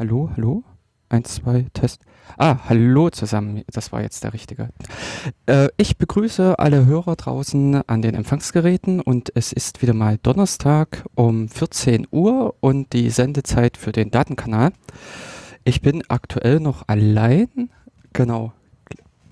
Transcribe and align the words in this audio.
Hallo, 0.00 0.30
hallo? 0.34 0.64
Eins, 1.10 1.34
zwei, 1.34 1.66
Test. 1.74 2.06
Ah, 2.38 2.56
hallo 2.70 3.10
zusammen. 3.10 3.64
Das 3.70 3.92
war 3.92 4.00
jetzt 4.00 4.24
der 4.24 4.32
richtige. 4.32 4.70
Äh, 5.44 5.68
ich 5.76 5.98
begrüße 5.98 6.58
alle 6.58 6.86
Hörer 6.86 7.16
draußen 7.16 7.82
an 7.86 8.00
den 8.00 8.14
Empfangsgeräten 8.14 9.02
und 9.02 9.30
es 9.34 9.52
ist 9.52 9.82
wieder 9.82 9.92
mal 9.92 10.16
Donnerstag 10.16 11.04
um 11.16 11.50
14 11.50 12.06
Uhr 12.10 12.54
und 12.60 12.94
die 12.94 13.10
Sendezeit 13.10 13.76
für 13.76 13.92
den 13.92 14.10
Datenkanal. 14.10 14.72
Ich 15.64 15.82
bin 15.82 16.02
aktuell 16.08 16.60
noch 16.60 16.88
allein. 16.88 17.68
Genau. 18.14 18.54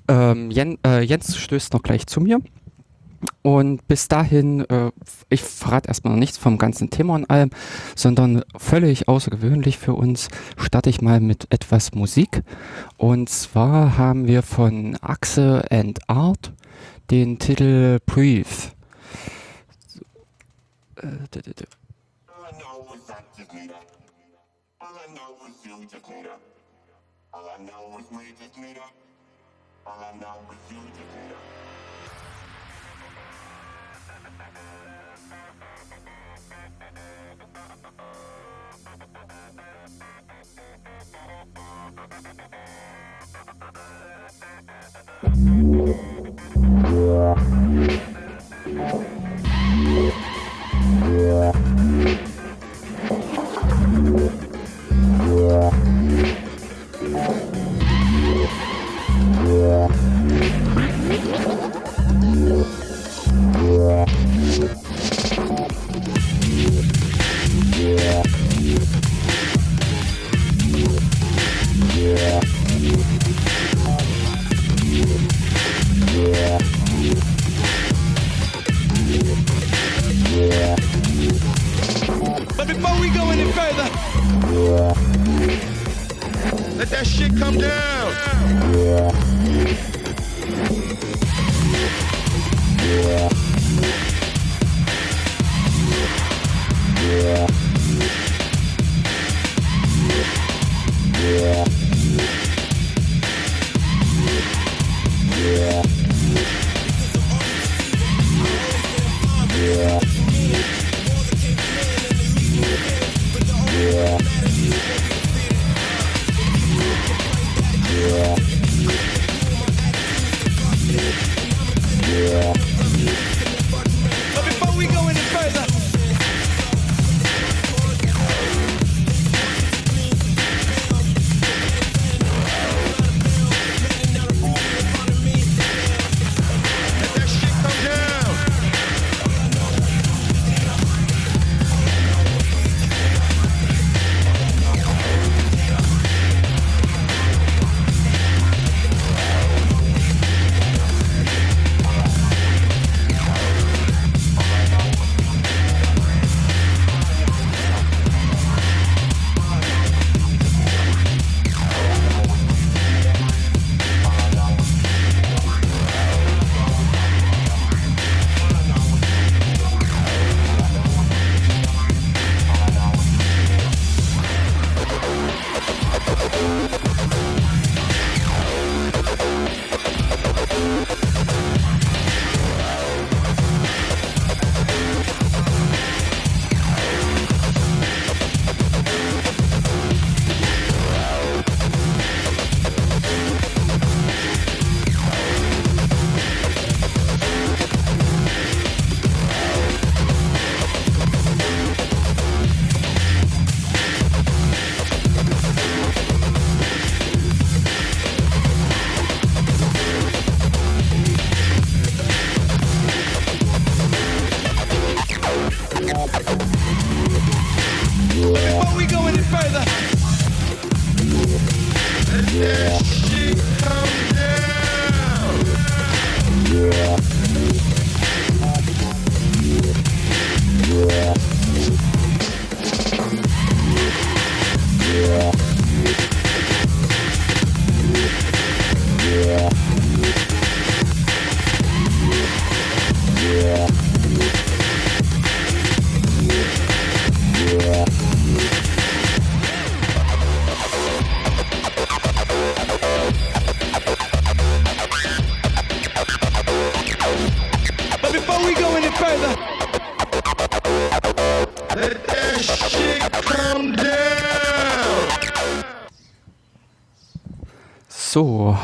Ähm, 0.07 0.51
Jen, 0.51 0.77
äh, 0.85 1.01
Jens 1.01 1.35
stößt 1.39 1.73
noch 1.73 1.83
gleich 1.83 2.07
zu 2.07 2.21
mir. 2.21 2.43
Und 3.43 3.87
bis 3.89 4.09
dahin, 4.09 4.61
äh, 4.69 4.91
ich 5.29 5.43
verrate 5.43 5.89
erstmal 5.89 6.17
nichts 6.17 6.39
vom 6.39 6.59
ganzen 6.59 6.91
Thema 6.91 7.15
und 7.15 7.31
allem, 7.31 7.51
sondern 7.95 8.43
völlig 8.57 9.09
außergewöhnlich 9.09 9.79
für 9.79 9.95
uns 9.95 10.29
starte 10.57 10.91
ich 10.91 11.01
mal 11.01 11.21
mit 11.21 11.47
etwas 11.51 11.93
Musik. 11.93 12.43
Und 12.97 13.29
zwar 13.29 13.97
haben 13.97 14.27
wir 14.27 14.43
von 14.43 14.97
Axe 15.01 15.65
and 15.71 15.99
Art 16.09 16.53
den 17.11 17.39
Titel 17.39 17.99
Breathe. 18.07 18.49
Äh, 20.97 21.07
So, 51.09 52.28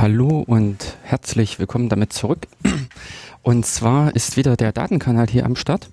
hallo 0.05 0.45
und 0.47 0.99
herzlich 1.03 1.59
willkommen 1.59 1.89
damit 1.89 2.13
zurück. 2.13 2.47
Und 3.43 3.65
zwar 3.65 4.15
ist 4.15 4.37
wieder 4.37 4.55
der 4.55 4.71
Datenkanal 4.71 5.29
hier 5.29 5.47
am 5.47 5.57
Start. 5.57 5.89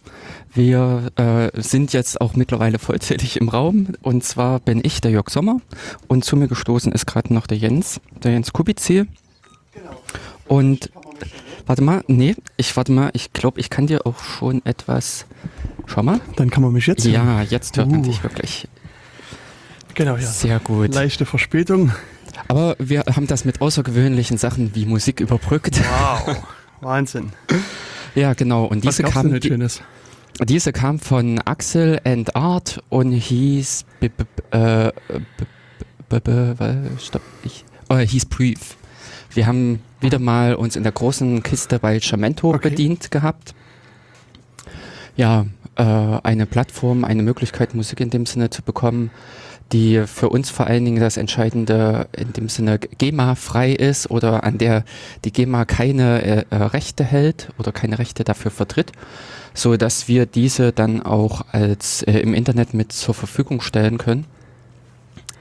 Wir 0.53 1.13
äh, 1.15 1.49
sind 1.53 1.93
jetzt 1.93 2.19
auch 2.19 2.35
mittlerweile 2.35 2.77
vollzählig 2.77 3.39
im 3.39 3.47
Raum. 3.47 3.87
Und 4.01 4.25
zwar 4.25 4.59
bin 4.59 4.81
ich 4.83 4.99
der 4.99 5.11
Jörg 5.11 5.29
Sommer 5.29 5.61
und 6.09 6.25
zu 6.25 6.35
mir 6.35 6.49
gestoßen 6.49 6.91
ist 6.91 7.05
gerade 7.05 7.33
noch 7.33 7.47
der 7.47 7.57
Jens, 7.57 8.01
der 8.21 8.33
Jens 8.33 8.51
Kubizil. 8.51 9.07
Genau. 9.73 10.01
Und 10.45 10.91
warte 11.65 11.81
mal, 11.81 12.03
nee, 12.07 12.35
ich 12.57 12.75
warte 12.75 12.91
mal, 12.91 13.11
ich 13.13 13.31
glaube, 13.31 13.61
ich 13.61 13.69
kann 13.69 13.87
dir 13.87 14.05
auch 14.05 14.21
schon 14.21 14.61
etwas. 14.65 15.25
Schau 15.85 16.03
mal. 16.03 16.19
Dann 16.35 16.49
kann 16.49 16.63
man 16.63 16.73
mich 16.73 16.85
jetzt 16.85 17.05
hören. 17.05 17.13
Ja, 17.13 17.43
jetzt 17.43 17.77
hört 17.77 17.87
uh. 17.87 17.91
man 17.91 18.03
dich 18.03 18.21
wirklich. 18.23 18.67
Genau, 19.93 20.17
ja. 20.17 20.27
Sehr 20.27 20.59
gut. 20.59 20.93
Leichte 20.93 21.25
Verspätung. 21.25 21.93
Aber 22.47 22.75
wir 22.79 23.03
haben 23.15 23.27
das 23.27 23.45
mit 23.45 23.61
außergewöhnlichen 23.61 24.37
Sachen 24.37 24.75
wie 24.75 24.85
Musik 24.85 25.19
überbrückt. 25.19 25.79
Wow, 25.79 26.37
Wahnsinn. 26.81 27.31
ja, 28.15 28.33
genau. 28.33 28.65
Und 28.65 28.83
diese 28.83 29.03
Was 29.03 29.11
kam, 29.11 29.39
die, 29.39 29.57
diese 30.45 30.73
kam 30.73 30.99
von 30.99 31.39
Axel 31.39 31.99
and 32.03 32.35
Art 32.35 32.81
und 32.89 33.11
hieß 33.11 33.85
äh, 34.51 34.91
stopp, 36.99 37.21
ich, 37.43 37.65
oh, 37.89 37.97
hieß 37.97 38.25
Brief. 38.25 38.77
Wir 39.33 39.47
haben 39.47 39.79
wieder 40.01 40.19
mal 40.19 40.55
uns 40.55 40.75
in 40.75 40.83
der 40.83 40.91
großen 40.91 41.43
Kiste 41.43 41.79
bei 41.79 41.99
Chamento 41.99 42.49
okay. 42.49 42.69
bedient 42.69 43.11
gehabt. 43.11 43.53
Ja, 45.15 45.45
äh, 45.75 45.83
eine 45.83 46.45
Plattform, 46.45 47.05
eine 47.05 47.23
Möglichkeit, 47.23 47.75
Musik 47.75 47.99
in 48.01 48.09
dem 48.09 48.25
Sinne 48.25 48.49
zu 48.49 48.61
bekommen, 48.61 49.11
die 49.71 50.05
für 50.05 50.29
uns 50.29 50.49
vor 50.49 50.67
allen 50.67 50.83
Dingen 50.85 50.99
das 50.99 51.17
Entscheidende 51.17 52.07
in 52.15 52.33
dem 52.33 52.49
Sinne 52.49 52.79
GEMA-frei 52.79 53.71
ist 53.71 54.09
oder 54.11 54.43
an 54.43 54.57
der 54.57 54.83
die 55.23 55.31
GEMA 55.31 55.65
keine 55.65 56.21
äh, 56.23 56.45
äh, 56.49 56.55
Rechte 56.55 57.03
hält 57.03 57.49
oder 57.57 57.71
keine 57.71 57.99
Rechte 57.99 58.23
dafür 58.23 58.51
vertritt, 58.51 58.91
so 59.53 59.77
dass 59.77 60.07
wir 60.07 60.25
diese 60.25 60.71
dann 60.71 61.01
auch 61.01 61.45
als 61.51 62.03
äh, 62.03 62.19
im 62.19 62.33
Internet 62.33 62.73
mit 62.73 62.91
zur 62.91 63.13
Verfügung 63.13 63.61
stellen 63.61 63.97
können. 63.97 64.25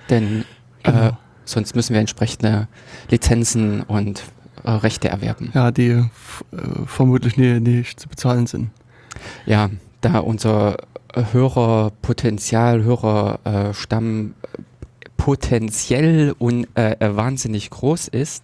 Denn 0.09 0.45
äh, 0.85 0.93
genau. 0.93 1.19
sonst 1.45 1.75
müssen 1.75 1.95
wir 1.95 2.01
entsprechende 2.01 2.69
Lizenzen 3.11 3.83
und 3.83 4.23
äh, 4.65 4.71
Rechte 4.71 5.09
erwerben. 5.09 5.51
Ja, 5.55 5.71
die 5.71 5.91
äh, 5.91 6.05
vermutlich 6.87 7.37
nie, 7.37 7.61
nicht 7.61 7.99
zu 7.99 8.09
bezahlen 8.09 8.47
sind. 8.47 8.71
Ja, 9.45 9.71
da 10.01 10.19
unser 10.19 10.77
Hörerpotenzial, 11.15 12.83
Hörerstamm 12.85 14.35
äh, 14.43 14.59
potenziell 15.17 16.35
und 16.39 16.67
äh, 16.77 16.93
äh, 16.93 17.17
wahnsinnig 17.17 17.71
groß 17.71 18.09
ist, 18.09 18.43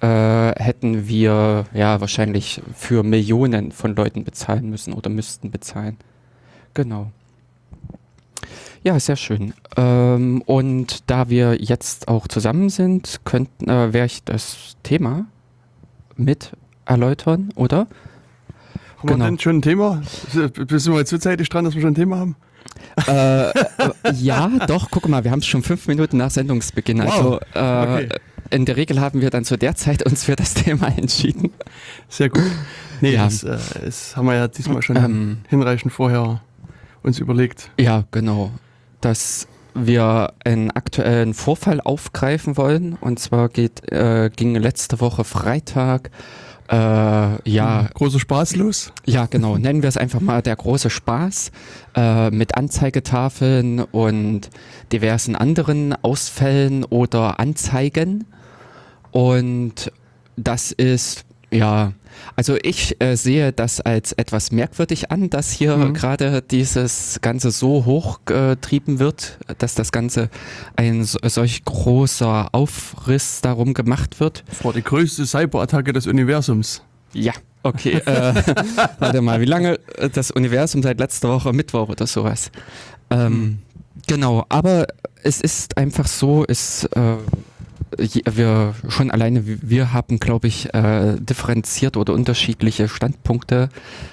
äh, 0.00 0.52
hätten 0.52 1.08
wir 1.08 1.66
ja 1.72 2.00
wahrscheinlich 2.00 2.62
für 2.74 3.02
Millionen 3.02 3.72
von 3.72 3.96
Leuten 3.96 4.24
bezahlen 4.24 4.70
müssen 4.70 4.92
oder 4.92 5.10
müssten 5.10 5.50
bezahlen. 5.50 5.96
Genau. 6.74 7.10
Ja, 8.84 9.00
sehr 9.00 9.16
schön. 9.16 9.54
Ähm, 9.76 10.42
und 10.46 11.10
da 11.10 11.28
wir 11.28 11.60
jetzt 11.60 12.06
auch 12.06 12.28
zusammen 12.28 12.70
sind, 12.70 13.20
könnten, 13.24 13.68
äh, 13.68 13.92
wäre 13.92 14.06
ich 14.06 14.22
das 14.22 14.76
Thema 14.84 15.26
mit 16.16 16.52
erläutern, 16.84 17.50
oder? 17.56 17.88
Haben 18.98 19.06
genau. 19.06 19.24
wir 19.24 19.30
denn 19.30 19.38
schon 19.38 19.56
ein 19.58 19.62
Thema? 19.62 20.02
Bist 20.66 20.86
du 20.86 20.90
mal 20.92 21.06
zu 21.06 21.18
zeitig 21.18 21.48
dran, 21.48 21.64
dass 21.64 21.74
wir 21.74 21.82
schon 21.82 21.92
ein 21.92 21.94
Thema 21.94 22.18
haben? 22.18 22.36
äh, 23.06 23.52
ja, 24.14 24.50
doch, 24.66 24.90
guck 24.90 25.08
mal, 25.08 25.24
wir 25.24 25.30
haben 25.30 25.38
es 25.38 25.46
schon 25.46 25.62
fünf 25.62 25.86
Minuten 25.86 26.16
nach 26.16 26.30
Sendungsbeginn. 26.30 26.98
Wow. 26.98 27.12
Also 27.12 27.40
äh, 27.54 28.04
okay. 28.04 28.08
in 28.50 28.64
der 28.64 28.76
Regel 28.76 29.00
haben 29.00 29.20
wir 29.20 29.30
dann 29.30 29.44
zu 29.44 29.56
der 29.56 29.76
Zeit 29.76 30.04
uns 30.04 30.24
für 30.24 30.36
das 30.36 30.54
Thema 30.54 30.88
entschieden. 30.88 31.52
Sehr 32.08 32.28
gut. 32.28 32.42
Nee, 33.00 33.14
ja. 33.14 33.24
das, 33.24 33.44
äh, 33.44 33.58
das 33.84 34.16
haben 34.16 34.26
wir 34.26 34.34
ja 34.34 34.48
diesmal 34.48 34.82
schon 34.82 34.96
ähm, 34.96 35.38
hinreichend 35.48 35.92
vorher 35.92 36.40
uns 37.02 37.20
überlegt. 37.20 37.70
Ja, 37.78 38.04
genau. 38.10 38.50
Dass 39.00 39.46
wir 39.74 40.32
einen 40.44 40.72
aktuellen 40.72 41.34
Vorfall 41.34 41.80
aufgreifen 41.80 42.56
wollen. 42.56 42.94
Und 43.00 43.20
zwar 43.20 43.48
geht, 43.48 43.90
äh, 43.92 44.30
ging 44.34 44.56
letzte 44.56 45.00
Woche 45.00 45.22
Freitag 45.22 46.10
äh, 46.70 46.74
ja. 47.50 47.80
Hm, 47.82 47.88
großer 47.94 48.20
Spaß 48.20 48.56
los? 48.56 48.92
Ja, 49.06 49.26
genau. 49.26 49.56
Nennen 49.56 49.82
wir 49.82 49.88
es 49.88 49.96
einfach 49.96 50.20
mal 50.20 50.42
der 50.42 50.56
große 50.56 50.90
Spaß 50.90 51.50
äh, 51.96 52.30
mit 52.30 52.56
Anzeigetafeln 52.56 53.80
und 53.80 54.50
diversen 54.92 55.34
anderen 55.34 55.94
Ausfällen 56.02 56.84
oder 56.84 57.40
Anzeigen. 57.40 58.26
Und 59.10 59.92
das 60.36 60.72
ist 60.72 61.24
ja, 61.50 61.92
also 62.36 62.56
ich 62.62 63.00
äh, 63.00 63.16
sehe 63.16 63.52
das 63.52 63.80
als 63.80 64.12
etwas 64.12 64.52
merkwürdig 64.52 65.10
an, 65.10 65.30
dass 65.30 65.50
hier 65.50 65.76
mhm. 65.76 65.94
gerade 65.94 66.42
dieses 66.42 67.18
Ganze 67.22 67.50
so 67.50 67.84
hochgetrieben 67.84 68.98
wird, 68.98 69.38
dass 69.58 69.74
das 69.74 69.92
Ganze 69.92 70.30
ein 70.76 71.04
solch 71.04 71.64
großer 71.64 72.48
Aufriss 72.52 73.40
darum 73.40 73.74
gemacht 73.74 74.20
wird. 74.20 74.44
Das 74.48 74.64
war 74.64 74.72
die 74.72 74.82
größte 74.82 75.26
Cyberattacke 75.26 75.92
des 75.92 76.06
Universums. 76.06 76.82
Ja, 77.12 77.32
okay. 77.62 78.00
Äh, 78.04 78.34
warte 78.98 79.20
mal, 79.20 79.40
wie 79.40 79.46
lange 79.46 79.78
das 80.12 80.30
Universum 80.30 80.82
seit 80.82 80.98
letzter 80.98 81.30
Woche 81.30 81.52
Mittwoch 81.52 81.88
oder 81.88 82.06
sowas? 82.06 82.50
Ähm, 83.10 83.32
mhm. 83.32 83.58
Genau, 84.06 84.46
aber 84.48 84.86
es 85.22 85.40
ist 85.40 85.76
einfach 85.76 86.06
so, 86.06 86.44
es 86.46 86.84
äh, 86.84 87.16
wir 87.96 88.74
schon 88.88 89.10
alleine, 89.10 89.42
wir 89.44 89.92
haben, 89.92 90.18
glaube 90.18 90.48
ich, 90.48 90.72
äh, 90.74 91.16
differenziert 91.18 91.96
oder 91.96 92.12
unterschiedliche 92.12 92.88
Standpunkte 92.88 93.68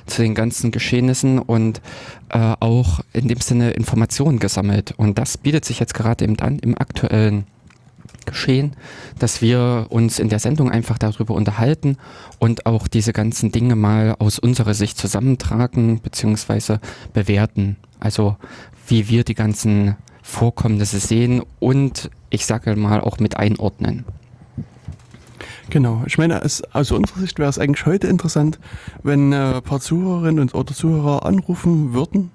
zu 0.06 0.22
den 0.22 0.36
ganzen 0.36 0.72
Geschehnissen 0.72 1.39
und 1.39 1.81
äh, 2.30 2.54
auch 2.60 3.01
in 3.13 3.27
dem 3.27 3.39
Sinne 3.39 3.72
Informationen 3.72 4.39
gesammelt. 4.39 4.94
Und 4.98 5.18
das 5.18 5.38
bietet 5.38 5.66
sich 5.66 5.80
jetzt 5.80 5.94
gerade 5.94 6.24
eben 6.24 6.39
an 6.39 6.60
im 6.60 6.77
aktuellen 6.77 7.45
Geschehen, 8.25 8.74
dass 9.19 9.42
wir 9.42 9.88
uns 9.89 10.19
in 10.19 10.30
der 10.30 10.39
Sendung 10.39 10.72
einfach 10.72 10.98
darüber 10.98 11.36
unterhalten 11.36 11.98
und 12.39 12.66
auch 12.66 12.88
diese 12.88 13.13
ganzen 13.13 13.51
Dinge 13.51 13.75
mal 13.75 14.16
aus 14.18 14.39
unserer 14.39 14.74
Sicht 14.74 14.98
zusammentragen 14.98 16.00
bzw. 16.00 16.77
bewerten. 17.13 17.77
Also 18.00 18.36
wie 18.88 19.10
wir 19.10 19.24
die 19.24 19.36
ganzen 19.36 19.95
Vorkommnisse 20.25 21.00
sehen 21.00 21.44
und 21.60 22.10
ich 22.31 22.48
sage 22.48 22.75
mal 22.75 23.00
auch 23.00 23.19
mit 23.19 23.38
einordnen. 23.38 24.06
Genau, 25.69 26.01
ich 26.07 26.18
meine, 26.18 26.42
es, 26.42 26.63
aus 26.74 26.92
unserer 26.92 27.19
Sicht 27.19 27.38
wäre 27.38 27.50
es 27.50 27.60
eigentlich 27.60 27.86
heute 27.86 28.07
interessant, 28.07 28.60
wenn 29.04 29.31
äh, 29.31 29.54
ein 29.56 29.62
paar 29.62 29.80
Zuhörerinnen 29.80 30.39
und, 30.39 30.56
oder 30.56 30.74
Zuhörer 30.74 31.25
anrufen 31.25 31.94
würden 31.94 32.31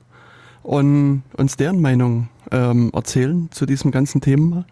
und 0.63 1.25
uns 1.37 1.57
deren 1.57 1.81
Meinung 1.81 2.29
ähm, 2.53 2.91
erzählen 2.95 3.49
zu 3.51 3.67
diesem 3.67 3.91
ganzen 3.91 4.21
Thema. 4.21 4.65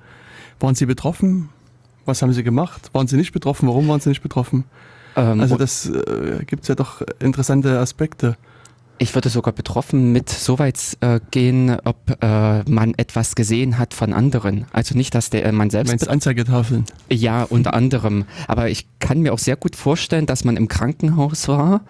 Waren 0.60 0.76
sie 0.76 0.86
betroffen? 0.86 1.48
Was 2.06 2.22
haben 2.22 2.32
sie 2.32 2.44
gemacht? 2.44 2.90
Waren 2.94 3.08
sie 3.08 3.16
nicht 3.16 3.32
betroffen? 3.32 3.68
Warum 3.68 3.88
waren 3.88 4.00
sie 4.00 4.10
nicht 4.10 4.22
betroffen? 4.22 4.64
Ähm, 5.16 5.40
also 5.40 5.56
das 5.56 5.86
äh, 5.86 6.44
gibt 6.46 6.62
es 6.62 6.68
ja 6.68 6.76
doch 6.76 7.02
interessante 7.18 7.80
Aspekte. 7.80 8.36
Ich 9.00 9.14
würde 9.14 9.28
sogar 9.28 9.52
betroffen 9.52 10.12
mit 10.12 10.28
so 10.28 10.58
weit 10.58 10.96
äh, 11.00 11.20
gehen, 11.30 11.76
ob 11.84 11.96
äh, 12.20 12.62
man 12.68 12.94
etwas 12.96 13.36
gesehen 13.36 13.78
hat 13.78 13.94
von 13.94 14.12
anderen. 14.12 14.66
Also 14.72 14.96
nicht, 14.96 15.14
dass 15.14 15.30
der 15.30 15.44
äh, 15.44 15.52
man 15.52 15.70
selbst. 15.70 15.90
Meinst 15.90 16.08
Anzeigetafeln? 16.08 16.84
Ja, 17.08 17.44
unter 17.44 17.74
anderem. 17.74 18.24
Aber 18.48 18.68
ich 18.68 18.86
kann 18.98 19.20
mir 19.20 19.32
auch 19.32 19.38
sehr 19.38 19.56
gut 19.56 19.76
vorstellen, 19.76 20.26
dass 20.26 20.44
man 20.44 20.56
im 20.56 20.66
Krankenhaus 20.66 21.46
war 21.46 21.82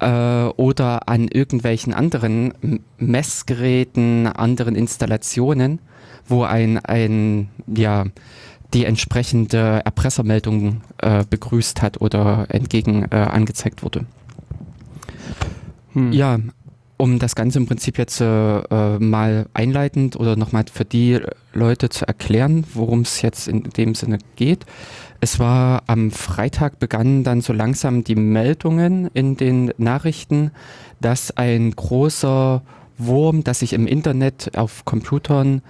äh, 0.00 0.52
oder 0.60 1.08
an 1.08 1.28
irgendwelchen 1.28 1.94
anderen 1.94 2.52
Messgeräten, 2.98 4.26
anderen 4.26 4.74
Installationen, 4.74 5.78
wo 6.26 6.42
ein, 6.42 6.78
ein 6.78 7.48
ja, 7.66 8.04
die 8.74 8.84
entsprechende 8.84 9.80
Erpressermeldung 9.84 10.82
äh, 10.98 11.24
begrüßt 11.28 11.80
hat 11.80 12.00
oder 12.00 12.46
entgegen 12.50 13.06
äh, 13.10 13.16
angezeigt 13.16 13.82
wurde. 13.82 14.04
Hm. 15.92 16.12
Ja, 16.12 16.38
um 17.00 17.18
das 17.18 17.34
Ganze 17.34 17.58
im 17.58 17.66
Prinzip 17.66 17.96
jetzt 17.96 18.20
äh, 18.20 18.24
mal 18.98 19.46
einleitend 19.54 20.16
oder 20.16 20.36
nochmal 20.36 20.64
für 20.70 20.84
die 20.84 21.18
Leute 21.54 21.88
zu 21.88 22.06
erklären, 22.06 22.64
worum 22.74 23.00
es 23.00 23.22
jetzt 23.22 23.48
in 23.48 23.62
dem 23.62 23.94
Sinne 23.94 24.18
geht. 24.36 24.66
Es 25.20 25.38
war 25.38 25.82
am 25.86 26.10
Freitag 26.10 26.78
begannen 26.78 27.24
dann 27.24 27.40
so 27.40 27.52
langsam 27.52 28.04
die 28.04 28.16
Meldungen 28.16 29.10
in 29.14 29.36
den 29.36 29.72
Nachrichten, 29.78 30.50
dass 31.00 31.34
ein 31.36 31.70
großer 31.70 32.62
Wurm, 32.98 33.44
das 33.44 33.60
sich 33.60 33.72
im 33.72 33.86
Internet 33.86 34.58
auf 34.58 34.84
Computern 34.84 35.62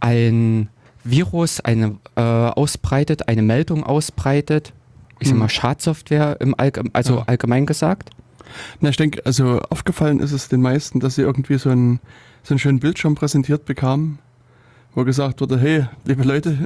ein 0.00 0.68
Virus 1.04 1.60
eine, 1.60 1.98
äh, 2.16 2.20
ausbreitet, 2.20 3.28
eine 3.28 3.42
Meldung 3.42 3.84
ausbreitet, 3.84 4.72
ich 5.20 5.28
sag 5.28 5.34
hm. 5.34 5.38
mal 5.38 5.48
Schadsoftware 5.48 6.40
im 6.40 6.58
Allgeme 6.58 6.90
also 6.92 7.18
ja. 7.18 7.22
allgemein 7.26 7.66
gesagt. 7.66 8.10
Na, 8.80 8.88
ich 8.88 8.96
denke, 8.96 9.24
also 9.24 9.60
aufgefallen 9.70 10.20
ist 10.20 10.32
es 10.32 10.48
den 10.48 10.62
meisten, 10.62 11.00
dass 11.00 11.16
sie 11.16 11.22
irgendwie 11.22 11.58
so 11.58 11.70
einen, 11.70 12.00
so 12.42 12.54
einen 12.54 12.58
schönen 12.58 12.80
Bildschirm 12.80 13.14
präsentiert 13.14 13.64
bekamen, 13.64 14.18
wo 14.94 15.04
gesagt 15.04 15.40
wurde, 15.40 15.58
hey, 15.58 15.86
liebe 16.04 16.22
Leute, 16.22 16.58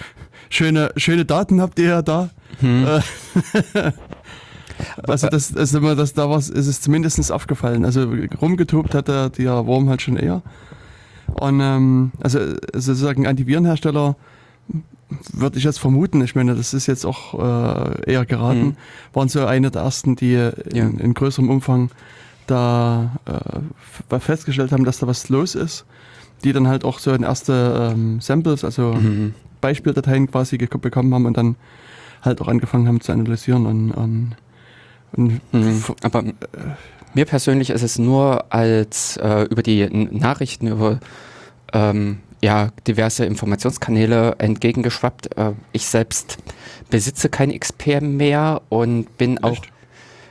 schöne, 0.50 0.92
schöne 0.96 1.24
Daten 1.24 1.60
habt 1.60 1.78
ihr 1.78 1.88
ja 1.88 2.02
da. 2.02 2.30
Hm. 2.60 2.86
Äh, 2.86 3.92
Also 5.02 5.28
das, 5.28 5.56
also 5.56 5.94
das, 5.94 6.14
da 6.14 6.30
was 6.30 6.48
ist 6.48 6.66
es 6.66 6.80
zumindest 6.80 7.32
aufgefallen. 7.32 7.84
Also 7.84 8.08
rumgetobt 8.40 8.94
hat 8.94 9.08
der, 9.08 9.30
der 9.30 9.66
Wurm 9.66 9.88
halt 9.88 10.02
schon 10.02 10.16
eher. 10.16 10.42
Und 11.26 11.60
ähm, 11.60 12.12
also 12.20 12.38
sozusagen 12.74 13.26
Antivirenhersteller 13.26 14.16
würde 15.32 15.58
ich 15.58 15.64
jetzt 15.64 15.78
vermuten, 15.78 16.20
ich 16.22 16.34
meine, 16.34 16.54
das 16.54 16.74
ist 16.74 16.86
jetzt 16.86 17.06
auch 17.06 17.34
äh, 17.34 18.12
eher 18.12 18.26
geraten, 18.26 18.60
mhm. 18.60 18.76
waren 19.12 19.28
so 19.28 19.44
eine 19.46 19.70
der 19.70 19.82
ersten, 19.82 20.16
die 20.16 20.34
in, 20.34 20.76
ja. 20.76 20.86
in 20.86 21.14
größerem 21.14 21.48
Umfang 21.48 21.90
da 22.46 23.16
äh, 24.10 24.18
festgestellt 24.20 24.72
haben, 24.72 24.84
dass 24.84 24.98
da 24.98 25.06
was 25.06 25.28
los 25.28 25.54
ist, 25.54 25.84
die 26.44 26.52
dann 26.52 26.68
halt 26.68 26.84
auch 26.84 26.98
so 26.98 27.12
in 27.12 27.22
erste 27.22 27.92
ähm, 27.94 28.20
Samples, 28.20 28.64
also 28.64 28.94
mhm. 28.94 29.34
Beispieldateien 29.60 30.30
quasi 30.30 30.56
bekommen 30.56 31.12
haben 31.14 31.26
und 31.26 31.36
dann 31.36 31.56
halt 32.22 32.40
auch 32.40 32.48
angefangen 32.48 32.88
haben 32.88 33.00
zu 33.00 33.12
analysieren 33.12 33.66
und, 33.66 33.90
und, 33.92 34.36
und 35.12 35.40
mhm. 35.52 35.84
aber 36.02 36.24
äh, 36.24 36.34
mir 37.14 37.24
persönlich 37.24 37.70
ist 37.70 37.82
es 37.82 37.98
nur 37.98 38.52
als 38.52 39.16
äh, 39.16 39.44
über 39.44 39.62
die 39.62 39.88
Nachrichten 39.88 40.68
über 40.68 41.00
ähm, 41.72 42.18
ja, 42.40 42.70
diverse 42.86 43.24
Informationskanäle 43.24 44.36
entgegengeschwappt. 44.38 45.36
Äh, 45.36 45.52
ich 45.72 45.86
selbst 45.86 46.38
besitze 46.90 47.28
kein 47.28 47.58
XP 47.58 48.00
mehr 48.00 48.62
und 48.68 49.16
bin 49.18 49.36
Echt? 49.36 49.44
auch 49.44 49.58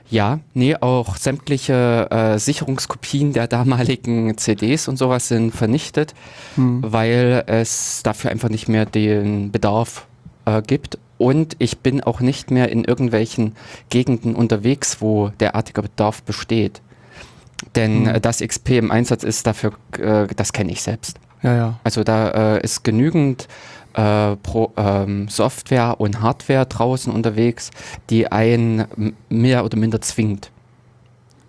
ja, 0.09 0.39
nee, 0.53 0.75
auch 0.75 1.17
sämtliche 1.17 2.07
äh, 2.09 2.39
Sicherungskopien 2.39 3.33
der 3.33 3.47
damaligen 3.47 4.37
CDs 4.37 4.87
und 4.87 4.97
sowas 4.97 5.27
sind 5.27 5.53
vernichtet, 5.53 6.13
hm. 6.55 6.81
weil 6.81 7.43
es 7.47 8.03
dafür 8.03 8.31
einfach 8.31 8.49
nicht 8.49 8.69
mehr 8.69 8.85
den 8.85 9.51
Bedarf 9.51 10.07
äh, 10.45 10.61
gibt. 10.61 10.97
Und 11.17 11.55
ich 11.59 11.79
bin 11.79 12.01
auch 12.01 12.19
nicht 12.21 12.51
mehr 12.51 12.69
in 12.69 12.85
irgendwelchen 12.85 13.55
Gegenden 13.89 14.35
unterwegs, 14.35 15.01
wo 15.01 15.29
derartiger 15.39 15.81
Bedarf 15.81 16.23
besteht. 16.23 16.81
Denn 17.75 18.05
hm. 18.05 18.15
äh, 18.15 18.21
das 18.21 18.39
XP 18.39 18.69
im 18.71 18.91
Einsatz 18.91 19.23
ist 19.23 19.45
dafür, 19.45 19.73
äh, 19.99 20.27
das 20.35 20.53
kenne 20.53 20.71
ich 20.71 20.81
selbst. 20.81 21.19
Ja, 21.47 21.55
ja. 21.55 21.79
Also 21.83 22.03
da 22.03 22.57
äh, 22.57 22.63
ist 22.63 22.83
genügend 22.83 23.47
äh, 23.93 24.35
Pro, 24.35 24.73
ähm, 24.75 25.29
Software 25.29 25.99
und 25.99 26.21
Hardware 26.21 26.65
draußen 26.65 27.11
unterwegs, 27.11 27.71
die 28.09 28.29
einen 28.29 29.15
mehr 29.29 29.63
oder 29.63 29.77
minder 29.77 30.01
zwingt. 30.01 30.51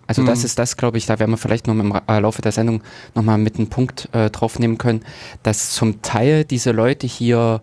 Also 0.07 0.21
mhm. 0.21 0.27
das 0.27 0.45
ist 0.45 0.57
das, 0.57 0.77
glaube 0.77 0.97
ich, 0.97 1.05
da 1.05 1.19
werden 1.19 1.31
wir 1.31 1.37
vielleicht 1.37 1.67
noch 1.67 1.73
im 1.73 1.93
äh, 2.07 2.19
Laufe 2.19 2.41
der 2.41 2.53
Sendung 2.53 2.81
nochmal 3.13 3.37
mit 3.37 3.57
einem 3.57 3.67
Punkt 3.67 4.07
äh, 4.13 4.29
draufnehmen 4.29 4.77
können, 4.77 5.01
dass 5.43 5.71
zum 5.71 6.01
Teil 6.01 6.45
diese 6.45 6.71
Leute 6.71 7.05
hier 7.05 7.61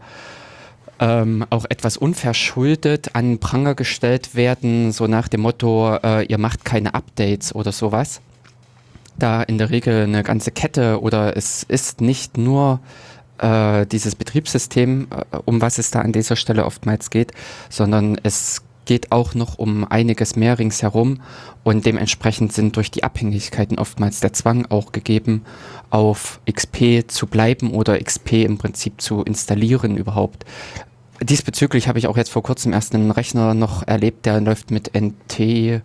ähm, 1.01 1.45
auch 1.49 1.65
etwas 1.69 1.97
unverschuldet 1.97 3.15
an 3.15 3.39
Pranger 3.39 3.75
gestellt 3.75 4.35
werden, 4.35 4.93
so 4.93 5.07
nach 5.07 5.29
dem 5.29 5.41
Motto, 5.41 5.97
äh, 6.03 6.27
ihr 6.27 6.39
macht 6.39 6.67
keine 6.67 6.95
Updates 6.95 7.55
oder 7.55 7.73
sowas. 7.73 8.21
Da 9.19 9.43
in 9.43 9.59
der 9.59 9.71
Regel 9.71 10.05
eine 10.05 10.23
ganze 10.23 10.51
Kette 10.51 11.01
oder 11.01 11.37
es 11.37 11.63
ist 11.63 12.01
nicht 12.01 12.37
nur 12.37 12.81
äh, 13.39 13.87
dieses 13.87 14.15
Betriebssystem, 14.15 15.09
äh, 15.11 15.39
um 15.45 15.61
was 15.61 15.79
es 15.79 15.91
da 15.91 16.01
an 16.01 16.13
dieser 16.13 16.37
Stelle 16.37 16.65
oftmals 16.65 17.11
geht, 17.11 17.33
sondern 17.71 18.19
es 18.23 18.63
geht 18.87 19.13
auch 19.13 19.35
noch 19.35 19.59
um 19.59 19.85
einiges 19.85 20.37
mehr 20.37 20.59
ringsherum 20.59 21.21
und 21.65 21.85
dementsprechend 21.85 22.53
sind 22.53 22.77
durch 22.77 22.91
die 22.91 23.03
Abhängigkeiten 23.03 23.79
oftmals 23.79 24.21
der 24.21 24.33
Zwang 24.33 24.67
auch 24.67 24.93
gegeben, 24.93 25.45
auf 25.91 26.41
XP 26.51 27.05
zu 27.09 27.27
bleiben 27.27 27.73
oder 27.73 27.99
XP 27.99 28.45
im 28.45 28.59
Prinzip 28.59 29.01
zu 29.01 29.23
installieren 29.23 29.97
überhaupt. 29.97 30.45
Diesbezüglich 31.21 31.89
habe 31.89 31.99
ich 31.99 32.07
auch 32.07 32.17
jetzt 32.17 32.31
vor 32.31 32.43
kurzem 32.43 32.73
erst 32.73 32.95
einen 32.95 33.11
Rechner 33.11 33.55
noch 33.55 33.87
erlebt, 33.87 34.25
der 34.27 34.41
läuft 34.41 34.71
mit 34.71 34.93
NT 34.95 35.41
äh, 35.41 35.81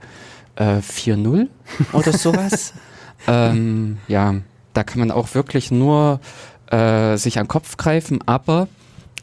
4.0 0.58 1.48
oder 1.94 2.14
sowas. 2.14 2.74
Ähm, 3.28 3.98
ja, 4.08 4.36
da 4.74 4.84
kann 4.84 5.00
man 5.00 5.12
auch 5.12 5.34
wirklich 5.36 5.72
nur 5.72 6.20
äh, 6.68 7.18
sich 7.18 7.38
an 7.38 7.46
den 7.46 7.50
Kopf 7.50 7.78
greifen, 7.78 8.20
aber 8.26 8.68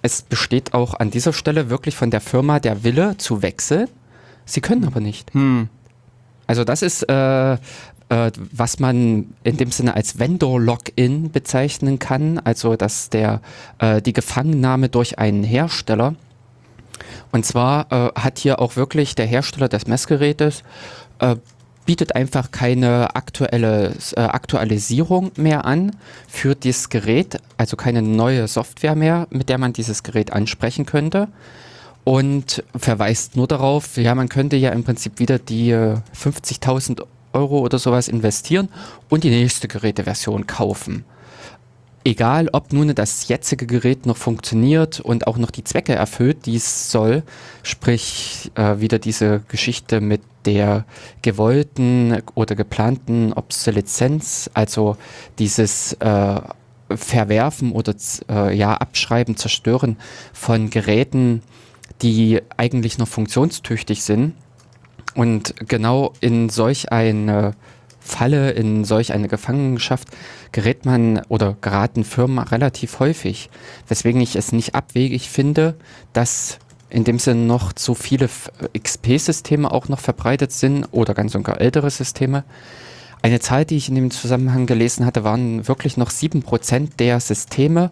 es 0.03 0.23
besteht 0.23 0.75
auch 0.75 0.95
an 0.95 1.11
dieser 1.11 1.33
Stelle 1.33 1.71
wirklich 1.71 1.97
von 1.97 2.11
der 2.11 2.21
Firma 2.21 2.61
der 2.61 2.85
Wille 2.85 3.17
zu 3.17 3.43
wechseln. 3.43 3.89
Sie 4.45 4.61
können 4.61 4.85
aber 4.85 5.01
nicht. 5.01 5.35
Hm. 5.35 5.69
Also 6.47 6.65
das 6.65 6.83
ist, 6.83 7.03
äh, 7.09 7.53
äh, 7.55 7.59
was 8.53 8.79
man 8.79 9.35
in 9.45 9.57
dem 9.57 9.71
Sinne 9.71 9.95
als 9.95 10.19
Vendor-Login 10.19 11.31
bezeichnen 11.31 11.99
kann, 11.99 12.39
also 12.39 12.77
dass 12.77 13.11
der 13.11 13.41
äh, 13.79 14.01
die 14.01 14.13
Gefangennahme 14.13 14.89
durch 14.89 15.19
einen 15.19 15.45
Hersteller. 15.45 16.15
Und 17.33 17.45
zwar 17.45 17.93
äh, 17.93 18.21
hat 18.21 18.39
hier 18.39 18.61
auch 18.61 18.77
wirklich 18.77 19.15
der 19.15 19.27
Hersteller 19.27 19.69
des 19.69 19.87
Messgerätes 19.87 20.63
äh, 21.19 21.37
bietet 21.89 22.15
einfach 22.15 22.51
keine 22.51 23.17
aktuelle 23.17 23.95
äh, 24.15 24.21
Aktualisierung 24.21 25.33
mehr 25.37 25.65
an 25.65 25.97
für 26.29 26.55
dieses 26.55 26.91
Gerät, 26.91 27.39
also 27.57 27.79
keine 27.79 28.03
neue 28.03 28.47
Software 28.47 28.95
mehr, 28.95 29.27
mit 29.31 29.49
der 29.49 29.57
man 29.57 29.73
dieses 29.73 30.03
Gerät 30.03 30.31
ansprechen 30.31 30.85
könnte. 30.85 31.29
Und 32.05 32.63
verweist 32.77 33.37
nur 33.37 33.47
darauf, 33.47 33.97
ja, 33.97 34.15
man 34.15 34.29
könnte 34.29 34.57
ja 34.57 34.69
im 34.73 34.85
Prinzip 34.85 35.19
wieder 35.19 35.39
die 35.39 35.73
50.000 35.73 37.01
äh, 37.01 37.05
Euro 37.33 37.61
oder 37.61 37.79
sowas 37.79 38.09
investieren 38.09 38.69
und 39.09 39.25
die 39.25 39.31
nächste 39.31 39.67
Geräteversion 39.67 40.47
kaufen 40.47 41.07
egal 42.05 42.49
ob 42.53 42.73
nun 42.73 42.95
das 42.95 43.29
jetzige 43.29 43.67
Gerät 43.67 44.07
noch 44.07 44.17
funktioniert 44.17 45.01
und 45.01 45.27
auch 45.27 45.37
noch 45.37 45.51
die 45.51 45.65
Zwecke 45.65 45.95
erfüllt, 45.95 46.47
die 46.47 46.57
es 46.57 46.91
soll, 46.91 47.23
sprich 47.63 48.51
äh, 48.55 48.81
wieder 48.81 48.99
diese 48.99 49.43
Geschichte 49.49 50.01
mit 50.01 50.23
der 50.45 50.85
gewollten 51.23 52.23
oder 52.35 52.55
geplanten 52.55 53.33
Obsoleszenz, 53.33 54.51
also 54.55 54.97
dieses 55.39 55.93
äh, 55.95 56.41
Verwerfen 56.91 57.73
oder 57.73 57.95
äh, 58.31 58.57
ja 58.57 58.75
Abschreiben, 58.75 59.37
Zerstören 59.37 59.99
von 60.33 60.71
Geräten, 60.71 61.43
die 62.01 62.41
eigentlich 62.57 62.99
noch 62.99 63.09
funktionstüchtig 63.09 64.03
sind. 64.03 64.35
Und 65.15 65.55
genau 65.69 66.13
in 66.21 66.49
solch 66.49 66.93
eine 66.93 67.55
Falle, 68.09 68.51
in 68.51 68.85
solch 68.85 69.13
eine 69.13 69.29
Gefangenschaft 69.29 70.09
gerät 70.53 70.85
man 70.85 71.23
oder 71.29 71.57
geraten 71.61 72.05
Firmen 72.05 72.39
relativ 72.39 72.99
häufig, 72.99 73.51
weswegen 73.87 74.21
ich 74.21 74.35
es 74.37 74.53
nicht 74.53 74.75
abwegig 74.75 75.31
finde, 75.31 75.75
dass 76.13 76.59
in 76.91 77.05
dem 77.05 77.19
Sinne 77.19 77.43
noch 77.43 77.73
zu 77.73 77.95
viele 77.95 78.29
XP-Systeme 78.73 79.71
auch 79.71 79.89
noch 79.89 80.01
verbreitet 80.01 80.53
sind 80.53 80.87
oder 80.91 81.15
ganz 81.15 81.35
und 81.35 81.45
gar 81.45 81.61
ältere 81.61 81.91
Systeme. 81.91 82.45
Eine 83.21 83.41
Zahl, 83.41 83.65
die 83.65 83.77
ich 83.77 83.89
in 83.89 83.97
dem 83.97 84.11
Zusammenhang 84.11 84.67
gelesen 84.67 85.05
hatte, 85.05 85.25
waren 85.25 85.67
wirklich 85.67 85.97
noch 85.97 86.11
7% 86.11 86.97
der 86.99 87.19
Systeme, 87.19 87.91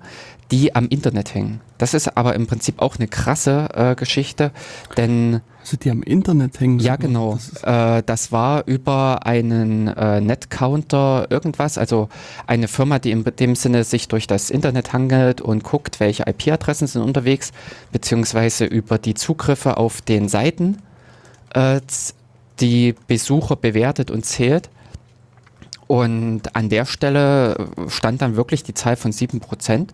die 0.51 0.75
am 0.75 0.89
Internet 0.89 1.35
hängen. 1.35 1.61
Das 1.79 1.95
ist 1.95 2.17
aber 2.17 2.35
im 2.35 2.47
Prinzip 2.47 2.81
auch 2.81 2.97
eine 2.97 3.09
krasse 3.09 3.69
äh, 3.75 3.95
Geschichte, 3.95 4.53
denn 4.97 5.41
also 5.61 5.77
die 5.77 5.91
am 5.91 6.05
Internet 6.05 6.61
hängen. 6.61 6.79
Ja, 6.79 6.95
genau. 6.95 7.35
Das, 7.35 7.63
äh, 7.65 8.03
das 8.07 8.31
war 8.31 8.63
über 8.67 9.27
einen 9.27 9.89
äh, 9.89 10.21
Netcounter 10.21 11.27
irgendwas, 11.29 11.77
also 11.77 12.09
eine 12.47 12.69
Firma, 12.69 13.01
die 13.01 13.11
in 13.11 13.25
dem 13.25 13.57
Sinne 13.57 13.83
sich 13.83 14.07
durch 14.07 14.29
das 14.29 14.51
Internet 14.51 14.93
hangelt 14.93 15.41
und 15.41 15.65
guckt, 15.65 15.99
welche 15.99 16.23
IP-Adressen 16.23 16.87
sind 16.87 17.03
unterwegs, 17.03 17.51
beziehungsweise 17.91 18.65
über 18.65 18.99
die 18.99 19.15
Zugriffe 19.15 19.77
auf 19.77 20.01
den 20.01 20.29
Seiten 20.29 20.79
äh, 21.53 21.81
die 22.61 22.95
Besucher 23.09 23.57
bewertet 23.57 24.13
und 24.13 24.25
zählt. 24.25 24.71
Und 25.89 26.55
an 26.55 26.69
der 26.69 26.85
Stelle 26.85 27.69
stand 27.89 28.23
dann 28.23 28.37
wirklich 28.37 28.63
die 28.63 28.75
Zahl 28.75 28.97
von 28.97 29.13
7%, 29.13 29.89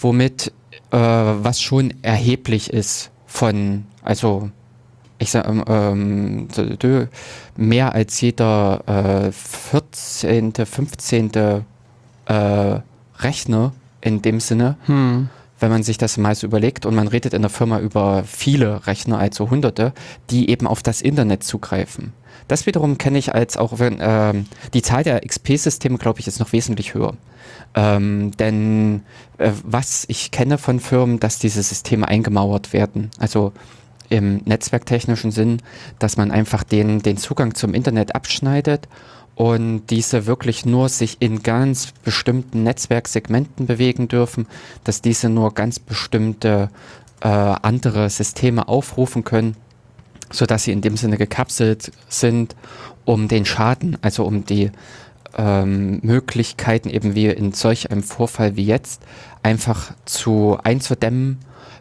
womit 0.00 0.52
äh, 0.90 0.96
was 0.96 1.60
schon 1.60 1.94
erheblich 2.02 2.72
ist 2.72 3.10
von, 3.26 3.84
also 4.02 4.50
ich 5.18 5.30
sag, 5.30 5.48
ähm, 5.48 5.64
ähm 5.68 7.08
mehr 7.56 7.92
als 7.92 8.20
jeder 8.20 9.28
äh, 9.28 9.32
14., 9.32 10.52
15. 10.54 11.30
Äh, 12.26 12.80
Rechner 13.20 13.72
in 14.00 14.22
dem 14.22 14.40
Sinne, 14.40 14.76
hm. 14.86 15.28
wenn 15.58 15.70
man 15.70 15.82
sich 15.82 15.98
das 15.98 16.18
mal 16.18 16.34
so 16.34 16.46
überlegt 16.46 16.86
und 16.86 16.94
man 16.94 17.08
redet 17.08 17.34
in 17.34 17.42
der 17.42 17.50
Firma 17.50 17.80
über 17.80 18.22
viele 18.24 18.86
Rechner, 18.86 19.18
also 19.18 19.50
Hunderte, 19.50 19.92
die 20.30 20.50
eben 20.50 20.66
auf 20.66 20.82
das 20.82 21.02
Internet 21.02 21.42
zugreifen. 21.42 22.12
Das 22.48 22.66
wiederum 22.66 22.98
kenne 22.98 23.18
ich 23.18 23.34
als 23.34 23.56
auch, 23.56 23.78
wenn 23.78 23.98
ähm, 24.00 24.46
die 24.74 24.82
Zahl 24.82 25.04
der 25.04 25.20
XP-Systeme, 25.20 25.98
glaube 25.98 26.20
ich, 26.20 26.26
ist 26.26 26.40
noch 26.40 26.52
wesentlich 26.52 26.94
höher. 26.94 27.14
Ähm, 27.74 28.32
denn 28.38 29.02
äh, 29.36 29.52
was 29.62 30.04
ich 30.08 30.30
kenne 30.30 30.58
von 30.58 30.80
Firmen, 30.80 31.20
dass 31.20 31.38
diese 31.38 31.62
Systeme 31.62 32.08
eingemauert 32.08 32.72
werden. 32.72 33.10
Also 33.18 33.52
im 34.08 34.38
netzwerktechnischen 34.44 35.30
Sinn, 35.30 35.60
dass 35.98 36.16
man 36.16 36.30
einfach 36.30 36.64
den, 36.64 37.00
den 37.00 37.18
Zugang 37.18 37.54
zum 37.54 37.74
Internet 37.74 38.14
abschneidet 38.14 38.88
und 39.34 39.86
diese 39.90 40.26
wirklich 40.26 40.66
nur 40.66 40.88
sich 40.88 41.18
in 41.20 41.42
ganz 41.42 41.92
bestimmten 42.04 42.64
Netzwerksegmenten 42.64 43.66
bewegen 43.66 44.08
dürfen, 44.08 44.46
dass 44.82 45.02
diese 45.02 45.28
nur 45.28 45.54
ganz 45.54 45.78
bestimmte 45.78 46.70
äh, 47.20 47.28
andere 47.28 48.10
Systeme 48.10 48.66
aufrufen 48.66 49.24
können. 49.24 49.56
Sodass 50.30 50.64
sie 50.64 50.72
in 50.72 50.80
dem 50.80 50.96
Sinne 50.96 51.16
gekapselt 51.16 51.92
sind, 52.08 52.56
um 53.04 53.28
den 53.28 53.44
Schaden, 53.44 53.96
also 54.02 54.24
um 54.24 54.44
die 54.44 54.70
ähm, 55.36 56.00
Möglichkeiten 56.02 56.90
eben 56.90 57.14
wie 57.14 57.26
in 57.26 57.52
solch 57.52 57.90
einem 57.90 58.02
Vorfall 58.02 58.56
wie 58.56 58.66
jetzt 58.66 59.02
einfach 59.42 59.92
zu 60.04 60.58
einzudämmen, 60.62 61.38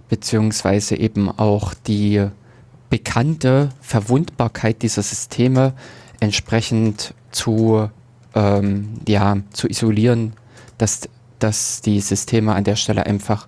beziehungsweise 0.09 0.95
eben 0.95 1.29
auch 1.29 1.73
die 1.73 2.27
bekannte 2.89 3.69
Verwundbarkeit 3.81 4.81
dieser 4.81 5.03
Systeme 5.03 5.73
entsprechend 6.19 7.13
zu, 7.31 7.89
ähm, 8.33 8.99
ja, 9.07 9.37
zu 9.51 9.67
isolieren, 9.67 10.33
dass, 10.77 11.09
dass 11.39 11.81
die 11.81 11.99
Systeme 11.99 12.55
an 12.55 12.63
der 12.63 12.75
Stelle 12.75 13.05
einfach 13.05 13.47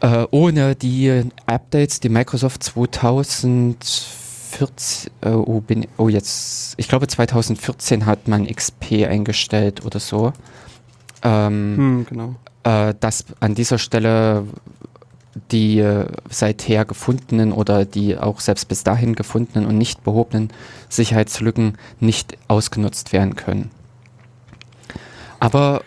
äh, 0.00 0.26
ohne 0.30 0.74
die 0.74 1.24
Updates, 1.46 2.00
die 2.00 2.08
Microsoft 2.08 2.64
2014, 2.64 5.12
äh, 5.20 5.28
oh, 5.30 5.60
bin, 5.60 5.86
oh 5.96 6.08
jetzt, 6.08 6.74
ich 6.78 6.88
glaube 6.88 7.06
2014 7.06 8.06
hat 8.06 8.26
man 8.28 8.46
XP 8.46 9.06
eingestellt 9.06 9.84
oder 9.84 10.00
so. 10.00 10.32
Ähm, 11.22 11.76
hm, 11.76 12.06
genau. 12.08 12.34
Äh, 12.64 12.94
dass 12.98 13.26
an 13.40 13.54
dieser 13.54 13.76
Stelle 13.78 14.46
die 15.52 15.78
äh, 15.78 16.06
seither 16.28 16.84
gefundenen 16.84 17.52
oder 17.52 17.84
die 17.84 18.18
auch 18.18 18.40
selbst 18.40 18.66
bis 18.68 18.82
dahin 18.84 19.14
gefundenen 19.14 19.68
und 19.68 19.78
nicht 19.78 20.02
behobenen 20.02 20.52
Sicherheitslücken 20.88 21.78
nicht 22.00 22.36
ausgenutzt 22.48 23.12
werden 23.12 23.36
können. 23.36 23.70
Aber 25.38 25.82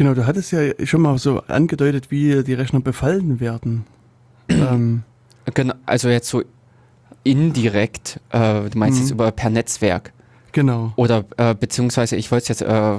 Genau, 0.00 0.14
du 0.14 0.26
hattest 0.26 0.50
ja 0.50 0.62
schon 0.84 1.02
mal 1.02 1.18
so 1.18 1.42
angedeutet, 1.42 2.10
wie 2.10 2.42
die 2.42 2.54
Rechner 2.54 2.80
befallen 2.80 3.38
werden. 3.38 3.84
ähm. 4.48 5.02
Genau, 5.52 5.74
also 5.84 6.08
jetzt 6.08 6.30
so 6.30 6.42
indirekt, 7.22 8.18
äh, 8.30 8.70
du 8.70 8.78
meinst 8.78 8.96
mhm. 8.96 9.02
jetzt 9.02 9.10
über 9.10 9.30
per 9.30 9.50
Netzwerk. 9.50 10.14
Genau. 10.52 10.94
Oder 10.96 11.26
äh, 11.36 11.54
beziehungsweise 11.54 12.16
ich 12.16 12.32
wollte 12.32 12.48
jetzt 12.48 12.62
äh, 12.62 12.94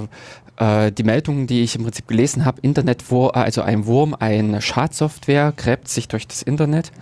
äh, 0.58 0.92
die 0.92 1.02
Meldung, 1.02 1.48
die 1.48 1.62
ich 1.64 1.74
im 1.74 1.82
Prinzip 1.82 2.06
gelesen 2.06 2.44
habe, 2.44 2.60
Internetwurm, 2.60 3.32
also 3.34 3.62
ein 3.62 3.86
Wurm, 3.86 4.14
eine 4.16 4.62
Schadsoftware 4.62 5.52
gräbt 5.56 5.88
sich 5.88 6.06
durch 6.06 6.28
das 6.28 6.42
Internet. 6.42 6.92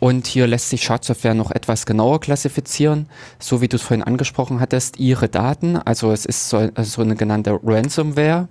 Und 0.00 0.26
hier 0.26 0.46
lässt 0.46 0.70
sich 0.70 0.84
Schadsoftware 0.84 1.34
noch 1.34 1.50
etwas 1.50 1.84
genauer 1.84 2.18
klassifizieren, 2.18 3.10
so 3.38 3.60
wie 3.60 3.68
du 3.68 3.76
es 3.76 3.82
vorhin 3.82 4.04
angesprochen 4.04 4.60
hattest, 4.60 4.98
ihre 4.98 5.28
Daten. 5.28 5.76
Also 5.76 6.12
es 6.12 6.24
ist 6.24 6.48
so, 6.48 6.66
so 6.78 7.02
eine 7.02 7.14
genannte 7.14 7.60
Ransomware 7.62 8.48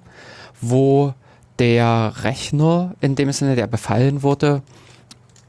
wo 0.69 1.13
der 1.59 2.13
Rechner 2.23 2.95
in 3.01 3.15
dem 3.15 3.31
Sinne, 3.31 3.55
der 3.55 3.67
befallen 3.67 4.23
wurde, 4.23 4.61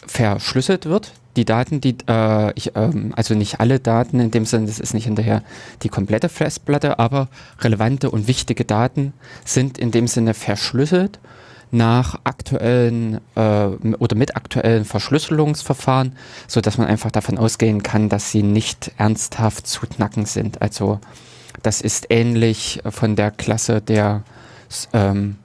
verschlüsselt 0.06 0.86
wird. 0.86 1.12
Die 1.36 1.44
Daten, 1.44 1.80
die, 1.80 1.96
äh, 2.08 2.52
ich, 2.54 2.72
ähm, 2.76 3.12
also 3.16 3.34
nicht 3.34 3.58
alle 3.58 3.80
Daten 3.80 4.20
in 4.20 4.30
dem 4.30 4.44
Sinne, 4.44 4.66
das 4.66 4.78
ist 4.78 4.94
nicht 4.94 5.06
hinterher 5.06 5.42
die 5.82 5.88
komplette 5.88 6.28
Festplatte, 6.28 6.98
aber 6.98 7.28
relevante 7.60 8.10
und 8.10 8.28
wichtige 8.28 8.64
Daten 8.64 9.12
sind 9.44 9.78
in 9.78 9.90
dem 9.90 10.06
Sinne 10.06 10.34
verschlüsselt 10.34 11.18
nach 11.72 12.20
aktuellen 12.22 13.20
äh, 13.34 13.40
oder 13.98 14.14
mit 14.14 14.36
aktuellen 14.36 14.84
Verschlüsselungsverfahren, 14.84 16.14
so 16.46 16.60
dass 16.60 16.78
man 16.78 16.86
einfach 16.86 17.10
davon 17.10 17.36
ausgehen 17.36 17.82
kann, 17.82 18.08
dass 18.08 18.30
sie 18.30 18.44
nicht 18.44 18.92
ernsthaft 18.96 19.66
zu 19.66 19.80
knacken 19.86 20.26
sind. 20.26 20.62
Also 20.62 21.00
das 21.62 21.80
ist 21.80 22.06
ähnlich 22.10 22.80
von 22.88 23.16
der 23.16 23.32
Klasse 23.32 23.80
der 23.80 24.22
ähm, 24.92 25.36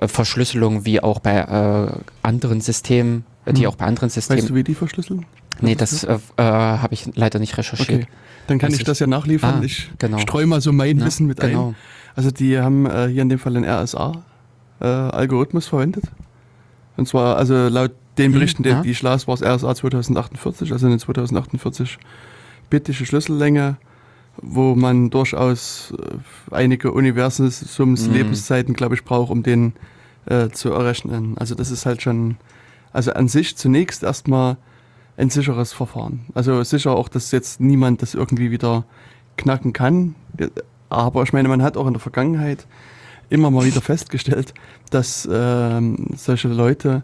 Verschlüsselung 0.00 0.84
wie 0.84 1.02
auch 1.02 1.20
bei 1.20 1.36
äh, 1.36 1.92
anderen 2.22 2.60
Systemen, 2.60 3.24
äh, 3.44 3.52
die 3.52 3.62
hm. 3.62 3.70
auch 3.70 3.76
bei 3.76 3.86
anderen 3.86 4.08
Systemen. 4.08 4.42
Weißt 4.42 4.50
du, 4.50 4.54
wie 4.54 4.64
die 4.64 4.74
verschlüsseln? 4.74 5.26
Nee, 5.60 5.74
das 5.74 6.04
äh, 6.04 6.14
äh, 6.14 6.18
habe 6.42 6.94
ich 6.94 7.10
leider 7.14 7.38
nicht 7.38 7.56
recherchiert. 7.58 8.02
Okay. 8.02 8.06
Dann 8.46 8.58
kann 8.58 8.72
ich, 8.72 8.78
ich 8.78 8.84
das 8.84 8.98
ja 8.98 9.06
nachliefern. 9.06 9.60
Ah, 9.60 9.64
ich 9.64 9.90
genau. 9.98 10.18
streue 10.18 10.46
mal 10.46 10.60
so 10.60 10.72
mein 10.72 10.96
Na, 10.96 11.06
Wissen 11.06 11.26
mit 11.26 11.40
genau. 11.40 11.68
ein. 11.68 11.76
Also 12.16 12.30
die 12.30 12.58
haben 12.58 12.86
äh, 12.86 13.08
hier 13.08 13.22
in 13.22 13.28
dem 13.28 13.38
Fall 13.38 13.56
einen 13.56 13.64
RSA-Algorithmus 13.64 15.66
äh, 15.66 15.68
verwendet. 15.68 16.04
Und 16.96 17.06
zwar, 17.06 17.36
also 17.36 17.68
laut 17.68 17.92
den 18.18 18.26
hm, 18.26 18.32
Berichten, 18.32 18.64
hm, 18.64 18.70
ja. 18.70 18.82
die 18.82 18.90
ich 18.90 19.02
las, 19.02 19.28
war 19.28 19.34
es 19.34 19.42
RSA 19.42 19.74
2048, 19.74 20.72
also 20.72 20.86
eine 20.86 20.98
2048 20.98 21.98
bitische 22.68 23.06
Schlüssellänge 23.06 23.76
wo 24.42 24.74
man 24.74 25.10
durchaus 25.10 25.92
äh, 25.98 26.54
einige 26.54 26.92
Universums 26.92 27.78
mhm. 27.78 28.12
Lebenszeiten, 28.12 28.74
glaube 28.74 28.94
ich, 28.94 29.04
braucht, 29.04 29.30
um 29.30 29.42
den 29.42 29.72
äh, 30.26 30.48
zu 30.48 30.70
errechnen. 30.70 31.36
Also 31.38 31.54
das 31.54 31.70
ist 31.70 31.86
halt 31.86 32.02
schon, 32.02 32.36
also 32.92 33.12
an 33.12 33.28
sich 33.28 33.56
zunächst 33.56 34.02
erstmal 34.02 34.56
ein 35.16 35.30
sicheres 35.30 35.72
Verfahren. 35.72 36.26
Also 36.34 36.62
sicher 36.62 36.92
auch, 36.92 37.08
dass 37.08 37.30
jetzt 37.30 37.60
niemand 37.60 38.02
das 38.02 38.14
irgendwie 38.14 38.50
wieder 38.50 38.84
knacken 39.36 39.72
kann. 39.72 40.14
Aber 40.88 41.22
ich 41.22 41.32
meine, 41.32 41.48
man 41.48 41.62
hat 41.62 41.76
auch 41.76 41.86
in 41.86 41.92
der 41.92 42.00
Vergangenheit 42.00 42.66
immer 43.28 43.50
mal 43.50 43.64
wieder 43.64 43.80
festgestellt, 43.80 44.54
dass 44.90 45.26
äh, 45.26 45.80
solche 46.16 46.48
Leute 46.48 47.02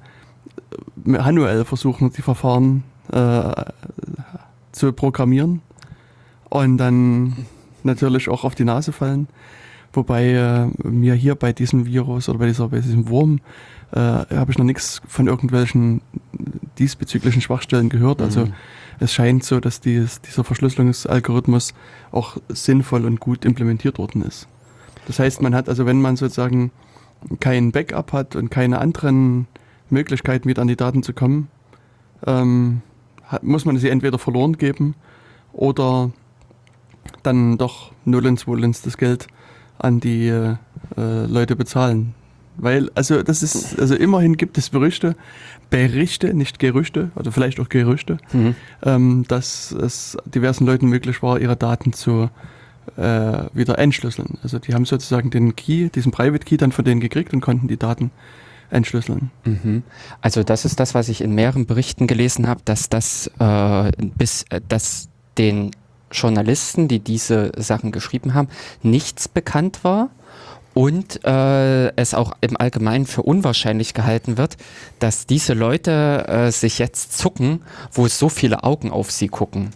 manuell 1.04 1.64
versuchen, 1.64 2.10
die 2.12 2.22
Verfahren 2.22 2.82
äh, 3.12 3.52
zu 4.72 4.92
programmieren 4.92 5.62
und 6.48 6.78
dann 6.78 7.46
natürlich 7.82 8.28
auch 8.28 8.44
auf 8.44 8.54
die 8.54 8.64
Nase 8.64 8.92
fallen. 8.92 9.28
Wobei 9.92 10.32
äh, 10.32 10.66
mir 10.86 11.14
hier 11.14 11.34
bei 11.34 11.52
diesem 11.52 11.86
Virus 11.86 12.28
oder 12.28 12.38
bei, 12.38 12.46
dieser, 12.46 12.68
bei 12.68 12.80
diesem 12.80 13.08
Wurm 13.08 13.40
äh, 13.92 13.98
habe 13.98 14.50
ich 14.50 14.58
noch 14.58 14.64
nichts 14.64 15.00
von 15.06 15.26
irgendwelchen 15.26 16.02
diesbezüglichen 16.78 17.40
Schwachstellen 17.40 17.88
gehört. 17.88 18.20
Also 18.20 18.46
mhm. 18.46 18.52
es 19.00 19.14
scheint 19.14 19.44
so, 19.44 19.58
dass 19.60 19.80
dies, 19.80 20.20
dieser 20.20 20.44
Verschlüsselungsalgorithmus 20.44 21.72
auch 22.12 22.36
sinnvoll 22.48 23.06
und 23.06 23.20
gut 23.20 23.44
implementiert 23.44 23.98
worden 23.98 24.22
ist. 24.22 24.48
Das 25.06 25.18
heißt, 25.18 25.40
man 25.40 25.54
hat 25.54 25.68
also, 25.68 25.86
wenn 25.86 26.02
man 26.02 26.16
sozusagen 26.16 26.72
kein 27.40 27.72
Backup 27.72 28.12
hat 28.12 28.36
und 28.36 28.50
keine 28.50 28.80
anderen 28.80 29.46
Möglichkeiten, 29.88 30.48
wieder 30.48 30.62
an 30.62 30.68
die 30.68 30.76
Daten 30.76 31.02
zu 31.02 31.12
kommen, 31.12 31.48
ähm, 32.26 32.82
hat, 33.24 33.44
muss 33.44 33.64
man 33.64 33.78
sie 33.78 33.88
entweder 33.88 34.18
verloren 34.18 34.58
geben 34.58 34.94
oder 35.52 36.10
dann 37.22 37.58
doch 37.58 37.92
nullens 38.04 38.46
wohlens 38.46 38.82
das 38.82 38.96
Geld 38.96 39.26
an 39.78 40.00
die 40.00 40.28
äh, 40.28 40.56
Leute 40.96 41.56
bezahlen. 41.56 42.14
Weil, 42.58 42.90
also 42.94 43.22
das 43.22 43.42
ist, 43.42 43.78
also 43.78 43.94
immerhin 43.94 44.36
gibt 44.36 44.56
es 44.56 44.70
Berichte, 44.70 45.14
Berichte, 45.68 46.32
nicht 46.32 46.58
Gerüchte, 46.58 47.10
oder 47.14 47.30
vielleicht 47.30 47.60
auch 47.60 47.68
Gerüchte, 47.68 48.16
mhm. 48.32 48.54
ähm, 48.82 49.24
dass 49.28 49.72
es 49.72 50.16
diversen 50.24 50.64
Leuten 50.64 50.86
möglich 50.88 51.22
war, 51.22 51.38
ihre 51.38 51.56
Daten 51.56 51.92
zu 51.92 52.30
äh, 52.96 53.42
wieder 53.52 53.78
entschlüsseln. 53.78 54.38
Also 54.42 54.58
die 54.58 54.72
haben 54.72 54.86
sozusagen 54.86 55.30
den 55.30 55.54
Key, 55.56 55.90
diesen 55.90 56.12
Private 56.12 56.44
Key 56.44 56.56
dann 56.56 56.72
von 56.72 56.84
denen 56.84 57.00
gekriegt 57.00 57.34
und 57.34 57.40
konnten 57.40 57.68
die 57.68 57.76
Daten 57.76 58.10
entschlüsseln. 58.70 59.30
Mhm. 59.44 59.82
Also 60.20 60.42
das 60.42 60.64
ist 60.64 60.80
das, 60.80 60.94
was 60.94 61.08
ich 61.08 61.20
in 61.20 61.34
mehreren 61.34 61.66
Berichten 61.66 62.06
gelesen 62.06 62.48
habe, 62.48 62.60
dass 62.64 62.88
das 62.88 63.30
äh, 63.38 63.92
bis 64.16 64.44
äh, 64.50 64.60
dass 64.66 65.08
den 65.36 65.72
Journalisten, 66.10 66.88
die 66.88 67.00
diese 67.00 67.52
Sachen 67.56 67.92
geschrieben 67.92 68.34
haben, 68.34 68.48
nichts 68.82 69.28
bekannt 69.28 69.84
war 69.84 70.10
und 70.74 71.24
äh, 71.24 71.88
es 71.96 72.12
auch 72.12 72.32
im 72.42 72.56
Allgemeinen 72.58 73.06
für 73.06 73.22
unwahrscheinlich 73.22 73.94
gehalten 73.94 74.36
wird, 74.36 74.56
dass 74.98 75.26
diese 75.26 75.54
Leute 75.54 76.26
äh, 76.28 76.50
sich 76.50 76.78
jetzt 76.78 77.16
zucken, 77.16 77.62
wo 77.92 78.08
so 78.08 78.28
viele 78.28 78.62
Augen 78.62 78.90
auf 78.90 79.10
sie 79.10 79.28
gucken. 79.28 79.70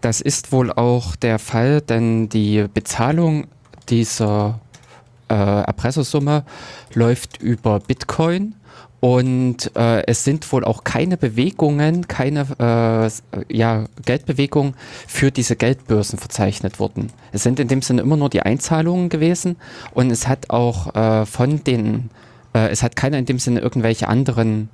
Das 0.00 0.20
ist 0.20 0.50
wohl 0.50 0.72
auch 0.72 1.14
der 1.14 1.38
Fall, 1.38 1.80
denn 1.80 2.28
die 2.28 2.66
Bezahlung 2.72 3.46
dieser 3.88 4.60
äh, 5.28 5.34
Erpressersumme 5.34 6.44
läuft 6.94 7.40
über 7.40 7.78
Bitcoin 7.78 8.54
und 9.00 9.74
äh, 9.76 10.06
es 10.06 10.24
sind 10.24 10.50
wohl 10.52 10.64
auch 10.64 10.84
keine 10.84 11.16
Bewegungen, 11.16 12.06
keine 12.06 12.46
äh, 12.58 13.54
ja, 13.54 13.86
Geldbewegungen 14.04 14.74
für 15.06 15.30
diese 15.30 15.56
Geldbörsen 15.56 16.18
verzeichnet 16.18 16.78
worden. 16.78 17.10
Es 17.32 17.42
sind 17.42 17.58
in 17.58 17.68
dem 17.68 17.80
Sinne 17.80 18.02
immer 18.02 18.18
nur 18.18 18.28
die 18.28 18.42
Einzahlungen 18.42 19.08
gewesen 19.08 19.56
und 19.94 20.10
es 20.10 20.28
hat 20.28 20.50
auch 20.50 20.94
äh, 20.94 21.24
von 21.24 21.64
den, 21.64 22.10
äh, 22.54 22.68
es 22.68 22.82
hat 22.82 22.94
keiner 22.94 23.18
in 23.18 23.24
dem 23.24 23.38
Sinne 23.38 23.60
irgendwelche 23.60 24.06
anderen 24.06 24.68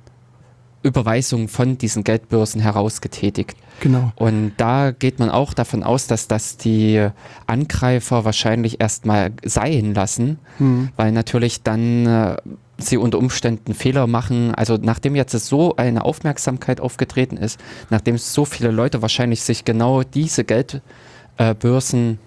Überweisungen 0.83 1.47
von 1.47 1.77
diesen 1.77 2.03
Geldbörsen 2.03 2.61
herausgetätigt. 2.61 3.55
Genau. 3.79 4.11
Und 4.15 4.53
da 4.57 4.91
geht 4.91 5.19
man 5.19 5.29
auch 5.29 5.53
davon 5.53 5.83
aus, 5.83 6.07
dass 6.07 6.27
das 6.27 6.57
die 6.57 7.07
Angreifer 7.45 8.25
wahrscheinlich 8.25 8.79
erstmal 8.81 9.31
sein 9.43 9.93
lassen, 9.93 10.39
hm. 10.57 10.89
weil 10.95 11.11
natürlich 11.11 11.63
dann 11.63 12.05
äh, 12.05 12.37
sie 12.77 12.97
unter 12.97 13.17
Umständen 13.17 13.73
Fehler 13.73 14.07
machen. 14.07 14.53
Also 14.53 14.77
nachdem 14.79 15.15
jetzt 15.15 15.31
so 15.31 15.75
eine 15.75 16.05
Aufmerksamkeit 16.05 16.79
aufgetreten 16.79 17.37
ist, 17.37 17.59
nachdem 17.89 18.17
so 18.17 18.45
viele 18.45 18.71
Leute 18.71 19.01
wahrscheinlich 19.01 19.41
sich 19.41 19.65
genau 19.65 20.03
diese 20.03 20.43
Geldbörsen 20.43 22.13
äh, 22.13 22.17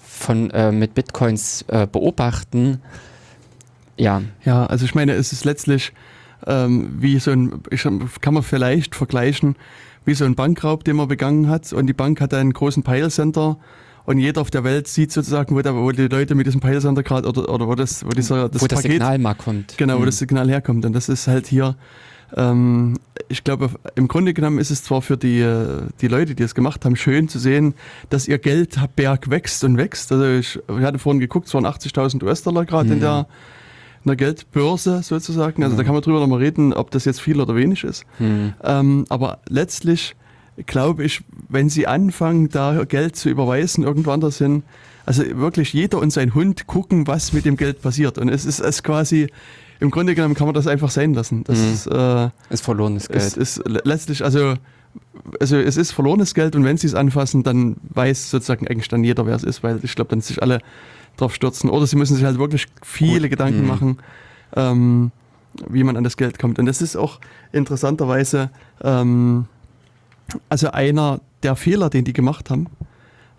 von 0.00 0.50
äh, 0.50 0.72
mit 0.72 0.94
Bitcoins 0.94 1.64
äh, 1.68 1.86
beobachten, 1.86 2.80
ja. 3.96 4.22
Ja, 4.44 4.66
also 4.66 4.84
ich 4.84 4.94
meine, 4.94 5.12
es 5.12 5.32
ist 5.32 5.44
letztlich 5.44 5.92
ähm, 6.46 6.96
wie 6.98 7.18
so 7.18 7.30
ein, 7.30 7.62
ich, 7.70 7.82
kann 7.82 8.34
man 8.34 8.42
vielleicht 8.42 8.94
vergleichen, 8.94 9.56
wie 10.04 10.14
so 10.14 10.24
ein 10.24 10.34
Bankraub, 10.34 10.84
den 10.84 10.96
man 10.96 11.08
begangen 11.08 11.48
hat. 11.48 11.72
Und 11.72 11.86
die 11.86 11.92
Bank 11.92 12.20
hat 12.20 12.34
einen 12.34 12.52
großen 12.52 12.82
Peilcenter 12.82 13.58
und 14.04 14.18
jeder 14.18 14.40
auf 14.40 14.50
der 14.50 14.64
Welt 14.64 14.88
sieht 14.88 15.12
sozusagen, 15.12 15.54
wo, 15.54 15.62
da, 15.62 15.74
wo 15.74 15.90
die 15.92 16.08
Leute 16.08 16.34
mit 16.34 16.46
diesem 16.46 16.60
Peilsender 16.60 17.02
gerade 17.02 17.28
oder, 17.28 17.48
oder 17.48 17.68
wo 17.68 17.74
das, 17.74 18.04
wo 18.04 18.10
dieser, 18.10 18.48
das, 18.48 18.62
wo 18.62 18.66
das 18.66 18.80
Paket, 18.80 18.92
Signal 18.92 19.18
mal 19.18 19.34
kommt. 19.34 19.78
Genau, 19.78 19.96
wo 19.96 20.00
mhm. 20.00 20.06
das 20.06 20.18
Signal 20.18 20.48
herkommt. 20.48 20.84
Und 20.84 20.92
das 20.92 21.08
ist 21.08 21.28
halt 21.28 21.46
hier, 21.46 21.76
ähm, 22.36 22.98
ich 23.28 23.44
glaube, 23.44 23.70
im 23.94 24.08
Grunde 24.08 24.34
genommen 24.34 24.58
ist 24.58 24.70
es 24.70 24.82
zwar 24.82 25.02
für 25.02 25.16
die, 25.16 25.46
die 26.00 26.08
Leute, 26.08 26.34
die 26.34 26.42
es 26.42 26.54
gemacht 26.54 26.84
haben, 26.84 26.96
schön 26.96 27.28
zu 27.28 27.38
sehen, 27.38 27.74
dass 28.10 28.28
ihr 28.28 28.38
Geldberg 28.38 29.30
wächst 29.30 29.62
und 29.64 29.76
wächst. 29.76 30.10
Also 30.12 30.24
ich, 30.24 30.56
ich 30.56 30.84
hatte 30.84 30.98
vorhin 30.98 31.20
geguckt, 31.20 31.46
es 31.46 31.54
waren 31.54 31.66
80.000 31.66 32.22
US-Dollar 32.24 32.64
gerade 32.64 32.86
mhm. 32.86 32.92
in 32.94 33.00
der 33.00 33.26
in 34.04 34.08
der 34.08 34.16
Geldbörse 34.16 35.02
sozusagen. 35.02 35.62
Also 35.62 35.74
mhm. 35.74 35.78
da 35.78 35.84
kann 35.84 35.94
man 35.94 36.02
drüber 36.02 36.18
nochmal 36.18 36.40
reden, 36.40 36.72
ob 36.72 36.90
das 36.90 37.04
jetzt 37.04 37.20
viel 37.20 37.40
oder 37.40 37.54
wenig 37.54 37.84
ist. 37.84 38.04
Mhm. 38.18 38.54
Ähm, 38.64 39.04
aber 39.08 39.38
letztlich 39.48 40.16
glaube 40.66 41.04
ich, 41.04 41.22
wenn 41.48 41.68
sie 41.68 41.86
anfangen, 41.86 42.48
da 42.48 42.84
Geld 42.84 43.16
zu 43.16 43.28
überweisen, 43.28 43.84
irgendwann 43.84 44.14
anders 44.14 44.38
hin, 44.38 44.62
also 45.06 45.24
wirklich 45.38 45.72
jeder 45.72 45.98
und 45.98 46.12
sein 46.12 46.34
Hund 46.34 46.66
gucken, 46.66 47.06
was 47.06 47.32
mit 47.32 47.44
dem 47.44 47.56
Geld 47.56 47.82
passiert. 47.82 48.18
Und 48.18 48.28
es 48.28 48.44
ist 48.44 48.60
es 48.60 48.82
quasi, 48.82 49.28
im 49.80 49.90
Grunde 49.90 50.14
genommen 50.14 50.34
kann 50.34 50.46
man 50.46 50.54
das 50.54 50.66
einfach 50.66 50.90
sein 50.90 51.14
lassen. 51.14 51.44
Das 51.44 51.58
mhm. 51.58 51.72
ist, 51.72 51.86
äh, 51.86 52.28
ist 52.50 52.64
verlorenes 52.64 53.08
Geld. 53.08 53.22
Es 53.22 53.36
ist 53.36 53.62
letztlich, 53.66 54.22
also, 54.22 54.54
also 55.40 55.56
es 55.56 55.76
ist 55.76 55.92
verlorenes 55.92 56.34
Geld 56.34 56.54
und 56.54 56.64
wenn 56.64 56.76
sie 56.76 56.86
es 56.86 56.94
anfassen, 56.94 57.42
dann 57.42 57.76
weiß 57.90 58.30
sozusagen 58.30 58.68
eigentlich 58.68 58.88
dann 58.88 59.02
jeder, 59.02 59.26
wer 59.26 59.34
es 59.34 59.44
ist, 59.44 59.62
weil 59.62 59.80
ich 59.82 59.94
glaube, 59.94 60.10
dann 60.10 60.20
sich 60.20 60.40
alle 60.42 60.60
drauf 61.16 61.34
stürzen. 61.34 61.68
Oder 61.70 61.86
sie 61.86 61.96
müssen 61.96 62.14
sich 62.14 62.24
halt 62.24 62.38
wirklich 62.38 62.66
viele 62.82 63.22
Gut. 63.22 63.30
Gedanken 63.30 63.62
mhm. 63.62 63.66
machen, 63.66 63.98
ähm, 64.54 65.10
wie 65.68 65.82
man 65.84 65.96
an 65.96 66.04
das 66.04 66.16
Geld 66.16 66.38
kommt. 66.38 66.58
Und 66.58 66.66
das 66.66 66.80
ist 66.80 66.96
auch 66.96 67.18
interessanterweise, 67.52 68.50
ähm, 68.82 69.46
also 70.48 70.70
einer 70.70 71.20
der 71.42 71.56
Fehler, 71.56 71.90
den 71.90 72.04
die 72.04 72.12
gemacht 72.12 72.50
haben, 72.50 72.68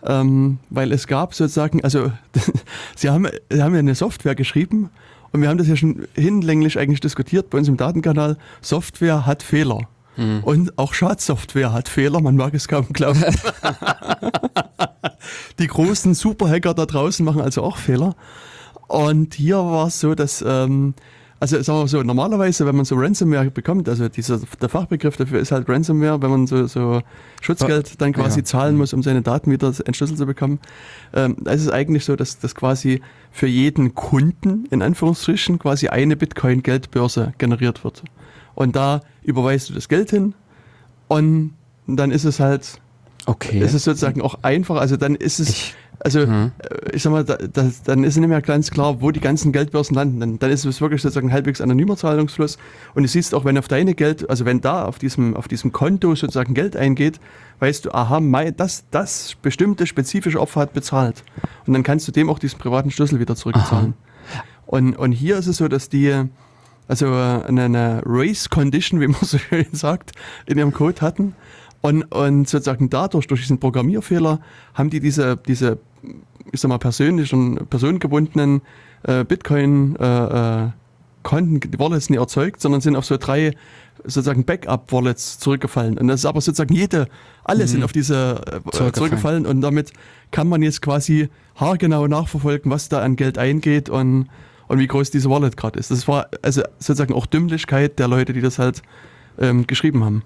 ähm, 0.05 0.59
weil 0.69 0.91
es 0.91 1.07
gab 1.07 1.33
sozusagen, 1.33 1.83
also 1.83 2.11
sie 2.95 3.09
haben, 3.09 3.27
sie 3.49 3.61
haben 3.61 3.73
ja 3.73 3.79
eine 3.79 3.95
Software 3.95 4.35
geschrieben 4.35 4.89
und 5.31 5.41
wir 5.41 5.49
haben 5.49 5.57
das 5.57 5.67
ja 5.67 5.75
schon 5.75 6.07
hinlänglich 6.13 6.77
eigentlich 6.77 6.99
diskutiert 6.99 7.49
bei 7.49 7.57
uns 7.57 7.67
im 7.67 7.77
Datenkanal. 7.77 8.37
Software 8.61 9.25
hat 9.25 9.41
Fehler. 9.41 9.87
Mhm. 10.15 10.41
Und 10.43 10.77
auch 10.77 10.93
Schadsoftware 10.93 11.73
hat 11.73 11.89
Fehler, 11.89 12.21
man 12.21 12.35
mag 12.35 12.53
es 12.53 12.67
kaum 12.67 12.87
glauben. 12.93 13.23
die 15.59 15.67
großen 15.67 16.13
Superhacker 16.13 16.73
da 16.73 16.85
draußen 16.85 17.25
machen 17.25 17.41
also 17.41 17.63
auch 17.63 17.77
Fehler. 17.77 18.15
Und 18.87 19.33
hier 19.33 19.57
war 19.57 19.87
es 19.87 19.99
so, 19.99 20.13
dass 20.13 20.43
ähm, 20.45 20.93
also 21.43 21.61
sagen 21.61 21.79
wir 21.79 21.87
so, 21.89 22.03
normalerweise, 22.03 22.65
wenn 22.65 22.77
man 22.77 22.85
so 22.85 22.95
Ransomware 22.95 23.51
bekommt, 23.51 23.89
also 23.89 24.07
dieser, 24.07 24.39
der 24.61 24.69
Fachbegriff 24.69 25.17
dafür 25.17 25.41
ist 25.41 25.51
halt 25.51 25.67
Ransomware, 25.67 26.21
wenn 26.21 26.29
man 26.29 26.47
so, 26.47 26.67
so 26.67 27.01
Schutzgeld 27.41 27.99
dann 27.99 28.13
quasi 28.13 28.39
ja. 28.39 28.45
zahlen 28.45 28.77
muss, 28.77 28.93
um 28.93 29.03
seine 29.03 29.21
Daten 29.21 29.51
wieder 29.51 29.73
entschlüsselt 29.83 30.17
zu 30.17 30.25
bekommen. 30.25 30.61
Ähm, 31.13 31.35
da 31.41 31.51
ist 31.51 31.63
es 31.63 31.69
eigentlich 31.69 32.05
so, 32.05 32.15
dass 32.15 32.39
das 32.39 32.55
quasi 32.55 33.01
für 33.29 33.47
jeden 33.47 33.93
Kunden, 33.93 34.67
in 34.71 34.81
Anführungsstrichen, 34.81 35.59
quasi 35.59 35.89
eine 35.89 36.15
Bitcoin-Geldbörse 36.15 37.33
generiert 37.37 37.83
wird. 37.83 38.03
Und 38.55 38.77
da 38.77 39.01
überweist 39.23 39.69
du 39.69 39.73
das 39.73 39.89
Geld 39.89 40.11
hin 40.11 40.35
und 41.09 41.55
dann 41.87 42.11
ist 42.11 42.23
es 42.23 42.39
halt, 42.39 42.79
okay. 43.25 43.59
ist 43.59 43.73
es 43.73 43.83
sozusagen 43.83 44.21
auch 44.21 44.39
einfach, 44.43 44.77
also 44.77 44.95
dann 44.95 45.15
ist 45.15 45.41
es... 45.41 45.49
Ich 45.49 45.75
also 46.03 46.25
mhm. 46.25 46.51
ich 46.91 47.01
sag 47.03 47.11
mal, 47.11 47.23
da, 47.23 47.37
da, 47.37 47.71
dann 47.85 48.03
ist 48.03 48.17
nicht 48.17 48.27
mehr 48.27 48.41
ganz 48.41 48.71
klar, 48.71 49.01
wo 49.01 49.11
die 49.11 49.19
ganzen 49.19 49.51
Geldbörsen 49.51 49.95
landen. 49.95 50.19
Dann, 50.19 50.39
dann 50.39 50.51
ist 50.51 50.65
es 50.65 50.81
wirklich 50.81 51.01
sozusagen 51.01 51.29
ein 51.29 51.33
halbwegs 51.33 51.61
anonymer 51.61 51.95
Zahlungsfluss. 51.95 52.57
Und 52.93 53.03
du 53.03 53.09
siehst 53.09 53.33
auch, 53.33 53.45
wenn 53.45 53.57
auf 53.57 53.67
deine 53.67 53.95
Geld, 53.95 54.29
also 54.29 54.45
wenn 54.45 54.61
da 54.61 54.85
auf 54.85 54.99
diesem, 54.99 55.35
auf 55.35 55.47
diesem 55.47 55.71
Konto 55.71 56.13
sozusagen 56.15 56.53
Geld 56.53 56.75
eingeht, 56.75 57.19
weißt 57.59 57.85
du, 57.85 57.91
aha, 57.93 58.19
mein, 58.19 58.55
das, 58.57 58.83
das 58.91 59.35
bestimmte 59.41 59.87
spezifische 59.87 60.39
Opfer 60.41 60.61
hat 60.61 60.73
bezahlt. 60.73 61.23
Und 61.65 61.73
dann 61.73 61.83
kannst 61.83 62.07
du 62.07 62.11
dem 62.11 62.29
auch 62.29 62.39
diesen 62.39 62.59
privaten 62.59 62.91
Schlüssel 62.91 63.19
wieder 63.19 63.35
zurückzahlen. 63.35 63.93
Und, 64.65 64.97
und 64.97 65.11
hier 65.11 65.37
ist 65.37 65.47
es 65.47 65.57
so, 65.57 65.67
dass 65.67 65.87
die, 65.89 66.23
also 66.87 67.13
eine, 67.13 67.63
eine 67.63 68.01
Race 68.05 68.49
Condition, 68.49 68.99
wie 69.01 69.07
man 69.07 69.21
so 69.21 69.37
schön 69.37 69.67
sagt, 69.71 70.11
in 70.45 70.57
ihrem 70.57 70.73
Code 70.73 71.01
hatten. 71.01 71.35
Und, 71.83 72.03
und 72.13 72.47
sozusagen 72.47 72.89
dadurch, 72.89 73.27
durch 73.27 73.41
diesen 73.41 73.59
Programmierfehler, 73.59 74.39
haben 74.73 74.89
die 74.89 75.01
diese, 75.01 75.35
diese 75.35 75.79
ich 76.51 76.61
sag 76.61 76.69
mal, 76.69 76.77
persönlichen, 76.77 77.67
personengebundenen 77.67 78.61
äh, 79.03 79.25
Bitcoin 79.25 79.97
äh, 79.97 80.63
äh, 80.63 80.69
Konten, 81.23 81.59
die 81.59 81.79
Wallets 81.79 82.09
nicht 82.09 82.19
erzeugt, 82.19 82.61
sondern 82.61 82.79
sind 82.79 82.95
auf 82.95 83.05
so 83.05 83.17
drei 83.17 83.51
sozusagen 84.03 84.45
Backup-Wallets 84.45 85.39
zurückgefallen. 85.39 85.97
Und 85.97 86.07
das 86.07 86.21
ist 86.21 86.25
aber 86.25 86.39
sozusagen 86.39 86.73
jede, 86.73 87.07
alle 87.43 87.63
mhm. 87.63 87.67
sind 87.67 87.83
auf 87.83 87.91
diese 87.91 88.13
äh, 88.15 88.49
zurückgefallen. 88.49 88.93
zurückgefallen 88.93 89.45
und 89.45 89.61
damit 89.61 89.91
kann 90.31 90.47
man 90.47 90.61
jetzt 90.61 90.81
quasi 90.81 91.29
haargenau 91.55 92.07
nachverfolgen, 92.07 92.71
was 92.71 92.87
da 92.87 93.01
an 93.01 93.17
Geld 93.17 93.37
eingeht 93.37 93.89
und, 93.89 94.29
und 94.67 94.79
wie 94.79 94.87
groß 94.87 95.11
diese 95.11 95.29
Wallet 95.29 95.57
gerade 95.57 95.79
ist. 95.79 95.91
Das 95.91 96.07
war 96.07 96.27
also 96.41 96.61
sozusagen 96.79 97.13
auch 97.13 97.25
Dümmlichkeit 97.25 97.99
der 97.99 98.07
Leute, 98.07 98.31
die 98.31 98.41
das 98.41 98.57
halt 98.57 98.83
ähm, 99.37 99.67
geschrieben 99.67 100.03
haben. 100.03 100.23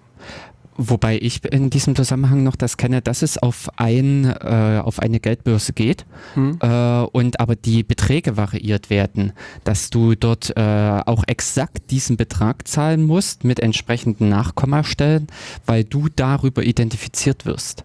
Wobei 0.78 1.18
ich 1.18 1.44
in 1.44 1.70
diesem 1.72 1.96
Zusammenhang 1.96 2.44
noch 2.44 2.56
das 2.56 2.78
kenne, 2.78 3.02
dass 3.02 3.24
es 3.24 3.38
auf, 3.38 3.70
ein, 3.78 4.26
äh, 4.26 4.82
auf 4.84 5.00
eine 5.00 5.20
Geldbörse 5.20 5.74
geht 5.74 6.06
hm. 6.36 6.60
äh, 6.62 7.02
und 7.02 7.40
aber 7.40 7.56
die 7.56 7.84
Beträge 7.84 8.38
variiert 8.38 8.92
werden, 8.92 9.34
dass 9.64 9.90
du 9.90 10.14
dort 10.14 10.56
äh, 10.56 11.02
auch 11.06 11.24
exakt 11.26 11.90
diesen 11.90 12.16
Betrag 12.16 12.68
zahlen 12.68 13.04
musst 13.04 13.44
mit 13.44 13.60
entsprechenden 13.60 14.30
Nachkommastellen, 14.30 15.28
weil 15.66 15.84
du 15.84 16.10
darüber 16.16 16.64
identifiziert 16.64 17.46
wirst. 17.46 17.84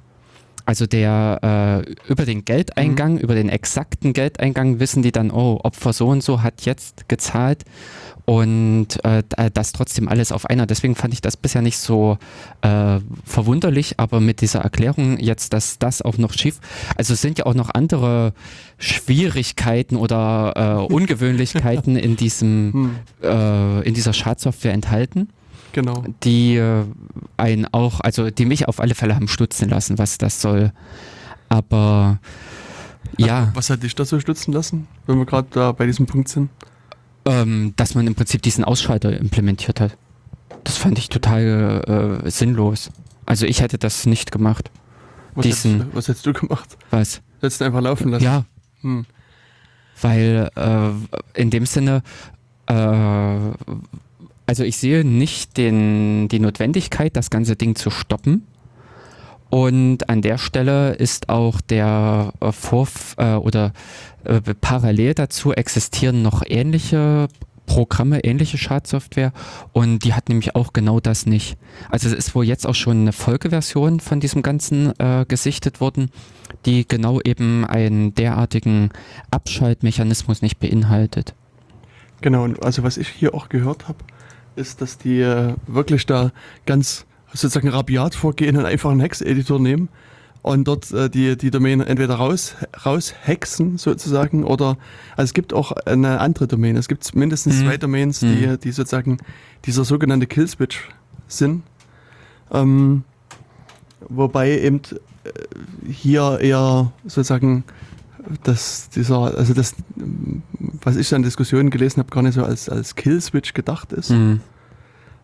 Also 0.73 0.87
der 0.87 1.85
äh, 1.87 2.11
über 2.11 2.25
den 2.25 2.47
Geldeingang, 2.47 3.17
mhm. 3.17 3.19
über 3.19 3.35
den 3.35 3.51
exakten 3.51 4.15
Geldeingang 4.15 4.81
wissen 4.81 5.03
die 5.03 5.13
dann, 5.13 5.31
oh, 5.31 5.61
Opfer 5.63 5.93
so 5.93 6.09
und 6.09 6.23
so 6.23 6.41
hat 6.43 6.63
jetzt 6.63 7.11
gezahlt 7.11 7.67
und 8.25 8.87
äh, 9.05 9.23
das 9.53 9.75
trotzdem 9.75 10.09
alles 10.09 10.33
auf 10.33 10.47
einer. 10.47 10.65
Deswegen 10.65 10.95
fand 10.95 11.13
ich 11.13 11.21
das 11.21 11.37
bisher 11.37 11.61
nicht 11.61 11.77
so 11.77 12.17
äh, 12.63 13.01
verwunderlich, 13.27 13.97
aber 13.99 14.21
mit 14.21 14.41
dieser 14.41 14.61
Erklärung 14.61 15.19
jetzt, 15.19 15.53
dass 15.53 15.79
das 15.79 16.01
auch 16.01 16.17
noch 16.17 16.33
schief, 16.33 16.59
also 16.97 17.13
es 17.13 17.21
sind 17.21 17.39
ja 17.39 17.45
auch 17.45 17.53
noch 17.53 17.69
andere 17.75 18.33
Schwierigkeiten 18.79 19.97
oder 19.97 20.87
äh, 20.89 20.93
Ungewöhnlichkeiten 20.95 21.97
in 21.97 22.17
diesem 22.17 22.97
hm. 23.21 23.31
äh, 23.31 23.87
in 23.87 23.93
dieser 23.93 24.15
Schadsoftware 24.15 24.73
enthalten. 24.73 25.29
Genau. 25.73 26.05
Die 26.23 26.57
äh, 26.57 26.85
einen 27.37 27.67
auch, 27.73 28.01
also 28.01 28.31
die 28.31 28.45
mich 28.45 28.69
auf 28.69 28.81
alle 28.81 28.95
Fälle 28.95 29.15
haben 29.15 29.29
stutzen 29.29 29.69
lassen, 29.69 29.99
was 29.99 30.19
das 30.19 30.41
soll. 30.41 30.73
Aber 31.49 32.19
ja. 33.19 33.51
Was 33.55 33.71
hat 33.71 33.83
dich 33.83 33.95
da 33.95 34.05
so 34.05 34.21
stutzen 34.21 34.53
lassen, 34.53 34.87
wenn 35.07 35.19
wir 35.19 35.27
gerade 35.27 35.49
da 35.51 35.73
bei 35.73 35.87
diesem 35.87 36.07
Punkt 36.07 36.29
sind? 36.29 36.51
ähm, 37.25 37.75
dass 37.77 37.95
man 37.95 38.07
im 38.07 38.15
Prinzip 38.15 38.43
diesen 38.43 38.65
Ausschalter 38.65 39.17
implementiert 39.17 39.81
hat. 39.81 39.97
Das 40.65 40.77
fand 40.77 40.99
ich 40.99 41.09
total 41.09 42.21
äh, 42.25 42.31
sinnlos. 42.31 42.91
Also 43.27 43.47
ich 43.47 43.61
hätte 43.61 43.79
das 43.79 44.07
nicht 44.07 44.33
gemacht. 44.33 44.71
Was, 45.35 45.45
diesen, 45.45 45.79
hättest, 45.79 45.97
was 45.97 46.09
hättest 46.09 46.27
du 46.27 46.33
gemacht? 46.33 46.77
Was? 46.91 47.23
Hättest 47.41 47.61
du 47.61 47.65
einfach 47.65 47.81
laufen 47.81 48.11
lassen? 48.11 48.25
Ja. 48.25 48.45
Hm. 48.83 49.07
Weil 50.01 50.51
äh, 50.57 51.41
in 51.41 51.51
dem 51.51 51.67
Sinne, 51.67 52.03
äh, 52.67 52.75
also 54.47 54.65
ich 54.65 54.77
sehe 54.77 55.05
nicht 55.05 55.57
den, 55.57 56.29
die 56.29 56.41
Notwendigkeit, 56.41 57.17
das 57.17 57.31
ganze 57.31 57.57
Ding 57.57 57.75
zu 57.75 57.91
stoppen. 57.91 58.47
Und 59.51 60.09
an 60.09 60.23
der 60.23 60.39
Stelle 60.39 60.95
ist 60.95 61.29
auch 61.29 61.61
der 61.61 62.33
äh, 62.41 62.53
Vorf 62.53 63.15
äh, 63.19 63.35
oder 63.35 63.73
äh, 64.25 64.41
parallel 64.41 65.15
dazu 65.15 65.53
existieren 65.53 66.23
noch 66.23 66.43
ähnliche 66.47 67.29
Programme, 67.67 68.25
ähnliche 68.25 68.59
Schadsoftware 68.59 69.33
und 69.73 70.01
die 70.05 70.15
hat 70.15 70.29
nämlich 70.29 70.57
auch 70.57 70.73
genau 70.73 71.01
das 71.01 71.27
nicht. 71.27 71.57
Also 71.91 72.09
es 72.09 72.15
ist 72.15 72.35
wohl 72.35 72.45
jetzt 72.45 72.67
auch 72.67 72.75
schon 72.75 73.03
eine 73.03 73.13
Folgeversion 73.13 74.01
von 74.01 74.21
diesem 74.21 74.43
Ganzen 74.43 74.99
äh, 74.99 75.25
gesichtet 75.27 75.81
worden, 75.81 76.11
die 76.67 76.87
genau 76.87 77.21
eben 77.21 77.65
einen 77.65 78.15
derartigen 78.15 78.91
Abschaltmechanismus 79.31 80.43
nicht 80.43 80.59
beinhaltet. 80.59 81.35
Genau, 82.21 82.45
und 82.45 82.63
also 82.63 82.83
was 82.83 82.99
ich 82.99 83.09
hier 83.09 83.35
auch 83.35 83.49
gehört 83.49 83.89
habe, 83.89 83.99
ist, 84.57 84.81
dass 84.81 84.99
die 84.99 85.21
äh, 85.21 85.55
wirklich 85.67 86.07
da 86.07 86.33
ganz 86.67 87.07
sozusagen 87.33 87.69
rabiat 87.69 88.15
vorgehen 88.15 88.57
und 88.57 88.65
einfach 88.65 88.91
einen 88.91 89.01
Hex-Editor 89.01 89.59
nehmen 89.59 89.89
und 90.43 90.65
dort 90.65 90.91
äh, 90.93 91.09
die, 91.09 91.37
die 91.37 91.51
Domäne 91.51 91.87
entweder 91.87 92.17
raus, 92.17 92.57
raushexen 92.85 93.79
sozusagen 93.79 94.45
oder 94.45 94.77
also 95.17 95.31
es 95.31 95.35
gibt 95.35 95.55
auch 95.55 95.73
eine 95.73 96.21
andere 96.21 96.49
Domäne. 96.49 96.79
Es 96.79 96.89
gibt 96.89 97.15
mindestens 97.15 97.61
mhm. 97.61 97.67
zwei 97.67 97.77
Domains, 97.77 98.21
die, 98.21 98.47
mhm. 98.47 98.59
die 98.61 98.73
sozusagen 98.73 99.19
dieser 99.65 99.85
sogenannte 99.85 100.27
Killswitch 100.27 100.89
sind. 101.29 101.63
Ähm, 102.51 103.05
wobei 104.09 104.59
eben 104.59 104.81
äh, 105.25 105.31
hier 105.91 106.39
eher 106.41 106.93
sozusagen 107.05 107.65
dass 108.45 108.89
dieser, 108.91 109.37
also 109.37 109.55
das, 109.55 109.75
was 110.83 110.97
ich 110.97 111.15
an 111.15 111.23
Diskussionen 111.23 111.71
gelesen 111.71 112.01
habe, 112.01 112.11
gar 112.11 112.23
nicht 112.23 112.35
so 112.35 112.45
als, 112.45 112.69
als 112.69 112.95
Killswitch 112.95 113.53
gedacht 113.53 113.93
ist. 113.93 114.11
Mhm 114.11 114.41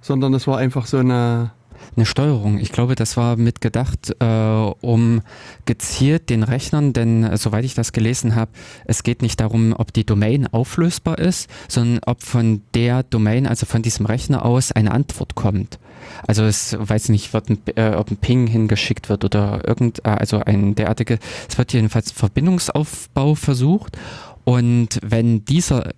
sondern 0.01 0.35
es 0.35 0.47
war 0.47 0.59
einfach 0.59 0.87
so 0.87 0.99
eine 0.99 1.53
eine 1.97 2.07
Steuerung. 2.07 2.59
Ich 2.59 2.73
glaube, 2.73 2.97
das 2.97 3.17
war 3.17 3.37
mitgedacht, 3.37 4.15
äh, 4.19 4.27
um 4.27 5.23
gezielt 5.65 6.29
den 6.29 6.43
Rechnern, 6.43 6.93
denn 6.93 7.25
äh, 7.25 7.37
soweit 7.37 7.65
ich 7.65 7.75
das 7.75 7.93
gelesen 7.93 8.35
habe, 8.35 8.51
es 8.85 9.03
geht 9.03 9.23
nicht 9.23 9.41
darum, 9.41 9.73
ob 9.73 9.93
die 9.93 10.05
Domain 10.05 10.47
auflösbar 10.49 11.19
ist, 11.19 11.49
sondern 11.69 12.01
ob 12.05 12.23
von 12.23 12.63
der 12.75 13.05
Domain, 13.05 13.47
also 13.47 13.65
von 13.65 13.83
diesem 13.83 14.07
Rechner 14.07 14.45
aus, 14.45 14.73
eine 14.73 14.91
Antwort 14.91 15.35
kommt. 15.35 15.79
Also 16.27 16.45
es 16.45 16.77
weiß 16.79 17.09
nicht, 17.11 17.33
wird 17.33 17.51
ein, 17.51 17.59
äh, 17.77 17.95
ob 17.95 18.11
ein 18.11 18.17
Ping 18.17 18.47
hingeschickt 18.47 19.09
wird 19.09 19.25
oder 19.25 19.67
irgend, 19.67 20.05
äh, 20.05 20.11
also 20.11 20.41
ein 20.41 20.75
derartige, 20.75 21.19
es 21.49 21.59
wird 21.59 21.73
jedenfalls 21.73 22.11
Verbindungsaufbau 22.13 23.35
versucht 23.35 23.97
und 24.45 24.99
wenn 25.03 25.45
dieser 25.45 25.91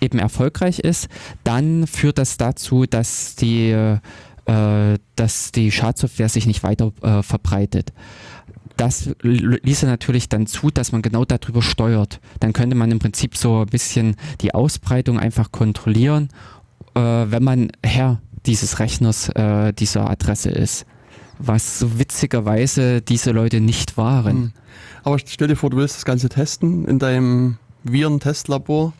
eben 0.00 0.18
erfolgreich 0.18 0.78
ist, 0.78 1.08
dann 1.42 1.86
führt 1.86 2.18
das 2.18 2.36
dazu, 2.36 2.84
dass 2.84 3.34
die 3.36 3.70
äh, 4.46 4.98
dass 5.16 5.52
die 5.52 5.72
Schadsoftware 5.72 6.28
sich 6.28 6.46
nicht 6.46 6.62
weiter 6.62 6.92
äh, 7.02 7.22
verbreitet. 7.22 7.92
Das 8.76 9.10
ließe 9.22 9.86
natürlich 9.86 10.28
dann 10.28 10.46
zu, 10.46 10.70
dass 10.70 10.92
man 10.92 11.02
genau 11.02 11.24
darüber 11.24 11.62
steuert. 11.62 12.20
Dann 12.40 12.52
könnte 12.52 12.76
man 12.76 12.90
im 12.90 12.98
Prinzip 12.98 13.36
so 13.36 13.62
ein 13.62 13.66
bisschen 13.66 14.16
die 14.42 14.54
Ausbreitung 14.54 15.18
einfach 15.18 15.50
kontrollieren, 15.50 16.28
äh, 16.94 17.00
wenn 17.00 17.42
man 17.42 17.72
Herr 17.82 18.20
dieses 18.46 18.78
Rechners, 18.78 19.28
äh, 19.30 19.72
dieser 19.72 20.08
Adresse 20.08 20.50
ist. 20.50 20.86
Was 21.38 21.78
so 21.78 21.98
witzigerweise 21.98 23.02
diese 23.02 23.32
Leute 23.32 23.60
nicht 23.60 23.98
waren. 23.98 24.36
Hm. 24.36 24.52
Aber 25.04 25.18
stell 25.18 25.48
dir 25.48 25.56
vor, 25.56 25.70
du 25.70 25.76
willst 25.76 25.96
das 25.96 26.04
Ganze 26.04 26.28
testen 26.28 26.86
in 26.86 26.98
deinem 26.98 27.58
Viren-Testlabor 27.84 28.94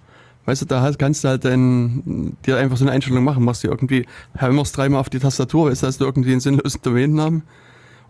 Weißt 0.46 0.62
du, 0.62 0.66
da 0.66 0.92
kannst 0.96 1.24
du 1.24 1.28
halt 1.28 1.44
dann 1.44 2.36
dir 2.46 2.56
einfach 2.56 2.76
so 2.76 2.84
eine 2.84 2.92
Einstellung 2.92 3.24
machen, 3.24 3.44
machst 3.44 3.64
du 3.64 3.68
irgendwie, 3.68 4.06
hämmerst 4.36 4.76
dreimal 4.76 5.00
auf 5.00 5.10
die 5.10 5.18
Tastatur, 5.18 5.70
weißt 5.70 5.82
du, 5.82 5.86
hast 5.88 6.00
du 6.00 6.04
irgendwie 6.04 6.30
einen 6.30 6.40
sinnlosen 6.40 6.80
Domainnamen 6.82 7.42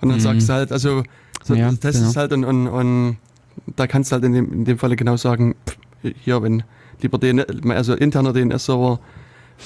und 0.03 0.09
dann 0.11 0.18
mhm. 0.18 0.22
sagst 0.22 0.49
du 0.51 0.53
halt, 0.53 0.70
also 0.70 1.03
so, 1.42 1.55
ja, 1.55 1.70
du 1.70 1.77
testest 1.77 2.12
genau. 2.12 2.20
halt 2.20 2.33
und, 2.35 2.44
und, 2.44 2.66
und, 2.68 3.16
da 3.75 3.87
kannst 3.87 4.12
du 4.12 4.14
halt 4.14 4.25
in 4.25 4.35
dem, 4.35 4.53
in 4.53 4.64
dem 4.66 4.79
Falle 4.79 4.96
genau 4.96 5.16
sagen, 5.16 5.55
hier, 6.03 6.42
wenn 6.42 6.62
lieber 7.01 7.16
DNS, 7.16 7.46
also 7.70 7.94
interner 7.94 8.35
DNS-Server, 8.35 9.01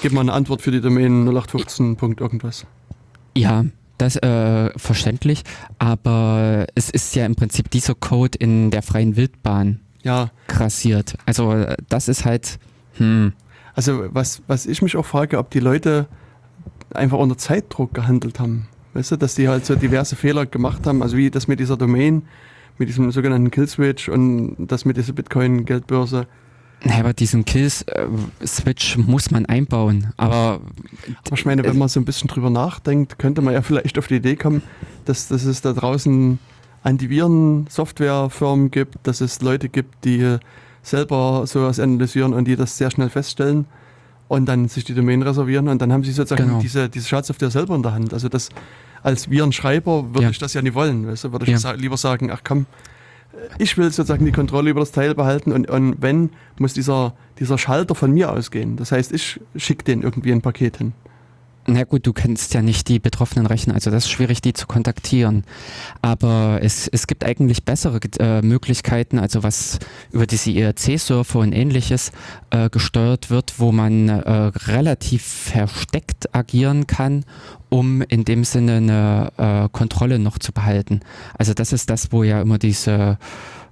gib 0.01 0.13
mal 0.13 0.21
eine 0.21 0.33
Antwort 0.33 0.61
für 0.61 0.71
die 0.71 0.81
Domain 0.81 1.25
0815. 1.27 1.97
irgendwas. 2.19 2.65
Ja, 3.35 3.65
das 3.97 4.15
äh, 4.17 4.71
verständlich, 4.77 5.43
aber 5.79 6.67
es 6.75 6.89
ist 6.89 7.15
ja 7.15 7.25
im 7.25 7.35
Prinzip 7.35 7.69
dieser 7.69 7.95
Code 7.95 8.37
in 8.39 8.71
der 8.71 8.81
freien 8.81 9.15
Wildbahn 9.15 9.79
ja. 10.03 10.31
grassiert. 10.47 11.15
Also 11.25 11.65
das 11.89 12.07
ist 12.07 12.25
halt. 12.25 12.59
Hm. 12.95 13.33
Also 13.73 14.05
was, 14.09 14.41
was 14.47 14.65
ich 14.65 14.81
mich 14.81 14.97
auch 14.97 15.05
frage, 15.05 15.37
ob 15.37 15.49
die 15.49 15.59
Leute 15.59 16.07
einfach 16.93 17.19
unter 17.19 17.37
Zeitdruck 17.37 17.93
gehandelt 17.93 18.39
haben. 18.39 18.67
Weißt 18.93 19.11
du, 19.11 19.15
dass 19.15 19.35
die 19.35 19.47
halt 19.47 19.65
so 19.65 19.75
diverse 19.75 20.15
Fehler 20.15 20.45
gemacht 20.45 20.85
haben, 20.85 21.01
also 21.01 21.15
wie 21.15 21.31
das 21.31 21.47
mit 21.47 21.59
dieser 21.59 21.77
Domain, 21.77 22.23
mit 22.77 22.89
diesem 22.89 23.11
sogenannten 23.11 23.51
Killswitch 23.51 24.09
und 24.09 24.55
das 24.59 24.83
mit 24.83 24.97
dieser 24.97 25.13
Bitcoin-Geldbörse. 25.13 26.27
Naja, 26.83 27.01
aber 27.01 27.13
diesen 27.13 27.45
Kill-Switch 27.45 28.97
muss 28.97 29.29
man 29.29 29.45
einbauen. 29.45 30.13
Aber, 30.17 30.61
aber 31.25 31.35
ich 31.35 31.45
meine, 31.45 31.63
wenn 31.63 31.77
man 31.77 31.89
so 31.89 31.99
ein 31.99 32.05
bisschen 32.05 32.27
drüber 32.27 32.49
nachdenkt, 32.49 33.19
könnte 33.19 33.41
man 33.41 33.53
ja 33.53 33.61
vielleicht 33.63 33.97
auf 33.99 34.07
die 34.07 34.15
Idee 34.15 34.35
kommen, 34.35 34.63
dass, 35.05 35.27
dass 35.27 35.43
es 35.43 35.61
da 35.61 35.73
draußen 35.73 36.39
Antiviren-Softwarefirmen 36.83 38.71
gibt, 38.71 38.95
dass 39.03 39.21
es 39.21 39.41
Leute 39.41 39.69
gibt, 39.69 40.05
die 40.05 40.37
selber 40.81 41.45
sowas 41.45 41.79
analysieren 41.79 42.33
und 42.33 42.45
die 42.45 42.55
das 42.55 42.77
sehr 42.77 42.89
schnell 42.89 43.09
feststellen 43.09 43.65
und 44.27 44.47
dann 44.47 44.67
sich 44.67 44.83
die 44.83 44.95
Domain 44.95 45.21
reservieren 45.21 45.67
und 45.67 45.81
dann 45.81 45.93
haben 45.93 46.03
sie 46.03 46.11
sozusagen 46.11 46.47
genau. 46.47 46.61
diese, 46.61 46.89
diese 46.89 47.07
Schadsoftware 47.07 47.51
selber 47.51 47.75
in 47.75 47.83
der 47.83 47.93
Hand. 47.93 48.13
Also 48.13 48.29
das 48.29 48.49
als 49.03 49.29
Virenschreiber 49.29 50.05
würde 50.13 50.23
ja. 50.23 50.29
ich 50.29 50.39
das 50.39 50.53
ja 50.53 50.61
nicht 50.61 50.73
wollen. 50.73 51.07
Weißt 51.07 51.25
du? 51.25 51.31
Würde 51.31 51.51
ich 51.51 51.61
ja. 51.61 51.71
lieber 51.73 51.97
sagen, 51.97 52.31
ach 52.31 52.41
komm, 52.43 52.65
ich 53.57 53.77
will 53.77 53.91
sozusagen 53.91 54.25
die 54.25 54.31
Kontrolle 54.31 54.69
über 54.69 54.79
das 54.79 54.91
Teil 54.91 55.15
behalten 55.15 55.51
und, 55.51 55.69
und 55.69 56.01
wenn, 56.01 56.31
muss 56.59 56.73
dieser, 56.73 57.13
dieser 57.39 57.57
Schalter 57.57 57.95
von 57.95 58.11
mir 58.11 58.31
ausgehen. 58.31 58.77
Das 58.77 58.91
heißt, 58.91 59.11
ich 59.11 59.39
schicke 59.55 59.83
den 59.83 60.01
irgendwie 60.01 60.31
ein 60.31 60.41
Paket 60.41 60.77
hin. 60.77 60.93
Na 61.67 61.83
gut, 61.83 62.07
du 62.07 62.13
kennst 62.13 62.55
ja 62.55 62.63
nicht 62.63 62.87
die 62.87 62.97
betroffenen 62.97 63.45
Rechner, 63.45 63.75
also 63.75 63.91
das 63.91 64.05
ist 64.05 64.09
schwierig, 64.09 64.41
die 64.41 64.53
zu 64.53 64.65
kontaktieren. 64.65 65.43
Aber 66.01 66.59
es, 66.61 66.87
es 66.87 67.05
gibt 67.05 67.23
eigentlich 67.23 67.63
bessere 67.63 67.99
äh, 68.19 68.41
Möglichkeiten, 68.41 69.19
also 69.19 69.43
was 69.43 69.77
über 70.11 70.25
diese 70.25 70.49
IRC-Server 70.49 71.39
und 71.39 71.53
ähnliches 71.53 72.11
äh, 72.49 72.69
gesteuert 72.69 73.29
wird, 73.29 73.59
wo 73.59 73.71
man 73.71 74.09
äh, 74.09 74.31
relativ 74.65 75.23
versteckt 75.23 76.33
agieren 76.33 76.87
kann, 76.87 77.25
um 77.69 78.01
in 78.01 78.25
dem 78.25 78.43
Sinne 78.43 78.77
eine 78.77 79.31
äh, 79.37 79.69
Kontrolle 79.71 80.17
noch 80.17 80.39
zu 80.39 80.53
behalten. 80.53 81.01
Also 81.37 81.53
das 81.53 81.73
ist 81.73 81.91
das, 81.91 82.11
wo 82.11 82.23
ja 82.23 82.41
immer 82.41 82.57
diese 82.57 83.19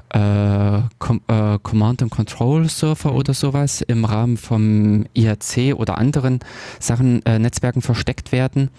äh, 0.10 0.82
Com 0.98 1.22
äh, 1.28 1.60
Command 1.62 2.02
and 2.02 2.12
Control 2.12 2.68
Server 2.68 3.14
oder 3.14 3.34
sowas 3.34 3.82
im 3.82 4.06
Rahmen 4.06 4.38
vom 4.38 5.06
IRC 5.14 5.76
oder 5.76 5.98
anderen 5.98 6.40
Sachen, 6.80 7.26
äh, 7.26 7.40
Netzwerken 7.40 7.82
versteckt 7.82 8.32
werden, 8.32 8.70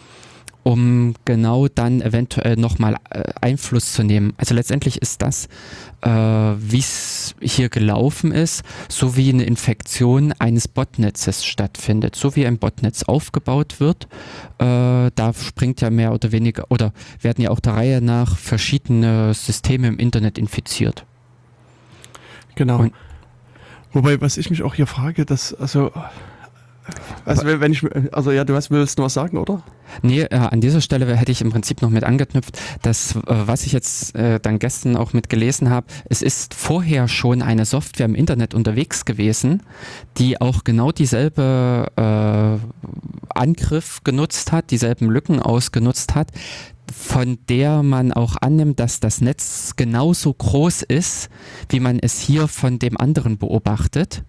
um 0.62 1.14
genau 1.24 1.68
dann 1.68 2.00
eventuell 2.02 2.56
nochmal 2.56 2.96
äh, 3.10 3.22
Einfluss 3.40 3.92
zu 3.92 4.02
nehmen. 4.02 4.34
Also 4.36 4.54
letztendlich 4.54 5.00
ist 5.00 5.22
das, 5.22 5.46
äh, 6.02 6.10
wie 6.10 6.78
es 6.78 7.34
hier 7.40 7.68
gelaufen 7.68 8.32
ist, 8.32 8.62
so 8.88 9.16
wie 9.16 9.30
eine 9.30 9.44
Infektion 9.44 10.32
eines 10.38 10.68
Botnetzes 10.68 11.44
stattfindet, 11.44 12.16
so 12.16 12.36
wie 12.36 12.46
ein 12.46 12.58
Botnetz 12.58 13.04
aufgebaut 13.04 13.80
wird. 13.80 14.04
Äh, 14.58 15.10
da 15.14 15.32
springt 15.32 15.80
ja 15.80 15.90
mehr 15.90 16.12
oder 16.12 16.32
weniger 16.32 16.64
oder 16.70 16.92
werden 17.20 17.42
ja 17.42 17.50
auch 17.50 17.60
der 17.60 17.74
Reihe 17.74 18.02
nach 18.02 18.36
verschiedene 18.36 19.32
Systeme 19.32 19.88
im 19.88 19.98
Internet 19.98 20.36
infiziert. 20.36 21.06
Genau. 22.54 22.80
Und 22.80 22.92
Wobei, 23.92 24.20
was 24.20 24.36
ich 24.36 24.50
mich 24.50 24.62
auch 24.62 24.74
hier 24.74 24.86
frage, 24.86 25.24
dass, 25.24 25.52
also, 25.54 25.90
also 27.24 27.44
wenn 27.44 27.72
ich, 27.72 27.84
also 28.12 28.30
ja, 28.30 28.44
du 28.44 28.54
hast, 28.54 28.70
willst 28.70 28.98
noch 28.98 29.06
was 29.06 29.14
sagen, 29.14 29.36
oder? 29.36 29.62
Nee, 30.02 30.22
äh, 30.22 30.36
an 30.36 30.60
dieser 30.60 30.80
Stelle 30.80 31.14
hätte 31.16 31.32
ich 31.32 31.40
im 31.40 31.50
Prinzip 31.50 31.82
noch 31.82 31.90
mit 31.90 32.04
angeknüpft, 32.04 32.58
dass, 32.82 33.16
äh, 33.16 33.20
was 33.26 33.66
ich 33.66 33.72
jetzt 33.72 34.14
äh, 34.14 34.38
dann 34.38 34.60
gestern 34.60 34.96
auch 34.96 35.12
mit 35.12 35.28
gelesen 35.28 35.70
habe, 35.70 35.88
es 36.08 36.22
ist 36.22 36.54
vorher 36.54 37.08
schon 37.08 37.42
eine 37.42 37.64
Software 37.64 38.06
im 38.06 38.14
Internet 38.14 38.54
unterwegs 38.54 39.04
gewesen, 39.04 39.64
die 40.18 40.40
auch 40.40 40.62
genau 40.62 40.92
dieselbe 40.92 41.88
äh, 41.96 43.38
Angriff 43.38 44.02
genutzt 44.04 44.52
hat, 44.52 44.70
dieselben 44.70 45.10
Lücken 45.10 45.40
ausgenutzt 45.40 46.14
hat, 46.14 46.28
von 46.92 47.38
der 47.48 47.82
man 47.82 48.12
auch 48.12 48.36
annimmt, 48.40 48.80
dass 48.80 49.00
das 49.00 49.20
Netz 49.20 49.74
genauso 49.76 50.32
groß 50.32 50.82
ist, 50.82 51.28
wie 51.68 51.80
man 51.80 51.98
es 51.98 52.20
hier 52.20 52.48
von 52.48 52.78
dem 52.78 52.96
anderen 52.96 53.38
beobachtet. 53.38 54.24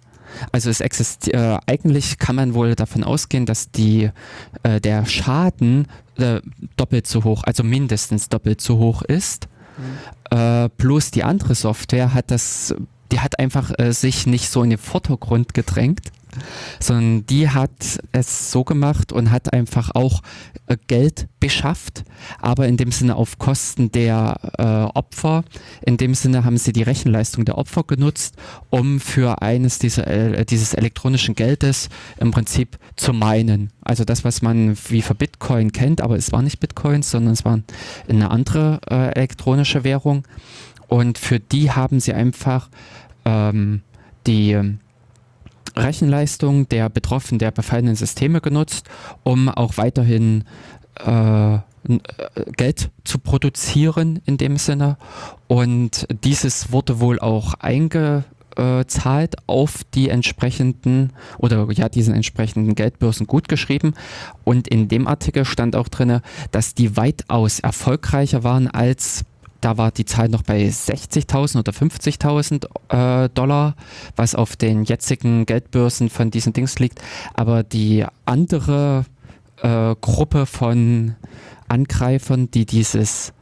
Also 0.51 0.69
es 0.69 0.79
existiert, 0.79 1.35
äh, 1.35 1.57
eigentlich 1.67 2.17
kann 2.17 2.35
man 2.35 2.53
wohl 2.53 2.75
davon 2.75 3.03
ausgehen, 3.03 3.45
dass 3.45 3.71
die, 3.71 4.09
äh, 4.63 4.79
der 4.79 5.05
Schaden 5.05 5.87
äh, 6.17 6.41
doppelt 6.77 7.07
so 7.07 7.23
hoch, 7.23 7.43
also 7.43 7.63
mindestens 7.63 8.29
doppelt 8.29 8.61
so 8.61 8.77
hoch 8.77 9.01
ist. 9.01 9.47
Mhm. 10.31 10.37
Äh, 10.37 10.69
bloß 10.77 11.11
die 11.11 11.23
andere 11.23 11.55
Software 11.55 12.13
hat 12.13 12.31
das, 12.31 12.73
die 13.11 13.19
hat 13.19 13.39
einfach 13.39 13.71
äh, 13.77 13.91
sich 13.91 14.25
nicht 14.25 14.49
so 14.49 14.63
in 14.63 14.69
den 14.69 14.79
Vordergrund 14.79 15.53
gedrängt 15.53 16.11
sondern 16.79 17.25
die 17.25 17.49
hat 17.49 17.99
es 18.11 18.51
so 18.51 18.63
gemacht 18.63 19.11
und 19.11 19.31
hat 19.31 19.53
einfach 19.53 19.91
auch 19.93 20.21
äh, 20.67 20.77
Geld 20.87 21.27
beschafft, 21.39 22.03
aber 22.39 22.67
in 22.67 22.77
dem 22.77 22.91
Sinne 22.91 23.15
auf 23.15 23.39
Kosten 23.39 23.91
der 23.91 24.35
äh, 24.57 24.97
Opfer. 24.97 25.43
In 25.85 25.97
dem 25.97 26.13
Sinne 26.13 26.43
haben 26.43 26.57
sie 26.57 26.73
die 26.73 26.83
Rechenleistung 26.83 27.45
der 27.45 27.57
Opfer 27.57 27.83
genutzt, 27.83 28.35
um 28.69 28.99
für 28.99 29.41
eines 29.41 29.79
dieser, 29.79 30.07
äh, 30.07 30.45
dieses 30.45 30.73
elektronischen 30.73 31.35
Geldes 31.35 31.89
im 32.17 32.31
Prinzip 32.31 32.77
zu 32.95 33.13
meinen. 33.13 33.71
Also 33.81 34.05
das, 34.05 34.23
was 34.23 34.41
man 34.41 34.77
wie 34.89 35.01
für 35.01 35.15
Bitcoin 35.15 35.71
kennt, 35.71 36.01
aber 36.01 36.15
es 36.15 36.31
war 36.31 36.41
nicht 36.41 36.59
Bitcoin, 36.59 37.01
sondern 37.01 37.33
es 37.33 37.43
war 37.43 37.59
eine 38.07 38.29
andere 38.29 38.79
äh, 38.89 39.11
elektronische 39.15 39.83
Währung. 39.83 40.23
Und 40.87 41.17
für 41.17 41.39
die 41.39 41.71
haben 41.71 41.99
sie 41.99 42.13
einfach 42.13 42.69
ähm, 43.25 43.81
die 44.27 44.77
Rechenleistung 45.75 46.67
der 46.69 46.89
betroffenen, 46.89 47.39
der 47.39 47.51
befallenen 47.51 47.95
Systeme 47.95 48.41
genutzt, 48.41 48.89
um 49.23 49.49
auch 49.49 49.77
weiterhin 49.77 50.43
äh, 50.99 51.59
Geld 52.57 52.91
zu 53.03 53.17
produzieren 53.19 54.19
in 54.25 54.37
dem 54.37 54.57
Sinne. 54.57 54.97
Und 55.47 56.07
dieses 56.23 56.71
wurde 56.71 56.99
wohl 56.99 57.19
auch 57.19 57.55
eingezahlt 57.55 59.35
auf 59.47 59.83
die 59.95 60.09
entsprechenden 60.09 61.13
oder 61.39 61.67
ja, 61.71 61.89
diesen 61.89 62.13
entsprechenden 62.13 62.75
Geldbörsen 62.75 63.25
gut 63.25 63.47
geschrieben. 63.47 63.95
Und 64.43 64.67
in 64.67 64.89
dem 64.89 65.07
Artikel 65.07 65.43
stand 65.43 65.75
auch 65.75 65.87
drin, 65.87 66.21
dass 66.51 66.75
die 66.75 66.97
weitaus 66.97 67.59
erfolgreicher 67.59 68.43
waren 68.43 68.67
als 68.67 69.25
da 69.61 69.77
war 69.77 69.91
die 69.91 70.05
Zahl 70.05 70.27
noch 70.27 70.43
bei 70.43 70.65
60.000 70.65 71.59
oder 71.59 71.71
50.000 71.71 73.25
äh, 73.25 73.29
Dollar, 73.29 73.75
was 74.15 74.35
auf 74.35 74.55
den 74.55 74.83
jetzigen 74.83 75.45
Geldbörsen 75.45 76.09
von 76.09 76.31
diesen 76.31 76.53
Dings 76.53 76.79
liegt. 76.79 76.99
Aber 77.35 77.63
die 77.63 78.05
andere 78.25 79.05
äh, 79.61 79.95
Gruppe 80.01 80.45
von 80.45 81.15
Angreifern, 81.67 82.49
die 82.51 82.65
dieses 82.65 83.33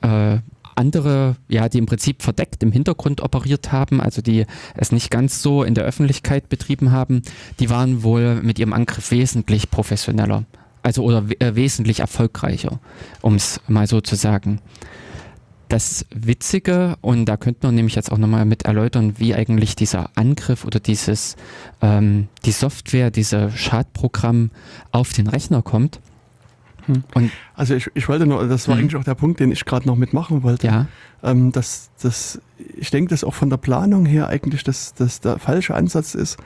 äh, 0.00 0.38
andere, 0.76 1.36
ja, 1.48 1.68
die 1.68 1.78
im 1.78 1.86
Prinzip 1.86 2.22
verdeckt 2.22 2.62
im 2.62 2.72
Hintergrund 2.72 3.20
operiert 3.20 3.70
haben, 3.70 4.00
also 4.00 4.22
die 4.22 4.46
es 4.74 4.92
nicht 4.92 5.10
ganz 5.10 5.40
so 5.40 5.62
in 5.62 5.74
der 5.74 5.84
Öffentlichkeit 5.84 6.48
betrieben 6.48 6.90
haben, 6.90 7.22
die 7.60 7.70
waren 7.70 8.02
wohl 8.02 8.40
mit 8.42 8.58
ihrem 8.58 8.72
Angriff 8.72 9.10
wesentlich 9.10 9.70
professioneller. 9.70 10.44
Also 10.82 11.02
oder 11.02 11.24
äh, 11.38 11.54
wesentlich 11.54 12.00
erfolgreicher, 12.00 12.78
um 13.22 13.36
es 13.36 13.60
mal 13.68 13.86
so 13.86 14.00
zu 14.00 14.16
sagen. 14.16 14.60
Das 15.74 16.06
Witzige, 16.14 16.96
und 17.00 17.24
da 17.24 17.36
könnte 17.36 17.66
man 17.66 17.74
nämlich 17.74 17.96
jetzt 17.96 18.12
auch 18.12 18.18
nochmal 18.18 18.44
mit 18.44 18.64
erläutern, 18.64 19.14
wie 19.18 19.34
eigentlich 19.34 19.74
dieser 19.74 20.08
Angriff 20.14 20.64
oder 20.64 20.78
dieses, 20.78 21.34
ähm, 21.82 22.28
die 22.44 22.52
Software, 22.52 23.10
dieses 23.10 23.58
Schadprogramm 23.58 24.52
auf 24.92 25.12
den 25.12 25.26
Rechner 25.26 25.62
kommt. 25.62 25.98
Hm. 26.86 27.02
Und 27.14 27.32
also 27.56 27.74
ich, 27.74 27.90
ich 27.94 28.08
wollte 28.08 28.24
nur, 28.24 28.46
das 28.46 28.68
war 28.68 28.76
hm. 28.76 28.84
eigentlich 28.84 28.94
auch 28.94 29.02
der 29.02 29.16
Punkt, 29.16 29.40
den 29.40 29.50
ich 29.50 29.64
gerade 29.64 29.88
noch 29.88 29.96
mitmachen 29.96 30.44
wollte. 30.44 30.68
Ja. 30.68 30.86
Ähm, 31.24 31.50
dass, 31.50 31.90
dass, 32.00 32.40
ich 32.76 32.92
denke, 32.92 33.10
dass 33.10 33.24
auch 33.24 33.34
von 33.34 33.50
der 33.50 33.56
Planung 33.56 34.06
her 34.06 34.28
eigentlich 34.28 34.62
das, 34.62 34.94
das 34.94 35.18
der 35.22 35.40
falsche 35.40 35.74
Ansatz 35.74 36.14
ist, 36.14 36.36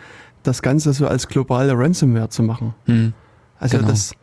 das 0.43 0.63
Ganze 0.63 0.95
so 0.95 1.07
als 1.07 1.29
globale 1.29 1.75
Ransomware 1.77 2.31
zu 2.31 2.43
machen. 2.43 2.75
Hm. 2.87 3.13
Also 3.61 3.77
genau. 3.77 3.91
das, 3.91 4.15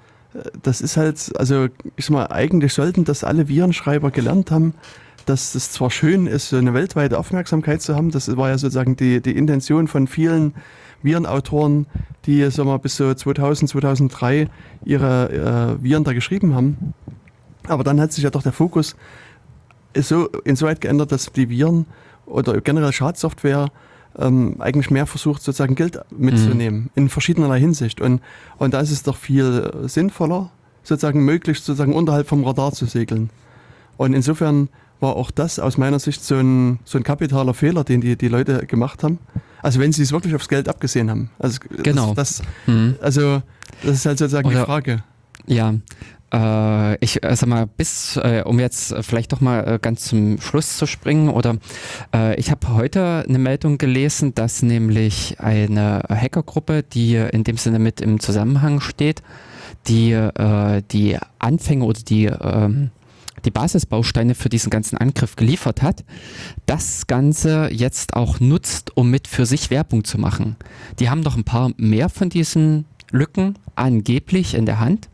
das 0.62 0.82
ist 0.82 0.98
halt, 0.98 1.32
also 1.38 1.68
ich 1.96 2.06
sag 2.06 2.12
mal, 2.12 2.28
eigentlich 2.28 2.74
sollten 2.74 3.06
das 3.06 3.24
alle 3.24 3.48
Virenschreiber 3.48 4.12
gelernt 4.12 4.52
haben, 4.52 4.74
dass 5.26 5.56
es 5.56 5.72
zwar 5.72 5.90
schön 5.90 6.28
ist, 6.28 6.50
so 6.50 6.58
eine 6.58 6.74
weltweite 6.74 7.18
Aufmerksamkeit 7.18 7.82
zu 7.82 7.96
haben, 7.96 8.12
das 8.12 8.36
war 8.38 8.50
ja 8.50 8.58
sozusagen 8.58 8.96
die, 8.96 9.22
die 9.22 9.36
Intention 9.36 9.88
von 9.88 10.08
vielen 10.08 10.54
Virenautoren, 11.02 11.88
die 12.26 12.50
sag 12.50 12.66
mal, 12.66 12.78
bis 12.78 12.98
so 12.98 13.14
2000, 13.14 13.70
2003 13.70 14.48
ihre 14.84 15.78
äh, 15.80 15.84
Viren 15.84 16.04
da 16.04 16.14
geschrieben 16.14 16.56
haben. 16.56 16.94
Aber 17.68 17.84
dann 17.84 18.00
hat 18.00 18.12
sich 18.12 18.24
ja 18.24 18.30
doch 18.30 18.44
der 18.44 18.52
Fokus 18.52 18.96
so, 19.96 20.28
insoweit 20.44 20.82
geändert, 20.82 21.12
dass 21.12 21.32
die 21.32 21.50
Viren 21.50 21.86
oder 22.26 22.60
generell 22.62 22.92
Schadsoftware 22.92 23.72
ähm, 24.18 24.56
eigentlich 24.60 24.90
mehr 24.92 25.06
versucht, 25.06 25.42
sozusagen 25.42 25.76
Geld 25.76 26.00
mitzunehmen, 26.12 26.82
mhm. 26.82 26.90
in 26.96 27.10
verschiedener 27.10 27.54
Hinsicht. 27.56 28.02
Und, 28.02 28.22
und 28.58 28.74
da 28.74 28.80
ist 28.80 28.92
es 28.92 29.04
doch 29.04 29.18
viel 29.18 29.72
sinnvoller, 29.84 30.52
sozusagen 30.84 31.24
möglichst 31.24 31.66
sozusagen 31.66 31.94
unterhalb 31.94 32.28
vom 32.28 32.44
Radar 32.44 32.72
zu 32.72 32.86
segeln. 32.86 33.30
Und 33.98 34.14
insofern 34.14 34.70
war 35.00 35.16
auch 35.16 35.32
das 35.32 35.60
aus 35.60 35.78
meiner 35.78 36.00
Sicht 36.00 36.24
so 36.24 36.36
ein, 36.36 36.80
so 36.86 36.98
ein 36.98 37.04
kapitaler 37.04 37.54
Fehler, 37.54 37.84
den 37.84 38.02
die, 38.02 38.16
die 38.16 38.28
Leute 38.28 38.66
gemacht 38.66 39.04
haben. 39.04 39.20
Also 39.62 39.80
wenn 39.80 39.92
sie 39.92 40.04
es 40.04 40.12
wirklich 40.12 40.36
aufs 40.36 40.48
Geld 40.48 40.70
abgesehen 40.70 41.10
haben. 41.10 41.30
Also 41.40 41.60
genau. 41.84 42.14
Das, 42.14 42.38
das 42.38 42.48
mhm. 42.68 42.96
Also 43.02 43.42
das 43.84 43.98
ist 43.98 44.06
halt 44.06 44.18
sozusagen 44.18 44.48
Oder, 44.48 44.60
die 44.60 44.66
Frage. 44.66 45.04
Ja, 45.48 45.74
äh, 46.36 46.98
ich 47.04 47.24
äh, 47.24 47.36
sag 47.36 47.48
mal, 47.48 47.66
bis, 47.66 48.18
äh, 48.18 48.44
um 48.46 48.60
jetzt 48.60 48.94
vielleicht 49.02 49.32
doch 49.32 49.42
mal 49.42 49.76
äh, 49.76 49.80
ganz 49.82 50.06
zum 50.06 50.40
Schluss 50.42 50.78
zu 50.78 50.86
springen, 50.86 51.30
oder 51.30 51.58
äh, 52.14 52.36
ich 52.36 52.52
habe 52.52 52.74
heute 52.74 53.24
eine 53.28 53.40
Meldung 53.40 53.78
gelesen, 53.78 54.36
dass 54.36 54.62
nämlich 54.62 55.38
eine 55.40 56.04
Hackergruppe, 56.10 56.84
die 56.84 57.16
in 57.16 57.44
dem 57.44 57.58
Sinne 57.58 57.80
mit 57.80 58.02
im 58.02 58.20
Zusammenhang 58.20 58.82
steht, 58.82 59.24
die 59.88 60.12
äh, 60.12 60.82
die 60.92 61.18
Anfänge 61.40 61.86
oder 61.86 62.00
die 62.02 62.26
ähm, 62.26 62.92
die 63.44 63.52
Basisbausteine 63.52 64.34
für 64.34 64.50
diesen 64.50 64.72
ganzen 64.72 64.98
Angriff 64.98 65.36
geliefert 65.36 65.84
hat, 65.84 66.04
das 66.66 67.06
Ganze 67.06 67.70
jetzt 67.72 68.16
auch 68.16 68.40
nutzt, 68.40 68.98
um 68.98 69.12
mit 69.12 69.28
für 69.28 69.46
sich 69.46 69.70
Werbung 69.70 70.04
zu 70.04 70.18
machen. 70.18 70.56
Die 71.00 71.12
haben 71.12 71.20
noch 71.20 71.38
ein 71.38 71.44
paar 71.44 71.72
mehr 71.78 72.10
von 72.10 72.30
diesen 72.30 72.86
Lücken 73.12 73.56
angeblich 73.76 74.56
in 74.56 74.66
der 74.66 74.80
Hand 74.80 75.10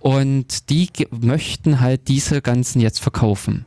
und 0.00 0.70
die 0.70 0.88
möchten 1.10 1.80
halt 1.80 2.08
diese 2.08 2.40
ganzen 2.42 2.80
jetzt 2.80 3.00
verkaufen. 3.00 3.64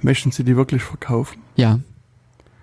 Möchten 0.00 0.30
Sie 0.30 0.44
die 0.44 0.56
wirklich 0.56 0.82
verkaufen? 0.82 1.38
Ja. 1.56 1.80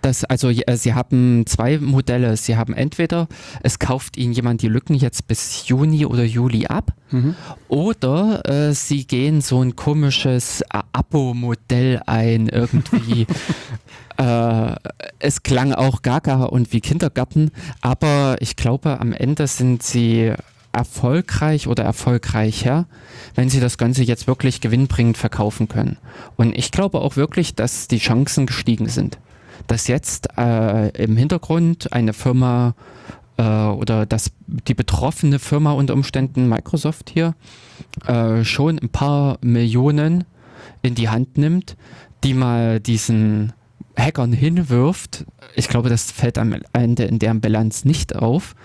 Das, 0.01 0.23
also 0.23 0.49
äh, 0.49 0.77
sie 0.77 0.93
haben 0.93 1.47
zwei 1.47 1.79
Modelle. 1.79 2.37
Sie 2.37 2.55
haben 2.55 2.75
entweder, 2.75 3.27
es 3.63 3.79
kauft 3.79 4.17
ihnen 4.17 4.33
jemand 4.33 4.61
die 4.61 4.67
Lücken 4.67 4.93
jetzt 4.93 5.27
bis 5.27 5.67
Juni 5.67 6.05
oder 6.05 6.23
Juli 6.23 6.67
ab, 6.67 6.93
mhm. 7.09 7.33
oder 7.69 8.47
äh, 8.47 8.73
sie 8.75 9.07
gehen 9.07 9.41
so 9.41 9.63
ein 9.63 9.75
komisches 9.75 10.61
äh, 10.61 10.81
Abo-Modell 10.93 12.03
ein, 12.05 12.49
irgendwie. 12.49 13.25
äh, 14.17 14.75
es 15.17 15.41
klang 15.41 15.73
auch 15.73 16.03
gaga 16.03 16.43
und 16.43 16.71
wie 16.71 16.81
Kindergarten, 16.81 17.49
aber 17.81 18.35
ich 18.41 18.55
glaube, 18.55 18.99
am 18.99 19.11
Ende 19.11 19.47
sind 19.47 19.81
sie 19.81 20.35
erfolgreich 20.75 21.67
oder 21.67 21.83
erfolgreicher, 21.83 22.85
wenn 23.33 23.49
sie 23.49 23.59
das 23.59 23.77
Ganze 23.77 24.03
jetzt 24.03 24.27
wirklich 24.27 24.61
gewinnbringend 24.61 25.17
verkaufen 25.17 25.67
können. 25.67 25.97
Und 26.35 26.55
ich 26.57 26.71
glaube 26.71 26.99
auch 27.01 27.15
wirklich, 27.15 27.55
dass 27.55 27.88
die 27.88 27.99
Chancen 27.99 28.45
gestiegen 28.45 28.88
sind. 28.88 29.17
Dass 29.67 29.88
jetzt 29.88 30.29
äh, 30.38 30.89
im 31.01 31.17
Hintergrund 31.17 31.91
eine 31.93 32.13
Firma 32.13 32.75
äh, 33.38 33.43
oder 33.43 34.05
dass 34.05 34.31
die 34.45 34.73
betroffene 34.73 35.39
Firma 35.39 35.71
unter 35.71 35.93
Umständen 35.93 36.47
Microsoft 36.49 37.09
hier 37.09 37.35
äh, 38.05 38.43
schon 38.43 38.77
ein 38.77 38.89
paar 38.89 39.38
Millionen 39.41 40.25
in 40.81 40.93
die 40.93 41.09
Hand 41.09 41.38
nimmt, 41.38 41.77
die 42.23 42.33
mal 42.33 42.79
diesen 42.79 43.53
Hackern 43.97 44.33
hinwirft. 44.33 45.25
Ich 45.55 45.69
glaube, 45.69 45.89
das 45.89 46.11
fällt 46.11 46.38
am 46.38 46.55
Ende 46.73 47.03
in 47.03 47.17
deren 47.17 47.39
Bilanz 47.39 47.85
nicht 47.85 48.15
auf 48.15 48.55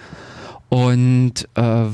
und 0.71 1.49
äh, 1.55 1.87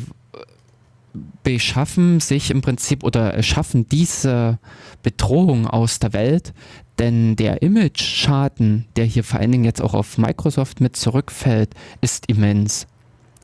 beschaffen 1.43 2.21
sich 2.21 2.51
im 2.51 2.61
Prinzip 2.61 3.03
oder 3.03 3.43
schaffen 3.43 3.89
diese 3.89 4.59
Bedrohung 5.03 5.67
aus 5.67 5.99
der 5.99 6.13
Welt, 6.13 6.53
denn 6.99 7.37
der 7.37 7.63
Image-Schaden, 7.63 8.87
der 8.97 9.05
hier 9.05 9.25
vor 9.25 9.41
allen 9.41 9.53
Dingen 9.53 9.65
jetzt 9.65 9.83
auch 9.83 9.95
auf 9.95 10.19
Microsoft 10.19 10.81
mit 10.81 10.97
zurückfällt, 10.97 11.71
ist 12.01 12.29
immens. 12.29 12.87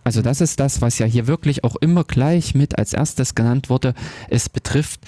Also 0.04 0.20
das 0.20 0.40
ist 0.40 0.58
das, 0.58 0.80
was 0.80 0.98
ja 0.98 1.06
hier 1.06 1.26
wirklich 1.26 1.64
auch 1.64 1.76
immer 1.76 2.04
gleich 2.04 2.54
mit 2.54 2.78
als 2.78 2.92
erstes 2.92 3.34
genannt 3.34 3.70
wurde. 3.70 3.94
Es 4.28 4.48
betrifft 4.48 5.00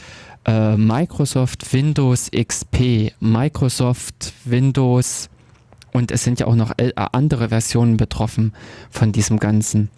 äh, 0.47 0.77
Microsoft 0.77 1.73
Windows 1.73 2.31
XP, 2.31 3.13
Microsoft 3.19 4.33
Windows 4.45 5.29
und 5.93 6.11
es 6.11 6.23
sind 6.23 6.41
ja 6.41 6.47
auch 6.47 6.55
noch 6.55 6.73
andere 6.95 7.49
Versionen 7.49 7.97
betroffen 7.97 8.53
von 8.91 9.13
diesem 9.13 9.39
Ganzen 9.39 9.91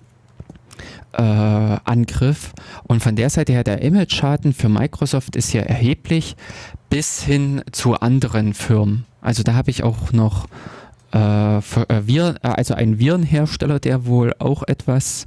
äh, 1.12 1.22
Angriff. 1.22 2.52
Und 2.84 3.02
von 3.02 3.16
der 3.16 3.30
Seite 3.30 3.52
her, 3.52 3.64
der 3.64 3.82
Image-Schaden 3.82 4.52
für 4.52 4.68
Microsoft 4.68 5.36
ist 5.36 5.50
hier 5.50 5.62
erheblich 5.62 6.36
bis 6.90 7.22
hin 7.22 7.62
zu 7.72 7.94
anderen 7.94 8.54
Firmen. 8.54 9.04
Also 9.20 9.42
da 9.42 9.54
habe 9.54 9.70
ich 9.70 9.82
auch 9.82 10.12
noch 10.12 10.46
äh, 11.12 11.60
für, 11.60 11.88
äh, 11.88 12.06
Viren, 12.06 12.36
äh, 12.42 12.48
also 12.48 12.74
einen 12.74 12.98
Virenhersteller, 12.98 13.80
der 13.80 14.06
wohl 14.06 14.34
auch 14.38 14.62
etwas 14.66 15.24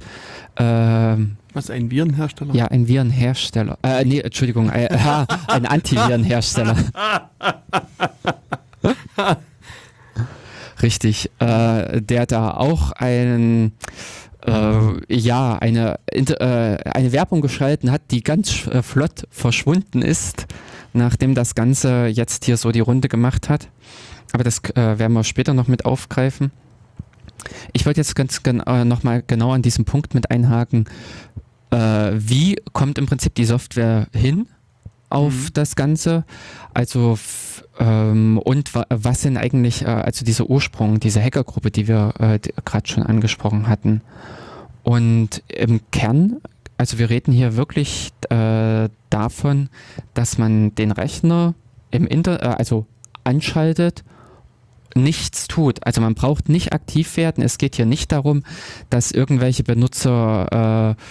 ähm, 0.56 1.36
was, 1.52 1.70
ein 1.70 1.90
Virenhersteller? 1.90 2.54
Ja, 2.54 2.66
ein 2.66 2.86
Virenhersteller. 2.86 3.76
Äh, 3.82 4.04
nee, 4.04 4.20
Entschuldigung, 4.20 4.70
äh, 4.70 4.88
ein 5.48 5.66
Antivirenhersteller. 5.66 6.76
Richtig, 10.82 11.30
äh, 11.40 12.00
der 12.00 12.26
da 12.26 12.52
auch 12.52 12.92
ein 12.92 13.72
äh, 14.46 15.14
ja, 15.14 15.56
eine, 15.58 15.98
äh, 16.10 16.24
eine 16.44 17.12
Werbung 17.12 17.40
geschalten 17.40 17.90
hat, 17.90 18.02
die 18.10 18.22
ganz 18.22 18.66
äh, 18.66 18.82
flott 18.82 19.26
verschwunden 19.30 20.02
ist, 20.02 20.46
nachdem 20.92 21.34
das 21.34 21.54
Ganze 21.54 22.06
jetzt 22.06 22.44
hier 22.44 22.56
so 22.56 22.72
die 22.72 22.80
Runde 22.80 23.08
gemacht 23.08 23.48
hat. 23.48 23.68
Aber 24.32 24.44
das 24.44 24.60
äh, 24.74 24.98
werden 24.98 25.12
wir 25.12 25.24
später 25.24 25.54
noch 25.54 25.68
mit 25.68 25.84
aufgreifen. 25.84 26.50
Ich 27.72 27.86
wollte 27.86 28.00
jetzt 28.00 28.14
ganz 28.14 28.42
gen 28.42 28.60
äh, 28.60 28.84
nochmal 28.84 29.22
genau 29.26 29.52
an 29.52 29.62
diesem 29.62 29.84
Punkt 29.84 30.14
mit 30.14 30.30
einhaken. 30.30 30.86
Äh, 31.70 32.12
wie 32.14 32.56
kommt 32.72 32.98
im 32.98 33.06
Prinzip 33.06 33.34
die 33.34 33.44
Software 33.44 34.06
hin 34.12 34.46
auf 35.10 35.32
mhm. 35.32 35.48
das 35.54 35.76
Ganze? 35.76 36.24
Also 36.72 37.18
ähm, 37.78 38.38
und 38.38 38.74
wa 38.74 38.84
was 38.88 39.22
sind 39.22 39.36
eigentlich, 39.36 39.82
äh, 39.82 39.86
also 39.86 40.24
dieser 40.24 40.48
Ursprung, 40.48 41.00
diese 41.00 41.22
Hackergruppe, 41.22 41.70
die 41.70 41.88
wir 41.88 42.14
äh, 42.18 42.38
gerade 42.64 42.88
schon 42.88 43.02
angesprochen 43.02 43.68
hatten. 43.68 44.02
Und 44.82 45.42
im 45.48 45.80
Kern, 45.90 46.38
also 46.78 46.98
wir 46.98 47.10
reden 47.10 47.32
hier 47.32 47.56
wirklich 47.56 48.10
äh, 48.30 48.88
davon, 49.10 49.68
dass 50.14 50.38
man 50.38 50.74
den 50.74 50.92
Rechner 50.92 51.54
im 51.90 52.06
Inter, 52.06 52.42
äh, 52.42 52.46
also 52.56 52.86
anschaltet 53.24 54.04
nichts 54.94 55.46
tut. 55.48 55.86
Also 55.86 56.00
man 56.00 56.14
braucht 56.14 56.48
nicht 56.48 56.72
aktiv 56.72 57.16
werden. 57.16 57.44
Es 57.44 57.58
geht 57.58 57.76
hier 57.76 57.86
nicht 57.86 58.12
darum, 58.12 58.42
dass 58.88 59.12
irgendwelche 59.12 59.62
Benutzer 59.62 60.96
äh, 60.96 61.02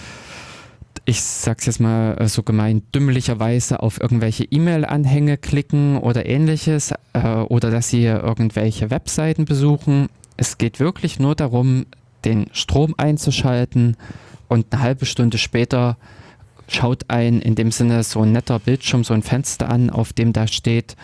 ich 1.04 1.22
sag's 1.22 1.66
jetzt 1.66 1.80
mal 1.80 2.16
äh, 2.18 2.28
so 2.28 2.42
gemein, 2.42 2.82
dümmlicherweise 2.94 3.82
auf 3.82 4.00
irgendwelche 4.00 4.44
E-Mail-Anhänge 4.44 5.36
klicken 5.36 5.98
oder 5.98 6.26
ähnliches 6.26 6.92
äh, 7.12 7.28
oder 7.28 7.70
dass 7.70 7.88
sie 7.88 8.04
irgendwelche 8.04 8.90
Webseiten 8.90 9.44
besuchen. 9.44 10.08
Es 10.36 10.58
geht 10.58 10.80
wirklich 10.80 11.18
nur 11.18 11.34
darum, 11.34 11.86
den 12.24 12.46
Strom 12.52 12.94
einzuschalten, 12.96 13.96
und 14.50 14.66
eine 14.72 14.82
halbe 14.82 15.06
Stunde 15.06 15.38
später 15.38 15.96
schaut 16.66 17.04
ein 17.08 17.40
in 17.40 17.54
dem 17.54 17.70
Sinne 17.70 18.02
so 18.02 18.22
ein 18.22 18.32
netter 18.32 18.58
Bildschirm, 18.58 19.04
so 19.04 19.14
ein 19.14 19.22
Fenster 19.22 19.70
an, 19.70 19.90
auf 19.90 20.12
dem 20.12 20.32
da 20.32 20.46
steht, 20.46 20.96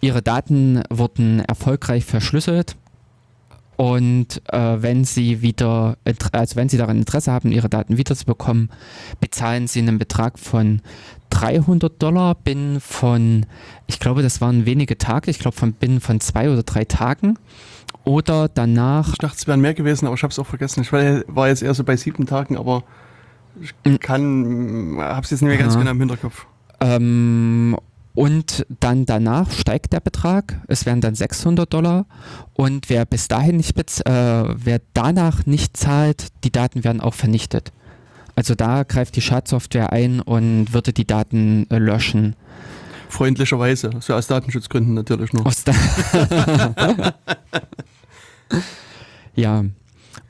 Ihre 0.00 0.22
Daten 0.22 0.82
wurden 0.88 1.40
erfolgreich 1.40 2.06
verschlüsselt 2.06 2.76
und 3.80 4.42
äh, 4.52 4.82
wenn 4.82 5.04
Sie 5.04 5.40
wieder, 5.40 5.96
also 6.32 6.56
wenn 6.56 6.68
Sie 6.68 6.76
daran 6.76 6.98
Interesse 6.98 7.32
haben, 7.32 7.50
Ihre 7.50 7.70
Daten 7.70 7.96
wiederzubekommen, 7.96 8.68
bezahlen 9.22 9.68
Sie 9.68 9.78
einen 9.78 9.98
Betrag 9.98 10.38
von 10.38 10.82
300 11.30 11.90
Dollar 12.02 12.34
binnen 12.34 12.80
von, 12.80 13.46
ich 13.86 13.98
glaube, 13.98 14.20
das 14.20 14.42
waren 14.42 14.66
wenige 14.66 14.98
Tage, 14.98 15.30
ich 15.30 15.38
glaube 15.38 15.56
von 15.56 15.72
binnen 15.72 16.02
von 16.02 16.20
zwei 16.20 16.50
oder 16.50 16.62
drei 16.62 16.84
Tagen. 16.84 17.38
Oder 18.04 18.50
danach. 18.50 19.14
Ich 19.14 19.18
dachte, 19.18 19.36
es 19.38 19.46
wären 19.46 19.62
mehr 19.62 19.72
gewesen, 19.72 20.04
aber 20.04 20.14
ich 20.14 20.22
habe 20.24 20.30
es 20.30 20.38
auch 20.38 20.46
vergessen. 20.46 20.82
Ich 20.82 20.92
war 20.92 21.48
jetzt 21.48 21.62
eher 21.62 21.72
so 21.72 21.82
bei 21.82 21.96
sieben 21.96 22.26
Tagen, 22.26 22.58
aber 22.58 22.84
ich 23.62 23.72
kann, 24.00 24.98
habe 24.98 25.24
es 25.24 25.30
jetzt 25.30 25.40
nicht 25.40 25.48
mehr 25.48 25.56
ganz 25.56 25.78
genau 25.78 25.90
im 25.90 26.00
Hinterkopf. 26.00 26.46
Ähm, 26.80 27.78
und 28.14 28.66
dann 28.80 29.06
danach 29.06 29.50
steigt 29.52 29.92
der 29.92 30.00
Betrag. 30.00 30.60
Es 30.66 30.84
werden 30.86 31.00
dann 31.00 31.14
600 31.14 31.72
Dollar. 31.72 32.06
Und 32.54 32.90
wer 32.90 33.04
bis 33.06 33.28
dahin 33.28 33.56
nicht, 33.56 33.76
äh, 33.78 33.84
wer 34.04 34.80
danach 34.94 35.46
nicht 35.46 35.76
zahlt, 35.76 36.28
die 36.44 36.50
Daten 36.50 36.82
werden 36.84 37.00
auch 37.00 37.14
vernichtet. 37.14 37.72
Also 38.34 38.54
da 38.54 38.82
greift 38.84 39.16
die 39.16 39.20
Schadsoftware 39.20 39.92
ein 39.92 40.20
und 40.20 40.72
würde 40.72 40.92
die 40.92 41.06
Daten 41.06 41.66
äh, 41.70 41.78
löschen. 41.78 42.36
Freundlicherweise, 43.08 43.90
so 44.00 44.14
aus 44.14 44.28
Datenschutzgründen 44.28 44.94
natürlich 44.94 45.32
noch. 45.32 45.44
Aus 45.44 45.64
da 45.64 45.72
ja. 49.34 49.64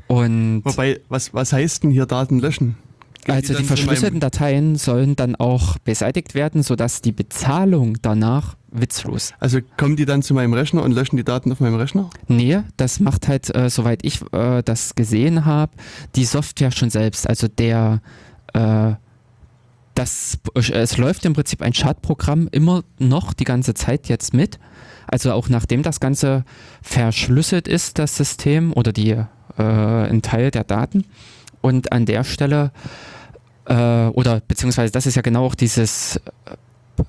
Und 0.06 0.62
Wobei, 0.64 1.00
was, 1.08 1.34
was 1.34 1.52
heißt 1.52 1.84
denn 1.84 1.90
hier 1.90 2.06
Daten 2.06 2.40
löschen? 2.40 2.76
Also 3.28 3.54
die, 3.54 3.60
die 3.60 3.64
verschlüsselten 3.66 4.20
Dateien 4.20 4.76
sollen 4.76 5.16
dann 5.16 5.36
auch 5.36 5.78
beseitigt 5.78 6.34
werden, 6.34 6.62
sodass 6.62 7.02
die 7.02 7.12
Bezahlung 7.12 7.98
danach 8.02 8.56
witzlos. 8.70 9.32
Also 9.40 9.58
kommen 9.76 9.96
die 9.96 10.04
dann 10.04 10.22
zu 10.22 10.34
meinem 10.34 10.54
Rechner 10.54 10.82
und 10.82 10.92
löschen 10.92 11.16
die 11.16 11.24
Daten 11.24 11.50
auf 11.52 11.60
meinem 11.60 11.76
Rechner? 11.76 12.10
Nee, 12.28 12.60
das 12.76 13.00
macht 13.00 13.28
halt, 13.28 13.54
äh, 13.54 13.68
soweit 13.68 14.04
ich 14.04 14.20
äh, 14.32 14.62
das 14.62 14.94
gesehen 14.94 15.44
habe, 15.44 15.72
die 16.16 16.24
Software 16.24 16.70
schon 16.70 16.90
selbst. 16.90 17.28
Also 17.28 17.48
der, 17.48 18.00
äh, 18.52 18.92
das, 19.94 20.38
es 20.54 20.96
läuft 20.96 21.24
im 21.24 21.34
Prinzip 21.34 21.62
ein 21.62 21.74
Schadprogramm 21.74 22.48
immer 22.52 22.84
noch 22.98 23.32
die 23.32 23.44
ganze 23.44 23.74
Zeit 23.74 24.08
jetzt 24.08 24.34
mit. 24.34 24.58
Also 25.06 25.32
auch 25.32 25.48
nachdem 25.48 25.82
das 25.82 25.98
Ganze 25.98 26.44
verschlüsselt 26.82 27.66
ist, 27.66 27.98
das 27.98 28.16
System 28.16 28.72
oder 28.72 28.92
die, 28.92 29.10
äh, 29.10 29.62
ein 29.62 30.22
Teil 30.22 30.50
der 30.50 30.64
Daten. 30.64 31.04
Und 31.60 31.92
an 31.92 32.06
der 32.06 32.24
Stelle, 32.24 32.72
äh, 33.66 34.06
oder 34.08 34.40
beziehungsweise 34.40 34.92
das 34.92 35.06
ist 35.06 35.14
ja 35.14 35.22
genau 35.22 35.44
auch 35.44 35.54
dieses 35.54 36.20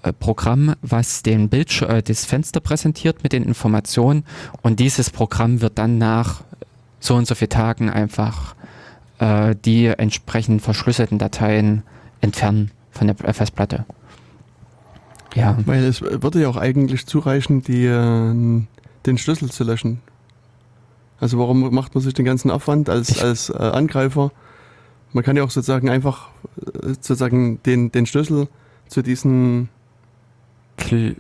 äh, 0.04 0.14
Programm, 0.14 0.76
was 0.82 1.24
den 1.24 1.50
Bildsch 1.50 1.82
äh, 1.82 2.02
das 2.02 2.26
Fenster 2.26 2.60
präsentiert 2.60 3.24
mit 3.24 3.34
den 3.34 3.44
Informationen 3.44 4.26
und 4.62 4.80
dieses 4.80 5.10
Programm 5.10 5.62
wird 5.62 5.78
dann 5.78 5.98
nach 5.98 6.44
so 7.00 7.16
und 7.16 7.28
so 7.28 7.36
vielen 7.36 7.50
Tagen 7.50 7.90
einfach 7.90 8.56
äh, 9.20 9.56
die 9.66 9.88
entsprechend 9.88 10.62
verschlüsselten 10.62 11.18
Dateien 11.18 11.84
entfernen 12.22 12.72
von 12.92 13.08
der 13.08 13.34
Festplatte. 13.34 13.86
Ja. 15.36 15.58
Weil 15.66 15.84
es 15.84 16.02
würde 16.02 16.42
ja 16.42 16.50
auch 16.50 16.58
eigentlich 16.58 17.06
zureichen, 17.06 17.62
die, 17.64 17.86
äh, 17.86 18.64
den 19.06 19.18
Schlüssel 19.18 19.50
zu 19.50 19.64
löschen. 19.64 20.02
Also 21.22 21.38
warum 21.38 21.74
macht 21.74 21.94
man 21.94 22.04
sich 22.04 22.16
den 22.16 22.26
ganzen 22.26 22.50
Aufwand 22.50 22.90
als, 22.90 23.22
als 23.22 23.50
äh, 23.50 23.54
Angreifer? 23.54 24.32
Man 25.14 25.24
kann 25.24 25.38
ja 25.38 25.44
auch 25.44 25.52
sozusagen 25.52 25.88
einfach 25.88 26.30
äh, 26.66 26.88
sozusagen 26.88 27.62
den, 27.64 27.92
den 27.92 28.08
Schlüssel 28.08 28.48
zu 28.88 29.04
diesen 29.04 29.70
Ich 30.78 31.16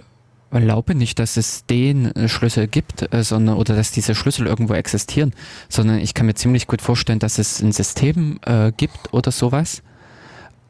erlaube 0.49 0.95
nicht, 0.95 1.19
dass 1.19 1.37
es 1.37 1.67
den 1.67 2.07
äh, 2.15 2.27
Schlüssel 2.27 2.67
gibt, 2.67 3.13
äh, 3.13 3.23
sondern 3.23 3.57
oder 3.57 3.75
dass 3.75 3.91
diese 3.91 4.15
Schlüssel 4.15 4.47
irgendwo 4.47 4.73
existieren, 4.73 5.33
sondern 5.69 5.99
ich 5.99 6.15
kann 6.15 6.25
mir 6.25 6.33
ziemlich 6.33 6.65
gut 6.65 6.81
vorstellen, 6.81 7.19
dass 7.19 7.37
es 7.37 7.61
ein 7.61 7.71
System 7.71 8.39
äh, 8.43 8.71
gibt 8.75 9.13
oder 9.13 9.31
sowas, 9.31 9.83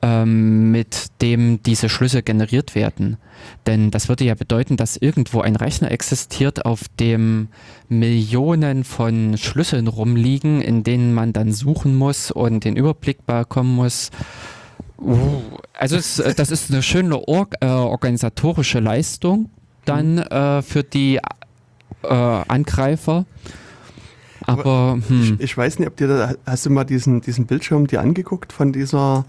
ähm, 0.01 0.71
mit 0.71 1.07
dem 1.21 1.61
diese 1.63 1.89
Schlüssel 1.89 2.21
generiert 2.21 2.75
werden. 2.75 3.17
Denn 3.65 3.91
das 3.91 4.09
würde 4.09 4.23
ja 4.23 4.35
bedeuten, 4.35 4.77
dass 4.77 4.97
irgendwo 4.97 5.41
ein 5.41 5.55
Rechner 5.55 5.91
existiert, 5.91 6.65
auf 6.65 6.83
dem 6.99 7.47
Millionen 7.89 8.83
von 8.83 9.37
Schlüsseln 9.37 9.87
rumliegen, 9.87 10.61
in 10.61 10.83
denen 10.83 11.13
man 11.13 11.33
dann 11.33 11.51
suchen 11.51 11.95
muss 11.95 12.31
und 12.31 12.63
den 12.63 12.75
Überblick 12.75 13.25
bekommen 13.25 13.75
muss. 13.75 14.11
Uh, 14.99 15.41
also 15.73 15.95
es, 15.95 16.19
äh, 16.19 16.35
das 16.35 16.51
ist 16.51 16.71
eine 16.71 16.83
schöne 16.83 17.27
Or 17.27 17.47
äh, 17.59 17.65
organisatorische 17.65 18.79
Leistung 18.79 19.49
dann 19.85 20.15
mhm. 20.15 20.21
äh, 20.21 20.61
für 20.61 20.83
die 20.83 21.19
äh, 22.03 22.07
Angreifer. 22.07 23.25
Aber, 24.41 24.65
Aber 24.65 24.99
hm. 25.07 25.37
ich, 25.37 25.39
ich, 25.39 25.57
weiß 25.57 25.79
nicht, 25.79 25.87
ob 25.87 25.97
dir 25.97 26.07
da, 26.07 26.33
hast 26.45 26.65
du 26.65 26.71
mal 26.71 26.83
diesen, 26.83 27.21
diesen 27.21 27.45
Bildschirm 27.45 27.87
dir 27.87 28.01
angeguckt 28.01 28.51
von 28.51 28.73
dieser 28.73 29.25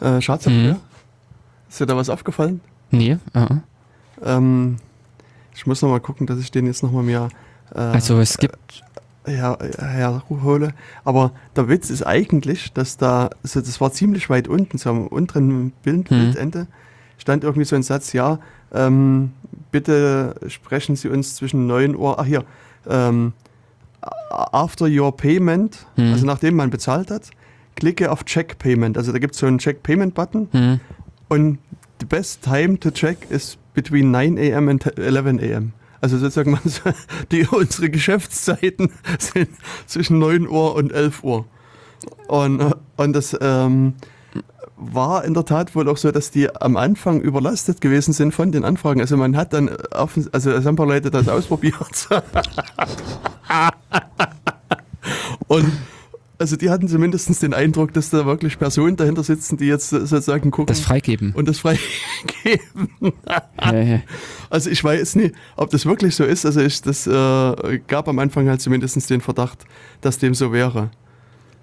äh, 0.00 0.20
Schadsoftware? 0.20 0.74
Mhm. 0.74 0.80
Ist 1.68 1.80
dir 1.80 1.86
da 1.86 1.96
was 1.96 2.08
aufgefallen? 2.08 2.60
Nee. 2.90 3.18
Uh 3.34 3.38
-uh. 3.38 3.60
Ähm, 4.22 4.76
ich 5.54 5.66
muss 5.66 5.82
noch 5.82 5.90
mal 5.90 6.00
gucken, 6.00 6.26
dass 6.26 6.38
ich 6.38 6.50
den 6.50 6.66
jetzt 6.66 6.82
noch 6.82 6.92
mal 6.92 7.02
mehr. 7.02 7.28
Äh, 7.74 7.78
also 7.78 8.18
es 8.20 8.38
gibt. 8.38 8.82
Äh, 9.26 9.38
ja, 9.38 9.56
herhole. 9.78 10.74
Aber 11.04 11.32
der 11.56 11.68
Witz 11.68 11.90
ist 11.90 12.06
eigentlich, 12.06 12.72
dass 12.72 12.96
da, 12.96 13.30
also 13.42 13.60
das 13.60 13.80
war 13.80 13.90
ziemlich 13.90 14.28
weit 14.28 14.48
unten, 14.48 14.76
so 14.76 14.90
am 14.90 15.06
unteren 15.06 15.70
Bild, 15.82 16.10
mhm. 16.10 16.16
Bildende, 16.16 16.66
stand 17.16 17.42
irgendwie 17.42 17.64
so 17.64 17.74
ein 17.74 17.82
Satz, 17.82 18.12
ja, 18.12 18.38
ähm, 18.72 19.32
bitte 19.70 20.34
sprechen 20.48 20.94
Sie 20.96 21.08
uns 21.08 21.36
zwischen 21.36 21.66
9 21.66 21.96
Uhr, 21.96 22.18
ach 22.18 22.26
hier, 22.26 22.44
ähm, 22.86 23.32
after 24.30 24.86
your 24.86 25.16
payment, 25.16 25.86
mhm. 25.96 26.12
also 26.12 26.26
nachdem 26.26 26.56
man 26.56 26.68
bezahlt 26.68 27.10
hat, 27.10 27.30
klicke 27.76 28.10
auf 28.10 28.24
Check 28.24 28.58
Payment. 28.58 28.96
Also 28.98 29.12
da 29.12 29.18
gibt 29.18 29.34
es 29.34 29.40
so 29.40 29.46
einen 29.46 29.58
Check 29.58 29.82
Payment 29.82 30.14
Button 30.14 30.48
mhm. 30.52 30.80
und 31.28 31.58
the 32.00 32.06
best 32.06 32.42
time 32.42 32.78
to 32.78 32.90
check 32.90 33.30
is 33.30 33.56
between 33.74 34.10
9 34.10 34.38
a.m. 34.38 34.68
and 34.68 34.98
11 34.98 35.38
a.m. 35.40 35.72
Also 36.00 36.18
sozusagen 36.18 36.58
die, 37.32 37.46
unsere 37.46 37.90
Geschäftszeiten 37.90 38.90
sind 39.18 39.48
zwischen 39.86 40.18
9 40.18 40.46
Uhr 40.48 40.74
und 40.74 40.92
11 40.92 41.24
Uhr. 41.24 41.46
Und, 42.28 42.74
und 42.96 43.12
das 43.14 43.36
ähm, 43.40 43.94
war 44.76 45.24
in 45.24 45.34
der 45.34 45.44
Tat 45.44 45.74
wohl 45.74 45.88
auch 45.88 45.96
so, 45.96 46.10
dass 46.10 46.30
die 46.30 46.54
am 46.54 46.76
Anfang 46.76 47.20
überlastet 47.20 47.80
gewesen 47.80 48.12
sind 48.12 48.34
von 48.34 48.52
den 48.52 48.64
Anfragen. 48.64 49.00
Also 49.00 49.16
man 49.16 49.36
hat 49.36 49.52
dann, 49.52 49.70
offen, 49.92 50.28
also 50.32 50.50
es 50.50 50.66
haben 50.66 50.74
ein 50.74 50.76
paar 50.76 50.86
Leute 50.86 51.10
das 51.10 51.28
ausprobiert. 51.30 52.08
und 55.48 55.72
also 56.38 56.56
die 56.56 56.70
hatten 56.70 56.88
zumindest 56.88 57.42
den 57.42 57.54
Eindruck, 57.54 57.92
dass 57.92 58.10
da 58.10 58.26
wirklich 58.26 58.58
Personen 58.58 58.96
dahinter 58.96 59.22
sitzen, 59.22 59.56
die 59.56 59.66
jetzt 59.66 59.90
sozusagen 59.90 60.50
gucken. 60.50 60.66
Das 60.66 60.80
freigeben. 60.80 61.32
Und 61.34 61.46
das 61.48 61.58
freigeben. 61.58 62.88
ja, 63.62 63.72
ja. 63.72 64.02
Also 64.50 64.70
ich 64.70 64.82
weiß 64.82 65.16
nicht, 65.16 65.34
ob 65.56 65.70
das 65.70 65.86
wirklich 65.86 66.14
so 66.14 66.24
ist. 66.24 66.46
Also 66.46 66.60
ich, 66.60 66.80
das 66.82 67.06
äh, 67.06 67.80
gab 67.86 68.08
am 68.08 68.18
Anfang 68.18 68.48
halt 68.48 68.60
zumindest 68.60 69.10
den 69.10 69.20
Verdacht, 69.20 69.64
dass 70.00 70.18
dem 70.18 70.34
so 70.34 70.52
wäre. 70.52 70.90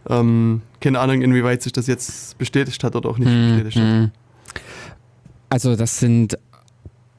Ähm, 0.10 0.62
keine 0.80 1.00
Ahnung, 1.00 1.22
inwieweit 1.22 1.62
sich 1.62 1.74
das 1.74 1.88
jetzt 1.88 2.38
bestätigt 2.38 2.84
hat 2.84 2.96
oder 2.96 3.10
auch 3.10 3.18
nicht 3.18 3.32
mm, 3.32 3.50
bestätigt 3.50 3.78
hat. 3.78 3.84
Mhm. 3.84 4.12
Also 5.50 5.76
das 5.76 6.00
sind, 6.00 6.38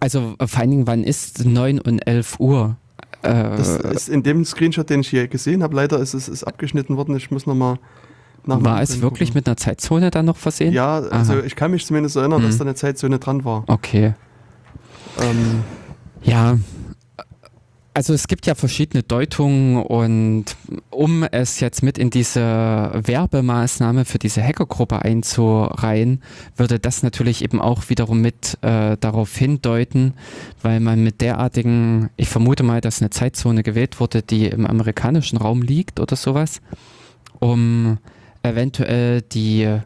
also 0.01 0.35
vor 0.45 0.61
allen 0.61 0.71
Dingen, 0.71 0.87
wann 0.87 1.05
ist 1.05 1.45
9 1.45 1.79
und 1.81 2.01
11 2.01 2.41
Uhr? 2.41 2.77
Das 3.23 3.77
äh, 3.77 3.95
ist 3.95 4.09
in 4.09 4.23
dem 4.23 4.45
Screenshot, 4.45 4.89
den 4.91 5.01
ich 5.01 5.09
hier 5.09 5.29
gesehen 5.29 5.62
habe, 5.62 5.77
leider 5.77 5.99
ist 5.99 6.14
es 6.14 6.29
ist 6.29 6.45
abgeschnitten 6.45 6.97
worden. 6.97 7.16
Ich 7.16 7.31
muss 7.31 7.47
nochmal 7.47 7.79
nach 8.45 8.62
War 8.62 8.83
es 8.83 9.01
wirklich 9.01 9.31
gucken. 9.31 9.41
mit 9.41 9.47
einer 9.47 9.57
Zeitzone 9.57 10.11
dann 10.11 10.27
noch 10.27 10.37
versehen? 10.37 10.73
Ja, 10.73 10.99
also 10.99 11.35
Aha. 11.35 11.43
ich 11.45 11.55
kann 11.55 11.70
mich 11.70 11.87
zumindest 11.87 12.16
erinnern, 12.16 12.43
mhm. 12.43 12.47
dass 12.47 12.59
da 12.59 12.64
eine 12.64 12.75
Zeitzone 12.75 13.18
dran 13.18 13.45
war. 13.45 13.64
Okay. 13.68 14.14
Ähm, 15.20 15.62
ja, 16.23 16.59
also 17.95 18.14
es 18.14 18.26
gibt 18.26 18.47
ja 18.47 18.55
verschiedene 18.55 19.03
Deutungen 19.03 19.82
und 19.82 20.57
um 20.90 21.24
es 21.24 21.61
jetzt 21.61 21.82
mit 21.82 21.99
in 21.99 22.11
diese 22.11 22.40
Werbemaßnahme 22.40 24.05
für 24.05 24.18
diese 24.18 24.43
Hackergruppe 24.43 25.03
einzureihen, 25.03 26.22
würde 26.57 26.78
das 26.78 27.03
natürlich 27.03 27.43
eben 27.43 27.61
auch 27.61 27.88
wiederum 27.90 28.20
mit 28.20 28.59
äh, 28.62 28.97
darauf 28.99 29.36
hindeuten, 29.36 30.14
weil 30.62 30.80
man 30.80 31.03
mit 31.05 31.20
derartigen, 31.20 32.11
ich 32.16 32.28
vermute 32.28 32.62
mal, 32.62 32.80
dass 32.80 33.01
eine 33.01 33.11
Zeitzone 33.11 33.62
gewählt 33.62 34.01
wurde, 34.01 34.22
die 34.22 34.47
im 34.47 34.66
amerikanischen 34.66 35.36
Raum 35.36 35.62
liegt 35.62 36.01
oder 36.01 36.16
sowas, 36.16 36.62
um 37.40 37.99
eventuell 38.43 39.20
die 39.20 39.80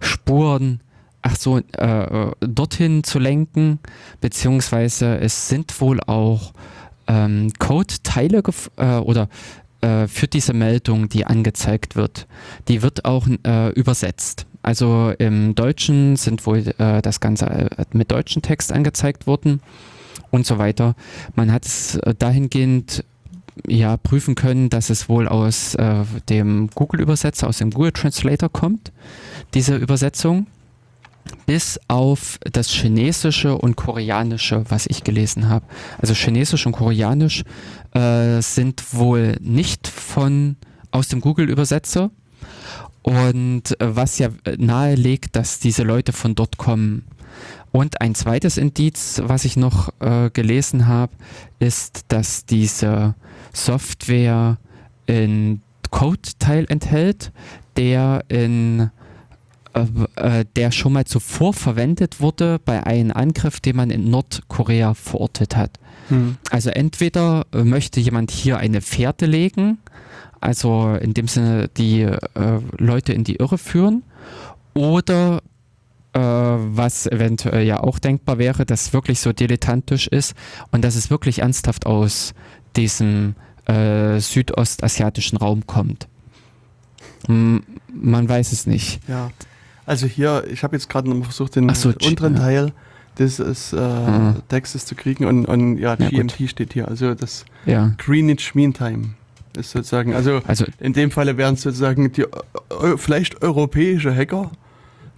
Spuren 0.00 0.80
ach 1.20 1.36
so, 1.36 1.58
äh, 1.58 2.30
dorthin 2.40 3.02
zu 3.02 3.18
lenken, 3.18 3.80
beziehungsweise 4.20 5.18
es 5.18 5.48
sind 5.48 5.80
wohl 5.80 6.00
auch 6.00 6.52
ähm, 7.08 7.52
Code-Teile 7.58 8.42
äh, 8.76 8.96
oder 8.98 9.28
äh, 9.80 10.06
für 10.06 10.26
diese 10.28 10.52
Meldung, 10.52 11.08
die 11.08 11.26
angezeigt 11.26 11.96
wird, 11.96 12.26
die 12.68 12.82
wird 12.82 13.04
auch 13.04 13.26
äh, 13.46 13.70
übersetzt. 13.72 14.46
Also 14.62 15.12
im 15.18 15.54
Deutschen 15.54 16.16
sind 16.16 16.44
wohl 16.46 16.64
äh, 16.78 17.00
das 17.00 17.20
Ganze 17.20 17.46
äh, 17.46 17.84
mit 17.92 18.10
deutschen 18.10 18.42
Text 18.42 18.72
angezeigt 18.72 19.26
worden 19.26 19.60
und 20.30 20.46
so 20.46 20.58
weiter. 20.58 20.94
Man 21.36 21.52
hat 21.52 21.64
es 21.64 21.96
äh, 21.96 22.14
dahingehend 22.14 23.04
ja 23.66 23.96
prüfen 23.96 24.34
können, 24.34 24.68
dass 24.68 24.88
es 24.88 25.08
wohl 25.08 25.26
aus 25.26 25.76
dem 26.28 26.70
Google-Übersetzer, 26.76 27.48
aus 27.48 27.58
dem 27.58 27.72
Google 27.72 27.90
Translator 27.90 28.48
kommt, 28.48 28.92
diese 29.52 29.74
Übersetzung, 29.74 30.46
bis 31.46 31.80
auf 31.88 32.38
das 32.52 32.68
Chinesische 32.68 33.56
und 33.56 33.76
Koreanische, 33.76 34.64
was 34.68 34.86
ich 34.86 35.04
gelesen 35.04 35.48
habe. 35.48 35.64
Also 35.98 36.14
Chinesisch 36.14 36.66
und 36.66 36.72
Koreanisch 36.72 37.42
äh, 37.94 38.40
sind 38.40 38.94
wohl 38.94 39.36
nicht 39.40 39.88
von 39.88 40.56
aus 40.90 41.08
dem 41.08 41.20
Google-Übersetzer 41.20 42.10
und 43.02 43.80
äh, 43.80 43.96
was 43.96 44.18
ja 44.18 44.28
nahelegt, 44.58 45.36
dass 45.36 45.58
diese 45.58 45.82
Leute 45.82 46.12
von 46.12 46.34
dort 46.34 46.58
kommen. 46.58 47.04
Und 47.70 48.00
ein 48.00 48.14
zweites 48.14 48.56
Indiz, 48.56 49.20
was 49.24 49.44
ich 49.44 49.56
noch 49.56 49.90
äh, 50.00 50.30
gelesen 50.30 50.86
habe, 50.86 51.12
ist, 51.58 52.06
dass 52.08 52.46
diese 52.46 53.14
Software 53.52 54.58
in 55.06 55.62
Code-Teil 55.90 56.66
enthält, 56.68 57.32
der 57.76 58.24
in 58.28 58.90
äh, 60.16 60.40
äh, 60.40 60.44
der 60.56 60.70
schon 60.72 60.92
mal 60.92 61.04
zuvor 61.04 61.52
verwendet 61.54 62.20
wurde 62.20 62.58
bei 62.64 62.84
einem 62.84 63.12
Angriff, 63.12 63.60
den 63.60 63.76
man 63.76 63.90
in 63.90 64.10
Nordkorea 64.10 64.94
verortet 64.94 65.56
hat. 65.56 65.78
Hm. 66.08 66.36
Also 66.50 66.70
entweder 66.70 67.46
äh, 67.52 67.64
möchte 67.64 68.00
jemand 68.00 68.30
hier 68.30 68.58
eine 68.58 68.80
Fährte 68.80 69.26
legen, 69.26 69.78
also 70.40 70.94
in 71.00 71.14
dem 71.14 71.28
Sinne 71.28 71.68
die 71.68 72.02
äh, 72.02 72.16
Leute 72.78 73.12
in 73.12 73.24
die 73.24 73.36
Irre 73.36 73.58
führen, 73.58 74.02
oder 74.74 75.42
äh, 76.12 76.20
was 76.20 77.06
eventuell 77.06 77.66
ja 77.66 77.80
auch 77.80 77.98
denkbar 77.98 78.38
wäre, 78.38 78.64
dass 78.64 78.92
wirklich 78.92 79.20
so 79.20 79.32
dilettantisch 79.32 80.06
ist 80.06 80.34
und 80.70 80.82
dass 80.84 80.94
es 80.94 81.10
wirklich 81.10 81.40
ernsthaft 81.40 81.86
aus 81.86 82.34
diesem 82.76 83.34
südostasiatischen 83.70 85.36
Raum 85.36 85.66
kommt. 85.66 86.08
Man 87.26 87.62
weiß 88.28 88.52
es 88.52 88.66
nicht. 88.66 89.00
Ja. 89.06 89.30
Also 89.88 90.06
hier, 90.06 90.44
ich 90.50 90.62
habe 90.62 90.76
jetzt 90.76 90.90
gerade 90.90 91.08
noch 91.08 91.24
versucht, 91.24 91.56
den 91.56 91.74
so, 91.74 91.88
unteren 92.04 92.34
ja. 92.34 92.40
Teil 92.40 92.72
des 93.18 93.40
äh, 93.40 93.76
mhm. 93.76 94.36
Textes 94.48 94.84
zu 94.84 94.94
kriegen 94.94 95.24
und, 95.24 95.46
und 95.46 95.78
ja, 95.78 95.96
GMT 95.96 96.38
ja, 96.38 96.48
steht 96.48 96.74
hier. 96.74 96.88
Also 96.88 97.14
das 97.14 97.46
ja. 97.64 97.94
Greenwich 97.96 98.54
Mean 98.54 98.74
Time 98.74 99.14
ist 99.56 99.70
sozusagen, 99.70 100.14
also, 100.14 100.42
also 100.46 100.66
in 100.78 100.92
dem 100.92 101.10
Falle 101.10 101.38
wären 101.38 101.54
es 101.54 101.62
sozusagen 101.62 102.12
die 102.12 102.20
äh, 102.22 102.26
vielleicht 102.98 103.42
europäische 103.42 104.14
Hacker, 104.14 104.50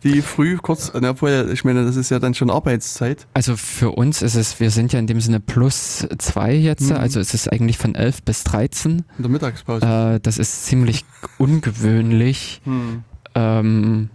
die 0.04 0.22
früh 0.22 0.56
kurz, 0.56 0.92
obwohl, 0.94 1.50
ich 1.52 1.64
meine, 1.64 1.84
das 1.84 1.96
ist 1.96 2.10
ja 2.10 2.20
dann 2.20 2.34
schon 2.34 2.48
Arbeitszeit. 2.48 3.26
Also 3.34 3.56
für 3.56 3.90
uns 3.90 4.22
ist 4.22 4.36
es, 4.36 4.60
wir 4.60 4.70
sind 4.70 4.92
ja 4.92 5.00
in 5.00 5.08
dem 5.08 5.20
Sinne 5.20 5.40
plus 5.40 6.06
zwei 6.18 6.54
jetzt, 6.54 6.90
mhm. 6.90 6.96
also 6.96 7.18
es 7.18 7.34
ist 7.34 7.52
eigentlich 7.52 7.76
von 7.76 7.96
11 7.96 8.22
bis 8.22 8.44
13. 8.44 8.92
In 8.92 9.04
der 9.18 9.30
Mittagspause. 9.32 9.84
Äh, 9.84 10.20
das 10.20 10.38
ist 10.38 10.64
ziemlich 10.64 11.04
ungewöhnlich. 11.38 12.62
Mhm. 12.64 13.02
Ähm, 13.34 14.10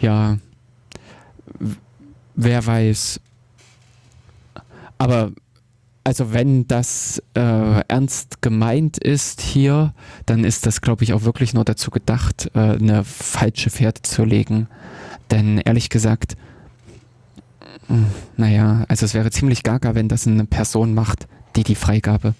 ja, 0.00 0.38
wer 2.34 2.66
weiß. 2.66 3.20
Aber 4.98 5.32
also 6.08 6.32
wenn 6.32 6.66
das 6.66 7.22
äh, 7.34 7.80
ernst 7.86 8.40
gemeint 8.40 8.96
ist 8.96 9.42
hier, 9.42 9.92
dann 10.24 10.44
ist 10.44 10.64
das, 10.64 10.80
glaube 10.80 11.04
ich, 11.04 11.12
auch 11.12 11.24
wirklich 11.24 11.52
nur 11.52 11.64
dazu 11.64 11.90
gedacht, 11.90 12.50
äh, 12.54 12.58
eine 12.58 13.04
falsche 13.04 13.68
Fährte 13.68 14.00
zu 14.02 14.24
legen. 14.24 14.68
Denn 15.30 15.58
ehrlich 15.58 15.90
gesagt, 15.90 16.38
hm, 17.88 18.06
naja, 18.38 18.86
also 18.88 19.04
es 19.04 19.12
wäre 19.12 19.30
ziemlich 19.30 19.62
gaga, 19.62 19.94
wenn 19.94 20.08
das 20.08 20.26
eine 20.26 20.46
Person 20.46 20.94
macht, 20.94 21.28
die 21.56 21.64
die 21.64 21.74
Freigabe. 21.74 22.34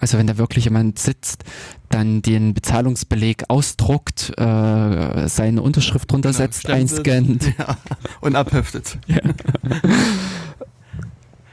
Also 0.00 0.18
wenn 0.18 0.26
da 0.26 0.38
wirklich 0.38 0.64
jemand 0.64 0.98
sitzt, 0.98 1.44
dann 1.88 2.22
den 2.22 2.54
Bezahlungsbeleg 2.54 3.44
ausdruckt, 3.48 4.32
äh, 4.38 5.28
seine 5.28 5.62
Unterschrift 5.62 6.10
drunter 6.10 6.30
genau, 6.30 6.38
setzt, 6.38 6.68
einscannt. 6.68 7.54
Ja, 7.58 7.76
und 8.20 8.36
abheftet. 8.36 8.98
Ja. 9.06 9.20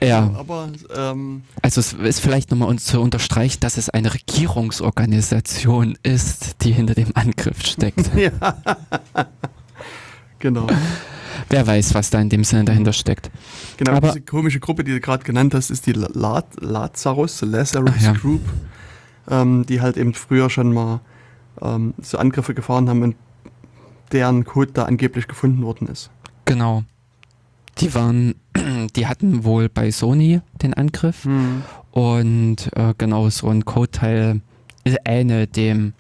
Ja. 0.03 0.31
Aber, 0.35 0.69
ähm, 0.95 1.43
also 1.61 1.79
es 1.79 1.93
ist 1.93 2.19
vielleicht 2.19 2.51
nochmal 2.51 2.77
zu 2.77 3.01
unterstreichen, 3.01 3.59
dass 3.61 3.77
es 3.77 3.89
eine 3.89 4.13
Regierungsorganisation 4.13 5.97
ist, 6.03 6.63
die 6.63 6.73
hinter 6.73 6.93
dem 6.95 7.11
Angriff 7.15 7.65
steckt. 7.65 8.11
ja. 8.15 8.31
Genau. 10.45 10.67
Wer 11.49 11.65
weiß, 11.65 11.95
was 11.95 12.11
da 12.11 12.21
in 12.21 12.29
dem 12.29 12.43
Sinne 12.43 12.65
dahinter 12.65 12.93
steckt. 12.93 13.31
Genau, 13.77 13.93
Aber, 13.93 14.09
diese 14.09 14.21
komische 14.21 14.59
Gruppe, 14.59 14.83
die 14.83 14.91
du 14.91 14.99
gerade 14.99 15.23
genannt 15.23 15.53
hast, 15.53 15.71
ist 15.71 15.87
die 15.87 15.93
Lazarus, 15.93 17.41
Lazarus 17.41 18.01
ja. 18.01 18.13
Group, 18.13 18.41
ähm, 19.29 19.65
die 19.65 19.81
halt 19.81 19.97
eben 19.97 20.13
früher 20.13 20.49
schon 20.49 20.71
mal 20.71 21.01
ähm, 21.61 21.93
so 22.01 22.17
Angriffe 22.19 22.53
gefahren 22.53 22.87
haben 22.89 23.01
und 23.01 23.15
deren 24.11 24.45
Code 24.45 24.71
da 24.71 24.83
angeblich 24.83 25.27
gefunden 25.27 25.63
worden 25.63 25.87
ist. 25.87 26.11
Genau. 26.45 26.83
Die 27.79 27.93
waren, 27.95 28.35
die 28.95 29.07
hatten 29.07 29.43
wohl 29.43 29.67
bei 29.67 29.91
Sony 29.91 30.41
den 30.61 30.73
Angriff 30.75 31.25
mhm. 31.25 31.63
und 31.91 32.69
äh, 32.75 32.93
genau 32.97 33.29
so 33.29 33.49
ein 33.49 33.65
Code-Teil 33.65 34.41
ähnelt 35.05 35.55
dem. 35.55 35.93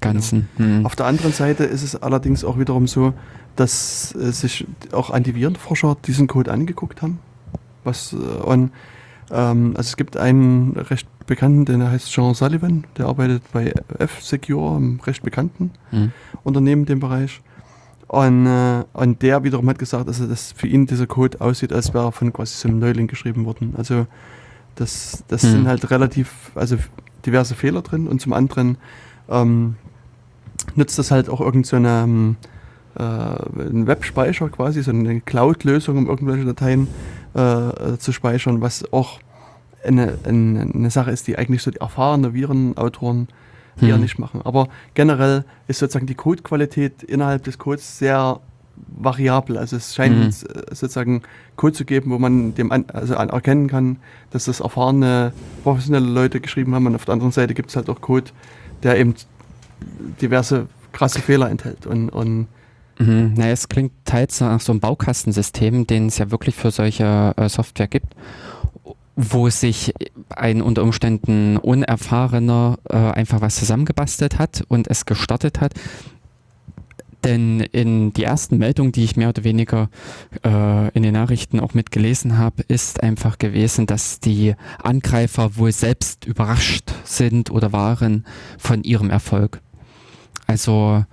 Ganzen. 0.00 0.48
Genau. 0.56 0.78
Mhm. 0.78 0.86
Auf 0.86 0.96
der 0.96 1.06
anderen 1.06 1.32
Seite 1.32 1.64
ist 1.64 1.82
es 1.82 1.96
allerdings 1.96 2.44
auch 2.44 2.58
wiederum 2.58 2.86
so, 2.86 3.14
dass 3.58 4.14
äh, 4.14 4.30
sich 4.30 4.66
auch 4.92 5.10
Antivirenforscher 5.10 5.96
diesen 6.06 6.28
Code 6.28 6.52
angeguckt 6.52 7.02
haben. 7.02 7.18
Was, 7.82 8.12
äh, 8.12 8.16
und, 8.16 8.70
ähm, 9.30 9.74
also 9.76 9.88
es 9.88 9.96
gibt 9.96 10.16
einen 10.16 10.76
recht 10.76 11.08
bekannten, 11.26 11.64
der 11.64 11.90
heißt 11.90 12.10
Jean 12.10 12.34
Sullivan, 12.34 12.84
der 12.96 13.06
arbeitet 13.06 13.42
bei 13.52 13.74
F-Secure, 13.98 14.76
einem 14.76 15.00
recht 15.00 15.24
bekannten 15.24 15.72
mhm. 15.90 16.12
Unternehmen 16.44 16.82
in 16.82 16.86
dem 16.86 17.00
Bereich. 17.00 17.40
Und, 18.06 18.46
äh, 18.46 18.84
und 18.92 19.22
der 19.22 19.42
wiederum 19.42 19.68
hat 19.68 19.78
gesagt, 19.80 20.06
also 20.06 20.26
dass 20.26 20.52
für 20.52 20.68
ihn 20.68 20.86
dieser 20.86 21.08
Code 21.08 21.40
aussieht, 21.40 21.72
als 21.72 21.92
wäre 21.92 22.06
er 22.06 22.12
von 22.12 22.32
quasi 22.32 22.54
so 22.56 22.68
einem 22.68 22.78
Neuling 22.78 23.08
geschrieben 23.08 23.44
worden. 23.44 23.74
Also 23.76 24.06
das, 24.76 25.24
das 25.26 25.42
hm. 25.42 25.50
sind 25.50 25.66
halt 25.66 25.90
relativ, 25.90 26.52
also 26.54 26.76
diverse 27.26 27.56
Fehler 27.56 27.82
drin 27.82 28.06
und 28.06 28.20
zum 28.20 28.32
anderen 28.32 28.78
ähm, 29.28 29.74
nutzt 30.76 30.96
das 30.98 31.10
halt 31.10 31.28
auch 31.28 31.40
irgendeine 31.40 31.88
so 31.88 32.04
ähm, 32.04 32.36
äh, 32.98 33.02
einen 33.02 33.86
Webspeicher 33.86 34.48
quasi, 34.48 34.82
so 34.82 34.90
eine 34.90 35.20
Cloud-Lösung, 35.20 35.96
um 35.98 36.06
irgendwelche 36.08 36.44
Dateien 36.44 36.88
äh, 37.34 37.96
zu 37.98 38.12
speichern, 38.12 38.60
was 38.60 38.92
auch 38.92 39.20
eine, 39.84 40.18
eine, 40.24 40.68
eine, 40.74 40.90
Sache 40.90 41.10
ist, 41.10 41.26
die 41.28 41.38
eigentlich 41.38 41.62
so 41.62 41.70
die 41.70 41.80
erfahrenen 41.80 42.34
Virenautoren 42.34 43.28
hm. 43.78 43.88
eher 43.88 43.98
nicht 43.98 44.18
machen. 44.18 44.40
Aber 44.44 44.68
generell 44.94 45.44
ist 45.68 45.78
sozusagen 45.78 46.06
die 46.06 46.14
Codequalität 46.14 47.02
innerhalb 47.04 47.44
des 47.44 47.58
Codes 47.58 47.98
sehr 47.98 48.40
variabel. 48.86 49.58
Also 49.58 49.76
es 49.76 49.94
scheint 49.94 50.16
mhm. 50.16 50.30
sozusagen 50.30 51.22
Code 51.56 51.74
zu 51.74 51.84
geben, 51.84 52.10
wo 52.10 52.18
man 52.18 52.54
dem 52.54 52.70
an, 52.72 52.84
also 52.92 53.16
an 53.16 53.28
erkennen 53.30 53.68
kann, 53.68 53.98
dass 54.30 54.44
das 54.44 54.60
erfahrene, 54.60 55.32
professionelle 55.62 56.06
Leute 56.06 56.40
geschrieben 56.40 56.74
haben. 56.74 56.86
Und 56.86 56.94
auf 56.94 57.04
der 57.04 57.14
anderen 57.14 57.32
Seite 57.32 57.54
gibt 57.54 57.70
es 57.70 57.76
halt 57.76 57.88
auch 57.88 58.00
Code, 58.00 58.30
der 58.82 58.98
eben 58.98 59.14
diverse 60.20 60.66
krasse 60.92 61.20
Fehler 61.20 61.50
enthält. 61.50 61.86
Und, 61.86 62.10
und 62.10 62.46
mhm. 62.98 63.34
Naja, 63.36 63.52
es 63.52 63.68
klingt 63.68 63.92
teils 64.04 64.40
nach 64.40 64.60
so 64.60 64.72
einem 64.72 64.80
Baukastensystem, 64.80 65.86
den 65.86 66.06
es 66.06 66.18
ja 66.18 66.30
wirklich 66.30 66.54
für 66.54 66.70
solche 66.70 67.32
äh, 67.36 67.48
Software 67.48 67.88
gibt 67.88 68.14
wo 69.20 69.50
sich 69.50 69.92
ein 70.30 70.62
unter 70.62 70.84
Umständen 70.84 71.56
Unerfahrener 71.56 72.78
äh, 72.88 72.96
einfach 72.96 73.40
was 73.40 73.56
zusammengebastelt 73.56 74.38
hat 74.38 74.62
und 74.68 74.86
es 74.86 75.06
gestartet 75.06 75.60
hat. 75.60 75.74
Denn 77.24 77.58
in 77.58 78.12
die 78.12 78.22
ersten 78.22 78.58
Meldungen, 78.58 78.92
die 78.92 79.02
ich 79.02 79.16
mehr 79.16 79.30
oder 79.30 79.42
weniger 79.42 79.90
äh, 80.44 80.88
in 80.90 81.02
den 81.02 81.14
Nachrichten 81.14 81.58
auch 81.58 81.74
mitgelesen 81.74 82.38
habe, 82.38 82.62
ist 82.68 83.02
einfach 83.02 83.38
gewesen, 83.38 83.86
dass 83.86 84.20
die 84.20 84.54
Angreifer 84.80 85.56
wohl 85.56 85.72
selbst 85.72 86.24
überrascht 86.24 86.92
sind 87.02 87.50
oder 87.50 87.72
waren 87.72 88.24
von 88.56 88.84
ihrem 88.84 89.10
Erfolg. 89.10 89.60
Also 90.46 91.04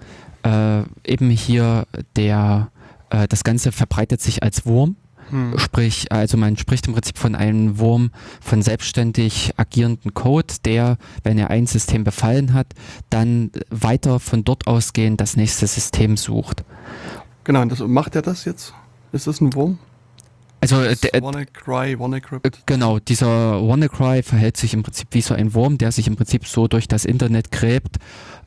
äh, 0.45 0.83
eben 1.05 1.29
hier 1.29 1.85
der, 2.15 2.69
äh, 3.09 3.27
das 3.27 3.43
Ganze 3.43 3.71
verbreitet 3.71 4.21
sich 4.21 4.43
als 4.43 4.65
Wurm 4.65 4.95
hm. 5.29 5.57
Sprich, 5.57 6.11
also 6.11 6.37
man 6.37 6.57
spricht 6.57 6.87
im 6.87 6.93
Prinzip 6.93 7.17
von 7.17 7.35
einem 7.35 7.79
Wurm 7.79 8.11
von 8.41 8.61
selbstständig 8.61 9.53
agierenden 9.57 10.13
Code, 10.13 10.53
der, 10.63 10.97
wenn 11.23 11.37
er 11.37 11.49
ein 11.49 11.65
System 11.65 12.03
befallen 12.03 12.53
hat, 12.53 12.67
dann 13.09 13.51
weiter 13.69 14.19
von 14.19 14.43
dort 14.43 14.67
ausgehend 14.67 15.21
das 15.21 15.35
nächste 15.35 15.67
System 15.67 16.17
sucht. 16.17 16.63
Genau, 17.43 17.61
und 17.61 17.71
das, 17.71 17.79
macht 17.79 18.15
er 18.15 18.21
das 18.21 18.45
jetzt? 18.45 18.73
Ist 19.11 19.27
das 19.27 19.41
ein 19.41 19.53
Wurm? 19.53 19.79
Also 20.61 20.81
äh, 20.81 20.95
der, 20.95 21.21
WannaCry, 21.21 21.99
WannaCrypt. 21.99 22.45
äh, 22.47 22.51
genau, 22.65 22.99
dieser 22.99 23.61
WannaCry 23.61 24.23
verhält 24.23 24.57
sich 24.57 24.73
im 24.73 24.81
Prinzip 24.83 25.09
wie 25.11 25.21
so 25.21 25.33
ein 25.35 25.53
Wurm, 25.53 25.77
der 25.77 25.91
sich 25.91 26.07
im 26.07 26.15
Prinzip 26.15 26.47
so 26.47 26.67
durch 26.67 26.87
das 26.87 27.05
Internet 27.05 27.51
gräbt, 27.51 27.97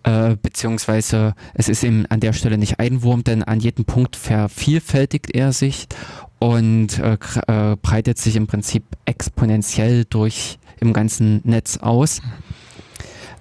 äh, 0.03 0.37
beziehungsweise 0.43 1.35
es 1.55 1.69
ist 1.69 1.85
eben 1.85 2.07
an 2.07 2.19
der 2.21 2.33
Stelle 2.33 2.59
nicht 2.59 2.81
ein 2.81 3.03
Wurm, 3.03 3.23
denn 3.23 3.45
an 3.45 3.61
jedem 3.61 3.85
Punkt 3.85 4.17
vervielfältigt 4.17 5.31
er 5.35 5.53
sich 5.53 5.87
und 6.41 6.99
äh, 6.99 7.19
äh, 7.47 7.77
breitet 7.81 8.19
sich 8.19 8.35
im 8.37 8.47
Prinzip 8.49 8.85
exponentiell 9.05 10.05
durch 10.05 10.59
im 10.81 10.93
ganzen 10.93 11.41
Netz 11.45 11.77
aus. 11.79 12.21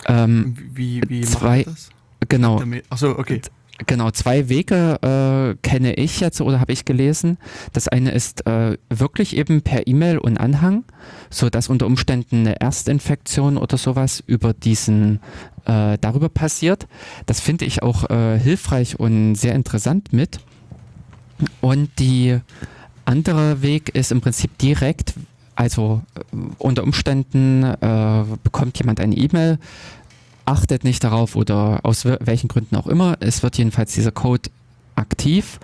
Ähm, 0.07 0.55
Wie, 0.73 1.01
wie 1.07 1.21
zwei- 1.21 1.57
macht 1.59 1.67
das? 1.67 1.89
genau, 2.29 2.61
Achso, 2.89 3.11
okay. 3.17 3.41
Genau, 3.85 4.09
zwei 4.09 4.49
Wege 4.49 4.97
äh, 5.03 5.55
kenne 5.61 5.93
ich 5.93 6.19
jetzt 6.19 6.41
oder 6.41 6.59
habe 6.59 6.73
ich 6.73 6.83
gelesen. 6.83 7.37
Das 7.73 7.87
eine 7.87 8.09
ist 8.09 8.47
äh, 8.47 8.77
wirklich 8.89 9.37
eben 9.37 9.61
per 9.61 9.85
E-Mail 9.85 10.17
und 10.17 10.37
Anhang, 10.37 10.83
so 11.29 11.49
dass 11.49 11.69
unter 11.69 11.85
Umständen 11.85 12.39
eine 12.39 12.59
Erstinfektion 12.59 13.55
oder 13.57 13.77
sowas 13.77 14.23
über 14.25 14.53
diesen 14.53 15.19
äh, 15.65 15.99
darüber 16.01 16.29
passiert. 16.29 16.87
Das 17.27 17.39
finde 17.39 17.65
ich 17.65 17.83
auch 17.83 18.09
äh, 18.09 18.39
hilfreich 18.39 18.99
und 18.99 19.35
sehr 19.35 19.53
interessant 19.53 20.11
mit. 20.11 20.39
Und 21.61 21.99
die 21.99 22.39
andere 23.05 23.61
Weg 23.61 23.89
ist 23.89 24.11
im 24.11 24.21
Prinzip 24.21 24.57
direkt, 24.57 25.13
also 25.55 26.01
äh, 26.15 26.37
unter 26.57 26.83
Umständen 26.83 27.63
äh, 27.63 28.23
bekommt 28.43 28.79
jemand 28.79 28.99
eine 28.99 29.15
E-Mail, 29.15 29.59
achtet 30.47 30.83
nicht 30.83 31.03
darauf 31.03 31.35
oder 31.35 31.81
aus 31.83 32.05
wel- 32.05 32.19
welchen 32.21 32.47
Gründen 32.47 32.75
auch 32.75 32.87
immer. 32.87 33.17
Es 33.19 33.43
wird 33.43 33.57
jedenfalls 33.57 33.93
dieser 33.93 34.11
Code 34.11 34.49
aktiv 34.95 35.59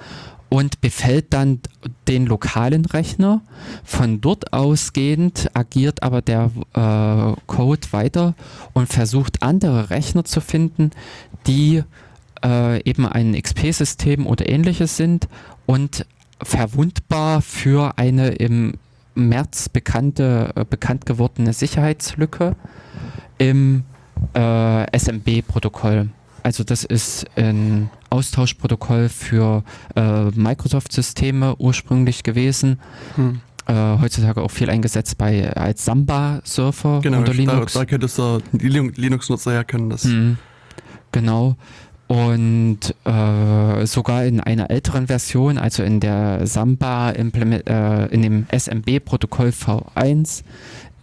und 0.50 0.82
befällt 0.82 1.34
dann 1.34 1.62
den 2.08 2.26
lokalen 2.28 2.86
Rechner. 2.86 3.42
Von 3.84 4.22
dort 4.22 4.54
ausgehend 4.54 5.50
agiert 5.54 6.04
aber 6.04 6.22
der 6.22 6.52
äh, 6.74 7.42
Code 7.48 7.88
weiter 7.92 8.36
und 8.74 8.92
versucht 8.92 9.42
andere 9.42 9.90
Rechner 9.90 10.26
zu 10.26 10.42
finden, 10.42 10.92
die 11.48 11.84
äh, 12.44 12.84
eben 12.84 13.08
ein 13.08 13.34
XP-System 13.42 14.28
oder 14.28 14.48
ähnliches 14.48 14.98
sind 14.98 15.28
und 15.66 16.06
verwundbar 16.42 17.42
für 17.42 17.98
eine 17.98 18.30
im 18.32 18.74
März 19.16 19.70
bekannte, 19.70 20.52
äh, 20.56 20.66
bekannt 20.70 21.06
gewordene 21.06 21.54
Sicherheitslücke 21.54 22.56
im 23.38 23.84
äh, 24.34 24.98
SMB-Protokoll. 24.98 26.10
Also 26.44 26.64
das 26.64 26.84
ist 26.84 27.26
ein 27.38 27.90
Austauschprotokoll 28.10 29.10
für 29.10 29.64
äh, 29.96 30.26
Microsoft-Systeme 30.32 31.56
ursprünglich 31.58 32.24
gewesen. 32.24 32.80
Hm. 33.16 33.40
Äh, 33.66 33.74
heutzutage 34.02 34.42
auch 34.42 34.52
viel 34.52 34.70
eingesetzt 34.70 35.18
bei 35.18 35.50
als 35.56 35.86
Samba-Surfer 35.86 37.00
Genau, 37.02 37.20
unter 37.20 37.32
da, 37.32 37.38
Linux. 37.38 37.74
da 37.74 37.86
könnte 37.86 38.08
es 38.08 38.16
der 38.16 38.42
Lin- 38.52 38.92
Linux-Nutzer 38.94 39.54
herkennen. 39.54 39.90
Das. 39.90 40.04
Mhm. 40.04 40.38
Genau. 41.14 41.56
Und 42.08 42.94
äh, 43.06 43.86
sogar 43.86 44.26
in 44.26 44.42
einer 44.42 44.70
älteren 44.70 45.08
Version, 45.08 45.58
also 45.58 45.82
in 45.84 46.02
der 46.02 46.46
Samba 46.46 47.12
äh, 47.12 48.08
in 48.14 48.22
dem 48.22 48.46
SMB-Protokoll 48.52 49.50
V1, 49.50 50.44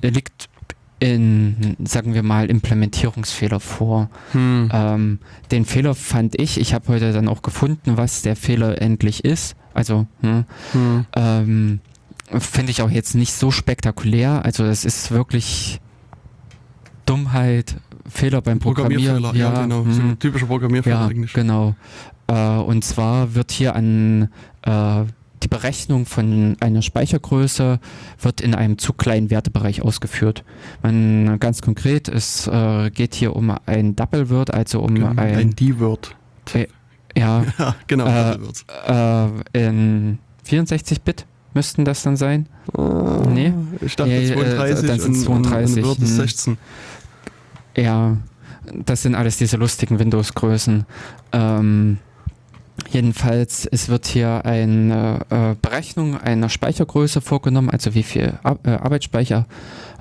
äh, 0.02 0.08
liegt 0.10 0.50
in, 1.00 1.76
sagen 1.84 2.14
wir 2.14 2.22
mal, 2.22 2.48
Implementierungsfehler 2.50 3.58
vor. 3.58 4.10
Hm. 4.32 4.70
Ähm, 4.72 5.18
den 5.50 5.64
Fehler 5.64 5.94
fand 5.94 6.38
ich, 6.40 6.60
ich 6.60 6.74
habe 6.74 6.88
heute 6.88 7.12
dann 7.12 7.26
auch 7.28 7.42
gefunden, 7.42 7.96
was 7.96 8.22
der 8.22 8.36
Fehler 8.36 8.80
endlich 8.80 9.24
ist. 9.24 9.56
Also, 9.74 10.06
hm, 10.20 10.44
Hm. 10.72 11.06
ähm, 11.16 11.80
finde 12.38 12.70
ich 12.70 12.82
auch 12.82 12.90
jetzt 12.90 13.14
nicht 13.14 13.32
so 13.32 13.50
spektakulär. 13.50 14.44
Also, 14.44 14.64
es 14.64 14.84
ist 14.84 15.10
wirklich 15.10 15.80
Dummheit, 17.06 17.76
Fehler 18.08 18.42
beim 18.42 18.58
Programmieren. 18.58 19.22
Programmierfehler, 19.22 19.54
ja, 19.54 19.62
genau. 19.62 19.84
So 19.90 20.02
hm. 20.02 20.18
typischer 20.18 20.46
Programmierfehler 20.46 21.00
Ja, 21.00 21.06
eigentlich. 21.06 21.32
genau. 21.32 21.74
Äh, 22.26 22.56
und 22.58 22.84
zwar 22.84 23.34
wird 23.34 23.50
hier 23.50 23.74
an 23.74 24.28
äh, 24.62 25.04
die 25.42 25.48
Berechnung 25.48 26.06
von 26.06 26.56
einer 26.60 26.82
Speichergröße 26.82 27.80
wird 28.20 28.40
in 28.40 28.54
einem 28.54 28.78
zu 28.78 28.92
kleinen 28.92 29.30
Wertebereich 29.30 29.82
ausgeführt. 29.82 30.44
Man, 30.82 31.38
ganz 31.40 31.62
konkret, 31.62 32.08
es 32.08 32.46
äh, 32.46 32.90
geht 32.90 33.14
hier 33.14 33.34
um 33.34 33.54
ein 33.66 33.96
Double 33.96 34.28
Word, 34.30 34.52
also 34.52 34.80
um 34.80 34.94
Genau, 34.94 35.08
ein, 35.08 35.18
ein 35.18 35.50
D-Word. 35.50 36.14
ja, 37.16 37.44
Ja, 37.58 37.74
genau. 37.86 38.06
Äh, 38.06 38.38
äh, 38.86 39.28
in 39.52 40.18
64-Bit 40.46 41.26
müssten 41.54 41.84
das 41.84 42.02
dann 42.02 42.16
sein. 42.16 42.46
Nee. 42.76 43.52
Ich 43.80 43.96
dachte 43.96 44.10
Ja, 44.10 44.18
äh, 44.18 44.56
32 44.56 44.88
dann 44.88 45.00
sind's 45.00 45.26
und, 45.26 45.44
32, 45.44 45.76
und 45.76 45.88
Word 45.88 45.98
ist 45.98 46.10
hm. 46.10 46.16
16. 46.16 46.58
Ja, 47.76 48.16
das 48.84 49.02
sind 49.02 49.14
alles 49.14 49.38
diese 49.38 49.56
lustigen 49.56 49.98
Windows-Größen. 49.98 50.84
Ähm, 51.32 51.98
jedenfalls, 52.88 53.66
es 53.66 53.88
wird 53.88 54.06
hier 54.06 54.44
eine 54.44 55.20
äh, 55.30 55.54
Berechnung 55.60 56.16
einer 56.16 56.48
Speichergröße 56.48 57.20
vorgenommen, 57.20 57.70
also 57.70 57.94
wie 57.94 58.02
viel 58.02 58.38
Ar 58.42 58.58
äh, 58.64 58.70
Arbeitsspeicher 58.70 59.46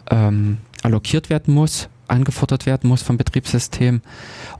ähm, 0.10 0.58
allokiert 0.84 1.30
werden 1.30 1.54
muss, 1.54 1.90
angefordert 2.08 2.66
werden 2.66 2.90
muss 2.90 3.02
vom 3.02 3.18
Betriebssystem. 3.18 4.02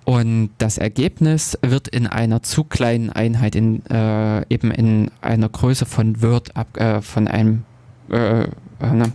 Und 0.06 0.52
das 0.58 0.78
Ergebnis 0.78 1.58
wird 1.62 1.88
in 1.88 2.08
einer 2.08 2.44
zu 2.44 2.64
kleinen 2.64 3.10
Einheit, 3.10 3.56
in, 3.56 3.86
äh, 3.88 4.46
eben 4.54 4.72
in 4.72 5.12
einer 5.22 5.50
Größe 5.50 5.86
von 5.86 6.22
Word, 6.22 6.56
ab, 6.56 6.78
äh, 6.78 7.02
von 7.02 7.28
einem 7.28 7.64
äh, 8.10 8.44
äh, 8.44 8.48
ne, 8.94 9.12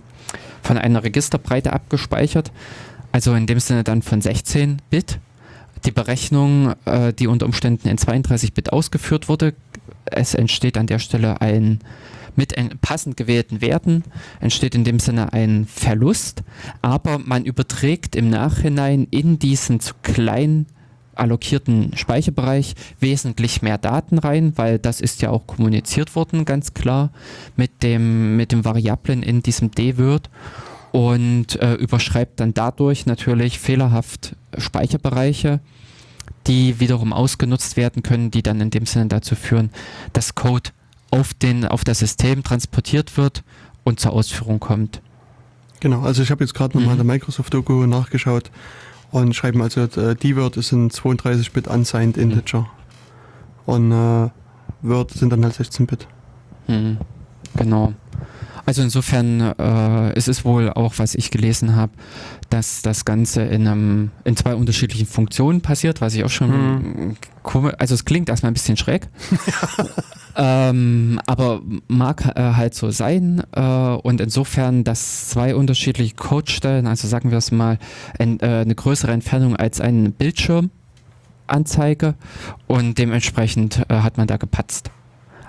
von 0.63 0.79
einer 0.79 1.05
Registerbreite 1.05 1.73
abgespeichert. 1.73 2.53
Also 3.13 3.35
in 3.35 3.47
dem 3.47 3.61
Sinne 3.61 3.85
dann 3.85 4.03
von 4.03 4.21
16 4.21 4.83
Bit. 4.91 5.19
Die 5.87 5.91
Berechnung, 5.93 6.75
äh, 6.87 7.13
die 7.13 7.27
unter 7.27 7.47
Umständen 7.47 7.89
in 7.89 7.99
32 7.99 8.55
Bit 8.55 8.73
ausgeführt 8.73 9.29
wurde, 9.29 9.55
es 10.07 10.35
entsteht 10.35 10.77
an 10.79 10.87
der 10.87 10.99
Stelle 10.99 11.41
ein 11.41 11.81
mit 12.37 12.57
en- 12.57 12.79
passend 12.81 13.17
gewählten 13.17 13.61
Werten 13.61 14.03
entsteht 14.41 14.75
in 14.75 14.85
dem 14.85 14.99
Sinne 14.99 15.33
ein 15.33 15.67
Verlust, 15.67 16.43
aber 16.83 17.19
man 17.19 17.45
überträgt 17.45 18.17
im 18.17 18.29
Nachhinein 18.29 19.07
in 19.11 19.39
diesen 19.39 19.79
zu 19.81 19.95
klein 20.03 20.67
allokierten 21.15 21.97
Speicherbereich 21.97 22.75
wesentlich 22.99 23.63
mehr 23.63 23.79
Daten 23.79 24.19
rein, 24.19 24.53
weil 24.57 24.81
das 24.81 25.01
ist 25.01 25.23
ja 25.23 25.31
auch 25.31 25.47
kommuniziert 25.47 26.17
worden, 26.17 26.45
ganz 26.45 26.75
klar, 26.75 27.11
mit 27.57 27.85
dem, 27.85 28.37
mit 28.37 28.51
dem 28.51 28.65
Variablen 28.65 29.23
in 29.23 29.41
diesem 29.41 29.71
D-Word 29.71 30.29
und 30.91 31.61
äh, 31.61 31.75
überschreibt 31.75 32.41
dann 32.41 32.53
dadurch 32.53 33.07
natürlich 33.07 33.61
fehlerhaft 33.61 34.35
Speicherbereiche, 34.59 35.61
die 36.47 36.79
wiederum 36.81 37.13
ausgenutzt 37.13 37.77
werden 37.77 38.03
können, 38.03 38.31
die 38.31 38.43
dann 38.43 38.61
in 38.61 38.71
dem 38.71 38.87
Sinne 38.87 39.07
dazu 39.07 39.35
führen, 39.35 39.71
dass 40.13 40.35
Code 40.35 40.71
auf, 41.11 41.33
den, 41.35 41.65
auf 41.67 41.85
das 41.85 42.01
System 42.01 42.43
transportiert 42.43 43.17
wird 43.17 43.43
und 43.85 44.01
zur 44.01 44.13
Ausführung 44.13 44.61
kommt. 44.61 45.01
Genau, 45.81 46.01
also 46.03 46.23
ich 46.23 46.31
habe 46.31 46.43
jetzt 46.45 46.55
gerade 46.55 46.77
nochmal 46.77 46.95
Mhm. 46.95 47.01
in 47.01 47.07
der 47.07 47.15
Microsoft-Doku 47.15 47.87
nachgeschaut 47.87 48.51
und 49.11 49.35
schreiben 49.35 49.61
also, 49.63 49.83
äh, 49.83 50.15
D-Word 50.17 50.57
ist 50.57 50.73
ein 50.73 50.91
32-Bit 50.91 51.69
unsigned 51.69 52.17
Mhm. 52.17 52.23
Integer. 52.23 52.67
Und 53.67 53.93
äh, 53.93 54.29
Word 54.83 55.11
sind 55.13 55.31
dann 55.31 55.45
halt 55.45 55.55
16-Bit. 55.55 56.07
Hm, 56.67 56.99
genau. 57.57 57.93
Also 58.67 58.83
insofern 58.83 59.41
äh, 59.41 60.13
es 60.15 60.29
ist 60.29 60.45
wohl 60.45 60.71
auch, 60.71 60.95
was 60.97 61.15
ich 61.15 61.31
gelesen 61.31 61.77
habe, 61.77 61.93
dass 62.51 62.83
das 62.83 63.05
Ganze 63.05 63.43
in, 63.43 63.67
einem, 63.67 64.11
in 64.25 64.37
zwei 64.37 64.55
unterschiedlichen 64.55 65.07
Funktionen 65.07 65.61
passiert, 65.61 66.01
was 66.01 66.15
ich 66.15 66.25
auch 66.25 66.31
schon 66.31 66.53
Hm. 66.53 67.17
komisch, 67.43 67.75
also 67.79 67.95
es 67.95 68.05
klingt 68.05 68.29
erstmal 68.29 68.51
ein 68.51 68.55
bisschen 68.55 68.77
schräg, 68.77 69.09
ähm, 70.37 71.21
aber 71.27 71.63
mag 71.89 72.25
äh, 72.37 72.53
halt 72.55 72.75
so 72.75 72.91
sein 72.91 73.43
äh, 73.53 73.61
und 73.61 74.21
insofern, 74.21 74.85
dass 74.85 75.29
zwei 75.29 75.55
unterschiedliche 75.55 76.15
Codestellen, 76.15 76.87
also 76.87 77.07
sagen 77.09 77.31
wir 77.31 77.39
es 77.39 77.53
mal, 77.53 77.79
ein, 78.19 78.41
äh, 78.41 78.47
eine 78.47 78.75
größere 78.75 79.13
Entfernung 79.13 79.57
als 79.57 79.81
ein 79.81 80.13
Bildschirm 80.13 80.71
anzeige 81.47 82.15
und 82.67 82.99
dementsprechend 82.99 83.85
äh, 83.89 83.97
hat 83.97 84.17
man 84.17 84.27
da 84.27 84.37
gepatzt. 84.37 84.91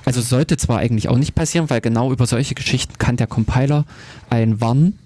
Also 0.06 0.22
sollte 0.22 0.58
zwar 0.58 0.80
eigentlich 0.80 1.10
auch 1.10 1.18
nicht 1.18 1.36
passieren, 1.36 1.70
weil 1.70 1.82
genau 1.82 2.12
über 2.12 2.26
solche 2.28 2.56
Geschichten 2.56 2.98
kann 2.98 3.18
der 3.18 3.28
Compiler 3.28 3.86
einen 4.30 4.62
warnen. 4.62 5.00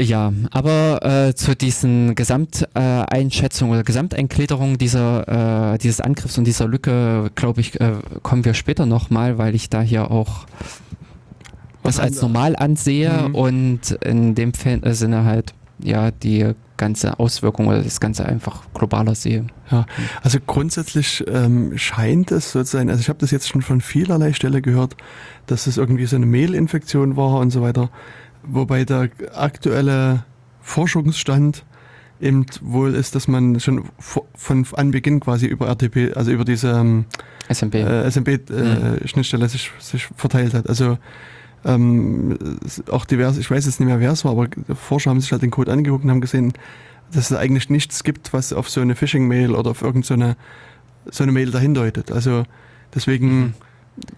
Ja, 0.00 0.32
aber 0.50 1.04
äh, 1.04 1.34
zu 1.34 1.54
diesen 1.56 2.14
Gesamteinschätzungen 2.14 3.06
Einschätzungen 3.08 3.74
oder 3.74 3.84
Gesamteingliederungen 3.84 4.76
dieser, 4.78 5.74
äh, 5.74 5.78
dieses 5.78 6.00
Angriffs 6.00 6.36
und 6.38 6.44
dieser 6.44 6.66
Lücke, 6.66 7.30
glaube 7.34 7.60
ich, 7.60 7.80
äh, 7.80 7.92
kommen 8.22 8.44
wir 8.44 8.54
später 8.54 8.86
nochmal, 8.86 9.38
weil 9.38 9.54
ich 9.54 9.70
da 9.70 9.80
hier 9.80 10.10
auch 10.10 10.46
das 11.82 11.96
Was 11.96 12.00
als 12.00 12.22
normal 12.22 12.54
ansehe 12.56 13.28
Mhm. 13.28 13.34
und 13.34 13.90
in 14.04 14.34
dem 14.34 14.52
äh, 14.64 14.92
Sinne 14.94 15.24
halt 15.24 15.52
ja 15.82 16.10
die 16.10 16.52
ganze 16.82 17.20
Auswirkung 17.20 17.68
oder 17.68 17.80
das 17.80 18.00
Ganze 18.00 18.26
einfach 18.26 18.64
globaler 18.74 19.14
sehe. 19.14 19.46
Ja, 19.70 19.86
also 20.22 20.38
grundsätzlich 20.44 21.22
ähm, 21.28 21.78
scheint 21.78 22.32
es 22.32 22.50
so 22.50 22.64
zu 22.64 22.76
sein, 22.76 22.90
also 22.90 23.00
ich 23.00 23.08
habe 23.08 23.20
das 23.20 23.30
jetzt 23.30 23.48
schon 23.48 23.62
von 23.62 23.80
vielerlei 23.80 24.32
Stelle 24.32 24.62
gehört, 24.62 24.96
dass 25.46 25.68
es 25.68 25.76
irgendwie 25.76 26.06
so 26.06 26.16
eine 26.16 26.26
Mailinfektion 26.26 27.16
war 27.16 27.38
und 27.38 27.50
so 27.50 27.62
weiter, 27.62 27.88
wobei 28.42 28.84
der 28.84 29.10
aktuelle 29.32 30.24
Forschungsstand 30.60 31.64
eben 32.20 32.46
wohl 32.60 32.96
ist, 32.96 33.14
dass 33.14 33.28
man 33.28 33.60
schon 33.60 33.84
von 34.34 34.66
Anbeginn 34.72 35.20
quasi 35.20 35.46
über 35.46 35.68
RTP, 35.68 36.16
also 36.16 36.32
über 36.32 36.44
diese 36.44 36.72
ähm, 36.72 37.04
SMB, 37.48 37.74
äh, 37.76 38.10
SMB-Schnittstelle 38.10 39.44
äh, 39.44 39.46
mhm. 39.46 39.50
sich, 39.50 39.70
sich 39.78 40.08
verteilt 40.16 40.54
hat. 40.54 40.68
Also 40.68 40.98
ähm, 41.64 42.38
auch 42.90 43.04
divers, 43.04 43.38
ich 43.38 43.50
weiß 43.50 43.66
jetzt 43.66 43.80
nicht 43.80 43.88
mehr, 43.88 44.00
wer 44.00 44.12
es 44.12 44.24
war, 44.24 44.32
aber 44.32 44.48
Forscher 44.74 45.10
haben 45.10 45.20
sich 45.20 45.32
halt 45.32 45.42
den 45.42 45.50
Code 45.50 45.70
angeguckt 45.70 46.04
und 46.04 46.10
haben 46.10 46.20
gesehen, 46.20 46.52
dass 47.12 47.30
es 47.30 47.36
eigentlich 47.36 47.70
nichts 47.70 48.04
gibt, 48.04 48.32
was 48.32 48.52
auf 48.52 48.68
so 48.68 48.80
eine 48.80 48.94
Phishing-Mail 48.94 49.54
oder 49.54 49.70
auf 49.70 49.82
irgendeine 49.82 50.36
so 51.10 51.22
eine 51.22 51.32
Mail 51.32 51.50
dahin 51.50 51.74
deutet. 51.74 52.12
Also 52.12 52.44
deswegen 52.94 53.54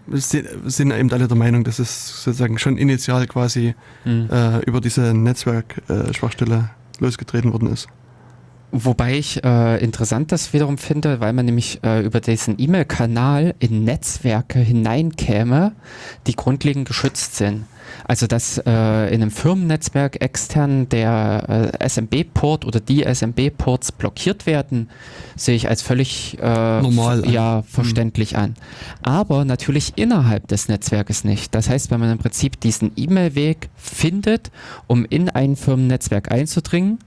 mhm. 0.07 0.17
sind 0.17 0.91
eben 0.91 1.11
alle 1.11 1.27
der 1.27 1.37
Meinung, 1.37 1.63
dass 1.63 1.79
es 1.79 2.23
sozusagen 2.23 2.57
schon 2.57 2.77
initial 2.77 3.27
quasi 3.27 3.75
mhm. 4.05 4.29
äh, 4.31 4.59
über 4.59 4.81
diese 4.81 5.13
Netzwerk-Schwachstelle 5.13 6.69
äh, 6.99 7.03
losgetreten 7.03 7.51
worden 7.51 7.71
ist. 7.71 7.87
Wobei 8.77 9.17
ich 9.17 9.41
äh, 9.41 9.81
interessant 9.81 10.33
das 10.33 10.51
wiederum 10.51 10.77
finde, 10.77 11.21
weil 11.21 11.31
man 11.31 11.45
nämlich 11.45 11.79
äh, 11.81 12.01
über 12.01 12.19
diesen 12.19 12.59
E-Mail-Kanal 12.59 13.55
in 13.59 13.85
Netzwerke 13.85 14.59
hineinkäme, 14.59 15.71
die 16.27 16.35
grundlegend 16.35 16.85
geschützt 16.85 17.37
sind. 17.37 17.67
Also 18.03 18.27
dass 18.27 18.57
äh, 18.57 18.65
in 19.13 19.21
einem 19.21 19.31
Firmennetzwerk 19.31 20.21
extern 20.21 20.89
der 20.89 21.71
äh, 21.79 21.87
SMB-Port 21.87 22.65
oder 22.65 22.81
die 22.81 23.03
SMB-Ports 23.03 23.93
blockiert 23.93 24.45
werden, 24.45 24.89
sehe 25.37 25.55
ich 25.55 25.69
als 25.69 25.81
völlig 25.81 26.37
äh, 26.41 26.81
normal 26.81 27.29
ja, 27.29 27.61
verständlich 27.61 28.33
mhm. 28.33 28.39
an. 28.39 28.53
Aber 29.03 29.45
natürlich 29.45 29.93
innerhalb 29.95 30.49
des 30.49 30.67
Netzwerkes 30.67 31.23
nicht. 31.23 31.55
Das 31.55 31.69
heißt, 31.69 31.91
wenn 31.91 32.01
man 32.01 32.11
im 32.11 32.17
Prinzip 32.17 32.59
diesen 32.59 32.91
E-Mail-Weg 32.97 33.69
findet, 33.77 34.51
um 34.87 35.05
in 35.05 35.29
ein 35.29 35.55
Firmennetzwerk 35.55 36.29
einzudringen, 36.29 36.99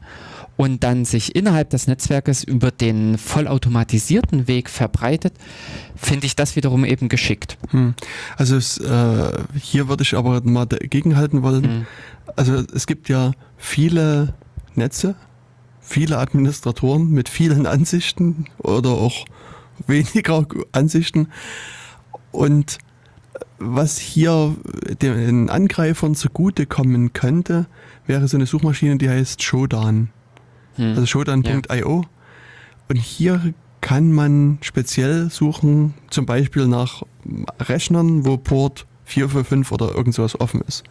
und 0.58 0.82
dann 0.82 1.04
sich 1.04 1.36
innerhalb 1.36 1.70
des 1.70 1.86
Netzwerkes 1.86 2.42
über 2.42 2.72
den 2.72 3.16
vollautomatisierten 3.16 4.48
Weg 4.48 4.68
verbreitet, 4.68 5.32
finde 5.94 6.26
ich 6.26 6.34
das 6.34 6.56
wiederum 6.56 6.84
eben 6.84 7.08
geschickt. 7.08 7.56
Hm. 7.70 7.94
Also 8.36 8.56
es, 8.56 8.76
äh, 8.78 9.30
hier 9.56 9.88
würde 9.88 10.02
ich 10.02 10.14
aber 10.14 10.40
mal 10.42 10.66
dagegen 10.66 11.16
halten 11.16 11.42
wollen. 11.44 11.62
Hm. 11.62 11.86
Also 12.34 12.64
es 12.74 12.88
gibt 12.88 13.08
ja 13.08 13.30
viele 13.56 14.34
Netze, 14.74 15.14
viele 15.80 16.18
Administratoren 16.18 17.08
mit 17.08 17.28
vielen 17.28 17.64
Ansichten 17.66 18.46
oder 18.58 18.90
auch 18.90 19.26
weniger 19.86 20.44
Ansichten. 20.72 21.28
Und 22.32 22.78
was 23.60 23.96
hier 23.98 24.56
den 25.00 25.50
Angreifern 25.50 26.16
zugutekommen 26.16 27.12
könnte, 27.12 27.66
wäre 28.08 28.26
so 28.26 28.36
eine 28.36 28.46
Suchmaschine, 28.46 28.98
die 28.98 29.08
heißt 29.08 29.40
Shodan 29.40 30.10
hm. 30.78 30.90
also 30.90 31.06
shodan.io. 31.06 32.04
Und 32.88 32.96
hier 32.96 33.52
kann 33.80 34.12
man 34.12 34.58
speziell 34.62 35.30
suchen, 35.30 35.94
zum 36.10 36.26
Beispiel 36.26 36.66
nach 36.66 37.02
Rechnern, 37.60 38.24
wo 38.24 38.36
Port 38.36 38.86
445 39.04 39.72
oder 39.72 39.94
irgend 39.94 40.14
sowas 40.14 40.40
offen 40.40 40.62
ist. 40.66 40.84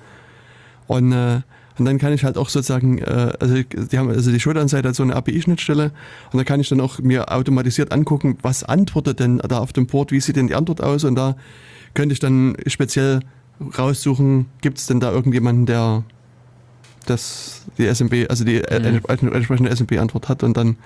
Und, 0.88 1.12
äh, 1.12 1.42
und 1.78 1.86
dann 1.86 2.00
kann 2.00 2.14
ich 2.14 2.24
halt 2.24 2.38
auch 2.38 2.50
sozusagen, 2.50 3.00
äh, 3.00 3.34
also 3.40 3.56
die 3.62 3.98
haben 3.98 4.10
also 4.10 4.32
die 4.32 4.40
Shodan-Seite 4.40 4.90
hat 4.90 4.96
so 4.96 5.04
eine 5.04 5.16
API-Schnittstelle 5.16 5.92
und 6.32 6.38
da 6.38 6.44
kann 6.44 6.60
ich 6.60 6.70
dann 6.70 6.82
auch 6.82 7.00
mir 7.00 7.32
automatisiert 7.32 7.92
angucken, 7.92 8.38
was 8.42 8.64
antwortet 8.64 9.20
denn 9.20 9.38
da 9.38 9.60
auf 9.60 9.74
dem 9.74 9.86
Port, 9.86 10.12
wie 10.12 10.20
sieht 10.20 10.38
denn 10.38 10.48
die 10.48 10.56
Antwort 10.56 10.82
aus 10.82 11.04
und 11.04 11.16
da 11.16 11.36
könnte 11.94 12.14
ich 12.14 12.20
dann 12.20 12.56
speziell 12.66 13.20
raussuchen, 13.78 14.48
gibt 14.62 14.78
es 14.78 14.88
denn 14.88 15.00
da 15.00 15.12
irgendjemanden, 15.12 15.66
der 15.66 16.04
dass 17.10 17.64
die 17.78 17.88
SMB, 17.94 18.30
also 18.30 18.44
die 18.44 18.58
äh, 18.58 18.80
mhm. 18.80 19.02
entsprechende 19.34 19.76
SMB-Antwort 19.76 20.30
hat 20.30 20.44
und 20.44 20.56
dann 20.56 20.78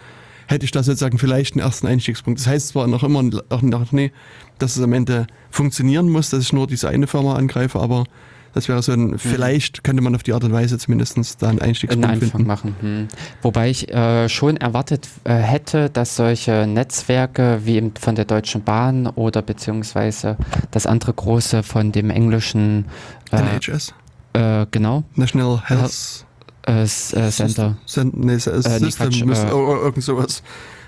hätte 0.47 0.65
ich 0.65 0.71
da 0.71 0.83
sozusagen 0.83 1.17
vielleicht 1.17 1.55
einen 1.55 1.65
ersten 1.65 1.87
Einstiegspunkt. 1.87 2.39
Das 2.39 2.47
heißt 2.47 2.69
zwar 2.69 2.87
noch 2.87 3.03
immer 3.03 3.23
noch 3.23 3.91
nee, 3.91 4.11
dass 4.59 4.75
es 4.75 4.83
am 4.83 4.93
Ende 4.93 5.27
funktionieren 5.49 6.09
muss, 6.09 6.29
dass 6.29 6.43
ich 6.43 6.53
nur 6.53 6.67
diese 6.67 6.89
eine 6.89 7.07
Firma 7.07 7.35
angreife, 7.35 7.79
aber 7.79 8.05
das 8.53 8.67
wäre 8.67 8.81
so 8.83 8.91
ein, 8.91 9.11
mhm. 9.11 9.17
vielleicht 9.17 9.83
könnte 9.83 10.01
man 10.01 10.13
auf 10.13 10.23
die 10.23 10.33
Art 10.33 10.43
und 10.43 10.51
Weise 10.51 10.77
zumindest 10.77 11.41
da 11.41 11.47
einen 11.47 11.61
Einstiegspunkt 11.61 12.07
einen 12.07 12.21
finden. 12.21 12.45
machen. 12.45 12.75
Hm. 12.81 13.07
Wobei 13.41 13.69
ich 13.69 13.89
äh, 13.93 14.27
schon 14.27 14.57
erwartet 14.57 15.07
äh, 15.23 15.35
hätte, 15.35 15.89
dass 15.89 16.17
solche 16.17 16.67
Netzwerke 16.67 17.61
wie 17.63 17.75
eben 17.75 17.93
von 17.95 18.15
der 18.15 18.25
Deutschen 18.25 18.63
Bahn 18.63 19.07
oder 19.07 19.41
beziehungsweise 19.41 20.37
das 20.71 20.85
andere 20.85 21.13
große 21.13 21.63
von 21.63 21.91
dem 21.91 22.09
englischen 22.09 22.85
äh, 23.31 23.37
NHS. 23.37 23.93
Äh, 24.33 24.65
genau. 24.71 25.03
National 25.15 25.61
Health 25.65 26.25
äh, 26.67 26.83
äh, 26.83 26.87
Center. 26.87 27.77
System, 27.85 28.11
nee, 28.15 28.37
System, 28.37 28.83
nee, 28.83 28.91
Quatsch, 28.91 29.21
äh, 29.21 29.49
irgend 29.49 30.03
sowas. 30.03 30.43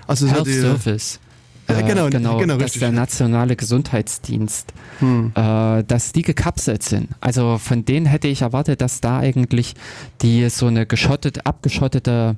Also 0.06 0.28
Health 0.28 0.46
die, 0.46 0.60
Service. 0.60 1.20
Ja, 1.68 1.80
genau, 1.80 2.10
genau, 2.10 2.36
genau 2.36 2.58
das 2.58 2.74
ist 2.74 2.82
der 2.82 2.92
nationale 2.92 3.56
Gesundheitsdienst, 3.56 4.74
hm. 4.98 5.32
äh, 5.34 5.82
dass 5.82 6.12
die 6.12 6.22
gekapselt 6.22 6.82
sind. 6.82 7.08
Also 7.20 7.56
von 7.58 7.86
denen 7.86 8.04
hätte 8.04 8.28
ich 8.28 8.42
erwartet, 8.42 8.82
dass 8.82 9.00
da 9.00 9.18
eigentlich 9.18 9.74
die 10.20 10.48
so 10.50 10.66
eine 10.66 10.84
geschottet, 10.84 11.46
abgeschottete 11.46 12.36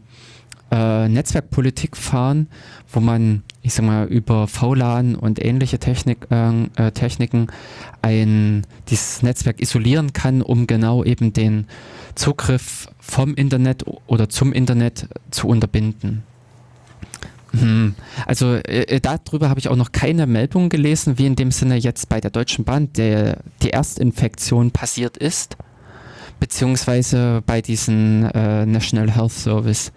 äh, 0.70 1.08
Netzwerkpolitik 1.08 1.96
fahren, 1.96 2.48
wo 2.92 3.00
man, 3.00 3.42
ich 3.66 3.74
sag 3.74 3.84
mal, 3.84 4.06
über 4.06 4.46
VLAN 4.46 5.16
und 5.16 5.44
ähnliche 5.44 5.80
Technik, 5.80 6.28
äh, 6.30 6.66
äh, 6.76 6.92
Techniken 6.92 7.48
ein, 8.00 8.64
dieses 8.88 9.22
Netzwerk 9.22 9.60
isolieren 9.60 10.12
kann, 10.12 10.40
um 10.40 10.68
genau 10.68 11.02
eben 11.02 11.32
den 11.32 11.66
Zugriff 12.14 12.86
vom 13.00 13.34
Internet 13.34 13.84
oder 14.06 14.28
zum 14.28 14.52
Internet 14.52 15.08
zu 15.32 15.48
unterbinden. 15.48 16.22
Hm. 17.58 17.96
Also 18.26 18.54
äh, 18.54 18.82
äh 18.82 19.00
darüber 19.00 19.48
habe 19.48 19.58
ich 19.58 19.68
auch 19.68 19.76
noch 19.76 19.90
keine 19.90 20.28
Meldung 20.28 20.68
gelesen, 20.68 21.18
wie 21.18 21.26
in 21.26 21.34
dem 21.34 21.50
Sinne 21.50 21.74
jetzt 21.76 22.08
bei 22.08 22.20
der 22.20 22.30
Deutschen 22.30 22.64
Bahn 22.64 22.92
der, 22.92 23.38
die 23.62 23.70
Erstinfektion 23.70 24.70
passiert 24.70 25.16
ist, 25.16 25.56
beziehungsweise 26.38 27.42
bei 27.44 27.62
diesem 27.62 28.30
äh, 28.32 28.64
National 28.64 29.10
Health 29.10 29.32
Service. 29.32 29.90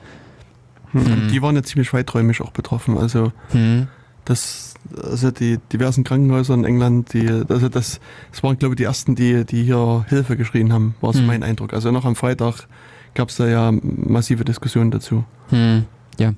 Hm. 0.91 1.29
Die 1.31 1.41
waren 1.41 1.55
ja 1.55 1.63
ziemlich 1.63 1.93
weiträumig 1.93 2.41
auch 2.41 2.51
betroffen. 2.51 2.97
Also 2.97 3.31
hm. 3.51 3.87
das, 4.25 4.73
also 5.01 5.31
die 5.31 5.59
diversen 5.71 6.03
Krankenhäuser 6.03 6.53
in 6.53 6.65
England, 6.65 7.13
die, 7.13 7.27
also 7.27 7.69
das, 7.69 7.99
das 8.31 8.43
waren 8.43 8.57
glaube 8.57 8.73
ich 8.73 8.77
die 8.77 8.83
ersten, 8.83 9.15
die, 9.15 9.45
die 9.45 9.63
hier 9.63 10.05
Hilfe 10.09 10.37
geschrien 10.37 10.73
haben, 10.73 10.95
war 11.01 11.13
so 11.13 11.19
hm. 11.19 11.27
mein 11.27 11.43
Eindruck. 11.43 11.73
Also 11.73 11.91
noch 11.91 12.05
am 12.05 12.15
Freitag 12.15 12.67
gab 13.13 13.29
es 13.29 13.37
da 13.37 13.47
ja 13.47 13.71
massive 13.81 14.45
Diskussionen 14.45 14.91
dazu. 14.91 15.23
Hm. 15.49 15.85
Ja. 16.17 16.33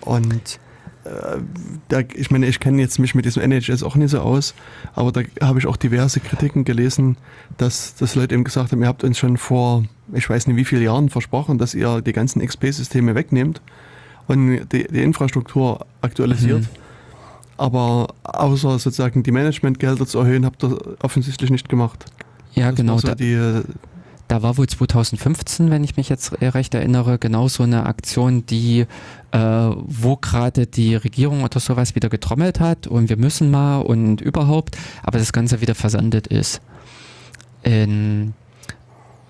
Und 0.00 0.60
äh, 1.04 1.38
da, 1.88 2.00
ich 2.14 2.30
meine, 2.30 2.46
ich 2.46 2.60
kenne 2.60 2.80
jetzt 2.80 2.98
mich 2.98 3.14
mit 3.14 3.24
diesem 3.24 3.42
NHS 3.42 3.82
auch 3.82 3.96
nicht 3.96 4.10
so 4.10 4.20
aus, 4.20 4.54
aber 4.94 5.12
da 5.12 5.22
habe 5.40 5.58
ich 5.58 5.66
auch 5.66 5.76
diverse 5.76 6.20
Kritiken 6.20 6.64
gelesen, 6.64 7.16
dass, 7.56 7.94
dass 7.94 8.14
Leute 8.14 8.34
eben 8.34 8.44
gesagt 8.44 8.72
haben, 8.72 8.82
ihr 8.82 8.88
habt 8.88 9.04
uns 9.04 9.18
schon 9.18 9.36
vor, 9.36 9.84
ich 10.12 10.28
weiß 10.28 10.46
nicht 10.46 10.56
wie 10.56 10.64
viele 10.64 10.82
Jahren 10.82 11.08
versprochen, 11.08 11.58
dass 11.58 11.74
ihr 11.74 12.00
die 12.00 12.12
ganzen 12.12 12.44
XP-Systeme 12.46 13.14
wegnehmt 13.14 13.60
und 14.28 14.68
die, 14.72 14.86
die 14.86 15.02
Infrastruktur 15.02 15.84
aktualisiert. 16.00 16.60
Mhm. 16.60 16.68
Aber 17.56 18.14
außer 18.22 18.78
sozusagen 18.78 19.24
die 19.24 19.32
Managementgelder 19.32 20.06
zu 20.06 20.20
erhöhen, 20.20 20.46
habt 20.46 20.62
ihr 20.62 20.78
offensichtlich 21.02 21.50
nicht 21.50 21.68
gemacht. 21.68 22.04
Ja, 22.54 22.70
das 22.70 22.76
genau. 22.76 22.98
So 22.98 23.08
da, 23.08 23.14
die, 23.16 23.62
da 24.28 24.42
war 24.42 24.56
wohl 24.58 24.68
2015, 24.68 25.70
wenn 25.70 25.82
ich 25.82 25.96
mich 25.96 26.08
jetzt 26.08 26.40
recht 26.40 26.74
erinnere, 26.74 27.18
genau 27.18 27.48
so 27.48 27.64
eine 27.64 27.86
Aktion, 27.86 28.46
die, 28.46 28.86
äh, 29.32 29.38
wo 29.38 30.16
gerade 30.16 30.66
die 30.66 30.94
Regierung 30.94 31.42
oder 31.42 31.58
sowas 31.58 31.94
wieder 31.94 32.08
getrommelt 32.08 32.60
hat 32.60 32.86
und 32.86 33.08
wir 33.08 33.16
müssen 33.16 33.50
mal 33.50 33.80
und 33.80 34.20
überhaupt, 34.20 34.76
aber 35.02 35.18
das 35.18 35.32
Ganze 35.32 35.60
wieder 35.60 35.74
versandet 35.74 36.28
ist. 36.28 36.60
In, 37.62 38.34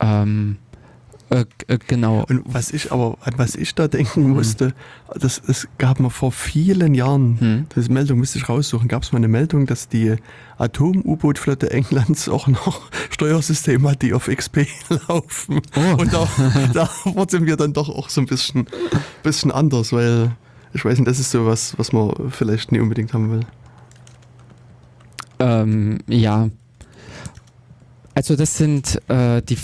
ähm, 0.01 0.59
äh, 1.31 1.45
äh, 1.66 1.79
genau. 1.87 2.24
Und 2.29 2.43
was 2.47 2.70
ich 2.70 2.91
aber, 2.91 3.18
an 3.20 3.35
was 3.37 3.55
ich 3.55 3.74
da 3.74 3.87
denken 3.87 4.24
hm. 4.24 4.31
musste, 4.31 4.66
hm. 4.66 4.72
das, 5.20 5.41
es 5.47 5.68
gab 5.76 6.01
mal 6.01 6.09
vor 6.09 6.33
vielen 6.33 6.95
Jahren, 6.95 7.41
hm. 7.41 7.66
diese 7.76 7.93
Meldung 7.93 8.18
müsste 8.18 8.39
ich 8.39 8.49
raussuchen, 8.49 8.89
gab 8.89 9.03
es 9.03 9.12
mal 9.12 9.18
eine 9.18 9.29
Meldung, 9.29 9.66
dass 9.66 9.89
die 9.89 10.16
Atom-U-Boot-Flotte 10.57 11.70
Englands 11.70 12.29
auch 12.29 12.49
noch 12.49 12.91
Steuersysteme 13.11 13.91
hat, 13.91 14.03
die 14.03 14.14
auf 14.14 14.29
XP 14.29 14.66
laufen. 15.09 15.61
Oh. 15.76 16.01
Und 16.01 16.12
da, 16.12 16.29
da 16.72 16.89
wurden 17.05 17.47
wir 17.47 17.57
dann 17.57 17.74
doch 17.74 17.91
auch 17.91 18.09
so 18.09 18.22
ein 18.22 18.26
bisschen, 18.26 18.66
bisschen 19.22 19.53
anders, 19.53 19.93
weil 19.93 20.33
ich 20.72 20.85
weiß 20.85 20.99
nicht, 20.99 21.09
das 21.09 21.18
ist 21.18 21.31
so 21.31 21.47
was, 21.47 21.79
was 21.79 21.93
man 21.93 22.31
vielleicht 22.31 22.72
nie 22.72 22.81
unbedingt 22.81 23.12
haben 23.12 23.31
will. 23.31 23.41
Ähm, 25.41 25.99
ja. 26.09 26.49
Also 28.14 28.35
das 28.35 28.57
sind 28.57 29.01
äh, 29.09 29.43
die 29.43 29.57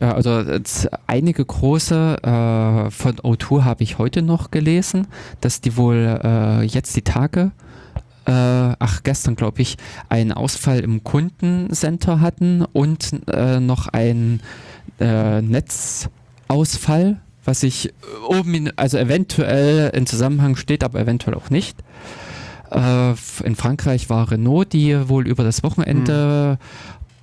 also 0.00 0.40
äh, 0.40 0.62
z- 0.62 0.88
einige 1.06 1.44
große 1.44 2.16
äh, 2.22 2.90
von 2.90 3.16
O2 3.16 3.64
habe 3.64 3.82
ich 3.82 3.98
heute 3.98 4.22
noch 4.22 4.50
gelesen, 4.50 5.06
dass 5.40 5.60
die 5.60 5.76
wohl 5.76 6.20
äh, 6.22 6.62
jetzt 6.64 6.94
die 6.96 7.02
Tage, 7.02 7.50
äh, 8.26 8.30
ach 8.32 9.02
gestern 9.02 9.36
glaube 9.36 9.62
ich, 9.62 9.76
einen 10.08 10.32
Ausfall 10.32 10.80
im 10.80 11.02
Kundencenter 11.04 12.20
hatten 12.20 12.64
und 12.72 13.10
äh, 13.28 13.60
noch 13.60 13.88
einen 13.88 14.40
äh, 15.00 15.40
Netzausfall, 15.42 17.20
was 17.44 17.60
sich 17.60 17.92
oben, 18.28 18.54
in, 18.54 18.72
also 18.76 18.98
eventuell 18.98 19.90
in 19.94 20.06
Zusammenhang 20.06 20.56
steht, 20.56 20.84
aber 20.84 21.00
eventuell 21.00 21.34
auch 21.36 21.50
nicht. 21.50 21.78
In 22.70 23.56
Frankreich 23.56 24.10
war 24.10 24.30
Renault, 24.30 24.74
die 24.74 25.08
wohl 25.08 25.26
über 25.26 25.42
das 25.42 25.62
Wochenende 25.62 26.58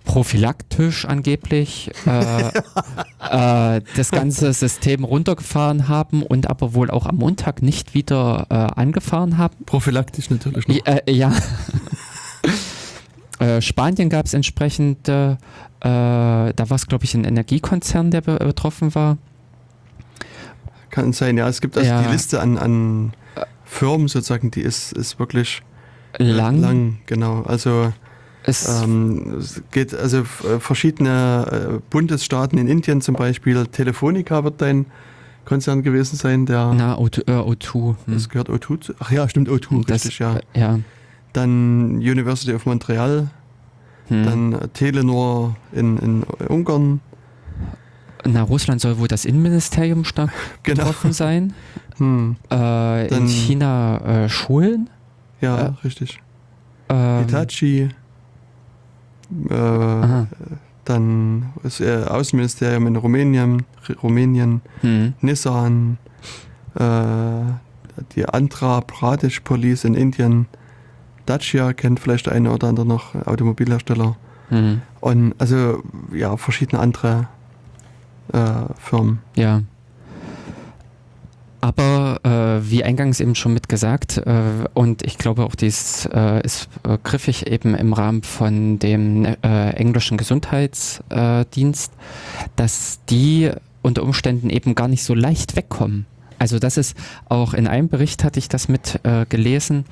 prophylaktisch 0.05 1.05
angeblich 1.05 1.91
äh, 2.05 2.47
äh, 3.77 3.81
das 3.95 4.11
ganze 4.11 4.53
System 4.53 5.03
runtergefahren 5.03 5.87
haben 5.87 6.23
und 6.23 6.49
aber 6.49 6.73
wohl 6.73 6.89
auch 6.89 7.05
am 7.05 7.17
Montag 7.17 7.61
nicht 7.61 7.93
wieder 7.93 8.47
äh, 8.49 8.53
angefahren 8.79 9.37
haben. 9.37 9.65
Prophylaktisch 9.65 10.29
natürlich 10.29 10.67
noch. 10.67 10.75
Ja, 11.07 11.33
äh, 13.39 13.39
äh, 13.57 13.61
Spanien 13.61 14.09
gab 14.09 14.25
es 14.25 14.33
entsprechend, 14.33 15.09
äh, 15.09 15.35
da 15.81 16.53
war 16.55 16.75
es 16.75 16.87
glaube 16.87 17.03
ich 17.03 17.13
ein 17.13 17.25
Energiekonzern, 17.25 18.11
der 18.11 18.21
be 18.21 18.37
betroffen 18.37 18.95
war. 18.95 19.17
Kann 20.89 21.11
sein, 21.13 21.37
ja. 21.37 21.47
Es 21.49 21.59
gibt 21.59 21.77
also 21.77 21.89
Ja. 21.89 22.01
die 22.03 22.11
Liste 22.11 22.41
an, 22.41 22.57
an 22.57 23.13
Firmen 23.65 24.07
sozusagen, 24.07 24.51
die 24.51 24.61
ist, 24.61 24.93
ist 24.93 25.19
wirklich 25.19 25.61
Lang. 26.17 26.61
lang, 26.61 26.97
genau. 27.07 27.41
Also 27.41 27.91
Es, 28.47 28.83
ähm, 28.83 29.37
es 29.39 29.61
geht 29.71 29.93
also 29.95 30.19
äh, 30.19 30.59
verschiedene 30.59 31.77
äh, 31.77 31.79
Bundesstaaten 31.89 32.59
in 32.59 32.67
Indien 32.67 33.01
zum 33.01 33.15
Beispiel. 33.15 33.65
Telefonica 33.67 34.43
wird 34.43 34.61
ein 34.61 34.85
Konzern 35.45 35.81
gewesen 35.81 36.15
sein, 36.15 36.45
der 36.45 36.73
na, 36.73 36.95
O2. 36.97 37.27
Äh, 37.27 37.31
O2 37.41 37.73
hm. 37.73 37.95
das 38.13 38.29
gehört 38.29 38.49
O2 38.49 38.81
zu. 38.81 38.93
Ach 38.99 39.11
ja, 39.11 39.27
stimmt, 39.27 39.49
O2, 39.49 39.85
Das- 39.87 40.03
richtig, 40.05 40.19
ja. 40.19 40.37
äh, 40.53 40.59
ja. 40.59 40.79
Dann 41.33 41.95
University 41.97 42.53
of 42.53 42.65
Montreal, 42.65 43.29
Hm. 44.07 44.23
dann 44.23 44.59
Telenor 44.73 45.55
in, 45.71 45.97
in 45.97 46.23
Ungarn. 46.47 47.01
Na, 48.27 48.43
Russland 48.43 48.79
soll 48.81 48.99
wohl 48.99 49.07
das 49.07 49.25
Innenministerium 49.25 50.03
stark 50.05 50.31
Genau. 50.63 50.83
betroffen 50.83 51.13
sein. 51.13 51.53
Hm. 51.97 52.35
Äh, 52.51 53.07
in 53.07 53.25
China 53.27 54.25
äh, 54.25 54.29
Schulen. 54.29 54.89
Ja, 55.41 55.57
Äh, 55.57 55.71
richtig. 55.85 56.19
Ähm, 56.89 57.19
Hitachi. 57.25 57.89
Äh, 59.49 59.53
aha. 59.53 60.27
dann 60.85 61.53
das 61.63 61.79
äh, 61.79 62.03
Außenministerium 62.03 62.87
in 62.87 62.95
Rumänien, 62.95 63.63
Rumänien, 64.03 64.61
Hm. 64.81 65.13
Nissan, 65.21 65.97
äh, 66.75 66.81
die 68.15 68.25
Andhra 68.27 68.81
Pradesh 68.81 69.39
Police 69.41 69.83
in 69.85 69.95
Indien, 69.95 70.47
Dacia 71.25 71.73
kennt 71.73 71.99
vielleicht 71.99 72.29
eine 72.29 72.51
oder 72.51 72.67
andere 72.67 72.85
noch, 72.85 73.15
Automobilhersteller. 73.25 74.15
Hm. 74.49 74.81
Und 75.01 75.33
also 75.39 75.81
ja, 76.13 76.37
verschiedene 76.37 76.81
andere 76.81 77.27
äh, 78.31 78.73
Firmen. 78.77 79.19
Ja. 79.35 79.61
Aber 81.65 82.19
äh, 82.23 82.69
wie 82.69 82.83
eingangs 82.83 83.19
eben 83.19 83.33
schon 83.33 83.55
mit 83.55 83.67
gesagt, 83.67 84.17
äh, 84.17 84.67
und 84.75 85.01
ich 85.01 85.17
glaube 85.17 85.43
auch 85.43 85.55
dies 85.55 86.07
äh, 86.13 86.45
ist 86.45 86.69
äh, 86.87 86.99
griffig 87.03 87.47
eben 87.47 87.73
im 87.73 87.91
Rahmen 87.91 88.21
von 88.21 88.77
dem 88.77 89.25
äh, 89.25 89.71
englischen 89.71 90.15
Gesundheitsdienst, 90.15 91.55
Dienst, 91.55 91.91
dass 92.55 92.99
die 93.09 93.49
unter 93.81 94.03
Umständen 94.03 94.51
eben 94.51 94.75
gar 94.75 94.87
nicht 94.87 95.03
so 95.03 95.15
leicht 95.15 95.55
wegkommen. 95.55 96.05
Also 96.37 96.59
das 96.59 96.77
ist 96.77 96.95
auch 97.29 97.55
in 97.55 97.65
einem 97.65 97.89
Bericht 97.89 98.23
hatte 98.23 98.37
ich 98.37 98.47
das 98.47 98.67
mit 98.67 98.99
äh, 99.01 99.25
gelesen. 99.27 99.85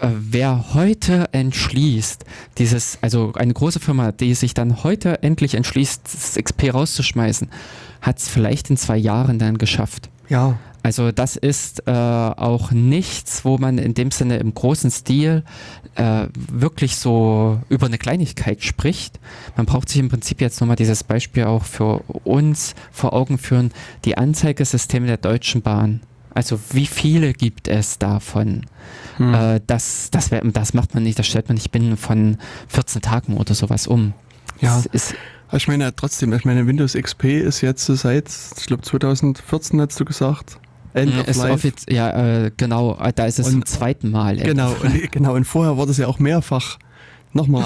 Äh, 0.00 0.08
wer 0.18 0.72
heute 0.72 1.28
entschließt, 1.32 2.24
dieses, 2.56 2.96
also 3.02 3.34
eine 3.34 3.52
große 3.52 3.80
Firma, 3.80 4.12
die 4.12 4.32
sich 4.32 4.54
dann 4.54 4.82
heute 4.82 5.22
endlich 5.22 5.56
entschließt, 5.56 6.04
das 6.04 6.42
XP 6.42 6.72
rauszuschmeißen, 6.72 7.50
hat 8.00 8.16
es 8.16 8.30
vielleicht 8.30 8.70
in 8.70 8.78
zwei 8.78 8.96
Jahren 8.96 9.38
dann 9.38 9.58
geschafft. 9.58 10.08
Ja, 10.30 10.58
Also 10.82 11.12
das 11.12 11.36
ist 11.36 11.86
äh, 11.86 11.90
auch 11.92 12.72
nichts, 12.72 13.44
wo 13.44 13.58
man 13.58 13.78
in 13.78 13.94
dem 13.94 14.10
Sinne 14.10 14.38
im 14.38 14.52
großen 14.52 14.90
Stil 14.90 15.44
äh, 15.94 16.26
wirklich 16.34 16.96
so 16.96 17.60
über 17.68 17.86
eine 17.86 17.98
Kleinigkeit 17.98 18.62
spricht. 18.64 19.20
Man 19.56 19.66
braucht 19.66 19.88
sich 19.88 20.00
im 20.00 20.08
Prinzip 20.08 20.40
jetzt 20.40 20.60
nochmal 20.60 20.76
dieses 20.76 21.04
Beispiel 21.04 21.44
auch 21.44 21.64
für 21.64 21.98
uns 22.24 22.74
vor 22.90 23.12
Augen 23.12 23.38
führen, 23.38 23.70
die 24.04 24.18
Anzeigesysteme 24.18 25.06
der 25.06 25.18
Deutschen 25.18 25.62
Bahn. 25.62 26.00
Also 26.34 26.58
wie 26.70 26.86
viele 26.86 27.34
gibt 27.34 27.68
es 27.68 27.98
davon? 27.98 28.66
hm. 29.16 29.34
Äh, 29.34 29.60
das, 29.66 30.10
das, 30.10 30.30
das 30.30 30.74
macht 30.74 30.94
man 30.94 31.02
nicht, 31.02 31.18
das 31.18 31.26
stellt 31.26 31.48
man 31.48 31.56
nicht 31.56 31.70
binnen 31.70 31.96
von 31.96 32.38
14 32.68 33.02
Tagen 33.02 33.36
oder 33.36 33.54
sowas 33.54 33.86
um. 33.86 34.14
Ja. 34.60 34.82
Ich 35.54 35.68
meine 35.68 35.94
trotzdem, 35.94 36.32
ich 36.32 36.44
meine 36.44 36.66
Windows 36.66 36.94
XP 36.94 37.24
ist 37.24 37.60
jetzt 37.60 37.84
seit, 37.84 38.30
ich 38.56 38.66
glaube 38.66 38.82
2014 38.82 39.80
hast 39.80 40.00
du 40.00 40.04
gesagt, 40.04 40.58
End 40.94 41.12
of 41.28 41.36
Life. 41.36 41.72
ja, 41.88 42.44
äh, 42.44 42.50
genau, 42.56 42.98
äh, 43.00 43.12
da 43.14 43.24
ist 43.26 43.38
es 43.38 43.46
Und- 43.46 43.52
zum 43.52 43.66
zweiten 43.66 44.10
Mal. 44.10 44.36
End 44.38 44.44
Genau, 44.44 44.72
und, 44.82 45.10
genau, 45.12 45.34
und 45.34 45.44
vorher 45.44 45.76
wurde 45.76 45.90
es 45.92 45.96
ja 45.98 46.06
auch 46.06 46.18
mehrfach 46.18 46.78
nochmal 47.32 47.64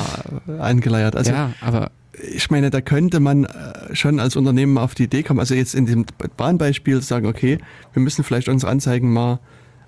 äh, 0.49 0.59
angeleiert. 0.61 1.17
Also 1.17 1.33
ja, 1.33 1.51
aber 1.61 1.91
ich 2.35 2.51
meine, 2.51 2.71
da 2.71 2.81
könnte 2.81 3.21
man 3.21 3.45
äh, 3.45 3.95
schon 3.95 4.21
als 4.21 4.37
Unternehmen 4.37 4.79
auf 4.79 4.95
die 4.95 5.05
Idee 5.05 5.23
kommen, 5.23 5.41
also 5.41 5.55
jetzt 5.55 5.75
in 5.75 5.87
dem 5.87 6.07
Bahnbeispiel 6.37 7.03
sagen, 7.03 7.27
okay, 7.27 7.59
wir 7.93 8.01
müssen 8.03 8.23
vielleicht 8.25 8.49
unsere 8.49 8.71
Anzeigen 8.71 9.13
mal 9.13 9.41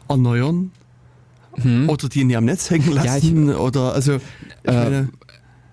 erneuern 0.08 0.72
hm, 1.54 1.88
oder 1.88 2.08
die 2.08 2.24
nie 2.24 2.36
am 2.36 2.44
Netz 2.44 2.70
hängen 2.70 2.92
Ja, 2.92 3.02
lassen 3.04 3.54
oder 3.54 3.92
also 3.94 4.16
ich 4.16 4.22
Äh, 4.70 4.72
meine, 4.84 5.08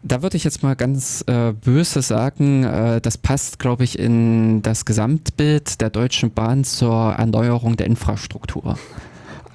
da 0.06 0.22
würde 0.22 0.38
ich 0.38 0.44
jetzt 0.44 0.62
mal 0.62 0.76
ganz 0.76 1.24
äh, 1.28 1.52
böse 1.52 2.02
sagen, 2.02 2.64
äh, 2.64 3.02
das 3.02 3.18
passt, 3.18 3.58
glaube 3.58 3.84
ich, 3.84 3.98
in 3.98 4.62
das 4.62 4.86
Gesamtbild 4.86 5.82
der 5.82 5.90
Deutschen 5.90 6.32
Bahn 6.32 6.64
zur 6.64 7.14
Erneuerung 7.14 7.76
der 7.76 7.88
Infrastruktur. 7.88 8.78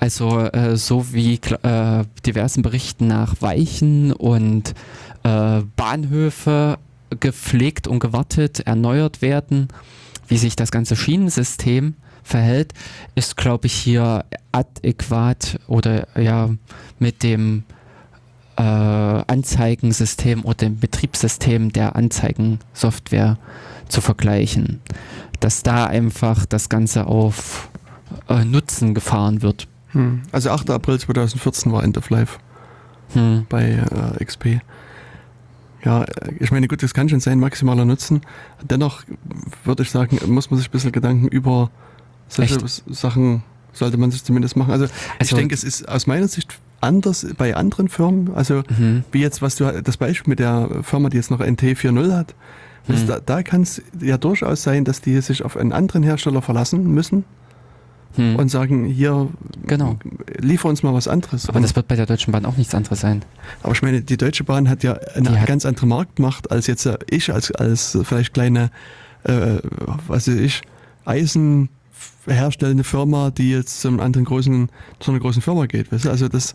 Also 0.00 0.40
äh, 0.40 0.76
so 0.76 1.12
wie 1.12 1.34
äh, 1.34 2.04
diversen 2.26 2.62
Berichten 2.62 3.06
nach 3.06 3.36
Weichen 3.40 4.12
und 4.12 4.74
äh, 5.22 5.60
Bahnhöfe 5.76 6.78
gepflegt 7.20 7.86
und 7.86 8.00
gewartet, 8.00 8.60
erneuert 8.60 9.22
werden, 9.22 9.68
wie 10.26 10.38
sich 10.38 10.56
das 10.56 10.72
ganze 10.72 10.96
Schienensystem 10.96 11.94
verhält, 12.24 12.72
ist, 13.14 13.36
glaube 13.36 13.66
ich, 13.66 13.74
hier 13.74 14.24
adäquat 14.52 15.60
oder 15.68 16.08
ja 16.18 16.50
mit 16.98 17.22
dem 17.22 17.64
äh, 18.60 19.24
Anzeigensystem 19.26 20.44
oder 20.44 20.54
dem 20.56 20.78
Betriebssystem 20.78 21.72
der 21.72 21.96
Anzeigensoftware 21.96 23.38
zu 23.88 24.00
vergleichen. 24.00 24.80
Dass 25.40 25.62
da 25.62 25.86
einfach 25.86 26.44
das 26.46 26.68
Ganze 26.68 27.06
auf 27.06 27.70
äh, 28.28 28.44
Nutzen 28.44 28.92
gefahren 28.94 29.42
wird. 29.42 29.66
hm, 29.92 30.22
also 30.32 30.50
8. 30.50 30.70
April 30.70 30.98
2014 31.00 31.72
war 31.72 31.82
End 31.84 31.96
of 31.96 32.10
Life 32.10 32.38
Hm. 33.14 33.46
bei 33.48 33.70
äh, 34.18 34.24
XP. 34.24 34.60
Ja, 35.84 36.04
äh, 36.04 36.32
ich 36.38 36.52
meine, 36.52 36.68
gut, 36.68 36.82
das 36.82 36.92
kann 36.94 37.08
schon 37.08 37.20
sein, 37.20 37.40
maximaler 37.40 37.84
Nutzen. 37.84 38.20
Dennoch 38.62 39.02
würde 39.64 39.82
ich 39.82 39.90
sagen, 39.90 40.18
muss 40.32 40.50
man 40.50 40.58
sich 40.58 40.68
ein 40.68 40.72
bisschen 40.72 40.92
Gedanken 40.92 41.26
über 41.28 41.70
solche 42.28 42.56
Echt? 42.56 42.84
Sachen, 42.94 43.42
sollte 43.72 43.96
man 43.96 44.10
sich 44.12 44.22
zumindest 44.22 44.56
machen. 44.56 44.70
Also, 44.72 44.84
ich 44.84 44.90
Also- 45.18 45.36
denke, 45.36 45.54
es 45.54 45.64
ist 45.64 45.88
aus 45.88 46.06
meiner 46.06 46.28
Sicht 46.28 46.58
anders 46.80 47.26
bei 47.36 47.54
anderen 47.56 47.88
Firmen. 47.88 48.34
Also, 48.34 48.62
Mhm. 48.78 49.04
wie 49.12 49.20
jetzt, 49.20 49.42
was 49.42 49.56
du 49.56 49.82
das 49.82 49.96
Beispiel 49.96 50.30
mit 50.30 50.38
der 50.38 50.68
Firma, 50.82 51.08
die 51.08 51.16
jetzt 51.16 51.30
noch 51.30 51.40
NT40 51.40 52.12
hat. 52.12 52.34
Das, 52.88 53.00
Hm. 53.02 53.06
Da, 53.08 53.20
da 53.20 53.42
kann 53.42 53.62
es 53.62 53.82
ja 54.00 54.16
durchaus 54.18 54.62
sein, 54.62 54.84
dass 54.84 55.00
die 55.00 55.20
sich 55.20 55.44
auf 55.44 55.56
einen 55.56 55.72
anderen 55.72 56.02
Hersteller 56.02 56.40
verlassen 56.42 56.92
müssen 56.92 57.24
Hm. 58.16 58.36
und 58.36 58.48
sagen, 58.50 58.86
hier, 58.86 59.28
Genau. 59.66 59.96
liefer 60.38 60.68
uns 60.68 60.82
mal 60.82 60.92
was 60.94 61.06
anderes. 61.06 61.48
Aber 61.48 61.56
Und- 61.58 61.62
das 61.62 61.76
wird 61.76 61.86
bei 61.86 61.94
der 61.96 62.06
Deutschen 62.06 62.32
Bahn 62.32 62.44
auch 62.46 62.56
nichts 62.56 62.74
anderes 62.74 63.00
sein. 63.00 63.22
aber 63.62 63.72
ich 63.74 63.82
meine, 63.82 64.00
die 64.00 64.16
Deutsche 64.16 64.42
Bahn 64.44 64.68
hat 64.68 64.82
ja 64.82 64.94
eine 65.14 65.30
Die 65.38 65.46
ganz 65.46 65.64
andere 65.66 65.86
Marktmacht 65.86 66.50
als 66.50 66.66
jetzt 66.66 66.86
äh, 66.86 66.98
ich, 67.08 67.32
als, 67.32 67.52
als 67.52 67.96
vielleicht 68.02 68.32
kleine, 68.34 68.70
äh, 69.24 69.58
was 70.08 70.26
weiß 70.26 70.28
ich, 70.38 70.62
Eisenherstellende 72.26 72.84
Firma, 72.84 73.30
die 73.30 73.50
jetzt 73.50 73.80
zum 73.80 74.00
anderen 74.00 74.24
großen, 74.24 74.68
zu 74.98 75.10
einer 75.10 75.20
großen 75.20 75.42
Firma 75.42 75.66
geht. 75.66 75.90
Weißt 75.92 76.04
du? 76.04 76.10
Also 76.10 76.28
das, 76.28 76.52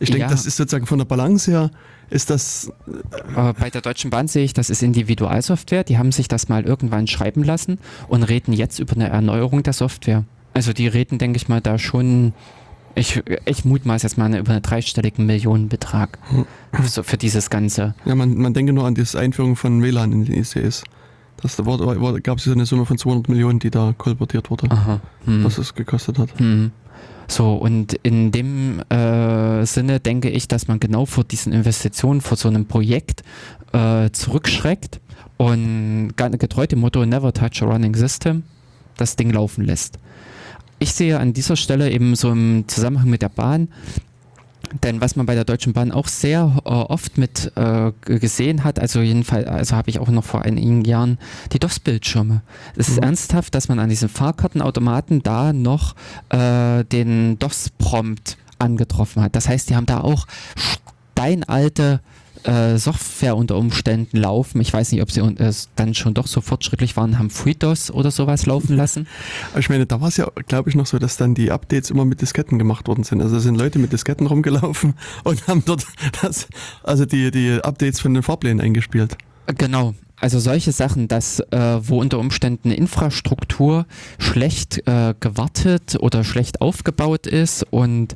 ich 0.00 0.08
denke, 0.10 0.22
Ja. 0.22 0.28
das 0.28 0.46
ist 0.46 0.56
sozusagen 0.56 0.86
von 0.86 0.98
der 0.98 1.04
Balance 1.04 1.50
her, 1.50 1.70
ist 2.10 2.28
das, 2.30 2.70
Aber 3.34 3.54
bei 3.54 3.70
der 3.70 3.80
Deutschen 3.80 4.10
Bahn 4.10 4.28
sehe 4.28 4.44
ich, 4.44 4.52
das 4.52 4.68
ist 4.70 4.82
Individualsoftware. 4.82 5.84
Die 5.84 5.96
haben 5.98 6.12
sich 6.12 6.28
das 6.28 6.48
mal 6.48 6.64
irgendwann 6.64 7.06
schreiben 7.06 7.42
lassen 7.42 7.78
und 8.08 8.22
reden 8.24 8.52
jetzt 8.52 8.78
über 8.80 8.94
eine 8.94 9.08
Erneuerung 9.08 9.62
der 9.62 9.72
Software. 9.72 10.24
Also 10.54 10.72
die 10.72 10.86
reden, 10.88 11.18
denke 11.18 11.36
ich 11.38 11.48
mal, 11.48 11.60
da 11.62 11.78
schon, 11.78 12.34
ich, 12.94 13.22
ich 13.46 13.64
mutmaß 13.64 14.02
jetzt 14.02 14.18
mal 14.18 14.34
über 14.36 14.52
einen 14.52 14.60
dreistelligen 14.62 15.24
Millionenbetrag 15.24 16.18
Hm. 16.30 16.44
so 16.86 17.02
für 17.02 17.16
dieses 17.16 17.48
Ganze. 17.48 17.94
ja, 18.04 18.14
man, 18.14 18.36
man 18.36 18.52
denke 18.52 18.72
nur 18.74 18.84
an 18.86 18.94
die 18.94 19.04
Einführung 19.16 19.56
von 19.56 19.82
WLAN 19.82 20.12
in 20.12 20.24
den 20.26 20.34
ICs. 20.34 20.84
Das 21.40 21.56
gab 21.56 22.38
es 22.38 22.48
eine 22.48 22.66
Summe 22.66 22.86
von 22.86 22.98
200 22.98 23.28
Millionen, 23.28 23.58
die 23.58 23.70
da 23.70 23.94
kolportiert 23.96 24.50
wurde, 24.50 24.70
Aha. 24.70 25.00
Hm. 25.24 25.44
was 25.44 25.58
es 25.58 25.74
gekostet 25.74 26.18
hat. 26.18 26.38
Hm. 26.38 26.70
So, 27.26 27.54
und 27.54 27.94
in 28.02 28.30
dem 28.30 28.80
äh, 28.90 29.64
Sinne 29.64 30.00
denke 30.00 30.28
ich, 30.28 30.48
dass 30.48 30.68
man 30.68 30.80
genau 30.80 31.06
vor 31.06 31.24
diesen 31.24 31.52
Investitionen, 31.52 32.20
vor 32.20 32.36
so 32.36 32.48
einem 32.48 32.66
Projekt 32.66 33.22
äh, 33.72 34.10
zurückschreckt 34.10 35.00
und 35.38 36.12
getreu 36.16 36.66
dem 36.66 36.80
Motto 36.80 37.04
Never 37.06 37.32
touch 37.32 37.62
a 37.62 37.66
running 37.66 37.94
system 37.94 38.42
das 38.96 39.16
Ding 39.16 39.30
laufen 39.30 39.64
lässt. 39.64 39.98
Ich 40.78 40.92
sehe 40.92 41.18
an 41.18 41.32
dieser 41.32 41.56
Stelle 41.56 41.90
eben 41.90 42.14
so 42.16 42.30
im 42.30 42.64
Zusammenhang 42.66 43.08
mit 43.08 43.22
der 43.22 43.28
Bahn, 43.28 43.68
denn 44.82 45.00
was 45.00 45.16
man 45.16 45.26
bei 45.26 45.34
der 45.34 45.44
Deutschen 45.44 45.72
Bahn 45.72 45.92
auch 45.92 46.08
sehr 46.08 46.52
äh, 46.64 46.68
oft 46.68 47.18
mit 47.18 47.52
äh, 47.56 47.92
gesehen 48.04 48.64
hat, 48.64 48.78
also 48.78 49.00
jedenfalls, 49.00 49.46
also 49.46 49.76
habe 49.76 49.90
ich 49.90 49.98
auch 49.98 50.08
noch 50.08 50.24
vor 50.24 50.42
einigen 50.42 50.84
Jahren 50.84 51.18
die 51.52 51.58
DOS-Bildschirme. 51.58 52.42
Es 52.76 52.88
ist 52.88 52.96
Mhm. 52.96 53.04
ernsthaft, 53.04 53.54
dass 53.54 53.68
man 53.68 53.78
an 53.78 53.88
diesen 53.88 54.08
Fahrkartenautomaten 54.08 55.22
da 55.22 55.52
noch 55.52 55.94
äh, 56.30 56.84
den 56.84 57.38
DOS-Prompt 57.38 58.36
angetroffen 58.58 59.22
hat. 59.22 59.36
Das 59.36 59.48
heißt, 59.48 59.68
die 59.70 59.76
haben 59.76 59.86
da 59.86 60.00
auch 60.00 60.26
steinalte 61.14 62.00
äh, 62.44 62.76
Software 62.78 63.36
unter 63.36 63.56
Umständen 63.56 64.16
laufen. 64.16 64.60
Ich 64.60 64.72
weiß 64.72 64.92
nicht, 64.92 65.02
ob 65.02 65.10
sie 65.10 65.20
äh, 65.20 65.52
dann 65.76 65.94
schon 65.94 66.14
doch 66.14 66.26
so 66.26 66.40
fortschrittlich 66.40 66.96
waren, 66.96 67.18
haben 67.18 67.30
FreeDOS 67.30 67.90
oder 67.90 68.10
sowas 68.10 68.46
laufen 68.46 68.76
lassen. 68.76 69.06
Aber 69.52 69.60
ich 69.60 69.68
meine, 69.68 69.86
da 69.86 70.00
war 70.00 70.08
es 70.08 70.16
ja, 70.16 70.28
glaube 70.48 70.70
ich, 70.70 70.76
noch 70.76 70.86
so, 70.86 70.98
dass 70.98 71.16
dann 71.16 71.34
die 71.34 71.50
Updates 71.50 71.90
immer 71.90 72.04
mit 72.04 72.20
Disketten 72.20 72.58
gemacht 72.58 72.88
worden 72.88 73.04
sind. 73.04 73.22
Also 73.22 73.38
sind 73.38 73.56
Leute 73.56 73.78
mit 73.78 73.92
Disketten 73.92 74.26
rumgelaufen 74.26 74.94
und 75.24 75.46
haben 75.46 75.62
dort 75.64 75.86
das, 76.20 76.48
also 76.82 77.04
die, 77.04 77.30
die 77.30 77.60
Updates 77.62 78.00
von 78.00 78.14
den 78.14 78.22
Fahrplänen 78.22 78.60
eingespielt. 78.60 79.16
Genau. 79.58 79.94
Also 80.16 80.38
solche 80.38 80.70
Sachen, 80.70 81.08
dass 81.08 81.40
äh, 81.40 81.80
wo 81.82 82.00
unter 82.00 82.20
Umständen 82.20 82.70
Infrastruktur 82.70 83.86
schlecht 84.20 84.86
äh, 84.86 85.14
gewartet 85.18 85.96
oder 85.98 86.22
schlecht 86.22 86.60
aufgebaut 86.60 87.26
ist 87.26 87.66
und 87.70 88.14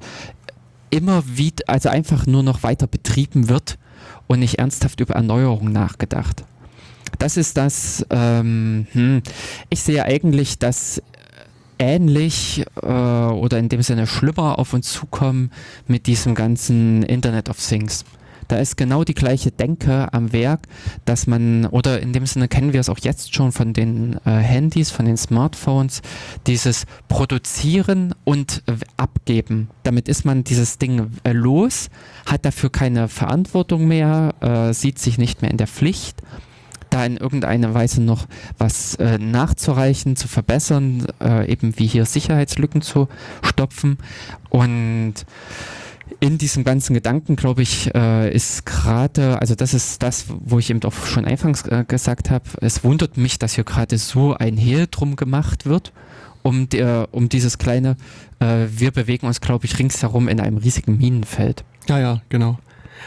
immer 0.91 1.25
wieder, 1.27 1.65
also 1.67 1.89
einfach 1.89 2.27
nur 2.27 2.45
noch 2.45 2.63
weiter 2.63 2.87
betrieben 2.87 3.49
wird 3.49 3.77
und 4.27 4.41
nicht 4.41 4.59
ernsthaft 4.59 5.01
über 5.01 5.15
Erneuerung 5.15 5.73
nachgedacht. 5.73 6.45
Das 7.19 7.37
ist 7.37 7.57
das, 7.57 8.05
ähm, 8.11 8.87
hm, 8.93 9.23
ich 9.71 9.81
sehe 9.83 10.05
eigentlich, 10.05 10.59
dass 10.59 11.03
ähnlich 11.79 12.65
äh, 12.83 12.87
oder 12.87 13.59
in 13.59 13.69
dem 13.69 13.83
Sinne 13.83 14.07
schlimmer 14.07 14.59
auf 14.59 14.73
uns 14.73 14.93
zukommen 14.93 15.51
mit 15.87 16.07
diesem 16.07 16.35
ganzen 16.35 17.03
Internet 17.03 17.49
of 17.49 17.59
Things. 17.59 18.05
Da 18.49 18.59
ist 18.59 18.77
genau 18.77 19.05
die 19.05 19.15
gleiche 19.15 19.51
Denke 19.51 20.13
am 20.13 20.33
Werk, 20.33 20.61
dass 21.05 21.27
man, 21.27 21.67
oder 21.67 22.01
in 22.01 22.13
dem 22.13 22.27
Sinne 22.27 22.49
kennen 22.49 22.73
wir 22.73 22.81
es 22.81 22.89
auch 22.89 22.99
jetzt 23.01 23.35
schon 23.35 23.53
von 23.53 23.73
den 23.73 24.19
äh, 24.25 24.31
Handys, 24.31 24.91
von 24.91 25.07
den 25.07 25.17
Smartphones, 25.17 26.03
dieses 26.47 26.87
Produzieren 27.09 28.15
und 28.25 28.63
Abgeben. 28.97 29.69
Damit 29.83 30.09
ist 30.09 30.25
man 30.25 30.45
dieses 30.45 30.79
Ding 30.79 31.11
äh, 31.25 31.33
los, 31.33 31.89
hat 32.27 32.45
dafür 32.45 32.71
keine 32.71 33.09
Verantwortung 33.09 33.87
mehr, 33.87 34.35
äh, 34.41 34.73
sieht 34.73 34.99
sich 34.99 35.19
nicht 35.19 35.43
mehr 35.43 35.51
in 35.51 35.57
der 35.57 35.67
Pflicht 35.67 36.23
da 36.91 37.05
in 37.05 37.17
irgendeiner 37.17 37.75
Weise 37.75 38.01
noch 38.01 38.27
was 38.59 38.95
äh, 38.95 39.19
nachzureichen, 39.19 40.17
zu 40.17 40.29
verbessern, 40.29 41.07
äh, 41.21 41.51
eben 41.51 41.79
wie 41.79 41.87
hier 41.87 42.07
Sicherheitslücken 42.07 42.81
zu 42.81 43.09
stopfen. 43.43 43.99
Und 44.49 45.15
in 46.21 46.39
diesem 46.39 46.65
ganzen 46.65 46.95
Gedanken, 46.95 47.37
glaube 47.37 47.63
ich, 47.63 47.95
äh, 47.95 48.33
ist 48.35 48.65
gerade, 48.65 49.41
also 49.41 49.55
das 49.55 49.75
ist 49.75 50.03
das, 50.03 50.27
wo 50.29 50.59
ich 50.59 50.71
eben 50.71 50.81
doch 50.81 50.93
schon 51.07 51.25
anfangs 51.25 51.63
äh, 51.67 51.85
gesagt 51.87 52.31
habe, 52.31 52.45
es 52.61 52.85
wundert 52.85 53.17
mich, 53.17 53.39
dass 53.39 53.55
hier 53.55 53.65
gerade 53.65 53.99
so 53.99 54.35
ein 54.35 54.57
Hehl 54.57 54.87
drum 54.91 55.17
gemacht 55.17 55.67
wird, 55.67 55.93
um, 56.43 56.69
der, 56.69 57.09
um 57.11 57.29
dieses 57.29 57.59
kleine, 57.59 57.97
äh, 58.39 58.67
wir 58.71 58.93
bewegen 58.93 59.27
uns, 59.27 59.41
glaube 59.41 59.67
ich, 59.67 59.79
ringsherum 59.79 60.29
in 60.29 60.41
einem 60.41 60.59
riesigen 60.59 60.97
Minenfeld. 60.97 61.65
Ja, 61.89 61.99
ja, 61.99 62.23
genau. 62.29 62.59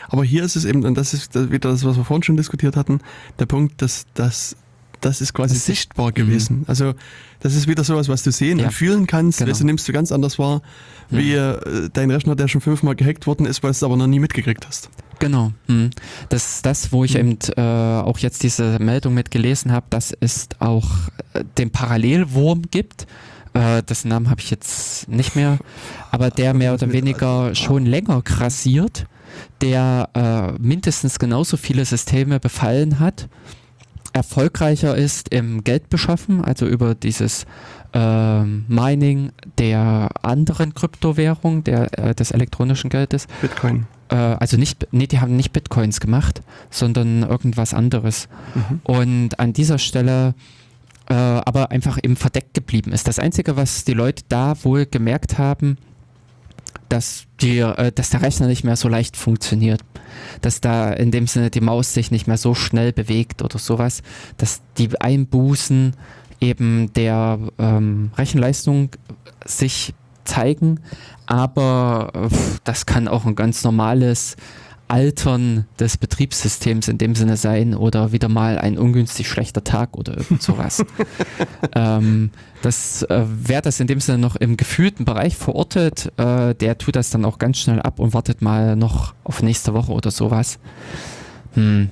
Aber 0.10 0.24
hier 0.24 0.44
ist 0.44 0.56
es 0.56 0.66
eben, 0.66 0.86
und 0.86 0.96
das 0.96 1.14
ist 1.14 1.34
wieder 1.52 1.72
das, 1.72 1.84
was 1.86 1.98
wir 1.98 2.04
vorhin 2.06 2.24
schon 2.24 2.38
diskutiert 2.38 2.76
hatten, 2.76 3.00
der 3.40 3.46
Punkt, 3.46 3.82
dass 3.82 4.06
das 4.14 4.56
das 5.02 5.22
ist 5.22 5.34
quasi 5.34 5.54
Das 5.54 5.60
ist- 5.60 5.66
sichtbar 5.66 6.12
gewesen. 6.12 6.66
Also 6.68 6.94
das 7.40 7.56
ist 7.56 7.68
wieder 7.68 7.84
sowas, 7.84 8.10
was 8.10 8.24
du 8.24 8.32
sehen 8.32 8.60
Ja. 8.60 8.66
und 8.66 8.72
fühlen 8.72 9.08
kannst. 9.08 9.40
Genau. 9.40 9.52
Du, 9.58 9.64
nimmst 9.66 9.88
du 9.88 9.94
ganz 9.94 10.12
anders 10.12 10.38
wahr, 10.40 10.62
wie 11.10 11.34
äh, 11.34 11.90
dein 11.94 12.12
Rechner, 12.12 12.36
der 12.36 12.48
schon 12.48 12.62
fünfmal 12.62 12.96
gehackt 12.96 13.28
worden 13.28 13.46
ist, 13.46 13.64
weil 13.64 13.70
du 13.70 13.76
es 13.76 13.84
aber 13.84 13.98
noch 13.98 14.08
nie 14.08 14.20
mitgekriegt 14.20 14.68
hast. 14.68 14.90
Genau. 15.20 15.52
Hm. 15.68 15.90
Das 16.30 16.56
ist 16.56 16.66
das, 16.66 16.92
wo 16.92 17.04
ich 17.04 17.16
Hm. 17.16 17.32
eben 17.32 17.38
äh, 17.58 17.62
auch 17.62 18.20
jetzt 18.20 18.44
diese 18.44 18.80
Meldung 18.80 19.14
mit 19.14 19.32
gelesen 19.32 19.72
habe, 19.72 19.86
dass 19.90 20.14
es 20.20 20.48
auch 20.60 20.88
äh, 21.34 21.44
den 21.58 21.72
Parallelwurm 21.72 22.64
gibt. 22.72 23.06
Äh, 23.54 23.82
dessen 23.84 24.10
Namen 24.10 24.30
habe 24.30 24.42
ich 24.42 24.52
jetzt 24.52 25.10
nicht 25.10 25.36
mehr, 25.36 25.58
aber 26.12 26.30
der 26.30 26.54
mehr 26.54 26.74
oder 26.74 26.92
weniger 26.92 27.56
schon 27.56 27.86
länger 27.86 28.22
grassiert, 28.22 29.06
der 29.62 30.10
äh, 30.14 30.62
mindestens 30.62 31.18
genauso 31.20 31.58
viele 31.58 31.84
Systeme 31.84 32.40
befallen 32.40 33.00
hat, 33.00 33.28
erfolgreicher 34.14 34.96
ist 34.96 35.30
im 35.30 35.64
Geldbeschaffen, 35.64 36.44
also 36.44 36.66
über 36.66 36.96
dieses 36.96 37.46
ähm, 37.94 38.66
Mining 38.68 39.32
der 39.58 40.10
anderen 40.22 40.74
Kryptowährung, 40.74 41.64
der, 41.64 41.98
äh, 41.98 42.16
des 42.16 42.32
elektronischen 42.32 42.90
Geldes 42.90 43.28
Bitcoin. 43.42 43.88
äh, 44.10 44.16
also 44.16 44.58
nicht, 44.58 44.88
nee, 44.92 45.08
die 45.08 45.20
haben 45.20 45.36
nicht 45.36 45.54
Bitcoins 45.54 46.00
gemacht, 46.00 46.42
sondern 46.70 47.24
irgendwas 47.24 47.74
anderes. 47.74 48.28
Mhm. 48.54 48.82
Und 48.84 49.40
an 49.40 49.54
dieser 49.54 49.78
Stelle 49.78 50.36
äh, 51.10 51.14
aber 51.14 51.72
einfach 51.72 51.98
eben 52.02 52.16
verdeckt 52.16 52.54
geblieben 52.54 52.92
ist. 52.92 53.08
Das 53.08 53.20
Einzige, 53.20 53.58
was 53.58 53.84
die 53.84 53.94
Leute 53.94 54.24
da 54.30 54.54
wohl 54.64 54.86
gemerkt 54.86 55.38
haben, 55.38 55.78
dass, 56.90 57.26
die, 57.42 57.60
äh, 57.60 57.92
dass 57.92 58.10
der 58.10 58.22
Rechner 58.22 58.48
nicht 58.48 58.64
mehr 58.64 58.76
so 58.76 58.88
leicht 58.88 59.16
funktioniert. 59.16 59.82
Dass 60.42 60.62
da 60.62 60.92
in 60.92 61.12
dem 61.12 61.28
Sinne 61.28 61.50
die 61.50 61.62
Maus 61.62 61.94
sich 61.94 62.12
nicht 62.12 62.28
mehr 62.28 62.38
so 62.38 62.56
schnell 62.56 62.92
bewegt 62.92 63.42
oder 63.42 63.60
sowas. 63.60 64.02
Dass 64.38 64.62
die 64.78 64.90
Einbußen 65.00 65.96
eben 66.42 66.92
der 66.94 67.40
ähm, 67.58 68.12
Rechenleistung 68.18 68.92
sich 69.46 69.94
zeigen. 70.26 70.80
Aber 71.26 72.12
äh, 72.14 72.36
das 72.64 72.86
kann 72.86 73.08
auch 73.08 73.26
ein 73.26 73.36
ganz 73.36 73.64
normales 73.64 74.36
Altern 74.90 75.66
des 75.80 75.98
Betriebssystems 75.98 76.88
in 76.88 76.98
dem 76.98 77.16
Sinne 77.16 77.38
sein 77.38 77.76
oder 77.76 78.12
wieder 78.12 78.28
mal 78.28 78.58
ein 78.58 78.78
ungünstig 78.78 79.30
schlechter 79.30 79.64
Tag 79.64 79.96
oder 79.96 80.18
irgend 80.18 80.42
sowas. 80.42 80.84
ähm, 81.76 82.32
das, 82.62 83.04
äh, 83.04 83.24
wer 83.26 83.62
das 83.62 83.80
in 83.80 83.88
dem 83.88 84.02
Sinne 84.02 84.18
noch 84.18 84.36
im 84.36 84.58
gefühlten 84.58 85.06
Bereich 85.06 85.38
verortet, 85.38 86.12
äh, 86.18 86.56
der 86.56 86.78
tut 86.78 86.96
das 86.96 87.12
dann 87.12 87.24
auch 87.24 87.38
ganz 87.38 87.60
schnell 87.60 87.80
ab 87.82 88.00
und 88.00 88.14
wartet 88.14 88.42
mal 88.42 88.76
noch 88.76 89.14
auf 89.24 89.42
nächste 89.44 89.74
Woche 89.74 89.92
oder 89.92 90.12
sowas. 90.12 90.60
Hm. 91.54 91.90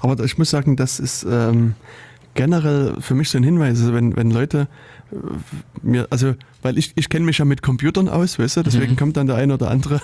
Aber 0.00 0.22
ich 0.22 0.38
muss 0.38 0.50
sagen, 0.50 0.76
das 0.76 1.00
ist 1.00 1.26
ähm, 1.28 1.74
generell 2.34 2.96
für 3.00 3.14
mich 3.14 3.30
so 3.30 3.38
ein 3.38 3.44
Hinweis, 3.44 3.80
also 3.80 3.94
wenn, 3.94 4.14
wenn 4.14 4.30
Leute 4.30 4.68
äh, 5.10 5.16
mir, 5.82 6.06
also, 6.10 6.34
weil 6.62 6.78
ich, 6.78 6.92
ich 6.96 7.08
kenne 7.08 7.24
mich 7.24 7.38
ja 7.38 7.44
mit 7.44 7.62
Computern 7.62 8.08
aus, 8.08 8.38
weißt 8.38 8.58
du, 8.58 8.62
deswegen 8.62 8.92
Mhm. 8.92 8.96
kommt 8.96 9.16
dann 9.16 9.26
der 9.26 9.36
eine 9.36 9.54
oder 9.54 9.70
andere 9.70 10.00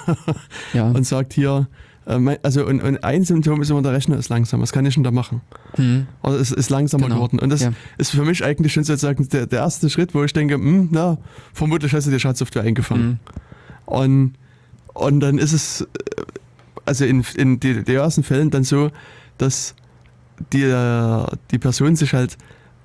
Ja. 0.72 0.86
und 0.94 1.06
sagt 1.06 1.34
hier, 1.34 1.68
also 2.04 2.66
und, 2.66 2.82
und 2.82 3.04
ein 3.04 3.24
Symptom 3.24 3.62
ist 3.62 3.70
immer, 3.70 3.82
der 3.82 3.92
Rechner 3.92 4.16
ist 4.16 4.28
langsam, 4.28 4.60
was 4.60 4.72
kann 4.72 4.84
ich 4.86 4.94
denn 4.94 5.04
da 5.04 5.10
machen? 5.10 5.40
Hm. 5.74 6.06
Oder 6.22 6.34
es 6.34 6.50
ist 6.50 6.70
langsamer 6.70 7.04
Genau, 7.04 7.16
geworden. 7.16 7.38
Und 7.38 7.50
das 7.50 7.62
ja. 7.62 7.72
ist 7.98 8.10
für 8.10 8.24
mich 8.24 8.44
eigentlich 8.44 8.72
schon 8.72 8.84
sozusagen 8.84 9.28
der, 9.28 9.46
der 9.46 9.60
erste 9.60 9.88
Schritt, 9.88 10.14
wo 10.14 10.24
ich 10.24 10.32
denke, 10.32 10.54
hm, 10.54 10.88
na, 10.90 11.18
vermutlich 11.52 11.92
hast 11.92 12.06
du 12.06 12.10
dir 12.10 12.18
Schadsoftware 12.18 12.62
eingefangen. 12.62 13.02
Hm. 13.04 13.18
Und, 13.86 14.32
und 14.94 15.20
dann 15.20 15.38
ist 15.38 15.52
es, 15.52 15.82
äh, 15.82 15.86
also 16.84 17.04
in, 17.04 17.24
in 17.36 17.60
die, 17.60 17.84
diversen 17.84 18.24
Fällen 18.24 18.50
dann 18.50 18.64
so, 18.64 18.90
dass 19.38 19.74
die, 20.52 20.62
äh, 20.62 21.26
die 21.52 21.58
Person 21.58 21.94
sich 21.94 22.14
halt 22.14 22.36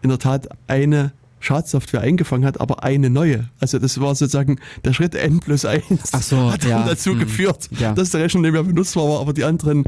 in 0.02 0.10
der 0.10 0.20
Tat 0.20 0.48
eine 0.68 1.12
Schadsoftware 1.40 2.02
eingefangen 2.02 2.46
hat, 2.46 2.60
aber 2.60 2.84
eine 2.84 3.10
neue. 3.10 3.50
Also 3.60 3.80
das 3.80 4.00
war 4.00 4.16
sozusagen 4.16 4.60
der 4.84 4.94
Schritt 4.94 5.16
N 5.16 5.40
plus 5.40 5.66
1 5.66 5.84
Ach 6.12 6.22
so, 6.22 6.52
hat 6.52 6.64
dann 6.64 6.70
ja, 6.70 6.86
dazu 6.86 7.12
hm, 7.12 7.20
geführt, 7.20 7.70
ja. 7.80 7.94
dass 7.94 8.12
der 8.12 8.22
Rechner 8.22 8.42
nicht 8.42 8.54
mehr 8.54 8.64
benutzbar 8.64 9.08
war, 9.08 9.20
aber 9.20 9.34
die 9.34 9.44
anderen 9.44 9.84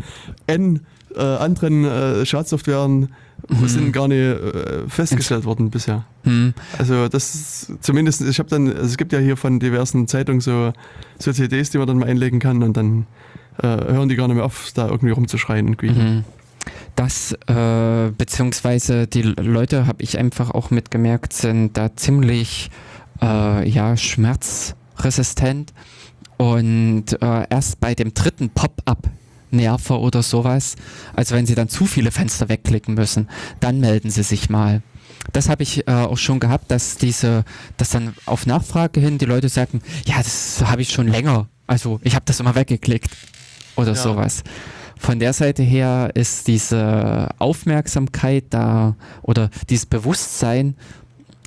N 0.48 0.82
äh, 1.16 1.22
anderen 1.22 1.86
äh, 1.86 2.26
Schadsoftwaren 2.26 3.10
Mhm. 3.48 3.68
sind 3.68 3.92
gar 3.94 4.08
nicht 4.08 4.18
äh, 4.18 4.88
festgestellt 4.88 5.46
worden 5.46 5.70
bisher. 5.70 6.06
Hm. 6.24 6.54
Also 6.78 7.08
das 7.08 7.36
ist 7.36 7.72
zumindest, 7.82 8.22
ich 8.22 8.40
habe 8.40 8.50
dann, 8.50 8.68
also 8.68 8.84
es 8.84 8.98
gibt 8.98 9.14
ja 9.14 9.20
hier 9.20 9.38
von 9.38 9.60
diversen 9.60 10.08
Zeitungen 10.08 10.42
so, 10.42 10.74
so 11.18 11.32
CDs, 11.32 11.70
die 11.70 11.78
man 11.78 11.88
dann 11.88 11.98
mal 11.98 12.08
einlegen 12.08 12.40
kann 12.40 12.64
und 12.64 12.76
dann 12.76 13.08
äh, 13.62 13.68
hören 13.68 14.10
die 14.10 14.16
gar 14.16 14.28
nicht 14.28 14.36
mehr 14.36 14.46
auf, 14.46 14.72
da 14.74 14.88
irgendwie 14.88 15.12
rumzuschreien 15.12 15.68
und 15.68 15.78
quieken. 15.78 16.16
Mhm. 16.16 16.24
Das, 16.96 17.34
äh, 17.48 18.12
beziehungsweise 18.18 19.08
die 19.08 19.22
Leute, 19.22 19.88
habe 19.88 20.04
ich 20.04 20.18
einfach 20.18 20.52
auch 20.52 20.70
mitgemerkt, 20.72 21.34
sind 21.34 21.78
da 21.78 21.96
ziemlich, 21.96 22.70
äh, 23.22 23.68
ja, 23.70 23.96
schmerzresistent. 23.98 25.74
Und 26.38 27.22
äh, 27.22 27.46
erst 27.50 27.80
bei 27.80 27.96
dem 27.96 28.14
dritten 28.14 28.50
Pop-up 28.50 29.10
Nerver 29.52 30.00
oder 30.00 30.24
sowas. 30.24 30.76
Also 31.16 31.36
wenn 31.36 31.46
Sie 31.46 31.56
dann 31.56 31.70
zu 31.70 31.86
viele 31.86 32.12
Fenster 32.12 32.50
wegklicken 32.50 32.94
müssen, 32.94 33.28
dann 33.60 33.80
melden 33.80 34.10
Sie 34.12 34.24
sich 34.24 34.50
mal. 34.50 34.82
Das 35.34 35.50
habe 35.50 35.64
ich 35.64 35.88
äh, 35.88 35.92
auch 35.92 36.18
schon 36.18 36.40
gehabt, 36.40 36.72
dass 36.72 36.98
diese, 36.98 37.44
dass 37.78 37.90
dann 37.90 38.16
auf 38.26 38.46
Nachfrage 38.46 39.00
hin 39.00 39.18
die 39.18 39.26
Leute 39.26 39.50
sagen, 39.50 39.82
ja, 40.06 40.18
das 40.18 40.64
habe 40.64 40.82
ich 40.82 40.92
schon 40.92 41.08
länger. 41.08 41.48
Also 41.68 42.00
ich 42.04 42.16
habe 42.16 42.26
das 42.26 42.40
immer 42.40 42.56
weggeklickt 42.56 43.12
oder 43.76 43.90
Ja. 43.90 43.96
sowas. 43.96 44.44
Von 45.02 45.18
der 45.20 45.32
Seite 45.32 45.64
her 45.64 46.12
ist 46.14 46.48
diese 46.50 47.30
Aufmerksamkeit 47.40 48.44
da 48.50 48.96
oder 49.22 49.50
dieses 49.70 49.86
Bewusstsein 49.86 50.76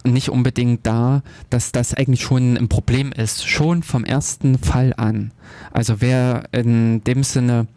nicht 0.05 0.31
unbedingt 0.31 0.87
da, 0.87 1.23
dass 1.51 1.71
das 1.71 1.93
eigentlich 1.93 2.23
schon 2.23 2.57
ein 2.57 2.69
Problem 2.69 3.13
ist, 3.13 3.47
schon 3.47 3.83
vom 3.83 4.05
ersten 4.05 4.59
Fall 4.59 4.95
an. 4.97 5.33
Also 5.71 6.01
wer 6.01 6.45
in 6.53 7.05
dem 7.05 7.23
Sinne 7.23 7.69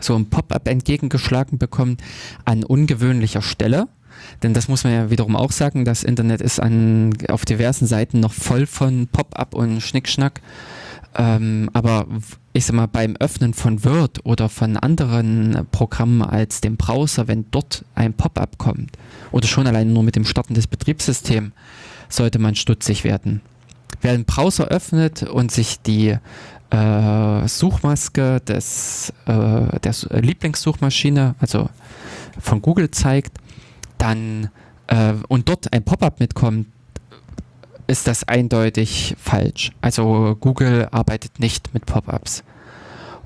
so 0.00 0.14
ein 0.14 0.30
Pop-up 0.30 0.68
entgegengeschlagen 0.68 1.58
bekommt 1.58 2.00
an 2.44 2.62
ungewöhnlicher 2.62 3.42
Stelle, 3.42 3.88
denn 4.44 4.54
das 4.54 4.68
muss 4.68 4.84
man 4.84 4.92
ja 4.92 5.10
wiederum 5.10 5.34
auch 5.34 5.50
sagen, 5.50 5.84
das 5.84 6.04
Internet 6.04 6.40
ist 6.40 6.60
an, 6.60 7.12
auf 7.28 7.44
diversen 7.44 7.86
Seiten 7.86 8.20
noch 8.20 8.32
voll 8.32 8.66
von 8.66 9.08
Pop-up 9.08 9.54
und 9.54 9.80
Schnickschnack. 9.80 10.40
Ähm, 11.16 11.68
aber 11.72 12.06
ich 12.56 12.66
sag 12.66 12.76
mal, 12.76 12.86
beim 12.86 13.16
Öffnen 13.16 13.52
von 13.52 13.84
Word 13.84 14.24
oder 14.24 14.48
von 14.48 14.76
anderen 14.76 15.66
Programmen 15.72 16.22
als 16.22 16.60
dem 16.60 16.76
Browser, 16.76 17.26
wenn 17.26 17.50
dort 17.50 17.84
ein 17.96 18.14
Pop-up 18.14 18.58
kommt, 18.58 18.92
oder 19.32 19.48
schon 19.48 19.66
allein 19.66 19.92
nur 19.92 20.04
mit 20.04 20.14
dem 20.14 20.24
Starten 20.24 20.54
des 20.54 20.68
Betriebssystems, 20.68 21.52
sollte 22.08 22.38
man 22.38 22.54
stutzig 22.54 23.02
werden. 23.02 23.40
Wer 24.02 24.12
den 24.12 24.24
Browser 24.24 24.68
öffnet 24.68 25.24
und 25.24 25.50
sich 25.50 25.80
die 25.80 26.16
äh, 26.70 27.48
Suchmaske 27.48 28.40
des, 28.40 29.12
äh, 29.26 29.80
der 29.80 29.92
Su- 29.92 30.08
Lieblingssuchmaschine, 30.14 31.34
also 31.40 31.68
von 32.38 32.62
Google 32.62 32.90
zeigt, 32.92 33.36
dann 33.98 34.50
äh, 34.86 35.14
und 35.26 35.48
dort 35.48 35.72
ein 35.72 35.84
Pop-up 35.84 36.20
mitkommt, 36.20 36.68
ist 37.86 38.06
das 38.06 38.26
eindeutig 38.28 39.14
falsch. 39.18 39.72
Also 39.80 40.36
Google 40.40 40.88
arbeitet 40.90 41.40
nicht 41.40 41.74
mit 41.74 41.86
Pop-ups. 41.86 42.44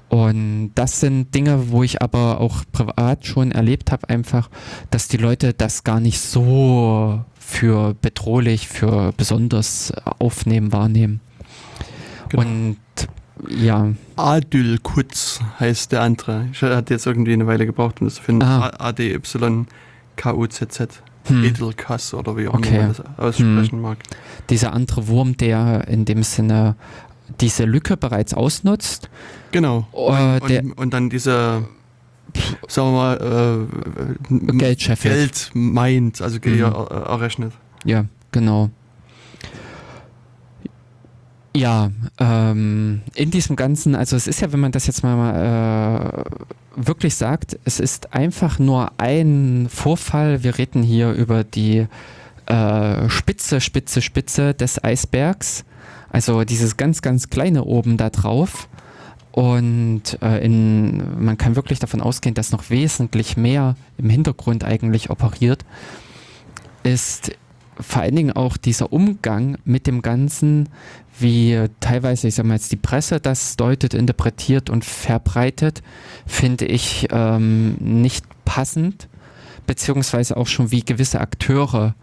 Und 0.09 0.72
das 0.74 1.00
sind 1.00 1.34
Dinge, 1.34 1.70
wo 1.70 1.82
ich 1.82 2.00
aber 2.00 2.40
auch 2.40 2.64
privat 2.72 3.26
schon 3.26 3.52
erlebt 3.52 3.92
habe, 3.92 4.09
einfach, 4.09 4.48
dass 4.90 5.09
die 5.09 5.18
Leute 5.18 5.52
das 5.52 5.84
gar 5.84 6.00
nicht 6.00 6.20
so 6.20 7.22
für 7.38 7.94
bedrohlich, 8.00 8.68
für 8.68 9.12
besonders 9.16 9.92
aufnehmen, 10.18 10.72
wahrnehmen. 10.72 11.20
Genau. 12.30 12.42
Und 12.42 12.78
ja, 13.48 13.92
Adül 14.16 14.78
Kutz 14.78 15.40
heißt 15.61 15.92
der 15.92 16.02
andere. 16.02 16.48
Ich 16.52 16.61
hatte 16.62 16.94
jetzt 16.94 17.06
irgendwie 17.06 17.34
eine 17.34 17.46
Weile 17.46 17.66
gebraucht, 17.66 18.00
um 18.00 18.06
das 18.06 18.16
zu 18.16 18.22
finden. 18.22 18.42
Ah. 18.42 18.72
A-D-Y-K-U-Z-Z. 18.78 19.68
Hm, 21.29 21.45
Edelkass 21.45 22.14
oder 22.14 22.37
wie 22.37 22.49
auch 22.49 22.55
Okay. 22.55 22.68
immer 22.76 22.79
man 22.79 22.89
das 22.89 23.18
aussprechen 23.18 23.81
mag. 23.81 23.99
dieser 24.51 24.72
andere 24.72 25.09
Wurm, 25.09 25.37
der 25.37 25.87
in 25.89 26.05
dem 26.05 26.22
Sinne 26.22 26.74
diese 27.41 27.64
Lücke 27.64 27.97
bereits 27.97 28.35
ausnutzt, 28.35 29.09
Genau. 29.53 29.87
äh, 29.93 30.41
Und, 30.41 30.49
der 30.51 30.62
und 30.76 30.95
dann 30.95 31.11
diese, 31.11 31.64
sagen 32.68 32.89
wir 32.89 32.93
mal, 32.93 33.66
äh, 34.31 34.53
Geld 34.59 34.83
scheffelt. 34.83 35.14
Geld 35.14 35.51
meint, 35.55 36.20
also 36.22 36.39
Mhm. 36.43 36.61
er, 36.61 36.72
er, 36.91 37.07
errechnet. 37.07 37.53
Ja, 37.85 38.05
genau. 38.33 38.70
Ja, 41.57 41.91
ähm, 42.18 43.01
in 43.14 43.31
diesem 43.31 43.57
Ganzen, 43.57 43.95
also 43.95 44.16
es 44.16 44.26
ist 44.26 44.41
ja, 44.41 44.53
wenn 44.53 44.61
man 44.61 44.70
das 44.72 44.87
jetzt 44.87 45.03
mal, 45.03 45.16
mal 45.16 46.24
äh, 46.24 46.68
wirklich 46.87 47.16
sagt, 47.16 47.59
es 47.64 47.81
ist 47.81 48.14
einfach 48.14 48.59
nur 48.59 48.93
ein 48.99 49.68
Vorfall. 49.70 50.43
Wir 50.43 50.59
reden 50.59 50.83
hier 50.83 51.12
über 51.12 51.45
die 51.45 51.87
äh, 52.47 53.09
Spitze, 53.09 53.61
Spitze, 53.61 54.01
Spitze 54.01 54.55
des 54.55 54.83
Eisbergs. 54.83 55.64
Also 56.11 56.45
dieses 56.45 56.76
ganz, 56.76 57.03
ganz 57.03 57.29
kleine 57.31 57.64
oben 57.64 57.97
da 57.97 58.11
drauf. 58.11 58.68
Und 59.33 60.18
äh, 60.22 60.45
in, 60.45 61.22
man 61.22 61.37
kann 61.37 61.57
wirklich 61.57 61.79
davon 61.79 62.01
ausgehen, 62.01 62.35
dass 62.35 62.51
noch 62.51 62.70
wesentlich 62.70 63.37
mehr 63.37 63.76
im 63.97 64.11
Hintergrund 64.11 64.64
eigentlich 64.64 65.11
operiert, 65.11 65.64
ist 66.83 67.33
vor 67.81 68.03
allen 68.03 68.16
Dingen 68.16 68.33
auch 68.33 68.57
dieser 68.57 68.93
Umgang 68.93 69.59
mit 69.64 69.87
dem 69.87 70.03
Ganzen, 70.03 70.68
wie 71.21 71.66
teilweise, 71.81 72.29
ich 72.29 72.35
sag 72.35 72.47
mal 72.47 72.55
jetzt, 72.55 72.73
die 72.73 72.77
Presse 72.77 73.21
das 73.21 73.57
deutet, 73.57 73.95
interpretiert 73.95 74.71
und 74.71 74.85
verbreitet, 74.85 75.83
finde 76.27 76.66
ich 76.66 77.09
ähm, 77.11 77.75
nicht 77.79 78.25
passend, 78.45 79.09
beziehungsweise 79.66 80.37
auch 80.37 80.47
schon 80.47 80.71
wie 80.71 80.85
gewisse 80.85 81.21
Akteure 81.21 81.95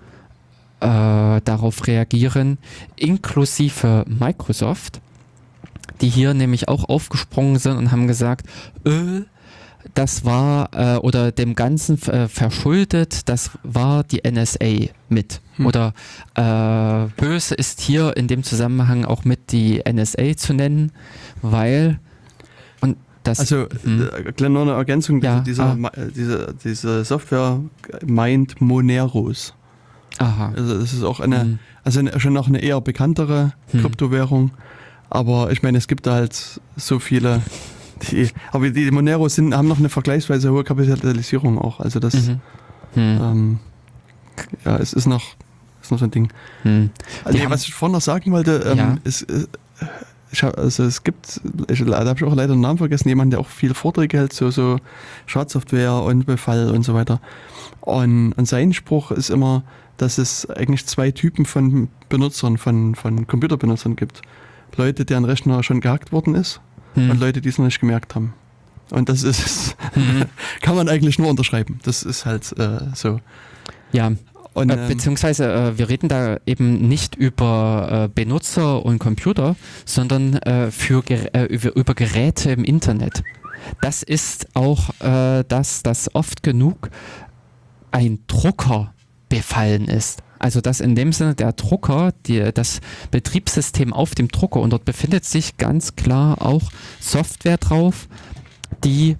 äh, 0.79 1.41
darauf 1.41 1.87
reagieren, 1.87 2.57
inklusive 2.95 4.05
Microsoft, 4.07 5.01
die 6.01 6.09
hier 6.09 6.33
nämlich 6.33 6.67
auch 6.67 6.89
aufgesprungen 6.89 7.57
sind 7.57 7.77
und 7.77 7.91
haben 7.91 8.07
gesagt, 8.07 8.45
äh, 8.85 9.21
das 9.93 10.25
war 10.25 10.69
äh, 10.73 10.97
oder 10.97 11.31
dem 11.31 11.55
Ganzen 11.55 12.01
äh, 12.07 12.27
verschuldet, 12.27 13.29
das 13.29 13.51
war 13.63 14.03
die 14.03 14.21
NSA 14.29 14.89
mit. 15.09 15.41
Hm. 15.57 15.65
Oder 15.67 15.93
äh, 16.35 17.07
böse 17.21 17.55
ist 17.55 17.79
hier 17.81 18.17
in 18.17 18.27
dem 18.27 18.43
Zusammenhang 18.43 19.05
auch 19.05 19.23
mit 19.25 19.51
die 19.51 19.81
NSA 19.89 20.35
zu 20.35 20.53
nennen, 20.53 20.91
weil 21.41 21.99
und 22.81 22.97
das 23.23 23.39
Also, 23.39 23.67
Mhm. 23.83 24.09
äh, 24.25 24.31
kleine 24.33 24.53
noch 24.55 24.61
eine 24.63 24.71
Ergänzung, 24.73 25.21
Ja, 25.21 25.39
diese, 25.41 25.63
ah. 25.63 25.77
Äh, 25.93 26.11
diese, 26.15 26.53
diese 26.63 27.05
Software 27.05 27.59
meint 28.05 28.59
Moneros. 28.61 29.53
aha. 30.17 30.51
Also 30.55 30.79
das 30.79 30.93
ist 30.93 31.03
auch 31.03 31.19
eine, 31.19 31.41
Hm. 31.41 31.59
also 31.83 32.01
schon 32.19 32.33
noch 32.33 32.47
eine 32.47 32.59
eher 32.59 32.81
bekanntere 32.81 33.53
Hm. 33.71 33.81
Kryptowährung. 33.81 34.51
Aber 35.09 35.51
ich 35.51 35.61
meine, 35.63 35.77
es 35.77 35.87
gibt 35.87 36.07
da 36.07 36.13
halt 36.15 36.59
so 36.75 36.99
viele. 36.99 37.41
Die, 38.11 38.29
aber 38.51 38.69
die 38.69 38.89
Moneros 38.91 39.35
sind, 39.35 39.55
haben 39.55 39.67
noch 39.67 39.79
eine 39.79 39.89
vergleichsweise 39.89 40.51
hohe 40.51 40.63
Kapitalisierung 40.63 41.57
auch. 41.59 41.79
Also 41.79 41.99
das, 41.99 42.13
Mhm. 42.15 42.39
Hm. 42.95 43.19
ähm, 43.21 43.59
ja, 44.65 44.77
es 44.77 44.93
ist 44.93 45.05
noch, 45.05 45.35
ist 45.81 45.91
noch 45.91 45.99
so 45.99 46.05
ein 46.05 46.11
Ding. 46.11 46.29
Hm. 46.63 46.89
Also, 47.23 47.39
haben- 47.39 47.49
was 47.51 47.63
ich 47.63 47.73
vorhin 47.73 47.93
noch 47.93 48.01
sagen 48.01 48.31
wollte, 48.31 48.63
ähm, 48.71 48.77
Ja. 48.77 48.97
ist, 49.03 49.23
äh, 49.23 49.45
ich 50.31 50.43
hab, 50.43 50.57
also 50.57 50.83
es 50.83 51.03
gibt, 51.03 51.39
ich, 51.69 51.83
da 51.85 51.97
habe 52.05 52.13
ich 52.17 52.23
auch 52.23 52.35
leider 52.35 52.53
den 52.53 52.61
Namen 52.61 52.77
vergessen, 52.77 53.07
jemand, 53.07 53.31
der 53.33 53.39
auch 53.39 53.47
viele 53.47 53.73
Vorträge 53.73 54.17
hält, 54.17 54.33
so, 54.33 54.49
so 54.51 54.77
Schadsoftware 55.25 55.93
und 56.03 56.25
Befall 56.25 56.69
und 56.71 56.83
so 56.83 56.93
weiter. 56.93 57.21
Und, 57.81 58.33
und 58.33 58.47
sein 58.47 58.73
Spruch 58.73 59.11
ist 59.11 59.29
immer, 59.29 59.63
dass 59.97 60.17
es 60.17 60.49
eigentlich 60.49 60.85
zwei 60.87 61.11
Typen 61.11 61.45
von 61.45 61.87
Benutzern, 62.09 62.57
von, 62.57 62.95
von 62.95 63.27
Computerbenutzern 63.27 63.95
gibt. 63.95 64.21
Leute, 64.75 65.05
deren 65.05 65.23
Rechner 65.23 65.63
schon 65.63 65.79
gehackt 65.79 66.11
worden 66.11 66.35
ist 66.35 66.59
Hm. 66.95 67.11
und 67.11 67.19
Leute, 67.19 67.41
die 67.41 67.49
es 67.49 67.57
noch 67.57 67.65
nicht 67.65 67.79
gemerkt 67.79 68.15
haben. 68.15 68.33
Und 68.91 69.09
das 69.09 69.23
ist, 69.23 69.75
Mhm. 69.95 70.25
kann 70.61 70.75
man 70.75 70.89
eigentlich 70.89 71.17
nur 71.19 71.29
unterschreiben. 71.29 71.79
Das 71.83 72.03
ist 72.03 72.25
halt 72.25 72.57
äh, 72.59 72.79
so. 72.93 73.19
Ja, 73.91 74.11
Und, 74.53 74.69
äh, 74.69 74.75
ähm, 74.75 74.87
beziehungsweise 74.87 75.51
äh, 75.51 75.77
wir 75.77 75.89
reden 75.89 76.07
da 76.07 76.37
eben 76.45 76.87
nicht 76.87 77.15
über 77.15 78.05
äh, 78.05 78.07
Benutzer 78.13 78.85
und 78.85 78.99
Computer, 78.99 79.55
sondern 79.85 80.35
äh, 80.35 80.71
für, 80.71 81.03
äh, 81.09 81.45
über, 81.45 81.75
über 81.75 81.93
Geräte 81.95 82.51
im 82.51 82.63
Internet. 82.63 83.23
Das 83.81 84.03
ist 84.03 84.47
auch 84.53 84.89
äh, 84.99 85.43
das, 85.47 85.81
das 85.81 86.13
oft 86.13 86.43
genug 86.43 86.89
ein 87.91 88.19
Drucker 88.27 88.93
befallen 89.29 89.85
ist. 89.85 90.21
Also 90.39 90.61
dass 90.61 90.79
in 90.79 90.95
dem 90.95 91.13
Sinne 91.13 91.35
der 91.35 91.53
Drucker, 91.53 92.13
die, 92.25 92.51
das 92.53 92.81
Betriebssystem 93.11 93.93
auf 93.93 94.15
dem 94.15 94.27
Drucker 94.27 94.59
und 94.59 94.71
dort 94.71 94.85
befindet 94.85 95.25
sich 95.25 95.57
ganz 95.57 95.95
klar 95.95 96.41
auch 96.41 96.71
Software 96.99 97.57
drauf, 97.57 98.07
die 98.83 99.17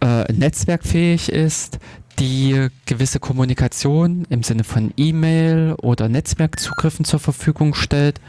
äh, 0.00 0.32
netzwerkfähig 0.32 1.30
ist, 1.30 1.78
die 2.18 2.68
gewisse 2.86 3.20
Kommunikation 3.20 4.26
im 4.28 4.42
Sinne 4.42 4.64
von 4.64 4.92
E-Mail 4.96 5.74
oder 5.80 6.08
Netzwerkzugriffen 6.08 7.04
zur 7.04 7.20
Verfügung 7.20 7.74
stellt. 7.74 8.20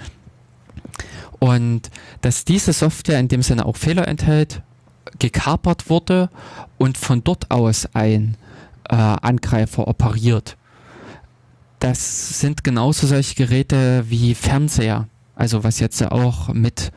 Und 1.40 1.90
dass 2.22 2.46
diese 2.46 2.74
Software 2.74 3.20
in 3.20 3.30
dem 3.30 3.42
Sinne 3.42 3.66
auch 3.66 3.78
Fehler 3.78 4.08
enthält, 4.08 4.62
gekapert 5.18 5.90
wurde 5.90 6.30
und 6.78 6.98
von 6.98 7.24
dort 7.24 7.50
aus 7.50 7.88
ein 7.94 8.38
äh, 8.90 8.96
Angreifer 8.96 9.88
operiert. 9.88 10.58
Das 11.80 12.40
sind 12.40 12.64
genauso 12.64 13.08
solche 13.08 13.36
Geräte 13.36 14.06
wie 14.10 14.36
Fernseher, 14.36 15.08
also 15.36 15.64
was 15.64 15.80
jetzt 15.80 16.04
auch 16.04 16.54
mit 16.54 16.92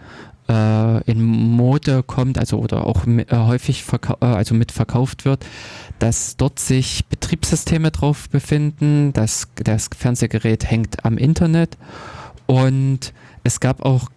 äh, 0.49 1.11
in 1.11 1.23
Mode 1.23 2.03
kommt, 2.03 2.39
also 2.39 2.59
oder 2.59 2.87
auch 2.87 3.07
äh, 3.07 3.25
häufig 3.31 3.85
äh, 3.93 4.25
also 4.25 4.55
mit 4.55 4.73
verkauft 4.73 5.25
wird, 5.25 5.47
dass 6.01 6.37
dort 6.37 6.59
sich 6.59 7.05
Betriebssysteme 7.07 7.93
drauf 7.93 8.29
befinden, 8.29 9.13
dass 9.13 9.49
das 9.55 9.89
Fernsehgerät 9.97 10.69
hängt 10.69 11.05
am 11.05 11.17
Internet 11.17 11.79
und 12.47 13.13
es 13.45 13.61
gab 13.61 13.85
auch 13.85 14.11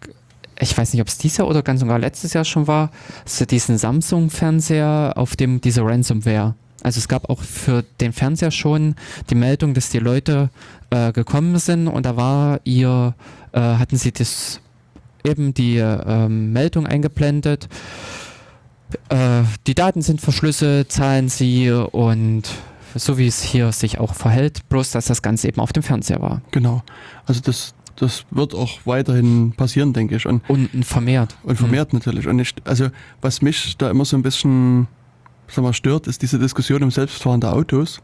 ich 0.57 0.77
weiß 0.77 0.93
nicht, 0.93 1.01
ob 1.01 1.09
es 1.09 1.17
dieses 1.17 1.37
Jahr 1.37 1.49
oder 1.49 1.61
ganz 1.63 1.81
sogar 1.81 1.99
letztes 1.99 2.31
Jahr 2.33 2.45
schon 2.45 2.65
war, 2.65 2.89
so 3.25 3.43
diesen 3.43 3.77
Samsung-Fernseher, 3.77 5.13
auf 5.17 5.35
dem 5.35 5.59
diese 5.59 5.83
Ransomware. 5.83 6.55
Also 6.85 6.99
es 6.99 7.07
gab 7.07 7.31
auch 7.31 7.41
für 7.41 7.83
den 7.99 8.13
Fernseher 8.13 8.51
schon 8.51 8.93
die 9.31 9.35
Meldung, 9.35 9.73
dass 9.73 9.89
die 9.89 9.97
Leute 9.97 10.51
äh, 10.91 11.11
gekommen 11.13 11.57
sind 11.57 11.87
und 11.87 12.05
da 12.05 12.15
war 12.15 12.59
ihr, 12.63 13.15
äh, 13.53 13.59
hatten 13.59 13.97
sie 13.97 14.11
das 14.11 14.61
eben 15.23 15.55
die 15.55 15.77
äh, 15.77 16.29
Meldung 16.29 16.85
eingeblendet. 16.85 17.69
Äh, 19.09 19.41
die 19.65 19.73
Daten 19.73 20.03
sind 20.03 20.21
verschlüsselt, 20.21 20.91
zahlen 20.91 21.27
sie 21.27 21.71
und 21.71 22.43
so 22.93 23.17
wie 23.17 23.25
es 23.25 23.41
hier 23.41 23.71
sich 23.71 23.97
auch 23.97 24.13
verhält, 24.13 24.69
bloß 24.69 24.91
dass 24.91 25.05
das 25.05 25.23
Ganze 25.23 25.47
eben 25.47 25.61
auf 25.61 25.73
dem 25.73 25.81
Fernseher 25.81 26.21
war. 26.21 26.43
Genau. 26.51 26.83
Also 27.25 27.41
das, 27.41 27.73
das 27.95 28.25
wird 28.29 28.53
auch 28.53 28.77
weiterhin 28.85 29.53
passieren, 29.53 29.91
denke 29.91 30.17
ich. 30.17 30.27
Und, 30.27 30.47
und 30.47 30.85
vermehrt. 30.85 31.35
Und 31.41 31.55
vermehrt 31.55 31.93
mhm. 31.93 31.99
natürlich. 31.99 32.27
Und 32.27 32.37
ich, 32.37 32.53
also 32.63 32.89
was 33.21 33.41
mich 33.41 33.75
da 33.75 33.89
immer 33.89 34.05
so 34.05 34.15
ein 34.15 34.21
bisschen 34.21 34.87
sag 35.47 35.63
mal, 35.63 35.73
stört, 35.73 36.07
ist 36.07 36.21
diese 36.21 36.39
Diskussion 36.39 36.83
um 36.83 36.91
selbstfahrende 36.91 37.51
Autos. 37.51 38.01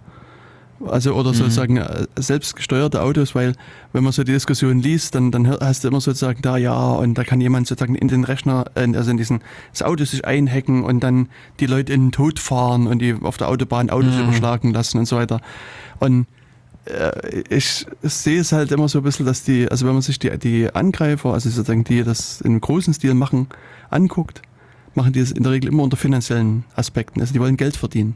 Also 0.87 1.13
oder 1.13 1.29
mhm. 1.29 1.35
sozusagen 1.35 1.77
äh, 1.77 2.07
selbstgesteuerte 2.15 3.01
Autos, 3.01 3.35
weil 3.35 3.53
wenn 3.93 4.03
man 4.03 4.13
so 4.13 4.23
die 4.23 4.31
Diskussion 4.31 4.79
liest, 4.79 5.15
dann, 5.15 5.31
dann 5.31 5.47
hast 5.59 5.83
du 5.83 5.89
immer 5.89 6.01
sozusagen 6.01 6.41
da 6.41 6.57
ja 6.57 6.91
und 6.93 7.15
da 7.15 7.23
kann 7.23 7.39
jemand 7.39 7.67
sozusagen 7.67 7.95
in 7.95 8.07
den 8.07 8.23
Rechner, 8.23 8.65
also 8.73 9.11
in 9.11 9.17
diesen 9.17 9.41
das 9.71 9.83
Auto 9.83 10.05
sich 10.05 10.25
einhacken 10.25 10.83
und 10.83 11.01
dann 11.01 11.29
die 11.59 11.67
Leute 11.67 11.93
in 11.93 12.05
den 12.05 12.11
Tod 12.11 12.39
fahren 12.39 12.87
und 12.87 12.99
die 12.99 13.15
auf 13.21 13.37
der 13.37 13.49
Autobahn 13.49 13.89
Autos 13.89 14.15
mhm. 14.15 14.23
überschlagen 14.23 14.73
lassen 14.73 14.97
und 14.97 15.05
so 15.05 15.17
weiter. 15.17 15.39
Und 15.99 16.25
äh, 16.85 17.43
ich 17.49 17.85
sehe 18.01 18.39
es 18.39 18.51
halt 18.51 18.71
immer 18.71 18.89
so 18.89 18.99
ein 18.99 19.03
bisschen, 19.03 19.25
dass 19.25 19.43
die, 19.43 19.69
also 19.69 19.85
wenn 19.85 19.93
man 19.93 20.01
sich 20.01 20.19
die, 20.19 20.35
die 20.39 20.73
Angreifer, 20.73 21.33
also 21.33 21.49
sozusagen 21.49 21.83
die 21.83 22.03
das 22.03 22.41
in 22.41 22.59
großen 22.59 22.93
Stil 22.93 23.13
machen, 23.13 23.47
anguckt, 23.89 24.41
machen 24.95 25.13
die 25.13 25.19
es 25.19 25.31
in 25.31 25.43
der 25.43 25.51
Regel 25.51 25.69
immer 25.69 25.83
unter 25.83 25.97
finanziellen 25.97 26.65
Aspekten. 26.75 27.21
Also 27.21 27.33
die 27.33 27.39
wollen 27.39 27.57
Geld 27.57 27.77
verdienen 27.77 28.15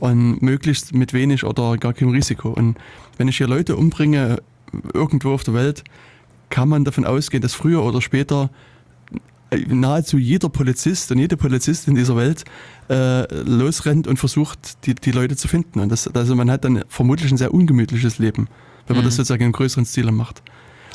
und 0.00 0.42
möglichst 0.42 0.94
mit 0.94 1.12
wenig 1.12 1.44
oder 1.44 1.76
gar 1.78 1.92
keinem 1.92 2.10
Risiko. 2.10 2.50
Und 2.50 2.76
wenn 3.16 3.28
ich 3.28 3.38
hier 3.38 3.48
Leute 3.48 3.76
umbringe, 3.76 4.42
irgendwo 4.92 5.32
auf 5.32 5.44
der 5.44 5.54
Welt, 5.54 5.84
kann 6.50 6.68
man 6.68 6.84
davon 6.84 7.04
ausgehen, 7.04 7.42
dass 7.42 7.54
früher 7.54 7.82
oder 7.82 8.00
später 8.00 8.50
nahezu 9.68 10.18
jeder 10.18 10.48
Polizist 10.48 11.10
und 11.12 11.18
jede 11.18 11.36
Polizistin 11.36 11.94
dieser 11.94 12.16
Welt 12.16 12.44
äh, 12.90 13.32
losrennt 13.42 14.06
und 14.06 14.18
versucht, 14.18 14.84
die, 14.86 14.94
die 14.94 15.12
Leute 15.12 15.36
zu 15.36 15.48
finden. 15.48 15.80
Und 15.80 15.88
das, 15.88 16.08
also 16.08 16.34
man 16.34 16.50
hat 16.50 16.64
dann 16.64 16.84
vermutlich 16.88 17.30
ein 17.30 17.36
sehr 17.36 17.54
ungemütliches 17.54 18.18
Leben, 18.18 18.48
wenn 18.86 18.96
man 18.96 19.04
mhm. 19.04 19.08
das 19.08 19.16
sozusagen 19.16 19.44
im 19.44 19.52
größeren 19.52 19.86
Stil 19.86 20.10
macht. 20.10 20.42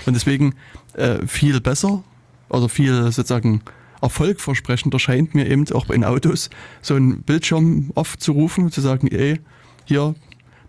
Und 0.06 0.14
deswegen 0.14 0.56
äh, 0.94 1.26
viel 1.26 1.62
besser 1.62 2.04
oder 2.50 2.68
viel 2.70 3.12
sozusagen 3.12 3.62
erfolgversprechender 4.02 5.00
scheint 5.00 5.36
mir 5.36 5.50
eben 5.50 5.66
auch 5.72 5.90
in 5.90 6.04
Autos 6.04 6.50
so 6.82 6.96
einen 6.96 7.22
Bildschirm 7.22 7.92
aufzurufen, 7.96 8.72
zu 8.72 8.82
sagen, 8.82 9.08
ey, 9.08 9.40
hier, 9.86 10.16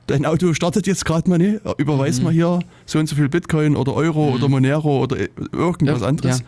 dein 0.07 0.27
Auto 0.27 0.53
startet 0.55 0.87
jetzt 0.87 1.05
gerade 1.05 1.29
mal 1.29 1.39
nicht, 1.39 1.61
überweis 1.79 2.19
mhm. 2.19 2.25
mal 2.25 2.33
hier 2.33 2.61
so 2.87 2.99
und 2.99 3.09
so 3.09 3.17
viel 3.17 3.29
Bitcoin 3.29 3.77
oder 3.77 3.95
Euro 3.95 4.29
mhm. 4.29 4.35
oder 4.35 4.49
Monero 4.49 5.03
oder 5.03 5.17
irgendwas 5.53 6.01
ja, 6.01 6.07
anderes. 6.07 6.41
Ja. 6.41 6.45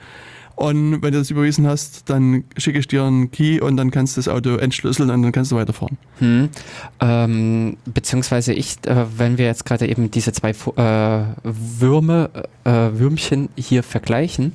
Und 0.56 1.02
wenn 1.02 1.12
du 1.12 1.18
das 1.18 1.30
überwiesen 1.30 1.66
hast, 1.66 2.08
dann 2.08 2.44
schicke 2.56 2.78
ich 2.78 2.86
dir 2.86 3.02
einen 3.02 3.30
Key 3.30 3.60
und 3.60 3.76
dann 3.76 3.90
kannst 3.90 4.16
du 4.16 4.20
das 4.20 4.28
Auto 4.28 4.56
entschlüsseln 4.56 5.10
und 5.10 5.22
dann 5.22 5.32
kannst 5.32 5.50
du 5.50 5.56
weiterfahren. 5.56 5.98
Hm. 6.18 6.48
Ähm, 7.00 7.76
beziehungsweise 7.86 8.52
ich, 8.52 8.76
äh, 8.86 9.04
wenn 9.16 9.36
wir 9.36 9.46
jetzt 9.46 9.64
gerade 9.64 9.88
eben 9.88 10.10
diese 10.10 10.32
zwei 10.32 10.50
äh, 10.50 11.24
Würme, 11.42 12.30
äh, 12.64 12.70
Würmchen 12.70 13.48
hier 13.56 13.82
vergleichen, 13.82 14.52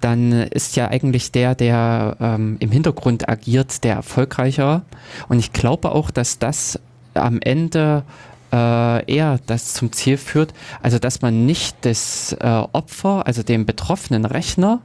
dann 0.00 0.32
ist 0.32 0.76
ja 0.76 0.88
eigentlich 0.88 1.32
der, 1.32 1.54
der 1.54 2.16
ähm, 2.20 2.56
im 2.60 2.70
Hintergrund 2.70 3.28
agiert, 3.28 3.84
der 3.84 3.94
erfolgreicher. 3.94 4.82
Und 5.28 5.38
ich 5.38 5.52
glaube 5.52 5.92
auch, 5.92 6.10
dass 6.10 6.38
das 6.38 6.78
am 7.14 7.40
Ende 7.40 8.04
äh, 8.52 9.12
eher 9.12 9.38
das 9.46 9.74
zum 9.74 9.92
Ziel 9.92 10.16
führt, 10.16 10.54
also 10.82 10.98
dass 10.98 11.22
man 11.22 11.46
nicht 11.46 11.76
das 11.82 12.32
äh, 12.38 12.46
Opfer, 12.46 13.26
also 13.26 13.42
den 13.42 13.66
betroffenen 13.66 14.24
Rechner, 14.24 14.80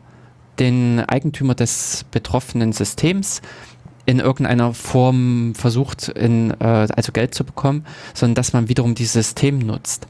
den 0.59 0.99
Eigentümer 0.99 1.55
des 1.55 2.05
betroffenen 2.11 2.73
Systems 2.73 3.41
in 4.05 4.19
irgendeiner 4.19 4.73
Form 4.73 5.53
versucht, 5.55 6.09
in, 6.09 6.51
äh, 6.59 6.87
also 6.95 7.11
Geld 7.11 7.33
zu 7.33 7.43
bekommen, 7.43 7.85
sondern 8.13 8.35
dass 8.35 8.53
man 8.53 8.69
wiederum 8.69 8.95
dieses 8.95 9.13
System 9.13 9.59
nutzt. 9.59 10.07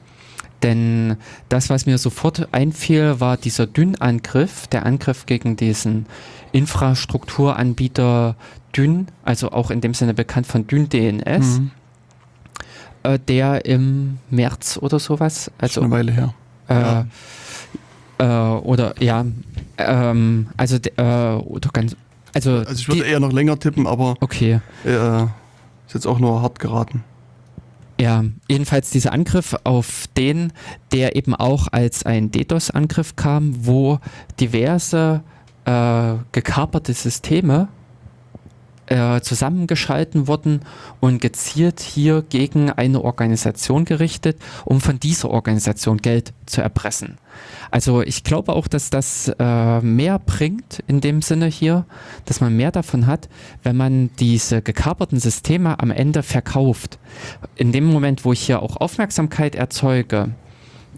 Denn 0.64 1.18
das, 1.50 1.70
was 1.70 1.86
mir 1.86 1.98
sofort 1.98 2.48
einfiel, 2.54 3.20
war 3.20 3.38
dieser 3.38 3.68
Dyn-Angriff, 3.68 4.68
der 4.68 4.86
Angriff 4.86 5.26
gegen 5.26 5.58
diesen 5.58 6.06
Infrastrukturanbieter 6.54 8.36
Dyn, 8.76 9.08
also 9.24 9.52
auch 9.52 9.70
in 9.72 9.82
dem 9.82 9.94
Sinne 9.94 10.14
bekannt 10.14 10.48
von 10.48 10.66
Dyn 10.66 10.88
DNS, 10.90 11.60
mhm. 11.60 11.72
äh, 13.04 13.20
der 13.20 13.66
im 13.66 14.20
März 14.30 14.80
oder 14.82 15.00
sowas, 15.00 15.52
also 15.58 15.82
eine 15.82 15.92
Weile 15.92 16.12
her. 16.14 16.34
Äh, 16.70 16.74
ja. 16.74 18.56
äh, 18.58 18.60
oder 18.62 18.96
ja, 19.02 19.26
ähm, 19.78 20.48
also 20.58 20.78
äh, 20.78 21.02
oder 21.02 21.70
ganz, 21.72 21.96
also, 22.34 22.58
also 22.58 22.74
ich 22.74 22.88
würde 22.88 23.04
eher 23.04 23.20
noch 23.20 23.32
länger 23.32 23.60
tippen, 23.60 23.88
aber 23.88 24.16
okay, 24.20 24.60
äh, 24.86 25.24
ist 25.24 25.94
jetzt 25.94 26.08
auch 26.08 26.20
nur 26.20 26.42
hart 26.42 26.60
geraten. 26.60 27.04
Ja, 28.00 28.24
jedenfalls 28.50 28.90
dieser 28.90 29.14
Angriff 29.14 29.56
auf 29.64 30.06
den, 30.18 30.52
der 30.92 31.16
eben 31.16 31.36
auch 31.36 31.68
als 31.72 32.06
ein 32.06 32.32
DDoS-Angriff 32.32 33.16
kam, 33.16 33.66
wo 33.66 34.00
diverse 34.40 35.22
äh, 35.66 36.16
gekaperte 36.32 36.94
Systeme 36.94 37.68
äh, 38.88 39.22
zusammengeschalten 39.22 40.28
wurden 40.28 40.62
und 41.00 41.22
gezielt 41.22 41.80
hier 41.80 42.24
gegen 42.28 42.70
eine 42.70 43.02
Organisation 43.04 43.86
gerichtet, 43.86 44.38
um 44.66 44.82
von 44.82 45.00
dieser 45.00 45.30
Organisation 45.30 45.98
Geld 45.98 46.34
zu 46.46 46.62
erpressen. 46.62 47.18
Also 47.72 48.02
ich 48.02 48.24
glaube 48.24 48.54
auch, 48.54 48.68
dass 48.68 48.90
das 48.90 49.32
äh, 49.40 49.80
mehr 49.82 50.20
bringt 50.20 50.84
in 50.88 51.02
dem 51.02 51.22
Sinne 51.22 51.48
hier, 51.48 51.86
dass 52.26 52.42
man 52.42 52.56
mehr 52.56 52.72
davon 52.72 53.08
hat, 53.08 53.30
wenn 53.64 53.76
man 53.76 54.12
diese 54.20 54.62
gekaperten 54.62 55.20
Systeme 55.20 55.80
am 55.80 55.90
Ende 55.90 56.22
verkauft. 56.22 57.00
In 57.56 57.72
dem 57.72 57.86
Moment, 57.86 58.26
wo 58.26 58.34
ich 58.34 58.42
hier 58.42 58.62
auch 58.62 58.78
Aufmerksamkeit 58.78 59.56
erzeuge, 59.56 60.30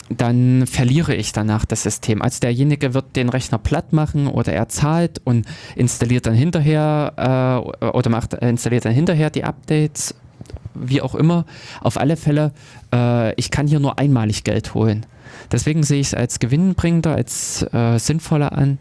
dann 0.09 0.67
verliere 0.67 1.15
ich 1.15 1.31
danach 1.31 1.65
das 1.65 1.83
System. 1.83 2.21
Also 2.21 2.39
derjenige 2.39 2.93
wird 2.93 3.15
den 3.15 3.29
Rechner 3.29 3.57
platt 3.57 3.91
machen 3.91 4.27
oder 4.27 4.53
er 4.53 4.69
zahlt 4.69 5.19
und 5.23 5.47
installiert 5.75 6.27
dann 6.27 6.35
hinterher 6.35 7.63
äh, 7.81 7.87
oder 7.87 8.09
macht, 8.09 8.35
installiert 8.35 8.85
dann 8.85 8.93
hinterher 8.93 9.29
die 9.29 9.43
Updates, 9.43 10.13
wie 10.75 11.01
auch 11.01 11.15
immer. 11.15 11.45
Auf 11.81 11.97
alle 11.97 12.17
Fälle, 12.17 12.51
äh, 12.93 13.33
ich 13.35 13.49
kann 13.49 13.67
hier 13.67 13.79
nur 13.79 13.97
einmalig 13.97 14.43
Geld 14.43 14.73
holen. 14.75 15.05
Deswegen 15.51 15.83
sehe 15.83 15.99
ich 15.99 16.07
es 16.07 16.13
als 16.13 16.39
gewinnbringender, 16.39 17.15
als 17.15 17.65
äh, 17.73 17.97
sinnvoller 17.97 18.51
an, 18.51 18.77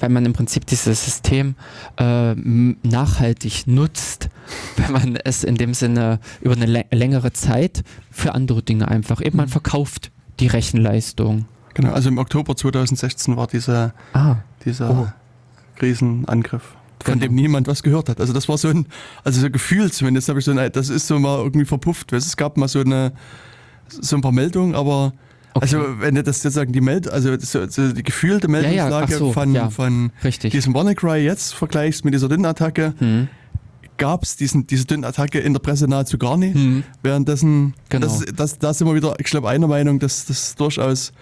weil 0.00 0.08
man 0.08 0.24
im 0.24 0.32
Prinzip 0.32 0.64
dieses 0.66 1.04
System 1.04 1.56
äh, 1.98 2.34
nachhaltig 2.34 3.66
nutzt, 3.66 4.30
wenn 4.76 4.92
man 4.92 5.16
es 5.16 5.44
in 5.44 5.56
dem 5.56 5.74
Sinne 5.74 6.20
über 6.40 6.54
eine 6.54 6.86
längere 6.90 7.32
Zeit 7.32 7.82
für 8.10 8.34
andere 8.34 8.62
Dinge 8.62 8.88
einfach 8.88 9.20
eben 9.20 9.36
man 9.36 9.46
mhm. 9.46 9.52
verkauft 9.52 10.11
die 10.42 10.48
Rechenleistung. 10.48 11.46
Genau, 11.74 11.92
also 11.92 12.08
im 12.08 12.18
Oktober 12.18 12.56
2016 12.56 13.36
war 13.36 13.46
dieser, 13.46 13.94
ah. 14.12 14.36
dieser 14.64 14.90
oh. 14.90 15.08
Krisenangriff 15.76 16.76
von 17.02 17.14
genau. 17.14 17.26
dem 17.26 17.34
niemand 17.34 17.66
was 17.66 17.82
gehört 17.82 18.08
hat. 18.08 18.20
Also 18.20 18.32
das 18.32 18.48
war 18.48 18.58
so 18.58 18.68
ein, 18.68 18.86
also 19.24 19.40
so 19.40 19.50
Gefühl 19.50 19.90
zumindest 19.90 20.28
habe 20.28 20.38
ich 20.38 20.44
so, 20.44 20.52
eine, 20.52 20.70
das 20.70 20.88
ist 20.88 21.06
so 21.06 21.18
mal 21.18 21.38
irgendwie 21.38 21.64
verpufft. 21.64 22.12
Es 22.12 22.36
gab 22.36 22.56
mal 22.56 22.68
so 22.68 22.80
eine, 22.80 23.12
so 23.88 24.16
ein 24.16 24.22
paar 24.22 24.32
Meldungen, 24.32 24.74
aber 24.74 25.12
Okay. 25.54 25.64
Also 25.64 26.00
wenn 26.00 26.14
du 26.14 26.22
das 26.22 26.40
sozusagen 26.40 26.72
die 26.72 26.80
Meld, 26.80 27.10
also 27.10 27.36
so, 27.38 27.66
die 27.66 28.02
gefühlte 28.02 28.48
Meldungslage 28.48 29.12
ja, 29.12 29.12
ja. 29.12 29.18
So, 29.18 29.32
von, 29.32 29.54
ja. 29.54 29.68
von 29.68 30.10
diesem 30.22 30.72
WannaCry 30.72 31.18
jetzt 31.18 31.52
vergleichst 31.52 32.06
mit 32.06 32.14
dieser 32.14 32.30
Dünn-Attacke, 32.30 32.94
hm. 32.96 33.28
Gab 34.02 34.24
es 34.24 34.34
diese 34.34 34.58
Dünn-Attacke 34.64 35.38
in 35.38 35.52
der 35.52 35.60
Presse 35.60 35.86
nahezu 35.86 36.18
gar 36.18 36.36
nicht. 36.36 36.56
Hm. 36.56 36.82
Währenddessen, 37.04 37.74
genau. 37.88 38.08
das, 38.08 38.24
das, 38.34 38.58
da 38.58 38.74
sind 38.74 38.88
wir 38.88 38.96
wieder, 38.96 39.14
ich 39.20 39.26
glaube, 39.26 39.48
einer 39.48 39.68
Meinung, 39.68 40.00
dass 40.00 40.24
das 40.24 40.56
durchaus 40.56 41.12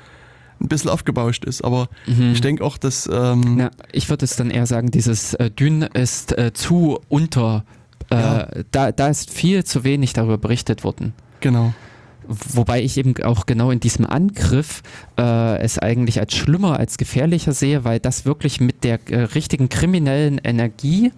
ein 0.63 0.69
bisschen 0.69 0.89
aufgebauscht 0.89 1.45
ist. 1.45 1.63
Aber 1.63 1.89
mhm. 2.07 2.33
ich 2.33 2.41
denke 2.41 2.65
auch, 2.65 2.79
dass. 2.79 3.07
Ähm 3.13 3.59
ja, 3.59 3.71
ich 3.93 4.09
würde 4.09 4.25
es 4.25 4.35
dann 4.37 4.51
eher 4.51 4.65
sagen, 4.65 4.91
dieses 4.91 5.35
äh, 5.35 5.51
Dünn 5.51 5.83
ist 5.83 6.37
äh, 6.39 6.55
zu 6.55 6.99
unter. 7.11 7.67
Äh, 8.09 8.17
ja. 8.17 8.49
da, 8.71 8.93
da 8.93 9.09
ist 9.09 9.31
viel 9.31 9.63
zu 9.63 9.85
wenig 9.85 10.15
darüber 10.15 10.39
berichtet 10.39 10.83
worden. 10.83 11.13
Genau. 11.41 11.75
Wobei 12.27 12.83
ich 12.83 12.97
eben 12.97 13.15
auch 13.25 13.45
genau 13.45 13.71
in 13.71 13.81
diesem 13.81 14.07
Angriff 14.07 14.83
äh, 15.19 15.59
es 15.59 15.79
eigentlich 15.79 16.19
als 16.19 16.35
schlimmer, 16.35 16.79
als 16.79 16.97
gefährlicher 16.97 17.53
sehe, 17.53 17.85
weil 17.85 18.01
das 18.01 18.25
wirklich 18.25 18.59
mit 18.59 18.85
der 18.85 19.01
äh, 19.11 19.25
richtigen 19.25 19.69
kriminellen 19.69 20.39
Energie 20.39 21.13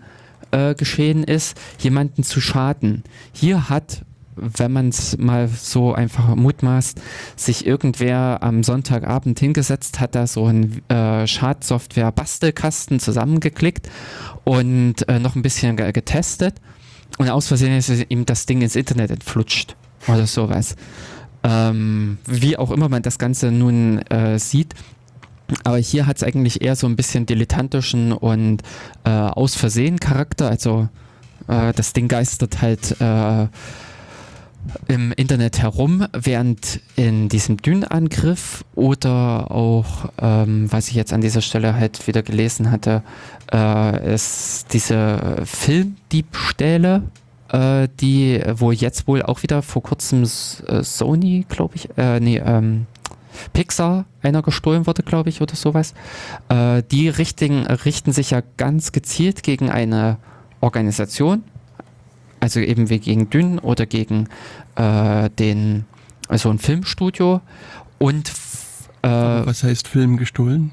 äh, 0.53 0.75
geschehen 0.75 1.25
ist, 1.25 1.59
jemanden 1.79 2.23
zu 2.23 2.41
schaden. 2.41 3.03
Hier 3.33 3.69
hat 3.69 4.05
wenn 4.35 4.73
man 4.73 4.89
es 4.89 5.19
mal 5.19 5.47
so 5.47 5.93
einfach 5.93 6.35
mutmaßt, 6.35 6.99
sich 7.37 7.67
irgendwer 7.67 8.43
am 8.43 8.63
Sonntagabend 8.63 9.39
hingesetzt 9.39 10.01
hat, 10.01 10.15
da 10.15 10.27
so 10.27 10.47
ein 10.47 10.81
äh, 10.89 11.27
Schadsoftware-Bastelkasten 11.27 12.99
zusammengeklickt 12.99 13.91
und 14.45 15.07
äh, 15.07 15.19
noch 15.19 15.37
ein 15.37 15.43
bisschen 15.43 15.77
getestet 15.77 16.55
und 17.19 17.29
aus 17.29 17.49
Versehen 17.49 17.77
ist 17.77 17.91
ihm 18.09 18.27
das 18.27 18.47
Ding 18.47 18.63
ins 18.63 18.77
Internet 18.77 19.11
entflutscht 19.11 19.77
oder 20.09 20.27
sowas. 20.27 20.77
Ähm, 21.45 22.19
wie 22.27 22.57
auch 22.57 22.71
immer 22.71 22.89
man 22.89 23.03
das 23.03 23.19
Ganze 23.19 23.51
nun 23.51 23.99
äh, 24.09 24.39
sieht. 24.39 24.75
Aber 25.65 25.79
hier 25.79 26.07
hat 26.07 26.17
es 26.17 26.23
eigentlich 26.23 26.63
eher 26.63 26.77
so 26.77 26.87
ein 26.87 26.97
bisschen 26.97 27.27
dilettantischen 27.27 28.13
und 28.13 28.63
äh, 29.05 29.11
aus 29.11 29.55
Versehen 29.55 30.01
Charakter. 30.01 30.49
Also 30.49 30.89
äh, 31.49 31.73
das 31.73 31.93
Ding 31.93 32.09
geistert 32.09 32.63
halt 32.63 33.01
äh, 33.01 33.47
im 34.89 35.13
Internet 35.13 35.61
herum, 35.61 36.07
während 36.13 36.81
in 36.97 37.29
diesem 37.29 37.57
Dünenangriff 37.57 38.65
oder 38.75 39.51
auch, 39.51 40.11
ähm, 40.21 40.71
was 40.71 40.89
ich 40.89 40.95
jetzt 40.95 41.13
an 41.13 41.21
dieser 41.21 41.41
Stelle 41.41 41.75
halt 41.75 42.07
wieder 42.07 42.23
gelesen 42.23 42.71
hatte, 42.71 43.03
äh, 43.53 43.99
es 43.99 44.65
diese 44.73 45.43
Filmdiebstähle, 45.45 47.03
äh, 47.49 47.89
die, 48.01 48.41
wo 48.55 48.73
jetzt 48.73 49.09
wohl 49.09 49.23
auch 49.23 49.43
wieder 49.43 49.63
vor 49.63 49.83
kurzem 49.83 50.23
äh, 50.23 50.83
Sony, 50.83 51.45
glaube 51.49 51.75
ich, 51.77 51.89
äh, 51.97 52.21
nee, 52.21 52.39
ähm, 52.39 52.87
Pixar 53.53 54.05
einer 54.23 54.43
gestohlen 54.43 54.87
wurde, 54.87 55.03
glaube 55.03 55.29
ich, 55.29 55.41
oder 55.41 55.55
sowas. 55.55 55.95
Äh, 56.49 56.83
die 56.91 57.09
richten, 57.09 57.67
richten 57.67 58.13
sich 58.13 58.31
ja 58.31 58.43
ganz 58.57 58.93
gezielt 58.93 59.43
gegen 59.43 59.71
eine 59.71 60.19
Organisation, 60.61 61.43
also 62.41 62.61
eben 62.61 62.89
wie 62.89 62.99
gegen 62.99 63.31
Dünn 63.31 63.59
oder 63.59 63.87
gegen 63.87 64.29
äh, 64.77 65.31
den, 65.31 65.85
also 66.29 66.51
ein 66.51 66.59
Filmstudio 66.59 67.41
und 67.99 68.33
äh, 69.03 69.09
was 69.09 69.65
heißt 69.65 69.89
Film 69.89 70.17
gestohlen? 70.17 70.73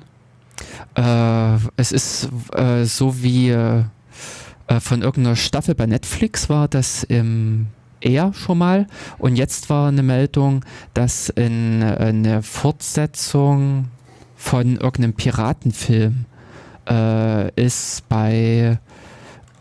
Äh, 0.95 1.57
es 1.77 1.91
ist 1.91 2.29
äh, 2.53 2.85
so 2.85 3.21
wie 3.23 3.49
äh, 3.49 3.83
von 4.79 5.01
irgendeiner 5.01 5.35
Staffel 5.35 5.73
bei 5.73 5.87
Netflix 5.87 6.49
war 6.49 6.67
das 6.67 7.03
im 7.03 7.67
eher 8.01 8.33
schon 8.33 8.57
mal. 8.57 8.87
Und 9.17 9.35
jetzt 9.35 9.69
war 9.69 9.87
eine 9.87 10.03
Meldung, 10.03 10.65
dass 10.93 11.29
in 11.29 11.83
eine 11.83 12.41
Fortsetzung 12.43 13.85
von 14.35 14.77
irgendeinem 14.77 15.13
Piratenfilm 15.13 16.25
ist 17.55 18.09
bei 18.09 18.79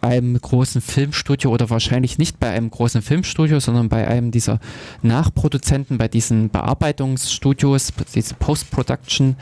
einem 0.01 0.41
großen 0.41 0.81
Filmstudio 0.81 1.51
oder 1.51 1.71
wahrscheinlich 1.71 2.19
nicht 2.19 2.39
bei 2.39 2.51
einem 2.51 2.71
großen 2.71 3.03
Filmstudio, 3.03 3.61
sondern 3.61 3.89
bei 3.89 4.07
einem 4.07 4.31
dieser 4.31 4.61
Nachproduzenten, 5.03 5.99
bei 5.99 6.09
diesen 6.09 6.51
Bearbeitungsstudios, 6.51 7.93
diese 8.15 8.35
Post-Production, 8.35 9.37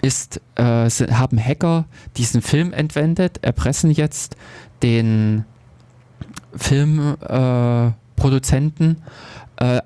ist, 0.00 0.40
äh, 0.54 0.88
haben 0.90 1.38
Hacker 1.38 1.86
diesen 2.16 2.40
Film 2.42 2.72
entwendet, 2.72 3.40
erpressen 3.42 3.90
jetzt 3.90 4.36
den 4.82 5.44
Filmproduzenten 6.54 7.92
äh, 7.94 8.07
äh, 9.56 9.80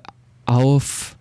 auf 0.45 1.15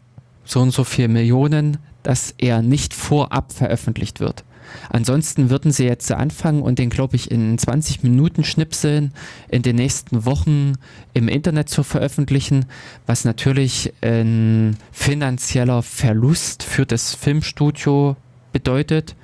so 0.44 0.60
und 0.60 0.70
so 0.72 0.84
viele 0.84 1.09
Millionen, 1.09 1.78
dass 2.02 2.34
er 2.39 2.62
nicht 2.62 2.94
vorab 2.94 3.52
veröffentlicht 3.52 4.20
wird. 4.20 4.44
Ansonsten 4.90 5.51
würden 5.51 5.70
sie 5.70 5.84
jetzt 5.84 6.10
anfangen 6.12 6.62
und 6.62 6.78
den, 6.78 6.90
glaube 6.90 7.16
ich, 7.16 7.30
in 7.30 7.59
20 7.59 8.02
Minuten 8.02 8.44
Schnipseln 8.44 9.12
in 9.48 9.62
den 9.62 9.76
nächsten 9.76 10.24
Wochen 10.24 10.74
im 11.14 11.28
Internet 11.28 11.68
zu 11.68 11.82
veröffentlichen, 11.82 12.66
was 13.06 13.24
natürlich 13.24 13.93
ein 14.01 14.76
finanzieller 14.90 15.82
Verlust 15.82 16.62
für 16.62 16.86
das 16.86 17.14
Filmstudio 17.14 18.16
bedeutet, 18.52 19.14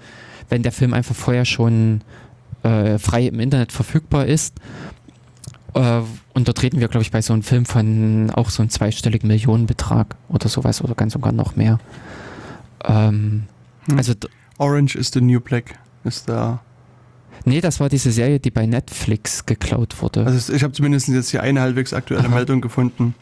wenn 0.48 0.62
der 0.62 0.72
Film 0.72 0.94
einfach 0.94 1.14
vorher 1.14 1.44
schon 1.44 2.02
äh, 2.62 2.98
frei 2.98 3.26
im 3.26 3.40
Internet 3.40 3.72
verfügbar 3.72 4.26
ist. 4.26 4.54
Äh, 5.78 6.02
und 6.34 6.48
dort 6.48 6.62
reden 6.62 6.80
wir, 6.80 6.88
glaube 6.88 7.02
ich, 7.02 7.10
bei 7.10 7.22
so 7.22 7.32
einem 7.32 7.42
Film 7.42 7.64
von 7.64 8.30
auch 8.30 8.50
so 8.50 8.62
einem 8.62 8.70
zweistelligen 8.70 9.28
Millionenbetrag 9.28 10.16
oder 10.28 10.48
sowas 10.48 10.82
oder 10.82 10.94
ganz 10.94 11.12
sogar 11.12 11.32
noch 11.32 11.54
mehr. 11.56 11.78
Ähm, 12.84 13.44
hm. 13.86 13.96
Also 13.96 14.14
Orange 14.58 14.96
is 14.96 15.10
the 15.12 15.20
New 15.20 15.40
Black 15.40 15.78
ist 16.04 16.28
da. 16.28 16.60
Nee, 17.44 17.60
das 17.60 17.78
war 17.78 17.88
diese 17.88 18.10
Serie, 18.10 18.40
die 18.40 18.50
bei 18.50 18.66
Netflix 18.66 19.46
geklaut 19.46 20.02
wurde. 20.02 20.26
Also 20.26 20.52
ich 20.52 20.64
habe 20.64 20.72
zumindest 20.72 21.08
jetzt 21.08 21.30
hier 21.30 21.42
eine 21.42 21.60
halbwegs 21.60 21.94
aktuelle 21.94 22.24
Aha. 22.26 22.34
Meldung 22.34 22.60
gefunden. 22.60 23.14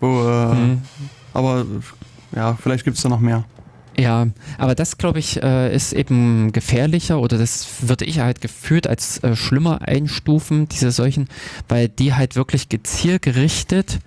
Wo, 0.00 0.28
äh, 0.28 0.50
hm. 0.52 0.82
Aber 1.34 1.66
ja, 2.34 2.54
vielleicht 2.54 2.84
gibt 2.84 2.96
es 2.96 3.02
da 3.02 3.08
noch 3.08 3.20
mehr. 3.20 3.44
Ja, 3.98 4.26
aber 4.58 4.74
das 4.74 4.98
glaube 4.98 5.18
ich 5.18 5.42
äh, 5.42 5.74
ist 5.74 5.92
eben 5.92 6.52
gefährlicher 6.52 7.18
oder 7.18 7.38
das 7.38 7.66
würde 7.80 8.04
ich 8.04 8.20
halt 8.20 8.42
gefühlt 8.42 8.86
als 8.86 9.22
äh, 9.22 9.34
schlimmer 9.34 9.80
einstufen, 9.82 10.68
diese 10.68 10.90
solchen, 10.90 11.28
weil 11.68 11.88
die 11.88 12.12
halt 12.12 12.36
wirklich 12.36 12.68
gezielgerichtet 12.68 13.98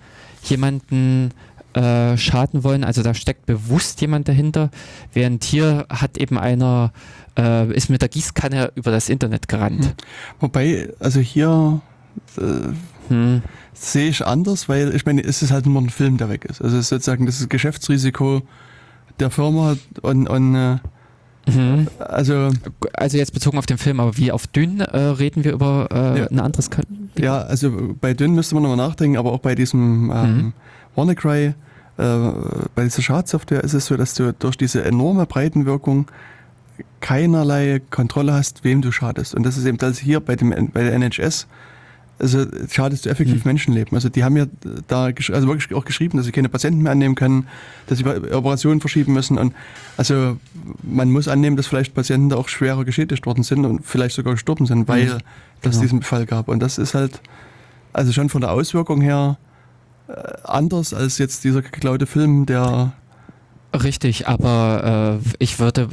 jemanden 0.44 1.32
äh, 1.74 2.16
schaden 2.16 2.62
wollen. 2.62 2.84
Also 2.84 3.02
da 3.02 3.14
steckt 3.14 3.46
bewusst 3.46 4.00
jemand 4.00 4.28
dahinter, 4.28 4.70
während 5.12 5.42
hier 5.42 5.86
hat 5.88 6.18
eben 6.18 6.38
einer, 6.38 6.92
äh, 7.36 7.72
ist 7.74 7.90
mit 7.90 8.00
der 8.00 8.08
Gießkanne 8.08 8.72
über 8.76 8.92
das 8.92 9.08
Internet 9.08 9.48
gerannt. 9.48 9.84
Hm. 9.86 9.92
Wobei, 10.38 10.88
also 11.00 11.18
hier 11.18 11.80
äh, 12.38 12.42
hm. 13.08 13.42
sehe 13.72 14.08
ich 14.08 14.24
anders, 14.24 14.68
weil 14.68 14.94
ich 14.94 15.04
meine, 15.04 15.22
es 15.22 15.42
ist 15.42 15.50
halt 15.50 15.66
nur 15.66 15.82
ein 15.82 15.90
Film, 15.90 16.16
der 16.16 16.28
weg 16.28 16.44
ist. 16.44 16.62
Also 16.62 16.76
es 16.76 16.82
ist 16.82 16.88
sozusagen 16.90 17.26
das 17.26 17.40
ist 17.40 17.50
Geschäftsrisiko 17.50 18.42
der 19.20 19.30
Firma 19.30 19.76
und, 20.02 20.28
und 20.28 20.54
äh, 20.54 20.78
Mhm. 21.46 21.88
Also, 21.98 22.50
also 22.92 23.16
jetzt 23.16 23.32
bezogen 23.32 23.58
auf 23.58 23.66
den 23.66 23.78
Film, 23.78 24.00
aber 24.00 24.16
wie 24.16 24.32
auf 24.32 24.46
Dünn 24.46 24.80
äh, 24.80 24.98
reden 24.98 25.44
wir 25.44 25.52
über 25.52 25.88
äh, 25.90 26.20
ja. 26.20 26.26
ein 26.26 26.40
anderes 26.40 26.70
Kal 26.70 26.84
Ja, 27.18 27.40
also 27.40 27.72
bei 28.00 28.14
Dünn 28.14 28.34
müsste 28.34 28.54
man 28.54 28.62
nochmal 28.62 28.88
nachdenken, 28.88 29.16
aber 29.16 29.32
auch 29.32 29.40
bei 29.40 29.54
diesem 29.54 30.12
ähm, 30.14 30.36
mhm. 30.36 30.52
WannaCry, 30.94 31.46
äh, 31.46 31.54
bei 32.74 32.84
dieser 32.84 33.02
Schadsoftware 33.02 33.64
ist 33.64 33.74
es 33.74 33.86
so, 33.86 33.96
dass 33.96 34.14
du 34.14 34.32
durch 34.32 34.56
diese 34.56 34.84
enorme 34.84 35.26
Breitenwirkung 35.26 36.06
keinerlei 37.00 37.80
Kontrolle 37.90 38.32
hast, 38.32 38.64
wem 38.64 38.82
du 38.82 38.92
schadest. 38.92 39.34
Und 39.34 39.44
das 39.44 39.56
ist 39.56 39.64
eben 39.66 39.78
das 39.78 39.98
hier 39.98 40.20
bei, 40.20 40.36
dem, 40.36 40.70
bei 40.72 40.82
der 40.82 40.92
NHS, 40.94 41.46
also 42.20 42.46
schadest 42.70 43.06
du 43.06 43.10
effektiv 43.10 43.44
mhm. 43.44 43.50
Menschenleben. 43.50 43.94
Also 43.94 44.08
die 44.08 44.24
haben 44.24 44.36
ja 44.36 44.46
da 44.88 45.04
also 45.06 45.30
wirklich 45.48 45.74
auch 45.74 45.84
geschrieben, 45.84 46.18
dass 46.18 46.26
sie 46.26 46.32
keine 46.32 46.48
Patienten 46.48 46.82
mehr 46.82 46.92
annehmen 46.92 47.14
können, 47.14 47.48
dass 47.86 47.98
sie 47.98 48.04
Operationen 48.04 48.80
verschieben 48.80 49.14
müssen. 49.14 49.38
Und 49.38 49.54
also 49.96 50.36
man 50.82 51.10
muss 51.10 51.28
annehmen, 51.28 51.56
dass 51.56 51.66
vielleicht 51.66 51.94
Patienten 51.94 52.28
da 52.28 52.36
auch 52.36 52.48
schwerer 52.48 52.84
geschädigt 52.84 53.26
worden 53.26 53.42
sind 53.42 53.64
und 53.64 53.84
vielleicht 53.84 54.14
sogar 54.14 54.34
gestorben 54.34 54.66
sind, 54.66 54.86
weil 54.86 55.06
mhm. 55.06 55.10
es 55.12 55.22
genau. 55.62 55.80
diesen 55.80 56.00
Befall 56.00 56.26
gab. 56.26 56.48
Und 56.48 56.60
das 56.60 56.78
ist 56.78 56.94
halt, 56.94 57.20
also 57.92 58.12
schon 58.12 58.28
von 58.28 58.42
der 58.42 58.52
Auswirkung 58.52 59.00
her 59.00 59.38
äh, 60.08 60.12
anders 60.44 60.92
als 60.92 61.18
jetzt 61.18 61.44
dieser 61.44 61.62
geklaute 61.62 62.06
Film, 62.06 62.44
der 62.44 62.92
Richtig, 63.72 64.26
aber 64.26 65.20
äh, 65.22 65.28
ich 65.38 65.60
würde, 65.60 65.88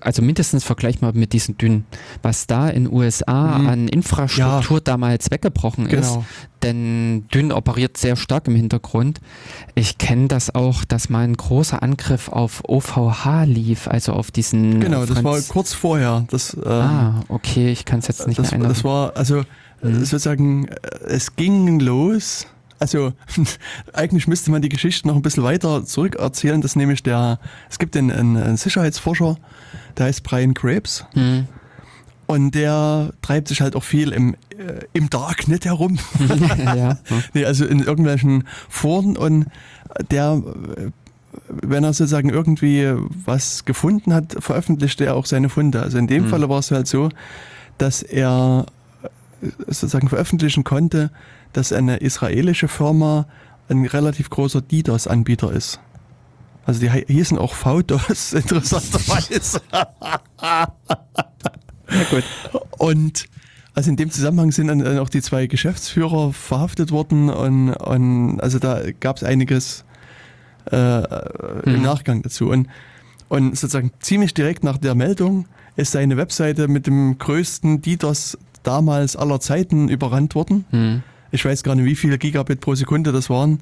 also 0.00 0.22
mindestens 0.22 0.62
vergleichbar 0.62 1.12
mit 1.12 1.32
diesen 1.32 1.58
Dünnen, 1.58 1.84
was 2.22 2.46
da 2.46 2.68
in 2.68 2.90
USA 2.90 3.58
mhm. 3.58 3.68
an 3.68 3.88
Infrastruktur 3.88 4.76
ja. 4.76 4.82
damals 4.84 5.30
weggebrochen 5.32 5.88
genau. 5.88 6.00
ist, 6.00 6.18
denn 6.62 7.26
Dünn 7.34 7.50
operiert 7.50 7.96
sehr 7.96 8.14
stark 8.14 8.46
im 8.46 8.54
Hintergrund. 8.54 9.20
Ich 9.74 9.98
kenne 9.98 10.28
das 10.28 10.54
auch, 10.54 10.84
dass 10.84 11.08
mal 11.08 11.24
ein 11.24 11.36
großer 11.36 11.82
Angriff 11.82 12.28
auf 12.28 12.62
OVH 12.68 13.44
lief, 13.44 13.88
also 13.88 14.12
auf 14.12 14.30
diesen. 14.30 14.78
Genau, 14.78 14.98
Franz 14.98 15.14
das 15.14 15.24
war 15.24 15.40
kurz 15.40 15.72
vorher. 15.72 16.24
Das, 16.30 16.54
ähm, 16.54 16.70
ah, 16.70 17.20
okay, 17.28 17.70
ich 17.70 17.84
kann 17.84 17.98
es 17.98 18.06
jetzt 18.06 18.28
nicht 18.28 18.38
das, 18.38 18.46
mehr 18.46 18.52
erinnern. 18.52 18.68
Das 18.68 18.84
war, 18.84 19.16
also 19.16 19.42
mhm. 19.82 20.04
sozusagen, 20.04 20.68
äh, 20.68 20.76
es 21.06 21.34
ging 21.34 21.80
los 21.80 22.46
also 22.78 23.12
eigentlich 23.92 24.28
müsste 24.28 24.50
man 24.50 24.62
die 24.62 24.68
Geschichte 24.68 25.06
noch 25.08 25.16
ein 25.16 25.22
bisschen 25.22 25.42
weiter 25.42 25.84
zurückerzählen. 25.84 26.60
Das 26.60 26.76
nämlich 26.76 27.02
der, 27.02 27.38
es 27.70 27.78
gibt 27.78 27.96
einen, 27.96 28.10
einen 28.10 28.56
Sicherheitsforscher, 28.56 29.36
der 29.96 30.06
heißt 30.06 30.22
Brian 30.22 30.54
Krebs. 30.54 31.04
Mhm. 31.14 31.48
Und 32.26 32.54
der 32.56 33.12
treibt 33.22 33.48
sich 33.48 33.60
halt 33.60 33.76
auch 33.76 33.84
viel 33.84 34.10
im, 34.10 34.34
äh, 34.50 34.80
im 34.92 35.08
Darknet 35.10 35.64
herum. 35.64 35.98
ja. 36.58 36.98
nee, 37.34 37.44
also 37.44 37.64
in 37.64 37.80
irgendwelchen 37.80 38.44
Foren 38.68 39.16
und 39.16 39.46
der, 40.10 40.42
wenn 41.48 41.84
er 41.84 41.92
sozusagen 41.92 42.30
irgendwie 42.30 42.92
was 43.24 43.64
gefunden 43.64 44.12
hat, 44.12 44.36
veröffentlicht 44.40 45.00
er 45.00 45.14
auch 45.14 45.26
seine 45.26 45.48
Funde. 45.48 45.82
Also 45.82 45.98
in 45.98 46.08
dem 46.08 46.24
mhm. 46.24 46.28
Fall 46.28 46.48
war 46.48 46.58
es 46.58 46.72
halt 46.72 46.88
so, 46.88 47.10
dass 47.78 48.02
er 48.02 48.66
sozusagen 49.68 50.08
veröffentlichen 50.08 50.64
konnte, 50.64 51.10
dass 51.56 51.72
eine 51.72 51.96
israelische 51.98 52.68
Firma 52.68 53.26
ein 53.68 53.84
relativ 53.86 54.30
großer 54.30 54.60
DDoS-Anbieter 54.60 55.52
ist. 55.52 55.80
Also 56.64 56.80
die 56.80 56.90
hießen 56.90 57.38
auch 57.38 57.54
VDOS, 57.54 58.32
interessanterweise. 58.32 59.60
ja, 60.42 60.68
gut. 62.10 62.24
Und 62.78 63.26
Also 63.74 63.90
in 63.90 63.96
dem 63.96 64.10
Zusammenhang 64.10 64.52
sind 64.52 64.68
dann 64.68 64.98
auch 64.98 65.08
die 65.08 65.20
zwei 65.20 65.46
Geschäftsführer 65.46 66.32
verhaftet 66.32 66.90
worden 66.92 67.28
und, 67.28 67.74
und 67.74 68.40
also 68.40 68.58
da 68.58 68.80
gab 69.00 69.16
es 69.16 69.22
einiges 69.22 69.84
äh, 70.72 71.02
im 71.64 71.76
Mhm. 71.76 71.82
Nachgang 71.82 72.22
dazu. 72.22 72.48
Und, 72.48 72.68
und 73.28 73.56
sozusagen 73.56 73.92
ziemlich 74.00 74.34
direkt 74.34 74.64
nach 74.64 74.78
der 74.78 74.94
Meldung 74.94 75.46
ist 75.76 75.92
seine 75.92 76.16
Webseite 76.16 76.68
mit 76.68 76.86
dem 76.86 77.18
größten 77.18 77.82
DDoS 77.82 78.38
damals 78.62 79.14
aller 79.14 79.40
Zeiten 79.40 79.88
überrannt 79.88 80.34
worden. 80.34 80.64
Hm. 80.70 81.02
Ich 81.36 81.44
weiß 81.44 81.62
gar 81.62 81.74
nicht, 81.74 81.84
wie 81.84 81.94
viele 81.96 82.16
Gigabit 82.18 82.60
pro 82.60 82.74
Sekunde 82.74 83.12
das 83.12 83.28
waren. 83.30 83.60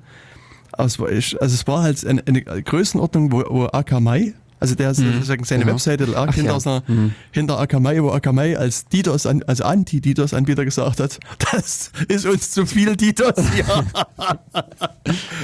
Ich- 1.10 1.40
also 1.40 1.54
es 1.54 1.66
war 1.66 1.82
halt 1.82 2.04
eine, 2.06 2.22
eine 2.26 2.42
Größenordnung, 2.42 3.32
wo, 3.32 3.44
wo 3.48 3.64
Akamai, 3.66 4.32
also 4.60 4.74
der 4.76 4.90
Mhm. 4.90 4.94
sozusagen 5.14 5.44
seine 5.44 5.64
Ja. 5.64 5.70
Webseite 5.72 6.04
lag 6.04 6.28
Ach 6.30 6.34
hinter, 6.34 6.56
ja. 6.56 6.64
einer, 6.64 6.82
Hm. 6.86 7.12
hinter 7.32 7.58
Akamai, 7.58 8.00
wo 8.02 8.10
Akamai 8.10 8.56
als 8.56 8.86
DDoS, 8.86 9.26
an- 9.26 9.42
als 9.42 9.60
Anti-DDoS-Anbieter 9.60 10.64
gesagt 10.64 11.00
hat, 11.00 11.18
das 11.52 11.90
ist 12.08 12.26
uns 12.26 12.52
zu 12.52 12.64
viel 12.64 12.96
DDoS 12.96 13.34
hier. 13.54 13.66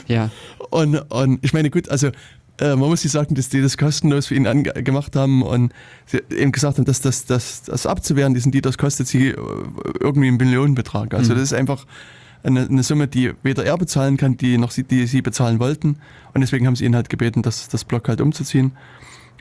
Ja. 0.06 0.30
Und, 0.70 0.96
und 1.10 1.38
ich 1.44 1.52
meine, 1.52 1.70
gut, 1.70 1.88
also 1.88 2.08
äh, 2.58 2.76
man 2.76 2.88
muss 2.90 3.02
nicht 3.04 3.12
sagen, 3.12 3.34
dass 3.34 3.48
die 3.48 3.60
das 3.62 3.76
kostenlos 3.78 4.26
für 4.26 4.34
ihn 4.34 4.62
gemacht 4.64 5.16
haben 5.16 5.42
und 5.42 5.72
eben 6.30 6.52
gesagt 6.52 6.78
haben, 6.78 6.84
dass 6.84 7.00
das, 7.00 7.24
das, 7.24 7.62
das 7.62 7.86
abzuwehren, 7.86 8.34
diesen 8.34 8.52
DDoS 8.52 8.78
kostet 8.78 9.06
sie 9.08 9.28
äh, 9.28 9.36
irgendwie 10.00 10.28
einen 10.28 10.36
Millionenbetrag. 10.36 11.14
Also 11.14 11.32
Mhm. 11.32 11.36
das 11.38 11.44
ist 11.44 11.52
einfach 11.54 11.86
eine, 12.42 12.66
eine 12.66 12.82
Summe, 12.82 13.08
die 13.08 13.32
weder 13.42 13.64
er 13.64 13.76
bezahlen 13.76 14.16
kann, 14.16 14.36
die 14.36 14.58
noch 14.58 14.70
sie, 14.70 14.84
die 14.84 15.06
sie 15.06 15.22
bezahlen 15.22 15.60
wollten. 15.60 15.96
Und 16.34 16.40
deswegen 16.40 16.66
haben 16.66 16.76
sie 16.76 16.84
ihn 16.84 16.94
halt 16.94 17.08
gebeten, 17.08 17.42
das, 17.42 17.68
das 17.68 17.84
Blog 17.84 18.08
halt 18.08 18.20
umzuziehen. 18.20 18.72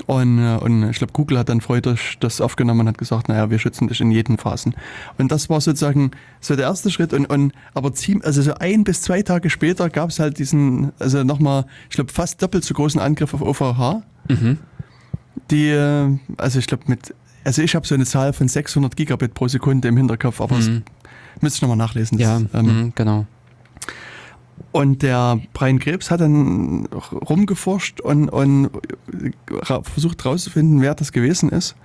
Und, 0.07 0.39
äh, 0.39 0.57
und 0.57 0.89
ich 0.89 0.97
glaube, 0.97 1.13
Google 1.13 1.37
hat 1.37 1.49
dann 1.49 1.61
freudig 1.61 2.17
das 2.19 2.41
aufgenommen 2.41 2.81
und 2.81 2.87
hat 2.87 2.97
gesagt, 2.97 3.27
naja, 3.27 3.49
wir 3.49 3.59
schützen 3.59 3.87
dich 3.87 3.99
in 4.01 4.11
jeden 4.11 4.37
Phasen. 4.37 4.75
Und 5.17 5.31
das 5.31 5.49
war 5.49 5.59
sozusagen 5.61 6.11
so 6.39 6.55
der 6.55 6.65
erste 6.65 6.89
Schritt. 6.89 7.13
Und, 7.13 7.25
und 7.25 7.53
aber 7.73 7.93
ziemlich, 7.93 8.25
also 8.25 8.41
so 8.41 8.53
ein 8.55 8.83
bis 8.83 9.01
zwei 9.01 9.21
Tage 9.21 9.49
später 9.49 9.89
gab 9.89 10.09
es 10.09 10.19
halt 10.19 10.39
diesen, 10.39 10.91
also 10.99 11.23
nochmal, 11.23 11.65
ich 11.89 11.95
glaube, 11.95 12.11
fast 12.11 12.41
doppelt 12.41 12.63
so 12.63 12.73
großen 12.73 12.99
Angriff 12.99 13.33
auf 13.33 13.41
OVH. 13.41 14.03
Mhm. 14.29 14.57
Die, 15.51 15.69
äh, 15.69 16.17
also 16.37 16.59
ich 16.59 16.67
glaube 16.67 16.83
mit, 16.87 17.13
also 17.43 17.61
ich 17.61 17.75
habe 17.75 17.85
so 17.85 17.95
eine 17.95 18.05
Zahl 18.05 18.33
von 18.33 18.47
600 18.47 18.95
Gigabit 18.95 19.33
pro 19.33 19.47
Sekunde 19.47 19.87
im 19.87 19.97
Hinterkopf, 19.97 20.41
aber 20.41 20.55
Mhm. 20.55 20.83
Müsste 21.41 21.57
ich 21.57 21.61
nochmal 21.61 21.77
nachlesen. 21.77 22.17
Das, 22.17 22.27
Ja, 22.27 22.59
ähm, 22.59 22.65
mhm, 22.65 22.93
genau. 22.95 23.25
und 24.71 25.01
der 25.01 25.39
Brian 25.53 25.79
Krebs 25.79 26.11
hat 26.11 26.21
dann 26.21 26.85
rumgeforscht 26.85 28.01
und, 28.01 28.29
und 28.29 28.69
versucht 29.83 30.23
herauszufinden, 30.23 30.81
wer 30.81 30.95
das 30.95 31.11
gewesen 31.11 31.49
ist. 31.49 31.75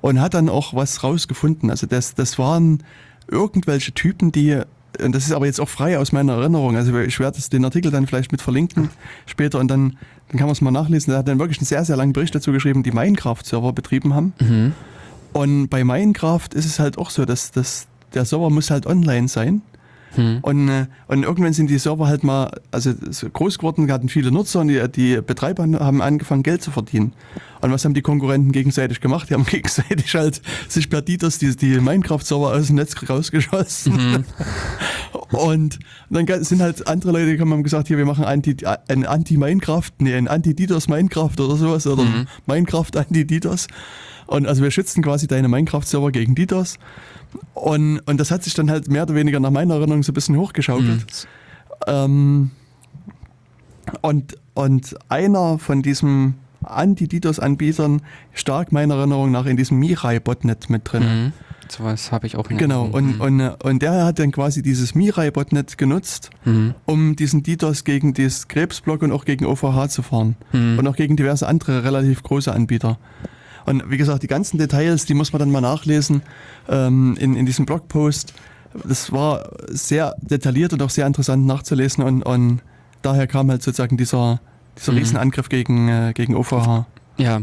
Und 0.00 0.20
hat 0.20 0.34
dann 0.34 0.48
auch 0.48 0.74
was 0.74 1.02
rausgefunden. 1.02 1.70
Also 1.70 1.86
das, 1.88 2.14
das 2.14 2.38
waren 2.38 2.84
irgendwelche 3.28 3.92
Typen, 3.92 4.30
die, 4.30 4.60
und 5.02 5.12
das 5.14 5.24
ist 5.26 5.32
aber 5.32 5.46
jetzt 5.46 5.60
auch 5.60 5.68
frei 5.68 5.98
aus 5.98 6.12
meiner 6.12 6.34
Erinnerung, 6.34 6.76
also 6.76 6.96
ich 6.98 7.18
werde 7.18 7.38
den 7.50 7.64
Artikel 7.64 7.90
dann 7.90 8.06
vielleicht 8.06 8.30
mit 8.30 8.40
verlinken 8.40 8.90
später 9.26 9.58
und 9.58 9.68
dann, 9.68 9.98
dann 10.28 10.38
kann 10.38 10.46
man 10.46 10.52
es 10.52 10.60
mal 10.60 10.70
nachlesen. 10.70 11.10
Der 11.10 11.18
hat 11.18 11.28
dann 11.28 11.38
wirklich 11.38 11.58
einen 11.58 11.66
sehr, 11.66 11.84
sehr 11.84 11.96
langen 11.96 12.12
Bericht 12.12 12.34
dazu 12.34 12.52
geschrieben, 12.52 12.82
die 12.82 12.92
Minecraft-Server 12.92 13.72
betrieben 13.72 14.14
haben. 14.14 14.32
Mhm. 14.40 14.72
Und 15.32 15.68
bei 15.68 15.84
Minecraft 15.84 16.48
ist 16.54 16.64
es 16.64 16.78
halt 16.78 16.96
auch 16.96 17.10
so, 17.10 17.24
dass, 17.24 17.50
dass 17.50 17.86
der 18.14 18.24
Server 18.24 18.50
muss 18.50 18.70
halt 18.70 18.86
online 18.86 19.28
sein. 19.28 19.62
Hm. 20.14 20.38
Und, 20.42 20.68
äh, 20.68 20.86
und 21.06 21.22
irgendwann 21.22 21.52
sind 21.52 21.68
die 21.68 21.78
Server 21.78 22.06
halt 22.06 22.24
mal, 22.24 22.50
also 22.70 22.92
so 23.10 23.28
groß 23.28 23.58
geworden, 23.58 23.90
hatten 23.92 24.08
viele 24.08 24.30
Nutzer 24.30 24.60
und 24.60 24.68
die, 24.68 24.82
die 24.88 25.20
Betreiber 25.20 25.64
haben 25.80 26.00
angefangen, 26.00 26.42
Geld 26.42 26.62
zu 26.62 26.70
verdienen. 26.70 27.12
Und 27.60 27.72
was 27.72 27.84
haben 27.84 27.94
die 27.94 28.02
Konkurrenten 28.02 28.52
gegenseitig 28.52 29.00
gemacht? 29.00 29.28
Die 29.28 29.34
haben 29.34 29.44
gegenseitig 29.50 30.14
halt 30.14 30.40
sich 30.68 30.88
per 30.88 31.02
DDoS 31.02 31.38
die, 31.38 31.54
die 31.56 31.78
Minecraft-Server 31.78 32.54
aus 32.54 32.68
dem 32.68 32.76
Netz 32.76 32.94
rausgeschossen. 33.08 33.92
Mhm. 33.92 34.24
Und 35.36 35.78
dann 36.08 36.44
sind 36.44 36.62
halt 36.62 36.86
andere 36.88 37.12
Leute 37.12 37.26
gekommen 37.32 37.52
und 37.52 37.58
haben 37.58 37.62
gesagt, 37.64 37.88
hier, 37.88 37.98
wir 37.98 38.06
machen 38.06 38.24
Anti, 38.24 38.56
ein 38.88 39.04
Anti-Minecraft, 39.04 39.90
nee, 39.98 40.14
ein 40.14 40.26
Anti-DDoS-Minecraft 40.26 41.38
oder 41.38 41.56
sowas 41.56 41.86
oder 41.86 42.04
Mhm. 42.04 42.26
Minecraft-Anti-DDoS. 42.46 43.66
Und 44.28 44.46
also 44.46 44.62
wir 44.62 44.70
schützen 44.70 45.02
quasi 45.02 45.26
deine 45.26 45.48
Minecraft-Server 45.48 46.12
gegen 46.12 46.34
DDoS. 46.34 46.78
Und, 47.54 48.00
und 48.00 48.20
das 48.20 48.30
hat 48.30 48.44
sich 48.44 48.54
dann 48.54 48.70
halt 48.70 48.88
mehr 48.88 49.02
oder 49.02 49.14
weniger 49.14 49.40
nach 49.40 49.50
meiner 49.50 49.74
Erinnerung 49.74 50.02
so 50.02 50.12
ein 50.12 50.14
bisschen 50.14 50.36
hochgeschaukelt. 50.36 51.26
Mhm. 51.86 51.86
Ähm, 51.86 52.50
und, 54.02 54.36
und 54.54 54.94
einer 55.08 55.58
von 55.58 55.82
diesen 55.82 56.34
Anti-DDoS-Anbietern 56.62 58.02
stark 58.34 58.70
meiner 58.70 58.96
Erinnerung 58.96 59.30
nach 59.30 59.46
in 59.46 59.56
diesem 59.56 59.78
Mirai-Botnet 59.78 60.68
mit 60.68 60.82
drin. 60.92 61.02
Mhm. 61.02 61.32
Sowas 61.70 62.12
habe 62.12 62.26
ich 62.26 62.36
auch 62.36 62.50
in 62.50 62.58
Genau, 62.58 62.84
und, 62.84 63.20
und, 63.20 63.40
äh, 63.40 63.52
und 63.62 63.82
der 63.82 64.04
hat 64.04 64.18
dann 64.18 64.30
quasi 64.30 64.62
dieses 64.62 64.94
Mirai-Botnet 64.94 65.78
genutzt, 65.78 66.30
Mhm. 66.44 66.74
um 66.86 67.16
diesen 67.16 67.42
DDoS 67.42 67.84
gegen 67.84 68.14
das 68.14 68.48
Krebsblock 68.48 69.02
und 69.02 69.12
auch 69.12 69.24
gegen 69.24 69.46
OVH 69.46 69.88
zu 69.88 70.02
fahren. 70.02 70.36
Mhm. 70.52 70.78
Und 70.78 70.86
auch 70.86 70.96
gegen 70.96 71.16
diverse 71.16 71.46
andere 71.46 71.84
relativ 71.84 72.22
große 72.22 72.52
Anbieter. 72.52 72.98
Und 73.68 73.90
wie 73.90 73.96
gesagt, 73.96 74.22
die 74.22 74.26
ganzen 74.26 74.58
Details, 74.58 75.04
die 75.04 75.14
muss 75.14 75.32
man 75.32 75.40
dann 75.40 75.50
mal 75.50 75.60
nachlesen 75.60 76.22
ähm, 76.68 77.16
in, 77.18 77.34
in 77.36 77.46
diesem 77.46 77.66
Blogpost. 77.66 78.34
Das 78.84 79.12
war 79.12 79.50
sehr 79.68 80.14
detailliert 80.20 80.72
und 80.72 80.82
auch 80.82 80.90
sehr 80.90 81.06
interessant 81.06 81.46
nachzulesen 81.46 82.04
und, 82.04 82.22
und 82.22 82.60
daher 83.02 83.26
kam 83.26 83.50
halt 83.50 83.62
sozusagen 83.62 83.96
dieser, 83.96 84.40
dieser 84.76 84.92
Mhm. 84.92 84.98
Riesenangriff 84.98 85.48
gegen, 85.48 85.88
äh, 85.88 86.12
gegen 86.14 86.34
OVH. 86.36 86.86
Ja. 87.16 87.40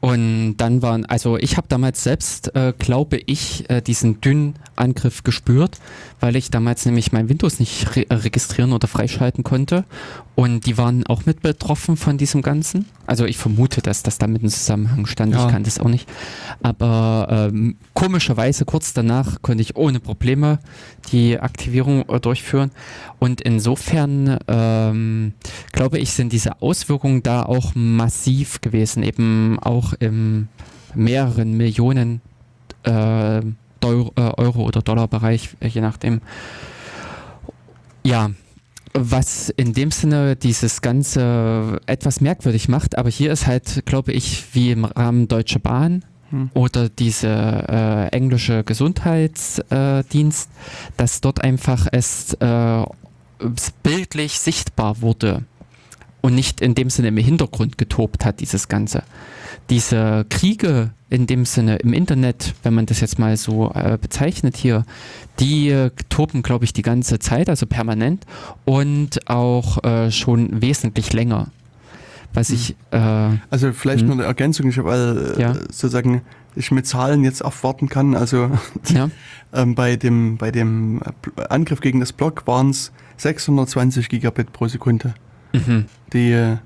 Und 0.00 0.56
dann 0.56 0.80
waren, 0.80 1.04
also 1.04 1.36
ich 1.36 1.58
habe 1.58 1.68
damals 1.68 2.02
selbst, 2.02 2.54
äh, 2.56 2.72
glaube 2.78 3.18
ich, 3.26 3.68
äh, 3.68 3.82
diesen 3.82 4.20
dünnen 4.22 4.54
Angriff 4.76 5.24
gespürt, 5.24 5.78
weil 6.20 6.36
ich 6.36 6.50
damals 6.50 6.86
nämlich 6.86 7.12
mein 7.12 7.28
Windows 7.28 7.60
nicht 7.60 7.96
re 7.96 8.08
äh, 8.08 8.14
registrieren 8.14 8.72
oder 8.72 8.88
freischalten 8.88 9.44
konnte. 9.44 9.84
Und 10.36 10.64
die 10.64 10.78
waren 10.78 11.06
auch 11.06 11.26
mit 11.26 11.42
betroffen 11.42 11.98
von 11.98 12.16
diesem 12.16 12.40
Ganzen. 12.40 12.86
Also 13.06 13.26
ich 13.26 13.36
vermute, 13.36 13.82
dass 13.82 14.02
das 14.02 14.16
damit 14.16 14.42
in 14.42 14.48
Zusammenhang 14.48 15.04
stand. 15.04 15.34
Ja. 15.34 15.44
Ich 15.44 15.52
kann 15.52 15.64
das 15.64 15.78
auch 15.78 15.88
nicht. 15.88 16.08
Aber 16.62 17.50
ähm, 17.52 17.76
komischerweise 17.92 18.64
kurz 18.64 18.94
danach 18.94 19.42
konnte 19.42 19.60
ich 19.60 19.76
ohne 19.76 20.00
Probleme 20.00 20.60
die 21.12 21.38
Aktivierung 21.38 22.08
äh, 22.08 22.20
durchführen. 22.20 22.70
Und 23.18 23.42
insofern 23.42 24.38
ähm, 24.48 25.34
glaube 25.72 25.98
ich, 25.98 26.12
sind 26.12 26.32
diese 26.32 26.62
Auswirkungen 26.62 27.22
da 27.22 27.42
auch 27.42 27.74
massiv 27.74 28.62
gewesen, 28.62 29.02
eben 29.02 29.58
auch 29.58 29.89
im 29.98 30.48
mehreren 30.94 31.56
Millionen 31.56 32.20
äh, 32.84 33.38
äh, 33.38 33.42
Euro 33.82 34.64
oder 34.64 34.82
Dollar-Bereich, 34.82 35.50
äh, 35.60 35.68
je 35.68 35.80
nachdem. 35.80 36.20
Ja, 38.04 38.30
was 38.92 39.50
in 39.50 39.72
dem 39.72 39.90
Sinne 39.90 40.36
dieses 40.36 40.80
Ganze 40.80 41.80
etwas 41.86 42.20
merkwürdig 42.20 42.68
macht, 42.68 42.98
aber 42.98 43.08
hier 43.08 43.30
ist 43.32 43.46
halt, 43.46 43.86
glaube 43.86 44.12
ich, 44.12 44.54
wie 44.54 44.72
im 44.72 44.84
Rahmen 44.84 45.28
Deutsche 45.28 45.60
Bahn 45.60 46.04
Hm. 46.30 46.50
oder 46.54 46.88
diese 46.88 47.28
äh, 47.28 48.06
englische 48.16 48.62
Gesundheitsdienst, 48.62 50.48
äh, 50.48 50.92
dass 50.96 51.20
dort 51.20 51.42
einfach 51.42 51.88
es 51.90 52.34
äh, 52.34 52.84
es 53.56 53.72
bildlich 53.82 54.38
sichtbar 54.38 55.00
wurde 55.00 55.44
und 56.20 56.34
nicht 56.34 56.60
in 56.60 56.74
dem 56.74 56.90
Sinne 56.90 57.08
im 57.08 57.16
Hintergrund 57.16 57.78
getobt 57.78 58.24
hat, 58.24 58.40
dieses 58.40 58.68
Ganze. 58.68 59.02
Diese 59.70 60.26
Kriege 60.28 60.90
in 61.08 61.26
dem 61.26 61.44
Sinne 61.44 61.76
im 61.76 61.92
Internet, 61.92 62.54
wenn 62.62 62.74
man 62.74 62.86
das 62.86 63.00
jetzt 63.00 63.18
mal 63.18 63.36
so 63.36 63.72
äh, 63.74 63.98
bezeichnet 64.00 64.56
hier, 64.56 64.84
die 65.38 65.68
äh, 65.70 65.90
toben, 66.08 66.42
glaube 66.42 66.64
ich, 66.64 66.72
die 66.72 66.82
ganze 66.82 67.18
Zeit, 67.18 67.48
also 67.48 67.66
permanent 67.66 68.24
und 68.64 69.28
auch 69.28 69.82
äh, 69.84 70.10
schon 70.10 70.60
wesentlich 70.60 71.12
länger. 71.12 71.48
Was 72.32 72.50
ich, 72.50 72.76
äh, 72.92 72.96
Also 73.50 73.72
vielleicht 73.72 74.00
Hm. 74.02 74.06
nur 74.08 74.16
eine 74.16 74.24
Ergänzung, 74.24 74.68
ich, 74.68 74.82
weil 74.84 75.34
äh, 75.36 75.40
Ja. 75.40 75.54
sozusagen 75.54 76.22
ich 76.56 76.70
mit 76.70 76.86
Zahlen 76.86 77.24
jetzt 77.24 77.44
aufwarten 77.44 77.88
kann. 77.88 78.14
Also 78.16 78.50
ja, 78.88 79.08
ähm, 79.52 79.74
bei 79.74 79.96
dem, 79.96 80.36
bei 80.36 80.50
dem 80.50 81.00
Angriff 81.48 81.80
gegen 81.80 81.98
das 82.00 82.12
Block 82.12 82.46
waren 82.46 82.70
es 82.70 82.92
620 83.18 84.08
Gigabit 84.08 84.52
pro 84.52 84.68
Sekunde. 84.68 85.14
mhm. 85.52 85.86
Die 86.12 86.32
äh, 86.32 86.56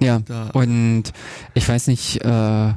ja. 0.00 0.20
da 0.20 0.50
Und 0.50 1.04
ich 1.54 1.68
weiß 1.68 1.86
nicht, 1.88 2.24
äh, 2.24 2.72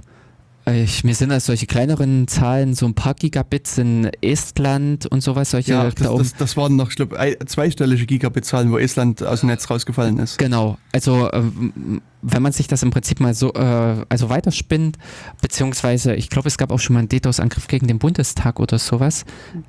ich, 0.69 1.06
mir 1.06 1.15
sind 1.15 1.31
also 1.31 1.48
solche 1.48 1.65
kleineren 1.65 2.27
Zahlen, 2.27 2.73
so 2.73 2.85
ein 2.85 2.94
paar 2.94 3.14
Gigabits 3.14 3.77
in 3.77 4.10
Estland 4.22 5.06
und 5.06 5.22
sowas, 5.22 5.52
solche 5.52 5.72
ja, 5.72 5.84
da 5.85 5.91
das, 5.91 6.07
oben. 6.10 6.23
das, 6.23 6.35
das 6.35 6.57
waren 6.57 6.76
noch, 6.76 6.89
ich 6.89 6.98
glaube, 6.98 7.18
zweistellige 7.45 8.06
Gigabit-Zahlen, 8.06 8.69
wo 8.72 8.77
Estland 8.77 9.23
aus 9.23 9.41
dem 9.41 9.48
Netz 9.48 9.69
rausgefallen 9.69 10.19
ist. 10.19 10.38
Genau, 10.38 10.77
also 10.91 11.31
ähm, 11.31 12.02
wenn 12.22 12.41
man 12.41 12.52
sich 12.52 12.68
das 12.68 12.84
im 12.84 12.89
Prinzip 12.89 13.22
mal 13.22 13.34
so 13.34 13.53
äh, 13.53 14.03
also 14.10 14.30
weiterspinnt, 14.30 14.98
beziehungsweise 15.41 16.15
ich 16.15 16.30
glaube, 16.30 16.49
es 16.49 16.57
gab 16.57 16.72
auch 16.73 16.80
schon 16.80 16.95
mal 16.95 16.99
einen 16.99 17.10
DDoS-Angriff 17.10 17.68
gegen 17.68 17.88
den 17.88 17.99
Bundestag 17.99 18.60
oder 18.60 18.77
sowas, 18.77 19.23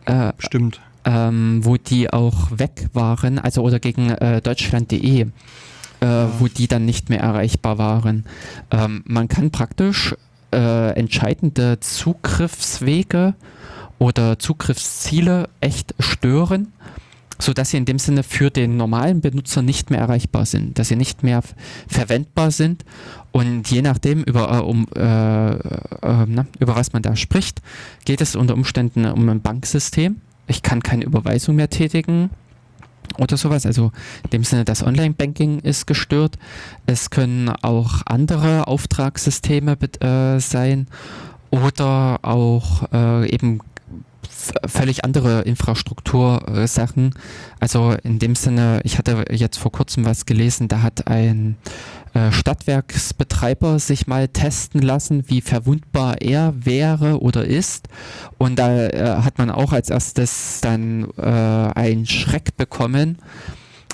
äh, 0.07 0.33
Stimmt. 0.39 0.81
ähm, 1.05 1.61
wo 1.63 1.77
die 1.77 2.13
auch 2.13 2.51
weg 2.51 2.89
waren, 2.93 3.39
also 3.39 3.63
oder 3.63 3.79
gegen 3.79 4.11
äh, 4.11 4.41
deutschland.de, 4.41 5.27
äh, 6.01 6.07
wo 6.39 6.49
die 6.49 6.69
dann 6.69 6.85
nicht 6.85 7.11
mehr 7.11 7.21
erreichbar 7.21 7.79
waren. 7.79 8.25
Ähm, 8.71 9.03
man 9.07 9.29
kann 9.29 9.51
praktisch 9.51 10.15
äh, 10.53 10.91
entscheidende 10.95 11.81
Zugriffswege 11.81 13.35
oder 13.99 14.39
Zugriffsziele 14.39 15.49
echt 15.61 15.95
stören, 15.99 16.73
sodass 17.39 17.71
sie 17.71 17.77
in 17.77 17.85
dem 17.85 17.99
Sinne 17.99 18.23
für 18.23 18.51
den 18.51 18.77
normalen 18.77 19.21
Benutzer 19.21 19.63
nicht 19.63 19.91
mehr 19.91 20.01
erreichbar 20.01 20.47
sind, 20.47 20.79
dass 20.79 20.89
sie 20.89 20.97
nicht 20.97 21.23
mehr 21.23 21.43
verwendbar 21.89 22.51
sind 22.51 22.85
und 23.33 23.71
je 23.71 23.83
nachdem, 23.83 24.23
über, 24.23 24.51
äh, 24.53 24.63
um, 24.63 24.87
äh, 24.97 25.53
äh, 25.53 26.27
na, 26.27 26.47
über 26.59 26.77
was 26.77 26.93
man 26.93 27.03
da 27.03 27.15
spricht, 27.17 27.61
geht 28.05 28.21
es 28.21 28.37
unter 28.37 28.55
Umständen 28.55 29.05
um 29.07 29.29
ein 29.29 29.43
Banksystem. 29.43 30.17
Ich 30.47 30.63
kann 30.63 30.83
keine 30.83 31.05
Überweisung 31.05 31.57
mehr 31.57 31.69
tätigen 31.69 32.31
oder 33.19 33.37
sowas. 33.37 33.67
Also 33.67 33.93
in 34.25 34.31
dem 34.31 34.45
Sinne, 34.45 34.65
das 34.65 34.83
Online-Banking 34.83 35.61
ist 35.61 35.87
gestört. 35.87 36.39
Es 36.87 37.11
können 37.11 37.49
auch 37.49 38.03
andere 38.07 38.67
Auftragssysteme 38.67 39.77
äh, 40.01 40.41
sein 40.41 40.87
oder 41.51 42.21
auch 42.23 42.93
äh, 42.93 43.29
eben 43.31 43.61
völlig 44.67 45.05
andere 45.05 45.43
Infrastruktursachen. 45.43 47.15
also 47.61 47.95
in 48.03 48.19
dem 48.19 48.35
Sinne, 48.35 48.81
ich 48.85 48.99
hatte 48.99 49.25
jetzt 49.31 49.59
vor 49.59 49.73
kurzem 49.73 50.05
was 50.05 50.27
gelesen, 50.27 50.69
da 50.69 50.83
hat 50.83 51.09
ein 51.09 51.57
Stadtwerksbetreiber 52.31 53.79
sich 53.79 54.07
mal 54.07 54.29
testen 54.29 54.83
lassen, 54.83 55.25
wie 55.29 55.41
verwundbar 55.41 56.21
er 56.21 56.55
wäre 56.57 57.21
oder 57.21 57.45
ist. 57.45 57.89
Und 58.39 58.59
da 58.59 58.87
äh, 58.87 59.23
hat 59.23 59.39
man 59.39 59.51
auch 59.51 59.73
als 59.73 59.91
erstes 59.91 60.61
dann 60.61 61.09
äh, 61.17 61.23
einen 61.23 62.07
Schreck 62.07 62.57
bekommen. 62.57 63.19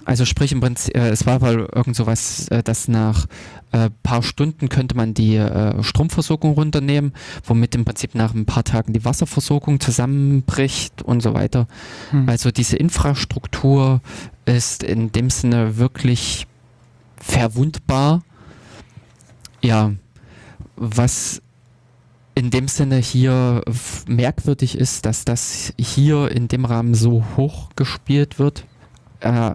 Also 0.04 0.24
sprich 0.24 0.52
im 0.52 0.60
Prinzip, 0.60 0.96
äh, 0.96 1.08
es 1.08 1.26
war 1.26 1.40
wohl 1.40 1.68
irgend 1.74 1.96
sowas, 1.96 2.48
äh, 2.48 2.62
dass 2.62 2.88
nach 2.88 3.26
äh, 3.72 3.90
paar 4.02 4.22
Stunden 4.22 4.68
könnte 4.68 4.96
man 4.96 5.14
die 5.14 5.36
äh, 5.36 5.82
Stromversorgung 5.82 6.52
runternehmen, 6.52 7.12
womit 7.44 7.74
im 7.74 7.84
Prinzip 7.84 8.14
nach 8.14 8.34
ein 8.34 8.44
paar 8.46 8.64
Tagen 8.64 8.92
die 8.92 9.04
Wasserversorgung 9.04 9.80
zusammenbricht 9.80 11.02
und 11.02 11.22
so 11.22 11.34
weiter. 11.34 11.66
Hm. 12.10 12.28
Also 12.28 12.50
diese 12.50 12.76
Infrastruktur 12.76 14.00
ist 14.44 14.82
in 14.82 15.10
dem 15.12 15.30
Sinne 15.30 15.78
wirklich 15.78 16.46
verwundbar. 17.24 18.22
Ja, 19.62 19.92
was 20.76 21.40
in 22.34 22.50
dem 22.50 22.68
Sinne 22.68 22.96
hier 22.96 23.62
merkwürdig 24.06 24.76
ist, 24.76 25.06
dass 25.06 25.24
das 25.24 25.72
hier 25.78 26.30
in 26.30 26.48
dem 26.48 26.64
Rahmen 26.64 26.94
so 26.94 27.24
hoch 27.36 27.70
gespielt 27.76 28.38
wird. 28.38 28.64
Äh, 29.20 29.52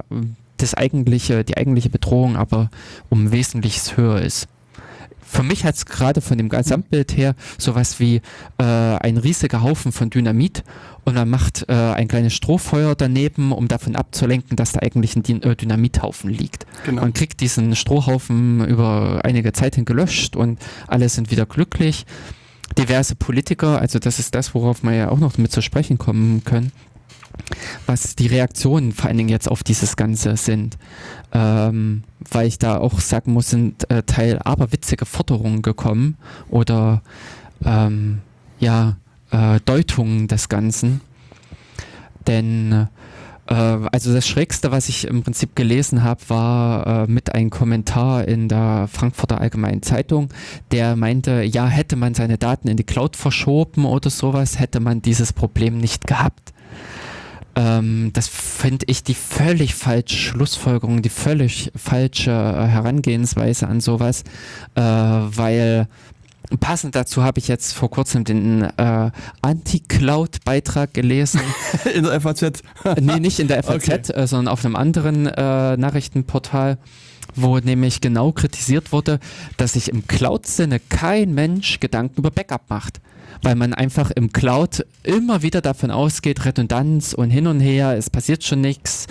das 0.58 0.74
eigentliche, 0.74 1.44
die 1.44 1.58
eigentliche 1.58 1.90
Bedrohung 1.90 2.36
aber 2.36 2.70
um 3.10 3.32
Wesentliches 3.32 3.96
höher 3.98 4.22
ist. 4.22 4.48
Für 5.31 5.43
mich 5.43 5.64
hat 5.64 5.76
es 5.76 5.85
gerade 5.85 6.22
von 6.22 6.39
dem 6.39 6.49
Gesamtbild 6.49 7.15
her 7.15 7.35
sowas 7.60 7.99
wie 7.99 8.15
äh, 8.57 8.64
ein 8.64 9.18
riesiger 9.18 9.61
Haufen 9.61 9.91
von 9.91 10.10
Dynamit 10.10 10.64
und 11.06 11.14
man 11.14 11.30
macht 11.30 11.65
äh, 11.69 11.73
ein 11.73 12.07
kleines 12.07 12.34
Strohfeuer 12.34 12.95
daneben, 12.95 13.51
um 13.51 13.68
davon 13.68 13.95
abzulenken, 13.95 14.57
dass 14.57 14.72
da 14.72 14.80
eigentlich 14.80 15.15
ein 15.15 15.43
äh, 15.43 15.56
Dynamithaufen 15.56 16.31
liegt. 16.31 16.65
Genau. 16.84 17.01
Man 17.01 17.14
kriegt 17.14 17.41
diesen 17.41 17.76
Strohhaufen 17.76 18.65
über 18.65 19.22
einige 19.23 19.53
Zeit 19.53 19.76
hin 19.76 19.85
gelöscht 19.85 20.35
und 20.35 20.57
alle 20.88 21.07
sind 21.10 21.30
wieder 21.30 21.45
glücklich. 21.45 22.07
Diverse 22.80 23.14
Politiker, 23.14 23.80
also 23.80 23.99
das 23.99 24.18
ist 24.18 24.34
das, 24.34 24.56
worauf 24.56 24.84
wir 24.84 24.93
ja 24.93 25.10
auch 25.10 25.19
noch 25.19 25.38
mit 25.38 25.51
zu 25.51 25.61
sprechen 25.61 25.99
kommen 25.99 26.43
können, 26.43 26.72
was 27.86 28.16
die 28.16 28.28
Reaktionen 28.28 28.91
vor 28.91 29.07
allen 29.07 29.18
Dingen 29.18 29.30
jetzt 29.30 29.49
auf 29.49 29.64
dieses 29.64 29.95
Ganze 29.95 30.38
sind. 30.38 30.78
Ähm, 31.32 32.03
weil 32.32 32.48
ich 32.48 32.60
da 32.60 32.78
auch 32.78 32.99
sagen 32.99 33.34
muss, 33.34 33.49
sind 33.49 33.90
äh, 33.90 34.03
Teil 34.03 34.40
aberwitzige 34.40 35.06
Forderungen 35.06 35.61
gekommen 35.61 36.18
oder 36.49 37.02
ähm, 37.64 38.20
ja, 38.60 38.98
äh, 39.32 39.60
Deutungen 39.66 40.28
des 40.28 40.49
Ganzen. 40.49 41.02
Denn 42.28 42.88
äh, 43.49 43.53
also 43.53 44.14
das 44.14 44.28
Schrägste, 44.28 44.72
was 44.72 44.90
ich 44.90 45.07
im 45.07 45.24
Prinzip 45.24 45.56
gelesen 45.56 46.03
habe, 46.03 46.22
war 46.28 46.88
äh, 46.88 47.11
mit 47.11 47.34
einem 47.34 47.49
Kommentar 47.49 48.28
in 48.28 48.48
der 48.48 48.88
Frankfurter 48.91 49.41
Allgemeinen 49.41 49.82
Zeitung, 49.82 50.30
der 50.72 50.95
meinte, 50.95 51.44
ja, 51.44 51.68
hätte 51.68 51.95
man 51.95 52.14
seine 52.14 52.38
Daten 52.38 52.68
in 52.68 52.78
die 52.78 52.84
Cloud 52.84 53.16
verschoben 53.16 53.86
oder 53.86 54.10
sowas, 54.10 54.60
hätte 54.60 54.80
man 54.80 55.02
dieses 55.02 55.34
Problem 55.34 55.80
nicht 55.80 56.07
gehabt. 56.07 56.53
Ähm, 57.60 58.11
das 58.14 58.30
finde 58.30 58.86
ich 58.88 59.03
die 59.03 59.14
völlig 59.14 59.76
falsche 59.76 60.15
Schlussfolgerung, 60.15 61.02
die 61.02 61.10
völlig 61.10 61.72
falsche 61.76 62.31
äh, 62.31 62.68
Herangehensweise 62.68 63.68
an 63.68 63.81
sowas, 63.81 64.23
äh, 64.76 64.81
weil 64.81 65.88
Passend 66.60 66.95
dazu 66.95 67.22
habe 67.22 67.38
ich 67.38 67.48
jetzt 67.48 67.73
vor 67.73 67.91
kurzem 67.91 68.23
den 68.23 68.64
äh, 68.64 69.11
Anti-Cloud-Beitrag 69.41 70.95
gelesen. 70.95 71.41
in 71.94 72.06
der 72.06 72.19
FAZ? 72.19 72.64
nee, 72.99 73.19
nicht 73.19 73.40
in 73.40 73.48
der 73.48 73.61
FAZ, 73.61 73.90
okay. 74.10 74.14
äh, 74.14 74.26
sondern 74.26 74.52
auf 74.52 74.65
einem 74.65 74.76
anderen 74.76 75.27
äh, 75.27 75.77
Nachrichtenportal, 75.77 76.80
wo 77.36 77.60
nämlich 77.60 78.02
genau 78.02 78.31
kritisiert 78.31 78.91
wurde, 78.91 79.19
dass 79.57 79.73
sich 79.73 79.90
im 79.90 80.07
Cloud-Sinne 80.07 80.80
kein 80.80 81.36
Mensch 81.36 81.80
Gedanken 81.80 82.18
über 82.18 82.31
Backup 82.31 82.64
macht. 82.69 82.99
Weil 83.41 83.56
man 83.56 83.74
einfach 83.74 84.11
im 84.11 84.34
Cloud 84.34 84.86
immer 85.03 85.41
wieder 85.41 85.61
davon 85.61 85.91
ausgeht, 85.91 86.45
Redundanz 86.45 87.14
und 87.14 87.30
hin 87.30 87.48
und 87.48 87.60
her, 87.60 87.95
es 87.98 88.10
passiert 88.10 88.44
schon 88.44 88.61
nichts. 88.61 89.07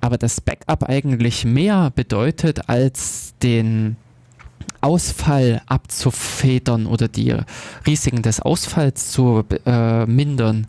Aber 0.00 0.18
das 0.18 0.40
Backup 0.40 0.88
eigentlich 0.88 1.44
mehr 1.44 1.90
bedeutet 1.94 2.68
als 2.68 3.34
den 3.42 3.96
Ausfall 4.80 5.62
abzufedern 5.66 6.86
oder 6.86 7.08
die 7.08 7.34
Risiken 7.86 8.22
des 8.22 8.40
Ausfalls 8.40 9.10
zu 9.10 9.44
äh, 9.64 10.06
mindern, 10.06 10.66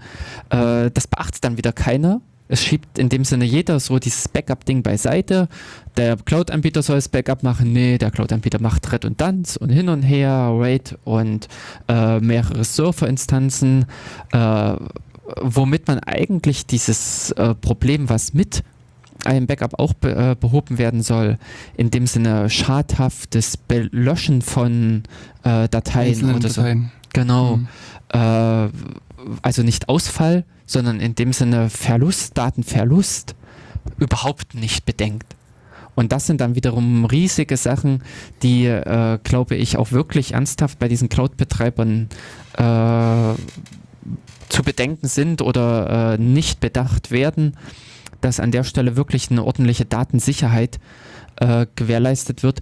äh, 0.50 0.90
das 0.92 1.08
beachtet 1.08 1.44
dann 1.44 1.58
wieder 1.58 1.72
keiner. 1.72 2.22
Es 2.48 2.64
schiebt 2.64 2.98
in 2.98 3.10
dem 3.10 3.26
Sinne 3.26 3.45
jeder 3.45 3.80
so 3.80 3.99
dieses 3.99 4.28
Backup-Ding 4.28 4.84
beiseite. 4.84 5.48
Der 5.98 6.18
Cloud-Anbieter 6.18 6.82
soll 6.82 6.98
das 6.98 7.10
Backup 7.10 7.44
machen. 7.44 7.74
Nee, 7.74 7.98
der 7.98 8.11
Cloud-Anbieter 8.11 8.61
macht 8.61 8.91
Redundanz 8.91 9.56
und 9.57 9.69
hin 9.69 9.90
und 9.90 10.03
her, 10.03 10.52
RAID 10.53 10.98
und 11.03 11.48
äh, 11.88 12.19
mehrere 12.19 12.64
Surfer-Instanzen, 12.64 13.86
äh, 14.32 14.76
womit 15.41 15.88
man 15.88 15.99
eigentlich 15.99 16.65
dieses 16.65 17.32
äh, 17.32 17.53
Problem, 17.56 18.10
was 18.10 18.34
mit 18.34 18.64
einem 19.26 19.48
Backup 19.48 19.80
auch 19.80 19.94
be 19.94 20.15
äh, 20.15 20.36
behoben 20.40 20.78
werden 20.78 21.02
soll, 21.02 21.38
in 21.76 21.91
dem 21.91 22.07
Sinne 22.07 22.49
schadhaftes 22.49 23.57
Belöschen 23.57 24.41
von 24.41 25.03
äh, 25.44 25.68
Dateien 25.68 26.10
Einzelnen 26.10 26.36
oder 26.36 26.49
Dateien. 26.49 26.84
so. 26.84 27.10
Genau. 27.14 27.57
Mhm. 27.57 27.68
Äh, 28.14 28.69
also 29.41 29.64
nicht 29.64 29.90
Ausfall, 29.90 30.45
sondern 30.68 30.99
in 30.99 31.15
dem 31.15 31.34
Sinne 31.34 31.72
Verlust, 31.72 32.38
Datenverlust 32.38 33.34
überhaupt 33.98 34.53
nicht 34.53 34.85
bedenkt. 34.85 35.35
Und 35.95 36.11
das 36.11 36.27
sind 36.27 36.41
dann 36.41 36.53
wiederum 36.53 37.06
riesige 37.06 37.57
Sachen, 37.57 38.03
die, 38.44 38.65
äh, 38.68 39.18
glaube 39.23 39.56
ich, 39.56 39.77
auch 39.77 39.91
wirklich 39.91 40.35
ernsthaft 40.35 40.77
bei 40.77 40.88
diesen 40.88 41.10
Cloud-Betreibern 41.10 42.10
äh, 42.53 43.34
zu 44.49 44.64
bedenken 44.64 45.07
sind 45.07 45.41
oder 45.41 46.14
äh, 46.14 46.18
nicht 46.22 46.60
bedacht 46.60 47.10
werden 47.10 47.57
dass 48.22 48.39
an 48.39 48.52
der 48.52 48.64
Stelle 48.64 48.95
wirklich 48.95 49.30
eine 49.31 49.44
ordentliche 49.44 49.85
Datensicherheit 49.85 50.80
äh, 51.38 51.65
gewährleistet 51.76 52.44
wird. 52.44 52.61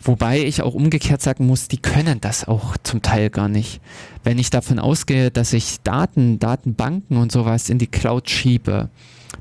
Wobei 0.00 0.44
ich 0.44 0.62
auch 0.62 0.74
umgekehrt 0.74 1.22
sagen 1.22 1.46
muss, 1.46 1.68
die 1.68 1.78
können 1.78 2.20
das 2.20 2.46
auch 2.46 2.76
zum 2.82 3.02
Teil 3.02 3.30
gar 3.30 3.48
nicht. 3.48 3.80
Wenn 4.22 4.38
ich 4.38 4.50
davon 4.50 4.78
ausgehe, 4.78 5.30
dass 5.30 5.52
ich 5.52 5.80
Daten, 5.82 6.38
Datenbanken 6.38 7.16
und 7.16 7.32
sowas 7.32 7.68
in 7.68 7.78
die 7.78 7.88
Cloud 7.88 8.30
schiebe, 8.30 8.90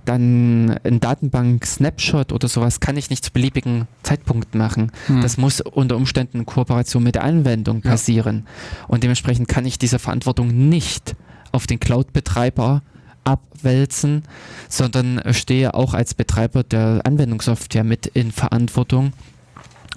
dann 0.05 0.79
ein 0.83 0.99
Datenbank-Snapshot 0.99 2.31
oder 2.31 2.47
sowas 2.47 2.79
kann 2.79 2.97
ich 2.97 3.09
nicht 3.09 3.25
zu 3.25 3.31
beliebigen 3.31 3.87
Zeitpunkten 4.03 4.57
machen. 4.57 4.91
Hm. 5.07 5.21
Das 5.21 5.37
muss 5.37 5.61
unter 5.61 5.95
Umständen 5.95 6.39
in 6.39 6.45
Kooperation 6.45 7.03
mit 7.03 7.15
der 7.15 7.23
Anwendung 7.23 7.81
passieren. 7.81 8.43
Ja. 8.45 8.85
Und 8.87 9.03
dementsprechend 9.03 9.47
kann 9.47 9.65
ich 9.65 9.77
diese 9.77 9.99
Verantwortung 9.99 10.69
nicht 10.69 11.15
auf 11.51 11.67
den 11.67 11.79
Cloud-Betreiber 11.79 12.81
abwälzen, 13.23 14.23
sondern 14.69 15.21
stehe 15.33 15.73
auch 15.73 15.93
als 15.93 16.13
Betreiber 16.13 16.63
der 16.63 17.01
Anwendungssoftware 17.03 17.83
mit 17.83 18.07
in 18.07 18.31
Verantwortung. 18.31 19.11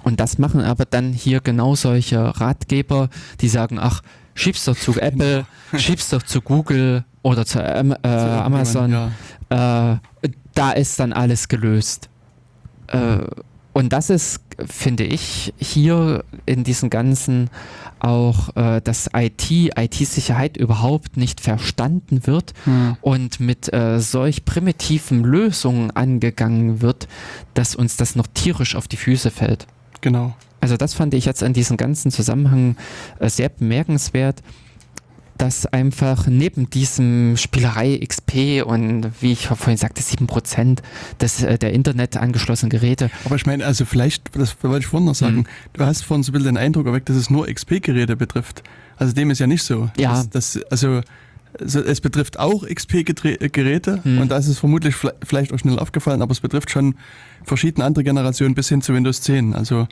Und 0.03 0.19
das 0.19 0.37
machen 0.37 0.61
aber 0.61 0.85
dann 0.85 1.13
hier 1.13 1.41
genau 1.41 1.75
solche 1.75 2.39
Ratgeber, 2.39 3.09
die 3.39 3.47
sagen, 3.47 3.77
ach, 3.79 4.01
schieb's 4.33 4.65
doch 4.65 4.77
zu 4.77 4.93
Apple, 4.99 5.45
schieb's 5.77 6.09
doch 6.09 6.23
zu 6.23 6.41
Google 6.41 7.05
oder 7.21 7.45
zu, 7.45 7.59
äh, 7.59 7.97
Amazon. 8.07 8.91
Ja. 9.49 9.93
Äh, 9.93 10.29
da 10.53 10.71
ist 10.71 10.99
dann 10.99 11.13
alles 11.13 11.47
gelöst. 11.47 12.09
Äh, 12.87 13.19
und 13.73 13.93
das 13.93 14.09
ist, 14.09 14.41
finde 14.65 15.03
ich, 15.05 15.53
hier 15.57 16.25
in 16.45 16.63
diesem 16.63 16.89
ganzen 16.89 17.49
auch, 17.99 18.55
äh, 18.55 18.81
dass 18.81 19.09
IT, 19.15 19.49
IT-Sicherheit 19.51 20.57
überhaupt 20.57 21.17
nicht 21.17 21.39
verstanden 21.39 22.25
wird 22.25 22.53
hm. 22.65 22.97
und 23.01 23.39
mit 23.39 23.71
äh, 23.71 23.99
solch 23.99 24.43
primitiven 24.43 25.23
Lösungen 25.23 25.91
angegangen 25.91 26.81
wird, 26.81 27.07
dass 27.53 27.75
uns 27.75 27.97
das 27.97 28.15
noch 28.15 28.27
tierisch 28.33 28.75
auf 28.75 28.87
die 28.87 28.97
Füße 28.97 29.29
fällt. 29.31 29.67
Genau. 30.01 30.35
Also 30.59 30.77
das 30.77 30.93
fand 30.93 31.13
ich 31.13 31.25
jetzt 31.25 31.41
in 31.41 31.53
diesem 31.53 31.77
ganzen 31.77 32.11
Zusammenhang 32.11 32.75
äh, 33.19 33.29
sehr 33.29 33.49
bemerkenswert 33.49 34.41
dass 35.41 35.65
einfach 35.65 36.27
neben 36.27 36.69
diesem 36.69 37.35
Spielerei 37.35 37.97
XP 37.97 38.63
und 38.63 39.09
wie 39.21 39.31
ich 39.31 39.47
vorhin 39.47 39.75
sagte, 39.77 40.03
7% 40.03 40.77
des, 41.19 41.41
äh, 41.41 41.57
der 41.57 41.73
Internet 41.73 42.15
angeschlossenen 42.15 42.69
Geräte. 42.69 43.09
Aber 43.25 43.37
ich 43.37 43.47
meine, 43.47 43.65
also 43.65 43.85
vielleicht, 43.85 44.35
das 44.37 44.55
wollte 44.61 44.81
ich 44.81 44.85
vorhin 44.85 45.07
noch 45.07 45.15
sagen, 45.15 45.37
mhm. 45.37 45.45
du 45.73 45.83
hast 45.83 46.03
vorhin 46.03 46.21
so 46.21 46.29
ein 46.29 46.33
bisschen 46.33 46.53
den 46.53 46.57
Eindruck 46.57 46.85
erweckt, 46.85 47.09
dass 47.09 47.15
es 47.15 47.31
nur 47.31 47.47
XP-Geräte 47.47 48.15
betrifft. 48.15 48.61
Also 48.97 49.13
dem 49.13 49.31
ist 49.31 49.39
ja 49.39 49.47
nicht 49.47 49.63
so. 49.63 49.89
Ja. 49.97 50.11
Das, 50.11 50.29
das, 50.29 50.63
also 50.69 51.01
es 51.59 52.01
betrifft 52.01 52.37
auch 52.37 52.63
XP-Geräte 52.67 54.03
hm. 54.03 54.21
und 54.21 54.29
da 54.29 54.37
ist 54.37 54.47
es 54.47 54.59
vermutlich 54.59 54.95
vielleicht 55.23 55.51
auch 55.51 55.57
schnell 55.57 55.79
aufgefallen, 55.79 56.21
aber 56.21 56.33
es 56.33 56.39
betrifft 56.39 56.69
schon 56.69 56.95
verschiedene 57.43 57.85
andere 57.85 58.03
Generationen 58.03 58.55
bis 58.55 58.69
hin 58.69 58.81
zu 58.81 58.93
Windows 58.93 59.21
10. 59.21 59.53
Also, 59.53 59.87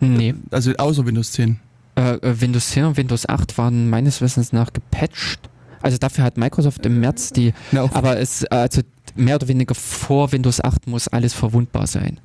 nee. 0.00 0.34
also 0.50 0.72
außer 0.72 1.06
Windows 1.06 1.32
10. 1.32 1.58
Äh, 1.96 2.14
äh, 2.14 2.40
Windows 2.40 2.70
10 2.70 2.84
und 2.84 2.96
Windows 2.96 3.28
8 3.28 3.58
waren 3.58 3.90
meines 3.90 4.20
Wissens 4.20 4.52
nach 4.52 4.72
gepatcht. 4.72 5.48
Also 5.82 5.98
dafür 5.98 6.24
hat 6.24 6.36
Microsoft 6.36 6.84
im 6.86 7.00
März 7.00 7.32
die, 7.32 7.52
ja, 7.70 7.88
aber 7.92 8.18
es 8.18 8.44
also 8.46 8.82
mehr 9.14 9.36
oder 9.36 9.48
weniger 9.48 9.74
vor 9.74 10.32
Windows 10.32 10.60
8 10.62 10.86
muss 10.86 11.08
alles 11.08 11.34
verwundbar 11.34 11.86
sein. 11.86 12.20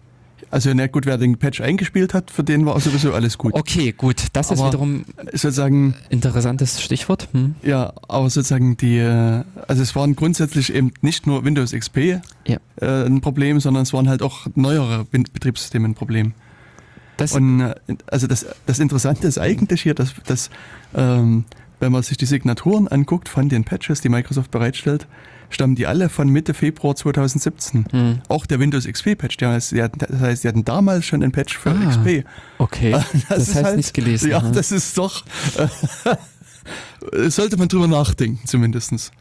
Also 0.54 0.72
na 0.76 0.86
gut, 0.86 1.08
wer 1.08 1.18
den 1.18 1.36
Patch 1.40 1.62
eingespielt 1.62 2.14
hat, 2.14 2.30
für 2.30 2.44
den 2.44 2.64
war 2.68 2.80
sowieso 2.80 3.12
alles 3.12 3.40
gut. 3.40 3.56
Okay, 3.56 3.92
gut. 3.92 4.28
Das 4.34 4.52
aber 4.52 4.62
ist 4.62 4.68
wiederum 4.68 5.04
sozusagen 5.32 5.96
interessantes 6.12 6.80
Stichwort. 6.80 7.28
Hm. 7.32 7.56
Ja, 7.64 7.92
aber 8.08 8.30
sozusagen 8.30 8.78
die, 8.78 9.00
äh, 9.00 9.44
also 9.68 9.82
es 9.82 9.96
waren 9.96 10.16
grundsätzlich 10.16 10.72
eben 10.72 10.92
nicht 11.02 11.26
nur 11.26 11.44
Windows 11.44 11.72
XP 11.72 12.22
ja. 12.46 12.58
äh, 12.80 12.86
ein 12.86 13.20
Problem, 13.22 13.60
sondern 13.62 13.82
es 13.82 13.94
waren 13.94 14.08
halt 14.08 14.22
auch 14.22 14.46
neuere 14.54 15.06
Betriebssysteme 15.06 15.88
ein 15.88 15.96
Problem. 15.96 16.34
Das 17.18 17.32
Und 17.32 17.62
äh, 17.62 17.74
also 18.06 18.28
das, 18.28 18.46
das 18.68 18.78
Interessante 18.78 19.26
ist 19.26 19.40
eigentlich 19.40 19.82
hier, 19.82 19.96
dass, 19.96 20.14
dass 20.28 20.52
ähm, 20.94 21.46
wenn 21.84 21.92
man 21.92 22.02
sich 22.02 22.16
die 22.16 22.26
Signaturen 22.26 22.88
anguckt 22.88 23.28
von 23.28 23.50
den 23.50 23.66
Patches, 23.66 24.00
die 24.00 24.08
Microsoft 24.08 24.52
bereitstellt, 24.52 25.06
stammen 25.50 25.76
die 25.76 25.86
alle 25.86 26.08
von 26.08 26.30
Mitte 26.30 26.54
Februar 26.54 26.96
2017. 26.96 27.86
Hm. 27.92 28.22
Auch 28.30 28.46
der 28.46 28.62
Windows 28.62 28.88
XP-Patch. 28.88 29.36
Das 29.36 29.74
heißt, 29.74 30.42
sie 30.44 30.48
hatten 30.48 30.64
damals 30.64 31.06
schon 31.06 31.22
einen 31.22 31.34
Patch 31.34 31.58
für 31.58 31.72
ah, 31.72 31.90
XP. 31.90 32.26
Okay. 32.58 32.92
Das, 33.30 33.48
das 33.48 33.56
heißt 33.56 33.66
halt, 33.66 33.78
nicht 33.78 33.94
gelesen. 33.94 34.32
Ja, 34.32 34.42
hm? 34.42 34.54
das 34.54 34.72
ist 34.72 34.98
doch. 34.98 35.26
Äh, 37.12 37.30
sollte 37.30 37.58
man 37.58 37.68
drüber 37.68 37.88
nachdenken, 37.88 38.48
zumindest. 38.48 39.12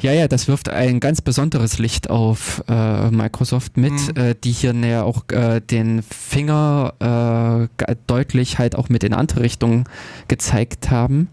Ja, 0.00 0.12
ja, 0.12 0.28
das 0.28 0.46
wirft 0.46 0.68
ein 0.68 1.00
ganz 1.00 1.20
besonderes 1.20 1.78
Licht 1.78 2.10
auf 2.10 2.62
äh, 2.68 3.10
Microsoft 3.10 3.76
mit, 3.76 3.92
mhm. 3.92 4.16
äh, 4.16 4.34
die 4.42 4.52
hier 4.52 4.72
näher 4.72 5.04
auch 5.04 5.24
äh, 5.32 5.60
den 5.60 6.02
Finger 6.02 7.68
äh, 7.86 7.96
deutlich 8.06 8.58
halt 8.58 8.76
auch 8.76 8.88
mit 8.88 9.02
in 9.02 9.12
andere 9.14 9.40
Richtungen 9.40 9.84
gezeigt 10.28 10.90
haben. 10.92 11.28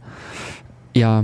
Ja, 0.93 1.23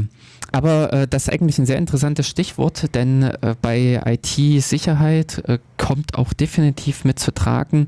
aber 0.52 0.94
äh, 0.94 1.08
das 1.08 1.24
ist 1.28 1.34
eigentlich 1.34 1.58
ein 1.60 1.66
sehr 1.66 1.78
interessantes 1.78 2.28
Stichwort, 2.28 2.96
denn 2.96 3.24
äh, 3.24 3.56
bei 3.62 4.02
IT-Sicherheit 4.06 5.44
äh, 5.48 5.60
kommt 5.78 6.16
auch 6.16 6.34
definitiv 6.34 7.04
mit 7.04 7.20
zu 7.20 7.34
tragen 7.34 7.88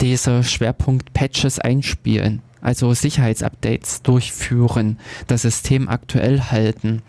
dieser 0.00 0.42
Schwerpunkt 0.42 1.12
Patches 1.12 1.58
einspielen, 1.60 2.42
also 2.60 2.92
Sicherheitsupdates 2.94 4.02
durchführen, 4.02 4.98
das 5.28 5.42
System 5.42 5.88
aktuell 5.88 6.40
halten. 6.40 7.02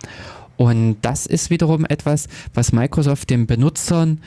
Und 0.58 0.98
das 1.02 1.26
ist 1.26 1.50
wiederum 1.50 1.86
etwas, 1.86 2.28
was 2.54 2.72
Microsoft 2.72 3.32
den 3.32 3.48
Benutzern, 3.48 4.22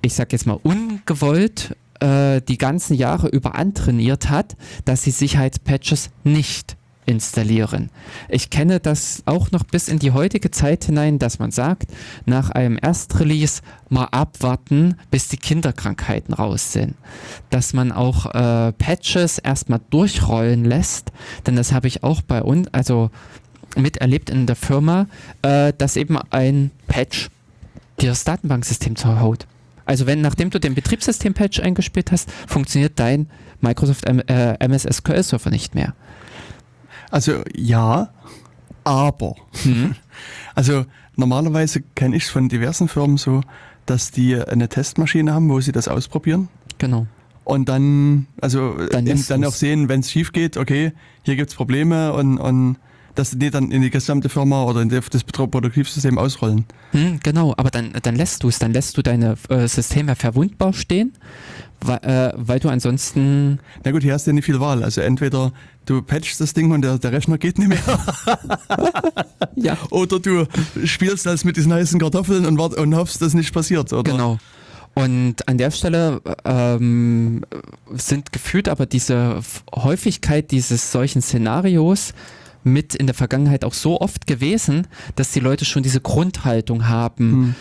ich 0.00 0.14
sage 0.14 0.30
jetzt 0.32 0.46
mal 0.46 0.58
ungewollt, 0.62 1.76
äh, 2.00 2.40
die 2.40 2.56
ganzen 2.56 2.94
Jahre 2.94 3.28
über 3.28 3.54
antrainiert 3.54 4.30
hat, 4.30 4.56
dass 4.86 5.02
sie 5.02 5.10
Sicherheitspatches 5.10 6.10
nicht 6.24 6.76
installieren. 7.06 7.90
Ich 8.28 8.50
kenne 8.50 8.80
das 8.80 9.22
auch 9.26 9.50
noch 9.52 9.64
bis 9.64 9.88
in 9.88 9.98
die 9.98 10.10
heutige 10.10 10.50
Zeit 10.50 10.84
hinein, 10.84 11.18
dass 11.18 11.38
man 11.38 11.50
sagt, 11.50 11.90
nach 12.26 12.50
einem 12.50 12.76
Erstrelease 12.76 13.62
mal 13.88 14.08
abwarten, 14.10 14.96
bis 15.10 15.28
die 15.28 15.36
Kinderkrankheiten 15.36 16.34
raus 16.34 16.72
sind. 16.72 16.94
Dass 17.50 17.72
man 17.72 17.92
auch 17.92 18.26
äh, 18.26 18.72
Patches 18.72 19.38
erstmal 19.38 19.80
durchrollen 19.90 20.64
lässt, 20.64 21.12
denn 21.46 21.56
das 21.56 21.72
habe 21.72 21.88
ich 21.88 22.02
auch 22.02 22.22
bei 22.22 22.42
uns, 22.42 22.68
also 22.72 23.10
miterlebt 23.76 24.30
in 24.30 24.46
der 24.46 24.56
Firma, 24.56 25.06
äh, 25.42 25.72
dass 25.76 25.96
eben 25.96 26.18
ein 26.30 26.70
Patch 26.88 27.28
dir 28.00 28.10
das 28.10 28.24
Datenbanksystem 28.24 28.96
zerhaut. 28.96 29.46
Also 29.84 30.06
wenn 30.06 30.20
nachdem 30.20 30.50
du 30.50 30.58
den 30.58 30.74
Betriebssystem-Patch 30.74 31.60
eingespielt 31.60 32.10
hast, 32.10 32.30
funktioniert 32.46 32.98
dein 32.98 33.28
Microsoft 33.60 34.04
M 34.06 34.20
äh, 34.26 34.54
MS 34.58 34.82
SQL 34.82 35.22
Server 35.22 35.50
nicht 35.50 35.74
mehr. 35.74 35.94
Also 37.10 37.42
ja, 37.54 38.10
aber. 38.84 39.34
Mhm. 39.64 39.94
Also 40.54 40.86
normalerweise 41.16 41.82
kenne 41.94 42.16
ich 42.16 42.24
es 42.24 42.30
von 42.30 42.48
diversen 42.48 42.88
Firmen 42.88 43.18
so, 43.18 43.42
dass 43.84 44.10
die 44.10 44.36
eine 44.36 44.70
Testmaschine 44.70 45.34
haben, 45.34 45.50
wo 45.50 45.60
sie 45.60 45.70
das 45.70 45.86
ausprobieren. 45.86 46.48
Genau. 46.78 47.06
Und 47.44 47.68
dann, 47.68 48.26
also 48.40 48.74
dann, 48.90 49.04
dann 49.04 49.44
auch 49.44 49.52
sehen, 49.52 49.90
wenn 49.90 50.00
es 50.00 50.10
schief 50.10 50.32
geht, 50.32 50.56
okay, 50.56 50.92
hier 51.24 51.36
gibt 51.36 51.50
es 51.50 51.54
Probleme 51.54 52.14
und, 52.14 52.38
und 52.38 52.78
dass 53.14 53.32
die 53.32 53.50
dann 53.50 53.70
in 53.70 53.82
die 53.82 53.90
gesamte 53.90 54.30
Firma 54.30 54.64
oder 54.64 54.80
in 54.80 54.88
das 54.88 55.24
Produktivsystem 55.24 56.16
ausrollen. 56.16 56.64
Hm, 56.92 57.20
genau, 57.22 57.52
aber 57.58 57.70
dann, 57.70 57.92
dann 58.02 58.16
lässt 58.16 58.42
du 58.42 58.48
es, 58.48 58.58
dann 58.58 58.72
lässt 58.72 58.96
du 58.96 59.02
deine 59.02 59.36
äh, 59.50 59.68
Systeme 59.68 60.16
verwundbar 60.16 60.72
stehen 60.72 61.12
weil, 61.80 61.98
äh, 61.98 62.32
weil 62.36 62.60
du 62.60 62.68
ansonsten. 62.68 63.58
Na 63.84 63.90
gut, 63.90 64.02
hier 64.02 64.14
hast 64.14 64.26
du 64.26 64.30
ja 64.30 64.34
nicht 64.34 64.44
viel 64.44 64.60
Wahl. 64.60 64.82
Also 64.82 65.00
entweder 65.00 65.52
du 65.86 66.02
patchst 66.02 66.40
das 66.40 66.52
Ding 66.52 66.70
und 66.72 66.82
der, 66.82 66.98
der 66.98 67.12
Rechner 67.12 67.38
geht 67.38 67.58
nicht 67.58 67.68
mehr. 67.68 67.78
ja. 69.56 69.78
Oder 69.90 70.20
du 70.20 70.46
spielst 70.84 71.26
das 71.26 71.44
mit 71.44 71.56
diesen 71.56 71.72
heißen 71.72 71.98
Kartoffeln 71.98 72.44
und, 72.44 72.58
wart, 72.58 72.74
und 72.74 72.94
hoffst, 72.94 73.22
dass 73.22 73.34
nichts 73.34 73.52
passiert. 73.52 73.92
Oder? 73.92 74.10
Genau. 74.10 74.38
Und 74.94 75.46
an 75.48 75.58
der 75.58 75.70
Stelle 75.70 76.20
ähm, 76.44 77.44
sind 77.94 78.32
gefühlt 78.32 78.68
aber 78.68 78.86
diese 78.86 79.40
Häufigkeit 79.74 80.50
dieses 80.50 80.90
solchen 80.90 81.22
Szenarios 81.22 82.14
mit 82.64 82.94
in 82.94 83.06
der 83.06 83.14
Vergangenheit 83.14 83.64
auch 83.64 83.74
so 83.74 84.00
oft 84.00 84.26
gewesen, 84.26 84.88
dass 85.14 85.32
die 85.32 85.40
Leute 85.40 85.64
schon 85.64 85.82
diese 85.82 86.00
Grundhaltung 86.00 86.88
haben. 86.88 87.30
Hm 87.30 87.54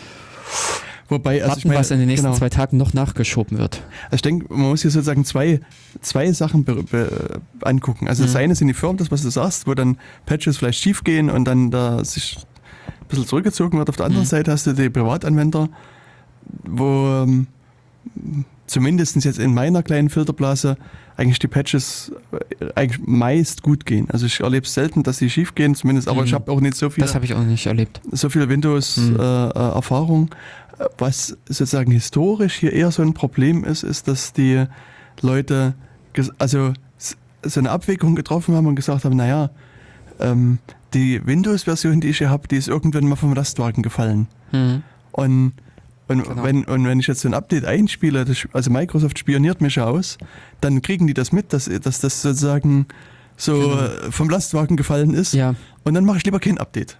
Wobei, 1.07 1.35
also 1.35 1.49
Warten, 1.49 1.59
ich 1.59 1.65
meine, 1.65 1.79
was 1.79 1.91
in 1.91 1.99
den 1.99 2.07
nächsten 2.07 2.25
genau. 2.25 2.37
zwei 2.37 2.49
Tagen 2.49 2.77
noch 2.77 2.93
nachgeschoben 2.93 3.59
wird. 3.59 3.83
Also 4.05 4.15
ich 4.15 4.21
denke, 4.23 4.51
man 4.51 4.69
muss 4.69 4.81
hier 4.81 4.89
sozusagen 4.89 5.23
zwei, 5.23 5.59
zwei 6.01 6.31
Sachen 6.31 6.65
angucken. 7.61 8.07
Also 8.07 8.23
mhm. 8.23 8.27
das 8.27 8.35
eine 8.35 8.55
sind 8.55 8.67
die 8.67 8.73
Firmen, 8.73 8.97
das 8.97 9.11
was 9.11 9.21
du 9.21 9.29
sagst, 9.29 9.67
wo 9.67 9.75
dann 9.75 9.97
Patches 10.25 10.57
vielleicht 10.57 10.79
schief 10.79 11.03
gehen 11.03 11.29
und 11.29 11.45
dann 11.45 11.69
da 11.69 12.03
sich 12.03 12.37
ein 12.37 13.07
bisschen 13.07 13.27
zurückgezogen 13.27 13.77
wird. 13.77 13.89
Auf 13.89 13.97
der 13.97 14.07
anderen 14.07 14.23
mhm. 14.23 14.29
Seite 14.29 14.51
hast 14.51 14.65
du 14.65 14.73
die 14.73 14.89
Privatanwender, 14.89 15.69
wo 16.63 17.23
ähm, 17.23 17.47
zumindest 18.67 19.23
jetzt 19.23 19.39
in 19.39 19.53
meiner 19.53 19.83
kleinen 19.83 20.09
Filterblase 20.09 20.77
eigentlich 21.17 21.39
die 21.39 21.47
Patches 21.47 22.11
äh, 22.59 22.65
eigentlich 22.75 23.05
meist 23.05 23.63
gut 23.63 23.85
gehen. 23.85 24.09
Also 24.09 24.25
ich 24.25 24.39
erlebe 24.39 24.67
selten, 24.67 25.03
dass 25.03 25.17
sie 25.17 25.29
schief 25.29 25.55
gehen, 25.55 25.75
zumindest, 25.75 26.07
aber 26.07 26.21
mhm. 26.21 26.27
ich 26.27 26.33
habe 26.33 26.51
auch 26.51 26.61
nicht 26.61 26.75
so 26.75 26.89
viel. 26.89 27.03
Das 27.03 27.15
habe 27.15 27.25
ich 27.25 27.33
auch 27.33 27.43
nicht 27.43 27.65
erlebt. 27.65 28.01
So 28.11 28.29
viel 28.29 28.47
Windows-Erfahrung. 28.49 30.21
Mhm. 30.21 30.29
Äh, 30.79 30.85
was 30.97 31.37
sozusagen 31.45 31.91
historisch 31.91 32.55
hier 32.55 32.73
eher 32.73 32.91
so 32.91 33.01
ein 33.01 33.13
Problem 33.13 33.63
ist, 33.63 33.83
ist, 33.83 34.07
dass 34.07 34.33
die 34.33 34.65
Leute 35.21 35.75
also 36.37 36.73
so 37.43 37.59
eine 37.59 37.71
Abwägung 37.71 38.15
getroffen 38.15 38.55
haben 38.55 38.67
und 38.67 38.75
gesagt 38.75 39.05
haben, 39.05 39.15
naja, 39.15 39.51
ähm, 40.19 40.59
die 40.93 41.25
Windows-Version, 41.25 42.01
die 42.01 42.09
ich 42.09 42.17
hier 42.19 42.29
habe, 42.29 42.47
die 42.47 42.55
ist 42.55 42.67
irgendwann 42.67 43.07
mal 43.07 43.15
vom 43.15 43.33
Lastwagen 43.33 43.83
gefallen. 43.83 44.27
Mhm. 44.51 44.83
Und, 45.11 45.53
und, 46.07 46.23
genau. 46.23 46.43
wenn, 46.43 46.65
und 46.65 46.85
wenn 46.85 46.99
ich 46.99 47.07
jetzt 47.07 47.21
so 47.21 47.27
ein 47.27 47.33
Update 47.33 47.65
einspiele, 47.65 48.25
das, 48.25 48.47
also 48.53 48.69
Microsoft 48.69 49.17
spioniert 49.17 49.61
mich 49.61 49.79
aus, 49.79 50.17
dann 50.61 50.81
kriegen 50.81 51.07
die 51.07 51.13
das 51.13 51.31
mit, 51.31 51.51
dass, 51.53 51.65
dass 51.65 51.99
das 51.99 52.21
sozusagen 52.21 52.85
so 53.37 53.59
genau. 53.59 54.11
vom 54.11 54.29
Lastwagen 54.29 54.77
gefallen 54.77 55.13
ist. 55.13 55.33
Ja. 55.33 55.55
Und 55.83 55.93
dann 55.93 56.05
mache 56.05 56.17
ich 56.17 56.25
lieber 56.25 56.39
kein 56.39 56.57
Update. 56.57 56.97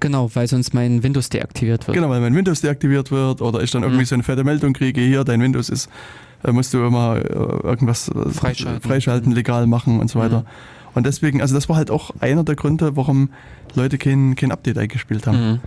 Genau, 0.00 0.30
weil 0.34 0.48
sonst 0.48 0.72
mein 0.72 1.02
Windows 1.02 1.28
deaktiviert 1.28 1.86
wird. 1.86 1.94
Genau, 1.94 2.08
weil 2.08 2.20
mein 2.20 2.34
Windows 2.34 2.62
deaktiviert 2.62 3.10
wird 3.10 3.42
oder 3.42 3.62
ich 3.62 3.70
dann 3.70 3.82
irgendwie 3.82 4.02
mhm. 4.02 4.06
so 4.06 4.14
eine 4.14 4.22
fette 4.22 4.44
Meldung 4.44 4.72
kriege, 4.72 5.00
hier, 5.00 5.24
dein 5.24 5.42
Windows 5.42 5.68
ist, 5.68 5.90
äh, 6.42 6.52
musst 6.52 6.72
du 6.72 6.84
immer 6.84 7.16
äh, 7.16 7.22
irgendwas 7.22 8.08
äh, 8.08 8.30
freischalten, 8.30 8.80
freischalten 8.80 9.32
legal 9.32 9.66
machen 9.66 10.00
und 10.00 10.08
so 10.08 10.18
weiter. 10.18 10.40
Mhm. 10.40 10.46
Und 10.94 11.06
deswegen, 11.06 11.40
also 11.40 11.54
das 11.54 11.68
war 11.68 11.76
halt 11.76 11.90
auch 11.90 12.10
einer 12.20 12.44
der 12.44 12.56
Gründe, 12.56 12.96
warum 12.96 13.30
Leute 13.74 13.98
kein, 13.98 14.34
kein 14.34 14.50
Update 14.50 14.78
eingespielt 14.78 15.26
haben. 15.26 15.52
Mhm. 15.52 15.60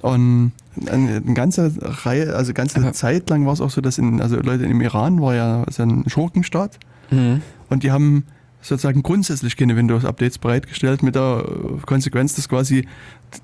Und 0.00 0.52
eine, 0.88 1.20
ganze 1.34 1.72
Reihe, 1.80 2.34
also 2.34 2.54
ganze 2.54 2.78
Aber 2.78 2.92
Zeit 2.92 3.28
lang 3.28 3.46
war 3.46 3.52
es 3.52 3.60
auch 3.60 3.70
so, 3.70 3.80
dass 3.80 3.98
in, 3.98 4.20
also 4.20 4.36
Leute 4.36 4.64
im 4.64 4.80
Iran 4.80 5.20
war 5.20 5.34
ja 5.34 5.64
so 5.70 5.82
ein 5.82 6.04
Schurkenstaat 6.08 6.78
mhm. 7.10 7.42
und 7.68 7.82
die 7.82 7.92
haben 7.92 8.24
sozusagen 8.62 9.02
grundsätzlich 9.02 9.56
keine 9.56 9.76
Windows-Updates 9.76 10.38
bereitgestellt, 10.38 11.02
mit 11.02 11.16
der 11.16 11.44
Konsequenz, 11.84 12.34
dass 12.34 12.48
quasi 12.48 12.86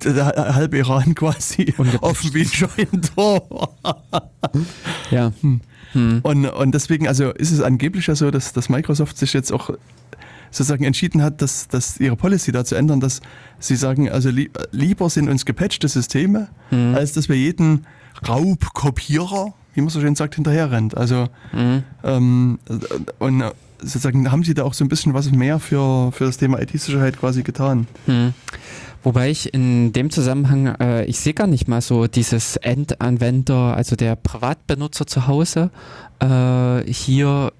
der 0.04 0.54
halbe 0.54 0.78
Iran 0.78 1.14
quasi 1.16 1.74
offen 2.00 2.34
wie 2.34 2.42
ein 2.42 2.46
Scheunentor 2.46 3.70
Ja. 5.10 5.32
Hm. 5.40 5.60
Hm. 5.92 6.20
Und, 6.22 6.46
und 6.46 6.74
deswegen, 6.74 7.08
also 7.08 7.30
ist 7.30 7.50
es 7.50 7.62
angeblich 7.62 8.06
ja 8.08 8.14
so, 8.14 8.30
dass, 8.30 8.52
dass 8.52 8.68
Microsoft 8.68 9.16
sich 9.16 9.32
jetzt 9.32 9.52
auch 9.52 9.70
sozusagen 10.50 10.84
entschieden 10.84 11.22
hat, 11.22 11.42
dass, 11.42 11.68
dass 11.68 11.98
ihre 12.00 12.16
Policy 12.16 12.52
da 12.52 12.64
zu 12.64 12.74
ändern, 12.74 13.00
dass 13.00 13.20
sie 13.58 13.76
sagen, 13.76 14.10
also 14.10 14.30
li 14.30 14.50
lieber 14.70 15.08
sind 15.10 15.28
uns 15.28 15.44
gepatchte 15.44 15.88
Systeme, 15.88 16.48
Mhm. 16.70 16.94
als 16.94 17.12
dass 17.12 17.28
wir 17.28 17.36
jeden 17.36 17.86
Raubkopierer, 18.26 19.52
wie 19.74 19.80
man 19.80 19.90
so 19.90 20.00
schön 20.00 20.14
sagt, 20.16 20.34
hinterherrennt. 20.34 20.96
Also 20.96 21.28
Mhm. 21.52 21.82
ähm, 22.04 22.58
und 23.18 23.40
äh, 23.40 23.50
sozusagen 23.80 24.30
haben 24.32 24.42
sie 24.44 24.54
da 24.54 24.64
auch 24.64 24.74
so 24.74 24.84
ein 24.84 24.88
bisschen 24.88 25.14
was 25.14 25.30
mehr 25.30 25.58
für, 25.60 26.10
für 26.12 26.24
das 26.24 26.36
Thema 26.36 26.60
IT-Sicherheit 26.60 27.18
quasi 27.18 27.42
getan. 27.44 27.86
Hm. 28.06 28.32
Wobei 29.04 29.30
ich 29.30 29.54
in 29.54 29.92
dem 29.92 30.10
Zusammenhang, 30.10 30.66
äh, 30.80 31.04
ich 31.04 31.20
sehe 31.20 31.32
gar 31.32 31.46
nicht 31.46 31.68
mal 31.68 31.80
so 31.80 32.08
dieses 32.08 32.56
Endanwender, 32.56 33.76
also 33.76 33.94
der 33.94 34.16
Privatbenutzer 34.16 35.06
zu 35.06 35.28
Hause, 35.28 35.70
äh, 36.18 36.82
hier 36.92 37.52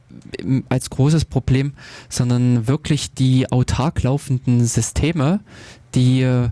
als 0.68 0.90
großes 0.90 1.24
Problem, 1.24 1.72
sondern 2.09 2.66
wirklich 2.66 3.12
die 3.14 3.50
autark 3.50 4.02
laufenden 4.02 4.64
Systeme, 4.64 5.40
die 5.94 6.22
äh, 6.22 6.50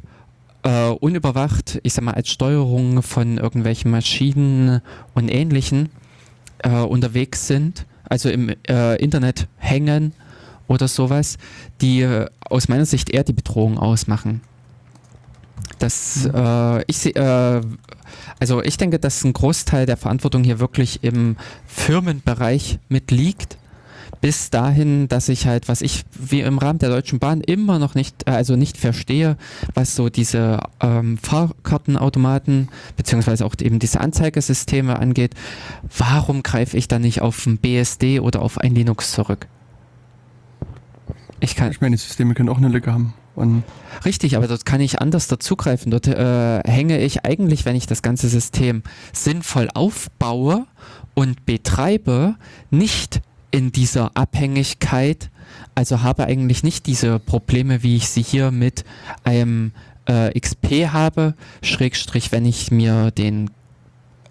unüberwacht, 1.01 1.79
ich 1.83 1.93
sag 1.95 2.05
mal, 2.05 2.15
als 2.15 2.29
Steuerung 2.29 3.03
von 3.03 3.39
irgendwelchen 3.39 3.91
Maschinen 3.91 4.81
und 5.15 5.29
ähnlichen 5.29 5.91
äh, 6.59 6.71
unterwegs 6.81 7.47
sind, 7.47 7.87
also 8.09 8.29
im 8.29 8.55
äh, 8.69 8.97
Internet 8.97 9.49
hängen 9.59 10.13
oder 10.69 10.89
sowas, 10.89 11.39
die 11.81 12.01
äh, 12.03 12.27
aus 12.41 12.69
meiner 12.69 12.87
Sicht 12.87 13.11
eher 13.11 13.25
die 13.25 13.33
Bedrohung 13.33 13.79
ausmachen. 13.79 14.41
Das, 15.79 16.29
äh, 16.33 16.85
ich 16.87 16.99
seh- 16.99 17.11
äh, 17.11 17.61
also 18.39 18.63
ich 18.63 18.77
denke, 18.77 18.99
dass 18.99 19.25
ein 19.25 19.33
Großteil 19.33 19.87
der 19.87 19.97
Verantwortung 19.97 20.45
hier 20.45 20.59
wirklich 20.59 21.03
im 21.03 21.37
Firmenbereich 21.67 22.79
mitliegt. 22.89 23.59
Bis 24.27 24.51
dahin, 24.51 25.07
dass 25.07 25.29
ich 25.29 25.47
halt, 25.47 25.69
was 25.69 25.83
ich 25.83 26.03
wie 26.13 26.41
im 26.41 26.59
Rahmen 26.59 26.81
der 26.81 26.89
Deutschen 26.89 27.21
Bahn 27.21 27.43
immer 27.43 27.79
noch 27.79 27.95
nicht, 27.95 28.27
also 28.27 28.57
nicht 28.57 28.77
verstehe, 28.77 29.37
was 29.73 29.95
so 29.95 30.09
diese 30.09 30.59
ähm, 30.81 31.17
Fahrkartenautomaten 31.17 32.69
beziehungsweise 32.97 33.47
auch 33.47 33.55
eben 33.63 33.79
diese 33.79 34.01
Anzeigesysteme 34.01 34.99
angeht. 34.99 35.37
Warum 35.97 36.43
greife 36.43 36.77
ich 36.77 36.89
da 36.89 36.99
nicht 36.99 37.23
auf 37.23 37.47
ein 37.47 37.59
BSD 37.59 38.19
oder 38.19 38.43
auf 38.43 38.59
ein 38.59 38.75
Linux 38.75 39.13
zurück? 39.13 39.47
Ich 41.39 41.55
kann, 41.55 41.71
Ich 41.71 41.81
meine, 41.81 41.95
die 41.95 42.03
Systeme 42.03 42.35
können 42.35 42.49
auch 42.49 42.59
eine 42.59 42.67
Lücke 42.67 42.93
haben. 42.93 43.15
Richtig, 44.05 44.37
aber 44.37 44.49
dort 44.49 44.67
kann 44.67 44.81
ich 44.81 45.01
anders 45.01 45.29
dazugreifen. 45.29 45.93
Dort 45.93 46.09
äh, 46.09 46.63
hänge 46.69 46.99
ich 46.99 47.25
eigentlich, 47.25 47.65
wenn 47.65 47.77
ich 47.77 47.87
das 47.87 48.03
ganze 48.03 48.29
System 48.29 48.83
sinnvoll 49.13 49.69
aufbaue 49.73 50.67
und 51.15 51.47
betreibe, 51.47 52.35
nicht 52.73 53.21
in 53.51 53.73
dieser 53.73 54.17
Abhängigkeit, 54.17 55.31
also 55.75 56.03
habe 56.03 56.25
eigentlich 56.25 56.63
nicht 56.63 56.87
diese 56.87 57.19
Probleme, 57.19 57.83
wie 57.83 57.97
ich 57.97 58.09
sie 58.09 58.23
hier 58.23 58.51
mit 58.51 58.85
einem 59.25 59.73
äh, 60.07 60.39
XP 60.39 60.89
habe, 60.93 61.35
Schrägstrich, 61.63 62.33
wenn 62.33 62.45
ich 62.45 62.71
mir 62.71 63.11
den 63.11 63.51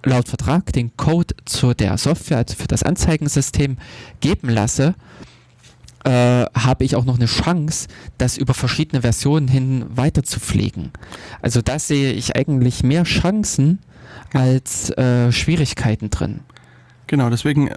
laut 0.04 0.28
Vertrag 0.28 0.72
den 0.72 0.96
Code 0.98 1.36
zu 1.46 1.74
der 1.74 1.98
Software, 1.98 2.38
also 2.38 2.56
für 2.56 2.68
das 2.68 2.84
Anzeigensystem 2.84 3.78
geben 4.20 4.50
lasse, 4.50 4.96
äh, 6.04 6.46
habe 6.54 6.84
ich 6.84 6.96
auch 6.96 7.06
noch 7.06 7.16
eine 7.16 7.26
Chance, 7.26 7.88
das 8.18 8.38
über 8.38 8.54
verschiedene 8.54 9.02
Versionen 9.02 9.48
hin 9.48 9.86
weiter 9.90 10.24
zu 10.24 10.40
pflegen. 10.40 10.92
Also 11.42 11.62
da 11.62 11.80
sehe 11.80 12.14
ich 12.14 12.36
eigentlich 12.36 12.84
mehr 12.84 13.04
Chancen 13.04 13.80
als 14.34 14.92
äh, 14.92 15.32
Schwierigkeiten 15.32 16.12
drin. 16.12 16.42
Genau, 17.07 17.30
deswegen 17.30 17.68
äh, 17.68 17.76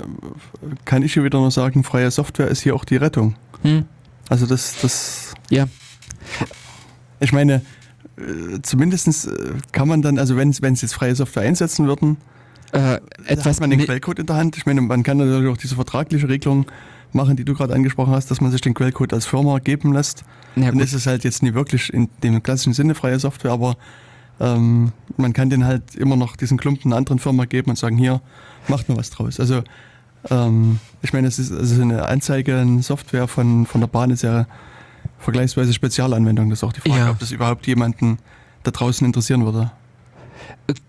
kann 0.85 1.03
ich 1.03 1.15
hier 1.15 1.25
wieder 1.25 1.39
nur 1.39 1.51
sagen, 1.51 1.85
freie 1.85 2.11
Software 2.11 2.49
ist 2.49 2.61
hier 2.63 2.75
auch 2.75 2.85
die 2.85 2.97
Rettung. 2.97 3.35
Hm? 3.63 3.85
Also 4.29 4.47
das, 4.47 4.77
das 4.83 5.35
Ja. 5.51 5.67
ich 7.21 7.33
meine, 7.33 7.63
äh, 8.17 8.61
zumindest 8.63 9.29
kann 9.73 9.89
man 9.89 10.03
dann, 10.03 10.19
also 10.19 10.37
wenn 10.37 10.51
es 10.51 10.83
jetzt 10.83 10.95
freie 10.95 11.15
Software 11.15 11.43
einsetzen 11.45 11.87
würden, 11.87 12.17
Äh, 12.71 13.01
etwas 13.25 13.47
hat 13.57 13.61
man 13.61 13.71
den 13.71 13.81
Quellcode 13.81 14.19
in 14.19 14.27
der 14.27 14.37
Hand. 14.37 14.59
Ich 14.59 14.67
meine, 14.67 14.83
man 14.83 15.03
kann 15.03 15.17
natürlich 15.17 15.51
auch 15.51 15.57
diese 15.57 15.75
vertragliche 15.75 16.29
Regelung 16.29 16.67
machen, 17.13 17.35
die 17.35 17.47
du 17.47 17.55
gerade 17.55 17.73
angesprochen 17.73 18.13
hast, 18.13 18.31
dass 18.31 18.43
man 18.43 18.51
sich 18.51 18.61
den 18.61 18.75
Quellcode 18.75 19.15
als 19.15 19.25
Firma 19.25 19.59
geben 19.59 19.95
lässt. 19.95 20.23
Ja, 20.55 20.67
Dann 20.67 20.79
ist 20.81 20.93
es 20.93 21.07
halt 21.07 21.25
jetzt 21.25 21.43
nie 21.43 21.55
wirklich 21.55 21.91
in 21.91 22.11
dem 22.23 22.43
klassischen 22.43 22.75
Sinne 22.75 22.95
freie 22.95 23.19
Software, 23.19 23.53
aber 23.53 23.79
ähm, 24.39 24.93
man 25.17 25.33
kann 25.33 25.49
den 25.49 25.65
halt 25.65 25.95
immer 25.95 26.17
noch 26.17 26.37
diesen 26.37 26.59
Klumpen 26.59 26.93
einer 26.93 26.99
anderen 26.99 27.19
Firma 27.19 27.47
geben 27.47 27.71
und 27.71 27.77
sagen, 27.79 27.97
hier, 27.97 28.21
macht 28.69 28.89
mal 28.89 28.97
was 28.97 29.11
draus. 29.11 29.39
Also 29.41 29.63
ähm, 30.31 30.79
ich 31.03 31.13
meine, 31.13 31.29
es 31.29 31.39
ist 31.39 31.53
also 31.53 31.81
eine 31.83 32.07
Anzeige, 32.09 32.59
eine 32.59 32.83
Software 32.83 33.29
von, 33.29 33.67
von 33.67 33.81
der 33.81 33.89
Bahn 33.89 34.11
ist 34.11 34.23
ja 34.23 34.47
vergleichsweise 35.19 35.73
Spezialanwendung. 35.73 36.51
Das 36.51 36.61
ist 36.61 36.65
auch 36.65 36.73
die 36.73 36.81
Frage, 36.81 36.99
Ja. 37.01 37.11
ob 37.11 37.19
das 37.19 37.31
überhaupt 37.33 37.67
jemanden 37.67 38.19
da 38.63 38.71
draußen 38.71 39.07
interessieren 39.07 39.45
würde. 39.45 39.71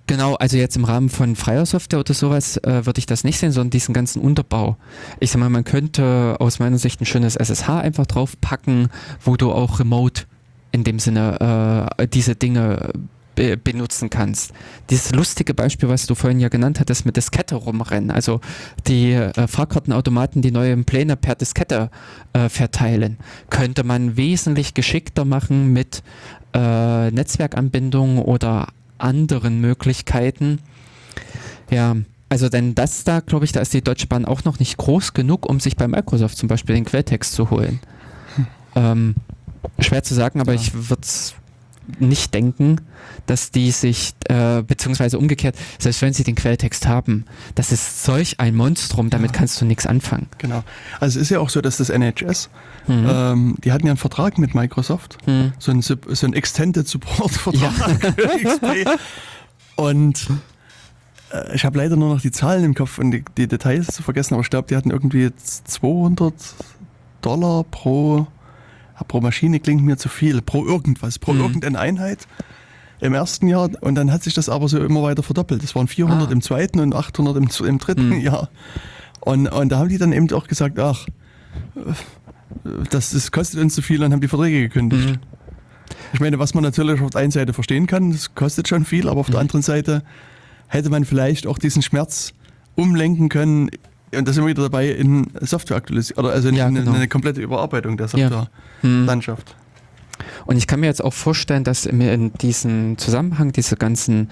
Genau, 0.08 0.36
also 0.36 0.58
jetzt 0.58 0.76
im 0.76 0.84
Rahmen 0.84 1.10
von 1.10 1.36
freier 1.36 1.66
Software 1.66 2.00
oder 2.00 2.14
sowas 2.14 2.58
äh, 2.58 2.86
würde 2.86 3.00
ich 3.00 3.06
das 3.06 3.24
nicht 3.24 3.40
sehen, 3.40 3.52
sondern 3.52 3.70
diesen 3.72 3.94
ganzen 3.94 4.22
Unterbau. 4.22 4.76
Ich 5.20 5.32
sag 5.32 5.40
mal, 5.40 5.50
man 5.50 5.64
könnte 5.64 6.36
aus 6.40 6.60
meiner 6.60 6.78
Sicht 6.78 7.00
ein 7.02 7.06
schönes 7.06 7.36
SSH 7.36 7.70
einfach 7.70 8.06
draufpacken, 8.06 8.90
wo 9.24 9.38
du 9.38 9.52
auch 9.52 9.80
remote 9.80 10.24
in 10.72 10.84
dem 10.84 11.00
Sinne 11.00 11.88
äh, 11.98 12.08
diese 12.08 12.36
Dinge 12.36 12.92
be 13.40 13.56
benutzen 13.56 14.10
kannst. 14.10 14.52
Dieses 14.90 15.14
lustige 15.14 15.54
Beispiel, 15.54 15.88
was 15.88 16.06
du 16.06 16.14
vorhin 16.14 16.42
ja 16.42 16.50
genannt 16.50 16.80
hattest, 16.82 17.06
mit 17.06 17.16
Diskette 17.16 17.56
rumrennen, 17.56 18.12
also 18.12 18.42
die 18.88 19.14
äh, 19.14 19.48
Fahrkartenautomaten, 19.48 20.42
die 20.42 20.52
neue 20.52 20.76
Pläne 20.84 21.16
per 21.16 21.36
Diskette 21.36 21.90
äh, 22.34 22.50
verteilen, 22.50 23.18
könnte 23.50 23.86
man 23.86 24.18
wesentlich 24.18 24.74
geschickter 24.74 25.24
machen 25.24 25.72
mit 25.72 26.04
äh, 26.54 27.12
Netzwerkanbindung 27.12 28.20
oder 28.20 28.68
anderen 28.98 29.62
Möglichkeiten. 29.62 30.60
Ja, 31.72 31.96
also 32.28 32.50
denn 32.50 32.76
das 32.76 33.06
da, 33.06 33.22
glaube 33.22 33.46
ich, 33.46 33.54
da 33.54 33.62
ist 33.62 33.74
die 33.74 33.82
Deutsche 33.82 34.08
Bahn 34.08 34.26
auch 34.26 34.44
noch 34.44 34.60
nicht 34.60 34.76
groß 34.78 35.14
genug, 35.14 35.50
um 35.50 35.62
sich 35.62 35.78
bei 35.78 35.88
Microsoft 35.88 36.38
zum 36.38 36.50
Beispiel 36.50 36.76
den 36.76 36.84
Quelltext 36.86 37.32
zu 37.32 37.50
holen. 37.50 37.80
Ähm, 38.76 39.16
schwer 39.80 40.04
zu 40.04 40.14
sagen, 40.14 40.42
aber 40.42 40.54
Ja. 40.54 40.60
ich 40.62 40.90
würde 40.90 41.08
nicht 42.00 42.34
denken, 42.34 42.82
dass 43.26 43.52
die 43.52 43.72
sich, 43.72 44.14
äh, 44.26 44.62
beziehungsweise 44.62 45.18
umgekehrt, 45.18 45.56
selbst 45.80 46.02
wenn 46.02 46.14
sie 46.14 46.24
den 46.24 46.36
Quelltext 46.36 46.88
haben, 46.88 47.26
das 47.56 47.72
ist 47.72 48.04
solch 48.04 48.40
ein 48.40 48.56
Monstrum, 48.56 49.10
damit 49.10 49.32
Ja. 49.32 49.38
kannst 49.38 49.60
du 49.62 49.66
nichts 49.66 49.86
anfangen. 49.88 50.28
Genau. 50.38 50.64
Also 51.00 51.20
es 51.20 51.24
ist 51.24 51.30
ja 51.30 51.40
auch 51.40 51.50
so, 51.50 51.62
dass 51.62 51.78
das 51.78 51.90
NHS, 51.90 52.50
Mhm. 52.88 53.08
ähm, 53.10 53.56
die 53.64 53.72
hatten 53.72 53.86
ja 53.86 53.92
einen 53.92 53.98
Vertrag 53.98 54.38
mit 54.38 54.56
Microsoft, 54.56 55.18
Mhm. 55.28 55.54
so 55.60 55.72
ein, 55.72 55.82
so 55.82 55.96
Extended 56.34 56.88
Support 56.88 57.32
Vertrag 57.32 57.74
für 58.00 58.28
XP. 58.44 58.88
Und 59.76 60.28
äh, 61.32 61.56
ich 61.56 61.66
habe 61.66 61.78
leider 61.78 61.96
nur 61.96 62.14
noch 62.14 62.22
die 62.22 62.32
Zahlen 62.32 62.64
im 62.64 62.74
Kopf 62.76 62.98
und 63.00 63.12
die, 63.12 63.24
die 63.38 63.48
Details 63.48 63.88
zu 63.88 64.04
vergessen, 64.04 64.34
aber 64.34 64.44
ich 64.44 64.50
glaube, 64.50 64.68
die 64.68 64.76
hatten 64.76 64.92
irgendwie 64.92 65.22
jetzt 65.22 65.68
200 65.70 66.34
Dollar 67.22 67.64
pro, 67.66 68.20
ja, 68.20 68.28
pro 69.08 69.22
Maschine 69.22 69.60
klingt 69.60 69.84
mir 69.84 69.98
zu 69.98 70.10
viel, 70.10 70.42
pro 70.42 70.66
irgendwas, 70.66 71.20
pro 71.20 71.34
Mhm. 71.34 71.42
irgendeine 71.42 71.80
Einheit 71.80 72.28
im 73.02 73.14
ersten 73.14 73.48
Jahr 73.48 73.70
und 73.82 73.96
dann 73.96 74.12
hat 74.12 74.24
sich 74.24 74.34
das 74.34 74.50
aber 74.50 74.68
so 74.68 74.78
immer 74.84 75.02
weiter 75.04 75.24
verdoppelt. 75.24 75.64
Das 75.64 75.74
waren 75.76 75.88
400 75.88 76.30
Ah. 76.30 76.32
im 76.32 76.42
zweiten 76.42 76.80
und 76.80 76.94
800 76.94 77.38
im, 77.38 77.50
im 77.68 77.78
dritten 77.78 78.10
Mhm. 78.10 78.20
Jahr. 78.22 78.50
Und, 79.22 79.48
und 79.48 79.70
da 79.70 79.80
haben 79.80 79.90
die 79.90 79.98
dann 79.98 80.12
eben 80.14 80.32
auch 80.34 80.48
gesagt, 80.48 80.78
ach, 80.80 81.06
das, 82.90 83.12
das 83.12 83.32
kostet 83.32 83.60
uns 83.62 83.76
zu 83.76 83.82
viel 83.82 84.04
und 84.04 84.12
haben 84.12 84.22
die 84.22 84.28
Verträge 84.28 84.60
gekündigt. 84.62 85.10
Mhm. 85.10 85.18
Ich 86.14 86.20
meine, 86.20 86.40
was 86.40 86.54
man 86.54 86.64
natürlich 86.64 87.02
auf 87.02 87.10
der 87.12 87.22
einen 87.22 87.32
Seite 87.32 87.54
verstehen 87.54 87.88
kann, 87.88 88.12
das 88.12 88.34
kostet 88.36 88.68
schon 88.68 88.86
viel, 88.86 89.08
aber 89.08 89.20
auf 89.22 89.28
der 89.28 89.36
Mhm. 89.36 89.42
anderen 89.42 89.62
Seite 89.62 90.04
hätte 90.68 90.90
man 90.90 91.06
vielleicht 91.06 91.48
auch 91.48 91.58
diesen 91.58 91.82
Schmerz 91.82 92.34
umlenken 92.76 93.30
können. 93.30 93.70
Und 94.16 94.28
da 94.28 94.34
sind 94.34 94.44
wir 94.44 94.50
wieder 94.50 94.64
dabei 94.64 94.90
in 94.90 95.28
Software 95.42 95.78
aktualisieren, 95.78 96.24
oder 96.26 96.34
also 96.34 96.50
in 96.50 96.56
Ja, 96.56 96.66
eine, 96.68 96.80
genau. 96.80 96.94
eine 96.94 97.08
komplette 97.08 97.42
Überarbeitung 97.42 97.96
der 97.98 98.08
Ja. 98.16 98.30
Softwarelandschaft. 98.82 99.56
Mhm. 99.56 100.26
Und 100.46 100.58
ich 100.58 100.68
kann 100.68 100.80
mir 100.80 100.88
jetzt 100.88 101.04
auch 101.04 101.14
vorstellen, 101.14 101.64
dass 101.64 101.90
mir 101.92 102.14
in 102.14 102.34
diesem 102.34 102.98
Zusammenhang 102.98 103.52
diese 103.52 103.76
ganzen 103.78 104.30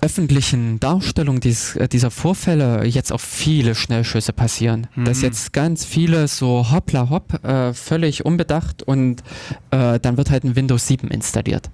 öffentlichen 0.00 0.78
Darstellungen 0.80 1.40
dies, 1.40 1.76
äh, 1.76 1.88
dieser 1.88 2.10
Vorfälle 2.10 2.84
jetzt 2.86 3.12
auch 3.12 3.20
viele 3.20 3.74
Schnellschüsse 3.74 4.32
passieren. 4.32 4.86
Mhm. 4.94 5.04
Dass 5.04 5.20
jetzt 5.22 5.52
ganz 5.52 5.84
viele 5.84 6.28
so 6.28 6.70
hoppla 6.70 7.10
hopp, 7.10 7.44
äh, 7.44 7.74
völlig 7.74 8.24
unbedacht 8.24 8.82
und 8.82 9.22
äh, 9.70 9.98
dann 9.98 10.16
wird 10.16 10.30
halt 10.30 10.44
ein 10.44 10.54
Windows 10.56 10.86
7 10.86 11.08
installiert. 11.08 11.70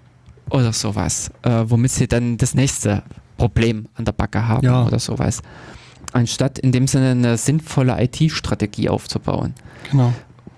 Oder 0.50 0.72
sowas. 0.72 1.30
Äh, 1.42 1.64
womit 1.66 1.90
sie 1.90 2.06
dann 2.08 2.36
das 2.38 2.54
nächste 2.54 3.02
Problem 3.36 3.86
an 3.94 4.04
der 4.04 4.12
Backe 4.12 4.46
haben 4.48 4.64
Ja. 4.64 4.86
oder 4.86 4.98
sowas. 4.98 5.42
Anstatt 6.12 6.58
in 6.58 6.72
dem 6.72 6.86
Sinne 6.86 7.10
eine 7.10 7.36
sinnvolle 7.36 7.96
IT-Strategie 8.02 8.88
aufzubauen 8.88 9.54
Genau. 9.90 10.12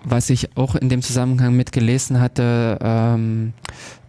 was 0.05 0.31
ich 0.31 0.57
auch 0.57 0.75
in 0.75 0.89
dem 0.89 1.03
Zusammenhang 1.03 1.55
mitgelesen 1.55 2.21
hatte, 2.21 2.79
ähm, 2.81 3.53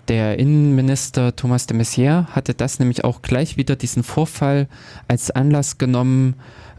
der 0.08 0.40
Innenminister 0.40 1.36
Thomas 1.36 1.68
de 1.68 1.78
Maizière 1.78 2.26
hatte 2.28 2.54
das 2.56 2.80
nämlich 2.80 3.04
auch 3.04 3.22
gleich 3.22 3.58
wieder 3.58 3.76
diesen 3.76 4.02
Vorfall 4.04 4.68
als 5.08 5.30
Anlass 5.30 5.78
genommen, 5.78 6.34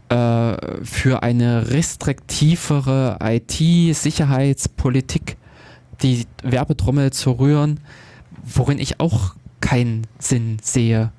äh, 0.09 0.55
für 0.83 1.23
eine 1.23 1.69
restriktivere 1.71 3.19
IT-Sicherheitspolitik 3.23 5.37
die 6.01 6.25
Werbetrommel 6.43 7.13
zu 7.13 7.31
rühren, 7.31 7.79
worin 8.43 8.79
ich 8.79 8.99
auch 8.99 9.35
keinen 9.61 10.07
Sinn 10.19 10.57
sehe. 10.61 11.11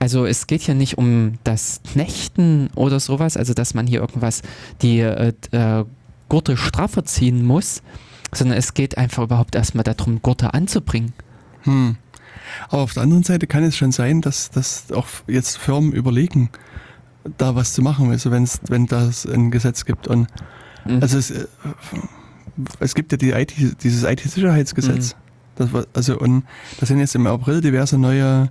Also 0.00 0.26
es 0.26 0.46
geht 0.48 0.62
hier 0.62 0.74
nicht 0.74 0.98
um 0.98 1.34
das 1.44 1.80
Knechten 1.92 2.70
oder 2.74 2.98
sowas, 2.98 3.36
also 3.36 3.54
dass 3.54 3.74
man 3.74 3.86
hier 3.86 4.00
irgendwas 4.00 4.42
die 4.82 5.00
äh, 5.00 5.32
äh, 5.52 5.84
Gurte 6.28 6.56
straffer 6.56 7.04
ziehen 7.04 7.44
muss, 7.44 7.82
sondern 8.32 8.58
es 8.58 8.74
geht 8.74 8.98
einfach 8.98 9.22
überhaupt 9.22 9.54
erstmal 9.54 9.84
darum, 9.84 10.22
Gurte 10.22 10.54
anzubringen. 10.54 11.12
Hm. 11.62 11.96
Aber 12.68 12.82
auf 12.82 12.94
der 12.94 13.04
anderen 13.04 13.22
Seite 13.22 13.46
kann 13.46 13.62
es 13.62 13.76
schon 13.76 13.92
sein, 13.92 14.22
dass, 14.22 14.50
dass 14.50 14.90
auch 14.90 15.06
jetzt 15.28 15.58
Firmen 15.58 15.92
überlegen, 15.92 16.50
da 17.38 17.54
was 17.54 17.74
zu 17.74 17.82
machen, 17.82 18.10
also 18.10 18.30
wenn's, 18.30 18.60
wenn 18.68 18.86
das 18.86 19.26
ein 19.26 19.52
Gesetz 19.52 19.84
gibt. 19.84 20.08
Und 20.08 20.26
Mhm. 20.84 21.02
also 21.02 21.18
es, 21.18 21.30
äh, 21.30 21.46
es 22.78 22.94
gibt 22.94 23.12
ja 23.12 23.18
die 23.18 23.30
IT, 23.30 23.54
dieses 23.82 24.04
IT-Sicherheitsgesetz. 24.04 25.14
Mhm. 25.14 25.18
Das 25.56 25.72
war, 25.72 25.84
also 25.92 26.18
und 26.18 26.44
da 26.78 26.86
sind 26.86 27.00
jetzt 27.00 27.14
im 27.14 27.26
April 27.26 27.60
diverse 27.60 27.98
neue 27.98 28.50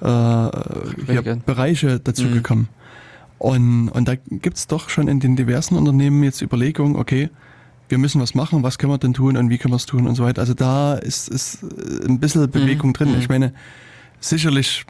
äh. 0.00 1.36
Bereiche 1.46 2.00
dazugekommen. 2.00 2.64
Mhm. 2.64 2.80
Und, 3.38 3.88
und 3.88 4.08
da 4.08 4.16
gibt's 4.16 4.66
doch 4.66 4.90
schon 4.90 5.08
in 5.08 5.18
den 5.20 5.34
diversen 5.34 5.76
Unternehmen 5.76 6.22
jetzt 6.22 6.42
Überlegungen, 6.42 6.96
okay, 6.96 7.30
wir 7.88 7.98
müssen 7.98 8.20
was 8.20 8.34
machen, 8.34 8.62
was 8.62 8.78
können 8.78 8.92
wir 8.92 8.98
denn 8.98 9.14
tun 9.14 9.36
und 9.36 9.50
wie 9.50 9.58
können 9.58 9.72
wir 9.72 9.76
es 9.76 9.86
tun 9.86 10.06
und 10.06 10.14
so 10.14 10.24
weiter. 10.24 10.40
Also 10.40 10.54
da 10.54 10.94
ist, 10.94 11.28
ist 11.28 11.62
äh, 11.62 12.06
ein 12.06 12.20
bisschen 12.20 12.50
Bewegung 12.50 12.92
drin. 12.92 13.12
mhm. 13.12 13.18
Ich 13.18 13.28
meine, 13.28 13.52
sicherlich, 14.20 14.84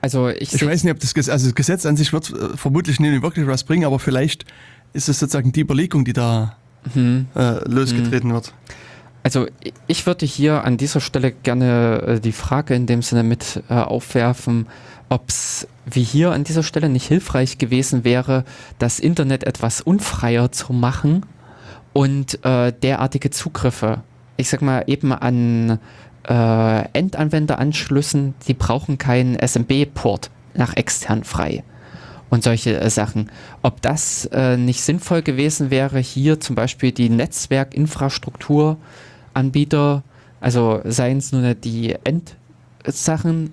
Also 0.00 0.28
ich, 0.28 0.54
ich 0.54 0.64
weiß 0.64 0.84
nicht, 0.84 0.92
ob 0.92 1.00
das 1.00 1.14
Gesetz, 1.14 1.32
also 1.32 1.46
das 1.46 1.54
Gesetz 1.54 1.86
an 1.86 1.96
sich 1.96 2.12
wird 2.12 2.30
äh, 2.30 2.56
vermutlich 2.56 3.00
nicht 3.00 3.22
wirklich 3.22 3.46
was 3.46 3.64
bringen, 3.64 3.84
aber 3.84 3.98
vielleicht 3.98 4.44
ist 4.92 5.08
es 5.08 5.18
sozusagen 5.18 5.52
die 5.52 5.62
Überlegung, 5.62 6.04
die 6.04 6.12
da 6.12 6.56
hm. 6.92 7.26
äh, 7.34 7.68
losgetreten 7.68 8.32
wird. 8.32 8.54
Also 9.26 9.48
ich 9.88 10.06
würde 10.06 10.24
hier 10.24 10.62
an 10.62 10.76
dieser 10.76 11.00
Stelle 11.00 11.32
gerne 11.32 12.00
äh, 12.06 12.20
die 12.20 12.30
Frage 12.30 12.76
in 12.76 12.86
dem 12.86 13.02
Sinne 13.02 13.24
mit 13.24 13.60
äh, 13.68 13.74
aufwerfen, 13.74 14.68
ob 15.08 15.30
es 15.30 15.66
wie 15.84 16.04
hier 16.04 16.30
an 16.30 16.44
dieser 16.44 16.62
Stelle 16.62 16.88
nicht 16.88 17.08
hilfreich 17.08 17.58
gewesen 17.58 18.04
wäre, 18.04 18.44
das 18.78 19.00
Internet 19.00 19.42
etwas 19.42 19.80
unfreier 19.80 20.52
zu 20.52 20.72
machen 20.72 21.26
und 21.92 22.44
äh, 22.44 22.72
derartige 22.72 23.30
Zugriffe, 23.30 24.02
ich 24.36 24.48
sag 24.48 24.62
mal 24.62 24.84
eben 24.86 25.12
an 25.12 25.80
äh, 26.28 26.84
Endanwenderanschlüssen, 26.92 28.34
die 28.46 28.54
brauchen 28.54 28.96
keinen 28.96 29.36
SMB-Port 29.44 30.30
nach 30.54 30.76
extern 30.76 31.24
frei 31.24 31.64
und 32.30 32.44
solche 32.44 32.78
äh, 32.78 32.90
Sachen. 32.90 33.32
Ob 33.62 33.82
das 33.82 34.26
äh, 34.26 34.56
nicht 34.56 34.82
sinnvoll 34.82 35.22
gewesen 35.22 35.72
wäre, 35.72 35.98
hier 35.98 36.38
zum 36.38 36.54
Beispiel 36.54 36.92
die 36.92 37.10
Netzwerkinfrastrukturanbieter, 39.42 40.02
also 40.40 40.80
seien 40.84 41.18
es 41.18 41.32
nur 41.32 41.54
die 41.54 41.94
Endsachen, 42.84 43.50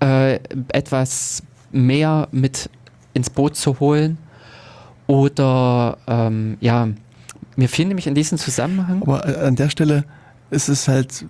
äh, 0.00 0.38
etwas 0.72 1.42
mehr 1.72 2.28
mit 2.32 2.68
ins 3.14 3.30
Boot 3.30 3.56
zu 3.56 3.78
holen. 3.80 4.18
Oder 5.06 5.98
ähm, 6.06 6.56
ja, 6.60 6.88
mir 7.56 7.68
fiel 7.68 7.86
nämlich 7.86 8.06
in 8.06 8.14
diesem 8.14 8.38
Zusammenhang. 8.38 9.02
Aber 9.02 9.26
äh, 9.28 9.46
an 9.46 9.56
der 9.56 9.68
Stelle 9.68 10.04
ist 10.50 10.68
es 10.68 10.88
halt, 10.88 11.26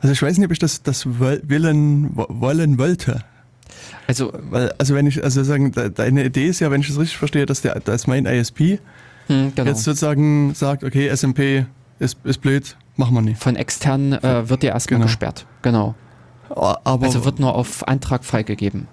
also 0.00 0.12
ich 0.12 0.22
weiß 0.22 0.38
nicht, 0.38 0.46
ob 0.46 0.52
ich 0.52 0.58
das, 0.60 0.82
das 0.82 1.06
willen, 1.06 2.10
wo- 2.16 2.26
wollen 2.28 2.78
wollte. 2.78 3.24
Also, 4.06 4.32
Weil, 4.50 4.72
also 4.78 4.94
wenn 4.94 5.06
ich, 5.06 5.22
also 5.22 5.42
sagen, 5.42 5.72
de- 5.72 5.90
deine 5.90 6.24
Idee 6.24 6.46
ist 6.46 6.60
ja, 6.60 6.70
wenn 6.70 6.80
ich 6.80 6.88
das 6.88 6.98
richtig 6.98 7.18
verstehe, 7.18 7.46
dass 7.46 7.62
der, 7.62 7.78
dass 7.80 8.06
mein 8.06 8.26
ISP 8.26 8.78
hm, 9.26 9.52
genau. 9.54 9.68
jetzt 9.68 9.82
sozusagen 9.84 10.54
sagt, 10.54 10.84
okay, 10.84 11.08
SMP 11.14 11.66
ist, 12.00 12.18
ist 12.24 12.40
blöd, 12.40 12.76
machen 12.96 13.14
wir 13.14 13.22
nicht. 13.22 13.40
Von 13.42 13.54
extern 13.56 14.12
äh, 14.14 14.48
wird 14.48 14.62
ja 14.64 14.72
erstmal 14.72 14.98
Genau. 14.98 15.06
gesperrt. 15.06 15.46
Genau. 15.62 15.94
Aber 16.48 17.06
Also 17.06 17.24
wird 17.24 17.38
nur 17.38 17.54
auf 17.54 17.86
Antrag 17.86 18.24
freigegeben. 18.24 18.88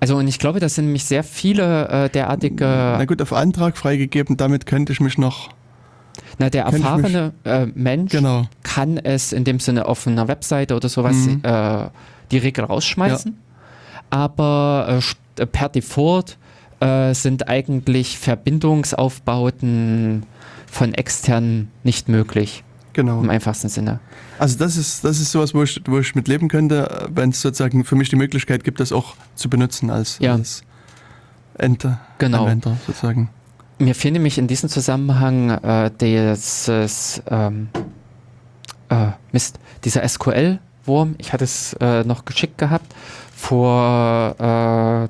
Also 0.00 0.16
und 0.16 0.26
ich 0.28 0.38
glaube, 0.38 0.60
das 0.60 0.74
sind 0.74 0.86
nämlich 0.86 1.04
sehr 1.04 1.24
viele 1.24 1.88
äh, 1.88 2.08
derartige, 2.10 2.64
na 2.64 3.04
gut, 3.06 3.20
auf 3.22 3.32
Antrag 3.32 3.76
freigegeben, 3.76 4.36
damit 4.36 4.66
könnte 4.66 4.92
ich 4.92 5.00
mich 5.00 5.16
noch, 5.18 5.48
na 6.38 6.50
der 6.50 6.64
erfahrene 6.64 7.32
äh, 7.44 7.66
Mensch 7.74 8.12
genau, 8.12 8.46
kann 8.62 8.98
es 8.98 9.32
in 9.32 9.44
dem 9.44 9.58
Sinne 9.60 9.86
auf 9.86 10.06
einer 10.06 10.28
Webseite 10.28 10.76
oder 10.76 10.88
sowas 10.88 11.16
Mhm. 11.16 11.40
äh, 11.42 11.88
die 12.30 12.38
Regel 12.38 12.64
rausschmeißen. 12.64 13.36
Aber 14.10 15.00
äh, 15.38 15.42
äh, 15.42 15.46
per 15.46 15.68
Default 15.70 16.36
äh, 16.80 17.14
sind 17.14 17.48
eigentlich 17.48 18.18
Verbindungsaufbauten 18.18 20.24
von 20.76 20.94
extern 20.94 21.68
nicht 21.82 22.08
möglich, 22.08 22.62
genau. 22.92 23.20
im 23.20 23.30
einfachsten 23.30 23.68
Sinne. 23.68 23.98
Also 24.38 24.58
das 24.58 24.76
ist, 24.76 25.04
das 25.04 25.18
ist 25.20 25.32
sowas, 25.32 25.54
wo 25.54 25.62
ich, 25.62 25.80
wo 25.86 25.98
ich 25.98 26.14
mit 26.14 26.28
leben 26.28 26.48
könnte, 26.48 27.08
wenn 27.10 27.30
es 27.30 27.40
sozusagen 27.40 27.84
für 27.84 27.96
mich 27.96 28.10
die 28.10 28.16
Möglichkeit 28.16 28.62
gibt, 28.62 28.78
das 28.80 28.92
auch 28.92 29.16
zu 29.34 29.48
benutzen 29.48 29.90
als, 29.90 30.18
Ja. 30.20 30.34
als 30.34 30.62
Ente, 31.58 31.98
Genau. 32.18 32.44
Anwender 32.44 32.76
sozusagen. 32.86 33.30
Mir 33.78 33.94
fehlt 33.94 34.12
nämlich 34.12 34.38
in 34.38 34.46
diesem 34.46 34.68
Zusammenhang 34.68 35.50
äh, 35.50 35.90
dieses 36.00 37.22
ähm, 37.30 37.68
äh, 38.88 39.08
Mist, 39.32 39.58
dieser 39.84 40.06
SQL-Wurm. 40.06 41.14
Ich 41.18 41.32
hatte 41.32 41.44
es 41.44 41.74
äh, 41.80 42.04
noch 42.04 42.24
geschickt 42.24 42.58
gehabt 42.58 42.94
vor 43.34 44.34
äh, 44.38 45.08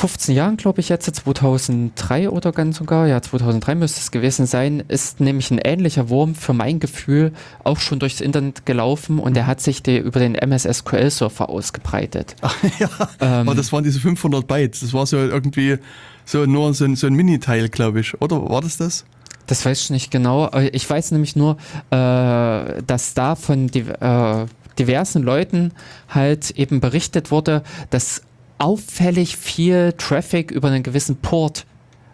15 0.00 0.34
Jahren, 0.34 0.56
glaube 0.56 0.80
ich 0.80 0.88
jetzt, 0.88 1.14
2003 1.14 2.30
oder 2.30 2.52
ganz 2.52 2.78
sogar, 2.78 3.06
ja 3.06 3.20
2003 3.20 3.74
müsste 3.74 4.00
es 4.00 4.10
gewesen 4.10 4.46
sein, 4.46 4.82
ist 4.88 5.20
nämlich 5.20 5.50
ein 5.50 5.58
ähnlicher 5.58 6.08
Wurm 6.08 6.34
für 6.34 6.54
mein 6.54 6.80
Gefühl 6.80 7.32
auch 7.64 7.80
schon 7.80 7.98
durchs 7.98 8.22
Internet 8.22 8.64
gelaufen 8.64 9.18
und 9.18 9.34
der 9.34 9.46
hat 9.46 9.60
sich 9.60 9.82
die, 9.82 9.98
über 9.98 10.18
den 10.18 10.36
MS 10.36 10.62
SQL 10.62 11.10
Server 11.10 11.50
ausgebreitet. 11.50 12.34
Ach, 12.40 12.56
ja, 12.78 12.88
Ähm, 13.20 13.46
aber 13.46 13.54
das 13.54 13.74
waren 13.74 13.84
diese 13.84 14.00
500 14.00 14.46
Bytes. 14.46 14.80
Das 14.80 14.94
war 14.94 15.04
so 15.04 15.18
irgendwie 15.18 15.76
so 16.24 16.46
nur 16.46 16.72
so 16.72 16.86
ein, 16.86 16.96
so 16.96 17.06
ein 17.06 17.12
Miniteil, 17.12 17.68
glaube 17.68 18.00
ich. 18.00 18.18
Oder 18.22 18.48
war 18.48 18.62
das 18.62 18.78
das? 18.78 19.04
Das 19.48 19.66
weiß 19.66 19.82
ich 19.82 19.90
nicht 19.90 20.10
genau. 20.10 20.50
Ich 20.72 20.88
weiß 20.88 21.10
nämlich 21.10 21.36
nur, 21.36 21.58
äh, 21.90 22.82
dass 22.86 23.12
da 23.12 23.34
von 23.34 23.66
div 23.66 23.90
äh, 24.00 24.46
diversen 24.78 25.22
Leuten 25.22 25.72
halt 26.08 26.52
eben 26.52 26.80
berichtet 26.80 27.30
wurde, 27.30 27.62
dass 27.90 28.22
auffällig 28.60 29.36
viel 29.36 29.92
Traffic 29.96 30.50
über 30.50 30.68
einen 30.68 30.82
gewissen 30.82 31.16
Port 31.16 31.66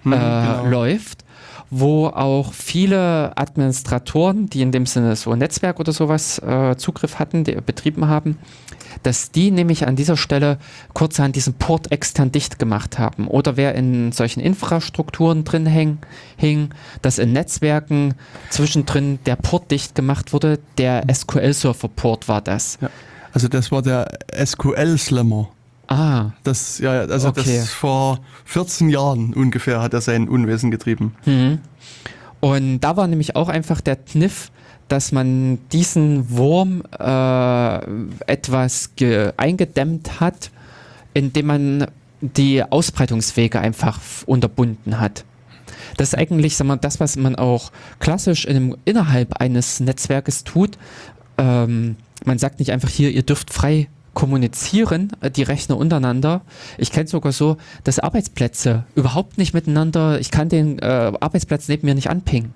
Hm, 0.06 0.12
äh, 0.12 0.16
genau. 0.16 0.66
läuft, 0.66 1.24
wo 1.68 2.06
auch 2.06 2.52
viele 2.52 3.36
Administratoren, 3.36 4.48
die 4.48 4.62
in 4.62 4.70
dem 4.70 4.86
Sinne 4.86 5.16
so 5.16 5.32
ein 5.32 5.40
Netzwerk 5.40 5.80
oder 5.80 5.92
sowas 5.92 6.38
äh, 6.38 6.76
Zugriff 6.76 7.18
hatten, 7.18 7.42
die 7.42 7.52
betrieben 7.54 8.06
haben, 8.06 8.38
dass 9.02 9.32
die 9.32 9.50
nämlich 9.50 9.86
an 9.86 9.96
dieser 9.96 10.16
Stelle 10.16 10.58
kurzerhand 10.94 11.34
diesen 11.34 11.54
Port 11.54 11.90
extern 11.90 12.30
dicht 12.30 12.60
gemacht 12.60 13.00
haben. 13.00 13.26
Oder 13.26 13.56
wer 13.56 13.74
in 13.74 14.12
solchen 14.12 14.40
Infrastrukturen 14.40 15.42
drin 15.42 15.66
häng, 15.66 15.98
hing, 16.36 16.70
dass 17.02 17.18
in 17.18 17.32
Netzwerken 17.32 18.14
zwischendrin 18.50 19.18
der 19.26 19.36
Port 19.36 19.72
dicht 19.72 19.96
gemacht 19.96 20.32
wurde, 20.32 20.60
der 20.78 21.02
SQL-Server-Port 21.12 22.28
war 22.28 22.40
das. 22.40 22.78
Also 23.32 23.48
das 23.48 23.72
war 23.72 23.82
der 23.82 24.08
SQL-Slammer. 24.32 25.50
Ah, 25.88 26.30
Das, 26.42 26.78
ja, 26.78 27.02
also 27.02 27.28
Okay. 27.28 27.58
das 27.58 27.70
vor 27.70 28.18
14 28.44 28.88
Jahren 28.88 29.32
ungefähr 29.34 29.80
hat 29.82 29.94
er 29.94 30.00
sein 30.00 30.28
Unwesen 30.28 30.70
getrieben. 30.70 31.14
Mhm. 31.26 31.58
Und 32.40 32.80
da 32.80 32.96
war 32.96 33.06
nämlich 33.06 33.36
auch 33.36 33.48
einfach 33.48 33.80
der 33.80 33.96
Kniff, 33.96 34.50
dass 34.88 35.10
man 35.12 35.58
diesen 35.72 36.30
Wurm 36.30 36.82
äh, 36.98 37.76
etwas 38.30 38.90
ge- 38.96 39.32
eingedämmt 39.36 40.20
hat, 40.20 40.50
indem 41.14 41.46
man 41.46 41.86
die 42.20 42.62
Ausbreitungswege 42.62 43.60
einfach 43.60 43.98
unterbunden 44.26 45.00
hat. 45.00 45.24
Das 45.96 46.08
ist 46.08 46.14
eigentlich 46.18 46.56
sag 46.56 46.66
mal, 46.66 46.76
das, 46.76 47.00
was 47.00 47.16
man 47.16 47.36
auch 47.36 47.72
klassisch 48.00 48.44
in 48.44 48.56
einem, 48.56 48.76
innerhalb 48.84 49.40
eines 49.40 49.80
Netzwerkes 49.80 50.44
tut. 50.44 50.78
Ähm, 51.38 51.96
man 52.24 52.38
sagt 52.38 52.58
nicht 52.58 52.70
einfach 52.72 52.88
hier, 52.88 53.10
ihr 53.10 53.22
dürft 53.22 53.52
frei 53.52 53.88
kommunizieren, 54.16 55.12
äh, 55.20 55.30
die 55.30 55.42
Rechner 55.44 55.76
untereinander. 55.76 56.40
Ich 56.78 56.90
kenne 56.90 57.06
sogar 57.06 57.32
so, 57.32 57.58
dass 57.84 57.98
Arbeitsplätze 58.00 58.84
überhaupt 58.96 59.36
nicht 59.38 59.52
miteinander, 59.54 60.18
ich 60.18 60.30
kann 60.32 60.48
den 60.48 60.78
äh, 60.80 61.12
Arbeitsplatz 61.20 61.68
neben 61.68 61.86
mir 61.86 61.94
nicht 61.94 62.08
anpingen. 62.10 62.54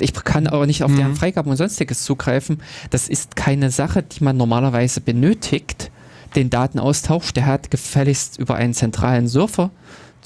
Ich 0.00 0.12
kann 0.12 0.46
aber 0.48 0.66
nicht 0.66 0.82
auf 0.82 0.90
Mhm. 0.90 0.96
deren 0.96 1.14
Freigaben 1.16 1.48
und 1.50 1.56
sonstiges 1.56 2.02
zugreifen. 2.02 2.60
Das 2.90 3.08
ist 3.08 3.36
keine 3.36 3.70
Sache, 3.70 4.02
die 4.02 4.22
man 4.22 4.36
normalerweise 4.36 5.00
benötigt, 5.00 5.90
den 6.34 6.50
Datenaustausch. 6.50 7.32
Der 7.32 7.46
hat 7.46 7.70
gefälligst 7.70 8.38
über 8.38 8.56
einen 8.56 8.74
zentralen 8.74 9.28
Server 9.28 9.70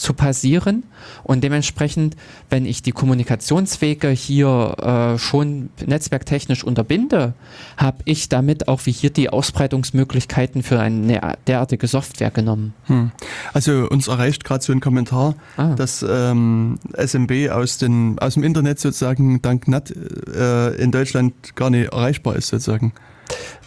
zu 0.02 0.12
passieren 0.12 0.82
und 1.22 1.42
dementsprechend, 1.42 2.16
wenn 2.50 2.66
ich 2.66 2.82
die 2.82 2.92
Kommunikationswege 2.92 4.08
hier 4.08 5.14
äh, 5.14 5.18
schon 5.18 5.70
netzwerktechnisch 5.84 6.64
unterbinde, 6.64 7.34
habe 7.76 7.98
ich 8.04 8.28
damit 8.28 8.68
auch 8.68 8.84
wie 8.84 8.92
hier 8.92 9.10
die 9.10 9.30
Ausbreitungsmöglichkeiten 9.30 10.62
für 10.62 10.80
eine 10.80 11.36
derartige 11.46 11.86
Software 11.86 12.30
genommen. 12.30 12.74
Hm. 12.86 13.12
Also 13.52 13.88
uns 13.88 14.08
erreicht 14.08 14.44
gerade 14.44 14.64
so 14.64 14.72
ein 14.72 14.80
Kommentar, 14.80 15.34
ah. 15.56 15.74
dass 15.74 16.04
ähm, 16.08 16.78
SMB 16.94 17.50
aus, 17.50 17.78
den, 17.78 18.18
aus 18.18 18.34
dem 18.34 18.42
Internet 18.42 18.80
sozusagen 18.80 19.40
dank 19.40 19.68
NAT 19.68 19.92
äh, 19.92 20.74
in 20.76 20.90
Deutschland 20.90 21.54
gar 21.54 21.70
nicht 21.70 21.92
erreichbar 21.92 22.36
ist 22.36 22.48
sozusagen. 22.48 22.92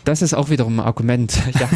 Das 0.03 0.21
ist 0.21 0.33
auch 0.33 0.49
wiederum 0.49 0.79
ein 0.79 0.85
Argument. 0.85 1.37
Ja. 1.59 1.69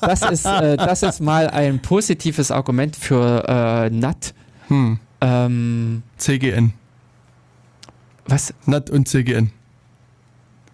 Das, 0.00 0.22
ist, 0.22 0.44
äh, 0.44 0.76
das 0.76 1.02
ist 1.02 1.20
mal 1.20 1.48
ein 1.48 1.80
positives 1.80 2.50
Argument 2.50 2.94
für 2.94 3.44
äh, 3.48 3.90
NAT. 3.90 4.34
Hm. 4.68 4.98
Ähm, 5.20 6.02
CGN. 6.16 6.72
Was? 8.26 8.54
NAT 8.66 8.90
und 8.90 9.08
CGN. 9.08 9.50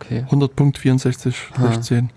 Okay. 0.00 0.24
100.64 0.30 1.32
Strich 1.32 1.80
10. 1.80 2.10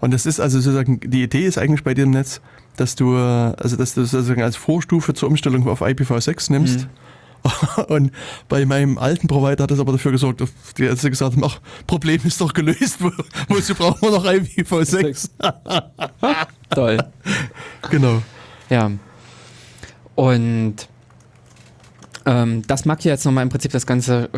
Und 0.00 0.12
das 0.12 0.26
ist 0.26 0.40
also 0.40 0.60
sozusagen, 0.60 1.00
die 1.00 1.22
Idee 1.22 1.46
ist 1.46 1.58
eigentlich 1.58 1.82
bei 1.82 1.94
dem 1.94 2.10
Netz, 2.10 2.40
dass 2.76 2.94
du, 2.94 3.16
also 3.16 3.76
dass 3.76 3.94
du 3.94 4.04
sozusagen 4.04 4.42
als 4.42 4.56
Vorstufe 4.56 5.14
zur 5.14 5.30
Umstellung 5.30 5.66
auf 5.68 5.80
IPv6 5.80 6.52
nimmst. 6.52 6.80
Mhm 6.80 7.05
Und 7.88 8.12
bei 8.48 8.66
meinem 8.66 8.98
alten 8.98 9.28
Provider 9.28 9.64
hat 9.64 9.70
das 9.70 9.80
aber 9.80 9.92
dafür 9.92 10.12
gesorgt, 10.12 10.40
dass 10.40 10.50
die 10.76 10.84
Ärzte 10.84 11.10
gesagt 11.10 11.34
haben, 11.34 11.44
ach, 11.44 11.60
Problem 11.86 12.20
ist 12.24 12.40
doch 12.40 12.52
gelöst, 12.52 12.98
wozu 13.48 13.74
brauchen 13.74 14.02
wir 14.02 14.10
noch 14.10 14.24
IPv6? 14.24 15.30
Toll. 16.70 16.98
Genau. 17.90 18.20
Ja. 18.68 18.90
Und 20.16 20.88
ähm, 22.24 22.62
das 22.66 22.84
mag 22.84 23.04
ja 23.04 23.12
jetzt 23.12 23.24
nochmal 23.24 23.44
im 23.44 23.48
Prinzip 23.48 23.70
das 23.70 23.86
ganze, 23.86 24.28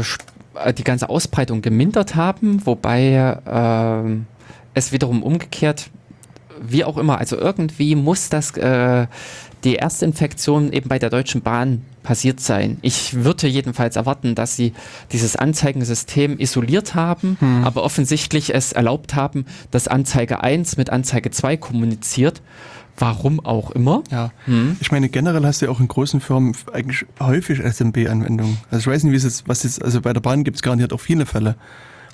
äh, 0.54 0.74
die 0.74 0.84
ganze 0.84 1.08
Ausbreitung 1.08 1.62
gemindert 1.62 2.14
haben, 2.14 2.66
wobei 2.66 3.38
äh, 3.46 4.16
es 4.74 4.92
wiederum 4.92 5.22
umgekehrt, 5.22 5.90
wie 6.60 6.84
auch 6.84 6.98
immer, 6.98 7.18
also 7.18 7.36
irgendwie 7.38 7.94
muss 7.94 8.28
das 8.28 8.56
äh, 8.56 9.06
die 9.64 9.74
erste 9.74 10.04
Infektion 10.04 10.72
eben 10.72 10.88
bei 10.88 10.98
der 10.98 11.10
Deutschen 11.10 11.40
Bahn 11.40 11.84
passiert 12.08 12.40
sein. 12.40 12.78
Ich 12.80 13.22
würde 13.22 13.46
jedenfalls 13.46 13.96
erwarten, 13.96 14.34
dass 14.34 14.56
sie 14.56 14.72
dieses 15.12 15.36
Anzeigensystem 15.36 16.38
isoliert 16.38 16.94
haben, 16.94 17.36
hm. 17.38 17.64
aber 17.64 17.82
offensichtlich 17.82 18.54
es 18.54 18.72
erlaubt 18.72 19.14
haben, 19.14 19.44
dass 19.72 19.88
Anzeige 19.88 20.42
1 20.42 20.78
mit 20.78 20.88
Anzeige 20.88 21.30
2 21.30 21.58
kommuniziert. 21.58 22.40
Warum 22.96 23.44
auch 23.44 23.72
immer. 23.72 24.04
Ja. 24.10 24.30
Hm. 24.46 24.78
Ich 24.80 24.90
meine, 24.90 25.10
generell 25.10 25.44
hast 25.44 25.60
du 25.60 25.66
ja 25.66 25.70
auch 25.70 25.80
in 25.80 25.88
großen 25.88 26.22
Firmen 26.22 26.56
eigentlich 26.72 27.04
häufig 27.20 27.60
SMB-Anwendungen. 27.60 28.56
Also 28.70 28.88
ich 28.88 28.96
weiß 28.96 29.04
nicht, 29.04 29.12
wie 29.12 29.16
es 29.16 29.24
jetzt, 29.24 29.46
was 29.46 29.64
jetzt, 29.64 29.84
also 29.84 30.00
bei 30.00 30.14
der 30.14 30.22
Bahn 30.22 30.44
gibt 30.44 30.56
es 30.56 30.62
garantiert 30.62 30.94
auch 30.94 31.00
viele 31.00 31.26
Fälle, 31.26 31.56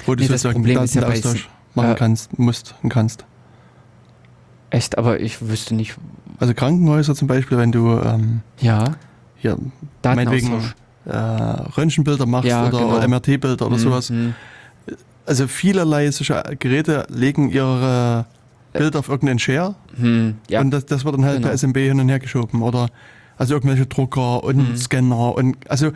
wo 0.06 0.16
du 0.16 0.24
nee, 0.24 0.28
sozusagen 0.28 0.64
Datenaustausch 0.64 1.44
ja 1.44 1.50
machen 1.74 1.92
äh, 1.92 1.94
kannst, 1.94 2.36
musst 2.36 2.74
und 2.82 2.88
kannst. 2.88 3.24
Echt, 4.70 4.98
aber 4.98 5.20
ich 5.20 5.40
wüsste 5.40 5.76
nicht. 5.76 5.94
Also 6.40 6.52
Krankenhäuser 6.52 7.14
zum 7.14 7.28
Beispiel, 7.28 7.58
wenn 7.58 7.70
du 7.70 7.92
ähm, 7.92 8.40
ja. 8.60 8.96
Hier 9.44 9.58
meinetwegen 10.02 10.72
äh, 11.04 11.14
Röntgenbilder 11.14 12.24
machst 12.24 12.48
ja, 12.48 12.66
oder 12.66 12.78
genau. 12.78 13.08
MRT-Bilder 13.08 13.66
oder 13.66 13.76
mhm. 13.76 13.80
sowas. 13.80 14.12
Also 15.26 15.46
vielerlei 15.48 16.10
solche 16.10 16.42
Geräte 16.58 17.06
legen 17.10 17.50
ihre 17.50 18.24
Bilder 18.72 18.98
auf 18.98 19.08
irgendeinen 19.08 19.38
Share 19.38 19.74
mhm. 19.96 20.36
ja. 20.48 20.60
und 20.60 20.70
das, 20.70 20.86
das 20.86 21.04
wird 21.04 21.14
dann 21.14 21.24
halt 21.24 21.36
genau. 21.36 21.48
per 21.48 21.58
SMB 21.58 21.76
hin 21.76 22.00
und 22.00 22.08
her 22.08 22.18
geschoben 22.18 22.62
oder 22.62 22.88
also 23.36 23.54
irgendwelche 23.54 23.86
Drucker 23.86 24.44
und 24.44 24.70
mhm. 24.70 24.76
Scanner 24.76 25.34
und 25.34 25.56
also 25.68 25.90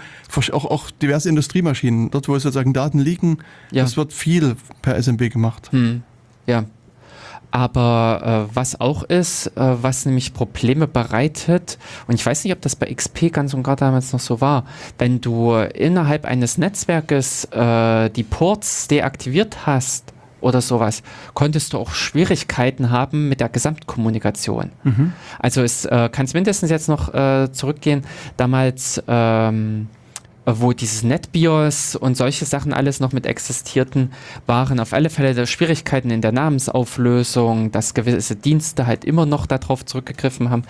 auch, 0.53 0.65
auch 0.65 0.91
diverse 0.91 1.29
Industriemaschinen, 1.29 2.11
dort 2.11 2.29
wo 2.29 2.39
sozusagen 2.39 2.73
Daten 2.73 2.99
liegen, 2.99 3.39
ja. 3.71 3.83
das 3.83 3.97
wird 3.97 4.13
viel 4.13 4.57
per 4.83 5.01
SMB 5.01 5.31
gemacht. 5.31 5.73
Mhm. 5.73 6.03
Ja, 6.47 6.65
aber 7.51 8.49
äh, 8.51 8.55
was 8.55 8.81
auch 8.81 9.03
ist, 9.03 9.49
äh, 9.49 9.51
was 9.57 10.07
nämlich 10.07 10.35
Probleme 10.35 10.87
bereitet, 10.87 11.79
und 12.07 12.15
ich 12.15 12.25
weiß 12.25 12.45
nicht, 12.45 12.53
ob 12.53 12.61
das 12.61 12.77
bei 12.77 12.93
XP 12.93 13.33
ganz 13.33 13.55
und 13.55 13.63
gar 13.63 13.77
damals 13.77 14.13
noch 14.13 14.21
so 14.21 14.41
war, 14.41 14.65
wenn 14.99 15.21
du 15.21 15.55
innerhalb 15.55 16.25
eines 16.25 16.59
Netzwerkes 16.59 17.45
äh, 17.47 18.11
die 18.11 18.23
Ports 18.23 18.89
deaktiviert 18.89 19.67
hast 19.67 20.13
oder 20.41 20.61
sowas, 20.61 21.03
konntest 21.35 21.73
du 21.73 21.79
auch 21.79 21.91
Schwierigkeiten 21.91 22.91
haben 22.91 23.29
mit 23.29 23.41
der 23.41 23.49
Gesamtkommunikation. 23.49 24.71
Mhm. 24.85 25.13
Also 25.39 25.63
es 25.63 25.85
äh, 25.85 26.09
kann 26.11 26.27
es 26.27 26.35
mindestens 26.35 26.71
jetzt 26.71 26.89
noch 26.89 27.13
äh, 27.13 27.51
zurückgehen, 27.53 28.03
damals 28.37 29.03
ähm, 29.09 29.89
wo 30.57 30.73
dieses 30.73 31.03
NetBIOS 31.03 31.97
und 31.97 32.17
solche 32.17 32.45
Sachen 32.45 32.73
alles 32.73 33.01
noch 33.01 33.13
mit 33.13 33.27
existierten, 33.27 34.13
waren 34.47 34.81
auf 34.81 34.93
alle 34.93 35.11
Fälle 35.11 35.47
Schwierigkeiten 35.47 36.11
in 36.11 36.23
der 36.23 36.33
Namensauflösung, 36.33 37.71
dass 37.71 37.95
gewisse 37.95 38.37
Dienste 38.37 38.87
halt 38.87 39.05
immer 39.05 39.27
noch 39.27 39.47
darauf 39.47 39.85
zurückgegriffen 39.85 40.51
haben 40.51 40.63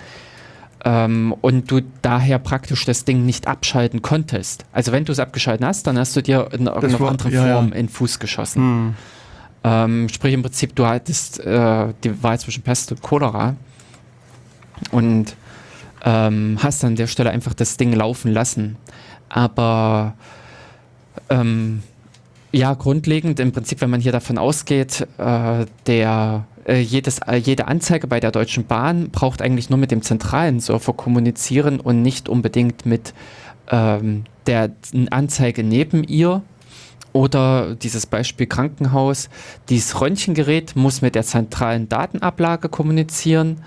ähm, 0.85 1.35
und 1.41 1.71
du 1.71 1.81
daher 2.03 2.39
praktisch 2.39 2.85
das 2.85 3.05
Ding 3.05 3.25
nicht 3.25 3.47
abschalten 3.47 4.03
konntest. 4.03 4.65
Also 4.73 4.93
wenn 4.93 5.05
du 5.05 5.13
es 5.13 5.19
abgeschalten 5.19 5.67
hast, 5.67 5.87
dann 5.87 5.99
hast 5.99 6.17
du 6.17 6.23
dir 6.23 6.49
in 6.53 6.67
irgendeiner 6.67 7.01
war, 7.01 7.11
anderen 7.11 7.33
ja, 7.33 7.55
Form 7.55 7.69
ja. 7.71 7.75
in 7.77 7.89
Fuß 7.89 8.19
geschossen. 8.19 8.63
Hm. 8.63 8.95
Ähm, 9.65 10.09
sprich 10.09 10.35
im 10.35 10.43
Prinzip, 10.43 10.75
du 10.77 10.87
hattest 10.87 11.41
äh, 11.41 11.89
die 12.05 12.23
Wahl 12.23 12.39
zwischen 12.39 12.63
Pest 12.63 12.93
und 12.93 13.03
Cholera 13.03 13.57
und 14.93 15.35
ähm, 16.05 16.59
hast 16.63 16.85
an 16.85 16.95
der 16.95 17.09
Stelle 17.09 17.31
einfach 17.31 17.55
das 17.55 17.77
Ding 17.77 17.93
laufen 17.93 18.33
lassen. 18.33 18.77
Aber 19.29 20.15
ähm, 21.31 21.83
ja, 22.53 22.75
grundlegend 22.75 23.41
im 23.41 23.53
Prinzip, 23.53 23.81
wenn 23.81 23.91
man 23.91 24.01
hier 24.01 24.13
davon 24.13 24.39
ausgeht, 24.39 25.07
äh, 25.19 25.67
der, 25.87 26.47
äh, 26.67 26.81
jedes, 26.81 27.19
äh, 27.21 27.37
jede 27.37 27.69
Anzeige 27.69 28.07
bei 28.07 28.21
der 28.21 28.31
Deutschen 28.31 28.65
Bahn 28.65 29.11
braucht 29.11 29.43
eigentlich 29.43 29.71
nur 29.71 29.79
mit 29.79 29.91
dem 29.91 30.03
zentralen 30.03 30.61
Surfer 30.61 30.95
kommunizieren 30.95 31.79
und 31.81 32.03
nicht 32.03 32.29
unbedingt 32.29 32.87
mit 32.87 33.13
ähm, 33.71 34.25
der 34.47 34.71
Anzeige 35.11 35.63
neben 35.63 36.05
ihr. 36.05 36.43
Oder 37.13 37.75
dieses 37.75 38.07
Beispiel 38.07 38.47
Krankenhaus, 38.47 39.29
dieses 39.71 40.01
Röntgengerät 40.01 40.77
muss 40.77 41.01
mit 41.01 41.15
der 41.15 41.25
zentralen 41.25 41.89
Datenablage 41.89 42.69
kommunizieren 42.69 43.63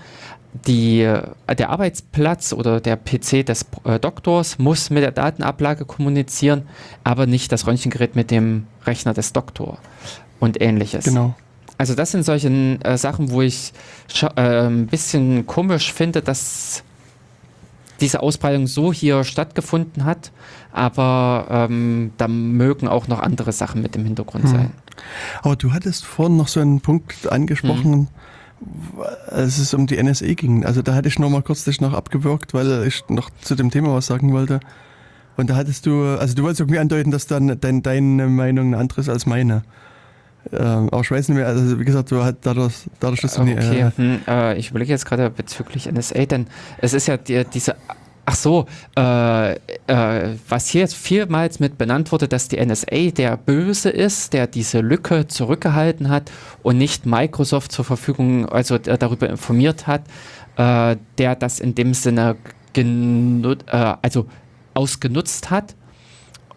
die, 0.66 1.00
äh, 1.00 1.54
der 1.56 1.70
Arbeitsplatz 1.70 2.52
oder 2.52 2.80
der 2.80 2.96
PC 2.96 3.44
des 3.44 3.66
äh, 3.84 3.98
Doktors 3.98 4.58
muss 4.58 4.90
mit 4.90 5.02
der 5.02 5.12
Datenablage 5.12 5.84
kommunizieren, 5.84 6.68
aber 7.04 7.26
nicht 7.26 7.52
das 7.52 7.66
Röntgengerät 7.66 8.16
mit 8.16 8.30
dem 8.30 8.66
Rechner 8.84 9.14
des 9.14 9.32
Doktors 9.32 9.78
und 10.40 10.60
ähnliches. 10.60 11.04
Genau. 11.04 11.34
Also 11.78 11.94
das 11.94 12.10
sind 12.10 12.24
solche 12.24 12.48
äh, 12.48 12.96
Sachen, 12.96 13.30
wo 13.30 13.42
ich 13.42 13.72
äh, 14.36 14.66
ein 14.66 14.86
bisschen 14.86 15.46
komisch 15.46 15.92
finde, 15.92 16.22
dass 16.22 16.84
diese 18.00 18.20
Ausbreitung 18.20 18.66
so 18.66 18.92
hier 18.92 19.24
stattgefunden 19.24 20.04
hat, 20.04 20.32
aber 20.72 21.46
ähm, 21.50 22.12
da 22.18 22.28
mögen 22.28 22.88
auch 22.88 23.08
noch 23.08 23.20
andere 23.20 23.52
Sachen 23.52 23.80
mit 23.80 23.96
im 23.96 24.04
Hintergrund 24.04 24.44
hm. 24.44 24.50
sein. 24.50 24.70
Aber 25.42 25.56
du 25.56 25.72
hattest 25.72 26.04
vorhin 26.04 26.36
noch 26.36 26.48
so 26.48 26.60
einen 26.60 26.80
Punkt 26.80 27.30
angesprochen, 27.30 27.92
hm. 27.92 28.08
Als 29.28 29.58
es 29.58 29.74
um 29.74 29.86
die 29.86 30.02
NSA 30.02 30.34
ging. 30.34 30.64
Also 30.64 30.82
da 30.82 30.94
hatte 30.94 31.08
ich 31.08 31.18
noch 31.18 31.30
mal 31.30 31.42
kurz 31.42 31.64
dich 31.64 31.80
noch 31.80 31.92
abgewürgt, 31.92 32.54
weil 32.54 32.86
ich 32.86 33.04
noch 33.08 33.30
zu 33.40 33.54
dem 33.54 33.70
Thema 33.70 33.94
was 33.94 34.06
sagen 34.06 34.32
wollte. 34.32 34.60
Und 35.36 35.48
da 35.50 35.56
hattest 35.56 35.86
du, 35.86 36.04
also 36.04 36.34
du 36.34 36.42
wolltest 36.42 36.60
irgendwie 36.60 36.78
andeuten, 36.78 37.10
dass 37.10 37.26
dann 37.26 37.58
dein, 37.60 37.82
deine 37.82 38.28
Meinung 38.28 38.68
eine 38.68 38.78
andere 38.78 39.00
ist 39.00 39.08
als 39.08 39.26
meine. 39.26 39.62
Ähm, 40.52 40.88
aber 40.90 41.00
ich 41.00 41.10
weiß 41.10 41.28
nicht 41.28 41.38
mehr, 41.38 41.46
also 41.46 41.78
wie 41.78 41.84
gesagt, 41.84 42.10
du 42.10 42.22
halt 42.22 42.38
dadurch, 42.42 42.74
dadurch 42.98 43.20
dass 43.20 43.34
du 43.34 43.42
okay. 43.42 43.54
nie, 43.54 43.78
äh, 43.78 43.90
hm, 43.94 44.20
äh, 44.26 44.58
ich 44.58 44.70
überlege 44.70 44.90
jetzt 44.90 45.06
gerade 45.06 45.30
bezüglich 45.30 45.90
NSA, 45.90 46.26
denn 46.26 46.48
es 46.78 46.94
ist 46.94 47.06
ja 47.06 47.16
die, 47.16 47.44
diese 47.44 47.76
Ach 48.24 48.36
so, 48.36 48.66
äh, 48.96 49.54
äh, 49.54 49.58
was 50.48 50.68
hier 50.68 50.82
jetzt 50.82 50.94
vielmals 50.94 51.58
mit 51.58 51.76
benannt 51.76 52.12
wurde, 52.12 52.28
dass 52.28 52.46
die 52.46 52.64
NSA 52.64 53.10
der 53.10 53.36
Böse 53.36 53.90
ist, 53.90 54.32
der 54.32 54.46
diese 54.46 54.80
Lücke 54.80 55.26
zurückgehalten 55.26 56.08
hat 56.08 56.30
und 56.62 56.78
nicht 56.78 57.04
Microsoft 57.04 57.72
zur 57.72 57.84
Verfügung, 57.84 58.48
also 58.48 58.76
äh, 58.76 58.96
darüber 58.96 59.28
informiert 59.28 59.88
hat, 59.88 60.02
äh, 60.56 60.96
der 61.18 61.34
das 61.34 61.58
in 61.58 61.74
dem 61.74 61.94
Sinne 61.94 62.36
äh, 62.76 63.56
also 64.02 64.26
ausgenutzt 64.74 65.50
hat, 65.50 65.74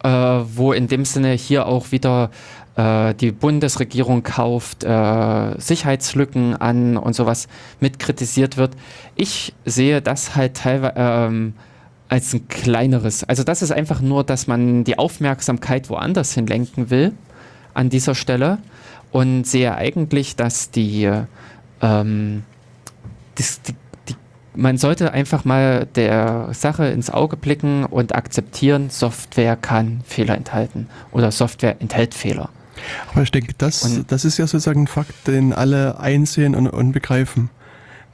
äh, 0.06 0.44
wo 0.54 0.72
in 0.72 0.86
dem 0.86 1.04
Sinne 1.04 1.32
hier 1.32 1.66
auch 1.66 1.90
wieder 1.90 2.30
äh, 2.76 3.12
die 3.14 3.32
Bundesregierung 3.32 4.22
kauft 4.22 4.84
äh, 4.84 5.58
Sicherheitslücken 5.58 6.54
an 6.54 6.96
und 6.96 7.14
sowas 7.14 7.48
mit 7.80 7.98
kritisiert 7.98 8.56
wird. 8.56 8.76
Ich 9.16 9.52
sehe 9.64 10.00
das 10.00 10.36
halt 10.36 10.58
teilweise 10.58 10.94
ähm, 10.96 11.54
als 12.08 12.32
ein 12.34 12.46
kleineres. 12.46 13.24
Also 13.24 13.42
das 13.42 13.62
ist 13.62 13.72
einfach 13.72 14.00
nur, 14.00 14.22
dass 14.22 14.46
man 14.46 14.84
die 14.84 14.96
Aufmerksamkeit 14.96 15.90
woanders 15.90 16.34
hin 16.34 16.46
lenken 16.46 16.88
will 16.90 17.12
an 17.74 17.90
dieser 17.90 18.14
Stelle 18.14 18.58
und 19.10 19.44
sehe 19.44 19.74
eigentlich, 19.74 20.36
dass 20.36 20.70
die, 20.70 21.10
ähm, 21.82 22.44
das, 23.34 23.60
die 23.62 23.74
man 24.56 24.78
sollte 24.78 25.12
einfach 25.12 25.44
mal 25.44 25.86
der 25.94 26.48
Sache 26.52 26.86
ins 26.86 27.10
Auge 27.10 27.36
blicken 27.36 27.84
und 27.84 28.14
akzeptieren, 28.14 28.90
Software 28.90 29.56
kann 29.56 30.00
Fehler 30.06 30.36
enthalten 30.36 30.88
oder 31.12 31.30
Software 31.30 31.76
enthält 31.80 32.14
Fehler. 32.14 32.48
Aber 33.10 33.22
ich 33.22 33.30
denke, 33.30 33.54
das, 33.56 34.02
das 34.06 34.24
ist 34.24 34.38
ja 34.38 34.46
sozusagen 34.46 34.82
ein 34.82 34.86
Fakt, 34.86 35.26
den 35.26 35.52
alle 35.52 35.98
einsehen 35.98 36.54
und, 36.54 36.68
und 36.68 36.92
begreifen. 36.92 37.50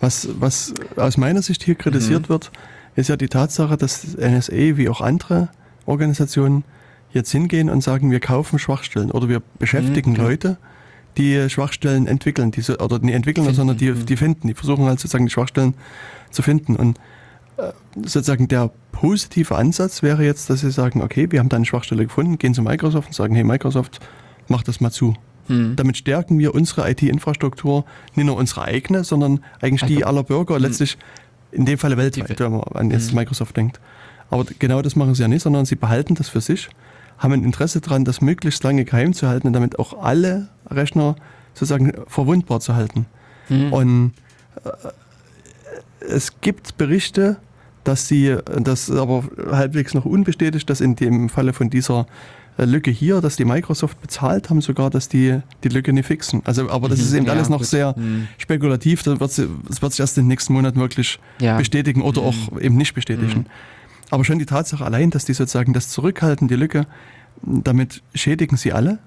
Was, 0.00 0.28
was 0.38 0.74
aus 0.96 1.16
meiner 1.16 1.42
Sicht 1.42 1.62
hier 1.62 1.74
kritisiert 1.74 2.24
mhm. 2.24 2.28
wird, 2.28 2.50
ist 2.96 3.08
ja 3.08 3.16
die 3.16 3.28
Tatsache, 3.28 3.76
dass 3.76 4.16
NSA 4.16 4.76
wie 4.76 4.88
auch 4.88 5.00
andere 5.00 5.48
Organisationen 5.86 6.64
jetzt 7.12 7.30
hingehen 7.30 7.70
und 7.70 7.82
sagen, 7.82 8.10
wir 8.10 8.20
kaufen 8.20 8.58
Schwachstellen 8.58 9.10
oder 9.10 9.28
wir 9.28 9.42
beschäftigen 9.58 10.12
mhm. 10.12 10.16
Leute, 10.16 10.58
die 11.16 11.48
Schwachstellen 11.50 12.06
entwickeln, 12.06 12.50
die 12.50 12.62
so, 12.62 12.78
oder 12.78 12.98
nicht 12.98 13.14
entwickeln, 13.14 13.44
finden. 13.44 13.56
sondern 13.56 13.76
die, 13.76 13.90
mhm. 13.90 14.06
die 14.06 14.16
finden, 14.16 14.48
die 14.48 14.54
versuchen 14.54 14.86
halt 14.86 14.98
sozusagen 14.98 15.26
die 15.26 15.32
Schwachstellen 15.32 15.74
zu 16.32 16.42
finden. 16.42 16.76
Und 16.76 16.98
äh, 17.56 17.72
sozusagen 17.96 18.48
der 18.48 18.70
positive 18.90 19.56
Ansatz 19.56 20.02
wäre 20.02 20.24
jetzt, 20.24 20.50
dass 20.50 20.60
sie 20.60 20.70
sagen, 20.70 21.02
okay, 21.02 21.30
wir 21.30 21.38
haben 21.38 21.48
da 21.48 21.56
eine 21.56 21.66
Schwachstelle 21.66 22.04
gefunden, 22.04 22.38
gehen 22.38 22.54
zu 22.54 22.62
Microsoft 22.62 23.08
und 23.08 23.14
sagen, 23.14 23.34
hey 23.34 23.44
Microsoft, 23.44 24.00
mach 24.48 24.62
das 24.62 24.80
mal 24.80 24.90
zu. 24.90 25.14
Hm. 25.48 25.76
Damit 25.76 25.96
stärken 25.96 26.38
wir 26.38 26.54
unsere 26.54 26.88
IT-Infrastruktur, 26.90 27.84
nicht 28.14 28.26
nur 28.26 28.36
unsere 28.36 28.62
eigene, 28.62 29.04
sondern 29.04 29.40
eigentlich 29.60 29.82
also, 29.82 29.94
die 29.94 30.04
aller 30.04 30.22
Bürger, 30.22 30.56
hm. 30.56 30.62
letztlich 30.62 30.98
in 31.50 31.66
dem 31.66 31.78
Falle 31.78 31.96
weltweit, 31.96 32.38
wenn 32.40 32.52
man 32.52 32.62
an 32.62 32.90
jetzt 32.90 33.08
hm. 33.10 33.16
Microsoft 33.16 33.56
denkt. 33.56 33.80
Aber 34.30 34.46
genau 34.58 34.80
das 34.82 34.96
machen 34.96 35.14
sie 35.14 35.22
ja 35.22 35.28
nicht, 35.28 35.42
sondern 35.42 35.66
sie 35.66 35.76
behalten 35.76 36.14
das 36.14 36.28
für 36.28 36.40
sich, 36.40 36.68
haben 37.18 37.32
ein 37.32 37.44
Interesse 37.44 37.80
daran, 37.80 38.04
das 38.04 38.20
möglichst 38.20 38.64
lange 38.64 38.84
geheim 38.84 39.12
zu 39.12 39.28
halten 39.28 39.48
und 39.48 39.52
damit 39.52 39.78
auch 39.78 40.02
alle 40.02 40.48
Rechner 40.70 41.16
sozusagen 41.54 41.92
verwundbar 42.06 42.60
zu 42.60 42.74
halten. 42.74 43.06
Hm. 43.48 43.72
Und 43.72 44.12
äh, 44.64 44.70
es 46.08 46.40
gibt 46.40 46.76
Berichte, 46.78 47.36
dass 47.84 48.06
sie, 48.06 48.36
das 48.60 48.90
aber 48.90 49.24
halbwegs 49.50 49.94
noch 49.94 50.04
unbestätigt, 50.04 50.68
dass 50.70 50.80
in 50.80 50.96
dem 50.96 51.28
Falle 51.28 51.52
von 51.52 51.68
dieser 51.68 52.06
äh, 52.58 52.64
Lücke 52.64 52.90
hier, 52.90 53.20
dass 53.20 53.36
die 53.36 53.44
Microsoft 53.44 54.00
bezahlt 54.00 54.50
haben 54.50 54.60
sogar, 54.60 54.90
dass 54.90 55.08
die 55.08 55.40
die 55.64 55.68
Lücke 55.68 55.92
nicht 55.92 56.06
fixen. 56.06 56.42
Also, 56.44 56.70
aber 56.70 56.88
das 56.88 56.98
mhm, 56.98 57.04
ist 57.04 57.12
eben 57.14 57.26
ja, 57.26 57.32
alles 57.32 57.48
noch 57.48 57.58
gut. 57.58 57.66
sehr 57.66 57.94
mhm. 57.96 58.28
spekulativ. 58.38 59.02
Das 59.02 59.20
wird, 59.20 59.48
das 59.68 59.82
wird 59.82 59.92
sich 59.92 60.00
erst 60.00 60.18
in 60.18 60.24
den 60.24 60.28
nächsten 60.28 60.52
Monaten 60.52 60.78
wirklich 60.78 61.18
ja. 61.40 61.56
bestätigen 61.56 62.02
oder 62.02 62.22
mhm. 62.22 62.28
auch 62.28 62.60
eben 62.60 62.76
nicht 62.76 62.94
bestätigen. 62.94 63.40
Mhm. 63.40 63.46
Aber 64.10 64.24
schon 64.24 64.38
die 64.38 64.46
Tatsache 64.46 64.84
allein, 64.84 65.10
dass 65.10 65.24
die 65.24 65.32
sozusagen 65.32 65.72
das 65.72 65.88
zurückhalten, 65.88 66.46
die 66.46 66.56
Lücke, 66.56 66.86
damit 67.42 68.02
schädigen 68.14 68.56
sie 68.58 68.72
alle. 68.72 68.98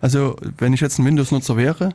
Also, 0.00 0.36
wenn 0.58 0.72
ich 0.72 0.80
jetzt 0.80 0.98
ein 0.98 1.04
Windows-Nutzer 1.04 1.56
wäre, 1.56 1.90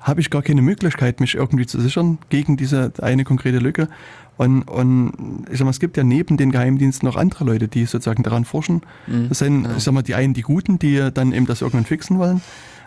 habe 0.00 0.20
ich 0.20 0.30
gar 0.30 0.42
keine 0.42 0.62
Möglichkeit, 0.62 1.20
mich 1.20 1.34
irgendwie 1.34 1.66
zu 1.66 1.80
sichern 1.80 2.18
gegen 2.30 2.56
diese 2.56 2.92
eine 3.00 3.24
konkrete 3.24 3.58
Lücke. 3.58 3.88
Und, 4.36 4.62
und 4.62 5.44
ich 5.50 5.58
sag 5.58 5.64
mal, 5.66 5.70
es 5.70 5.80
gibt 5.80 5.98
ja 5.98 6.02
neben 6.02 6.38
den 6.38 6.50
Geheimdiensten 6.50 7.06
noch 7.06 7.16
andere 7.16 7.44
Leute, 7.44 7.68
die 7.68 7.84
sozusagen 7.84 8.22
daran 8.22 8.46
forschen. 8.46 8.80
Mhm. 9.06 9.28
Das 9.28 9.38
sind, 9.38 9.64
ja. 9.64 9.76
ich 9.76 9.84
sag 9.84 9.92
mal, 9.92 10.02
die 10.02 10.14
einen, 10.14 10.32
die 10.32 10.40
Guten, 10.40 10.78
die 10.78 11.10
dann 11.12 11.32
eben 11.32 11.46
das 11.46 11.60
irgendwann 11.60 11.84
fixen 11.84 12.18
wollen. 12.18 12.40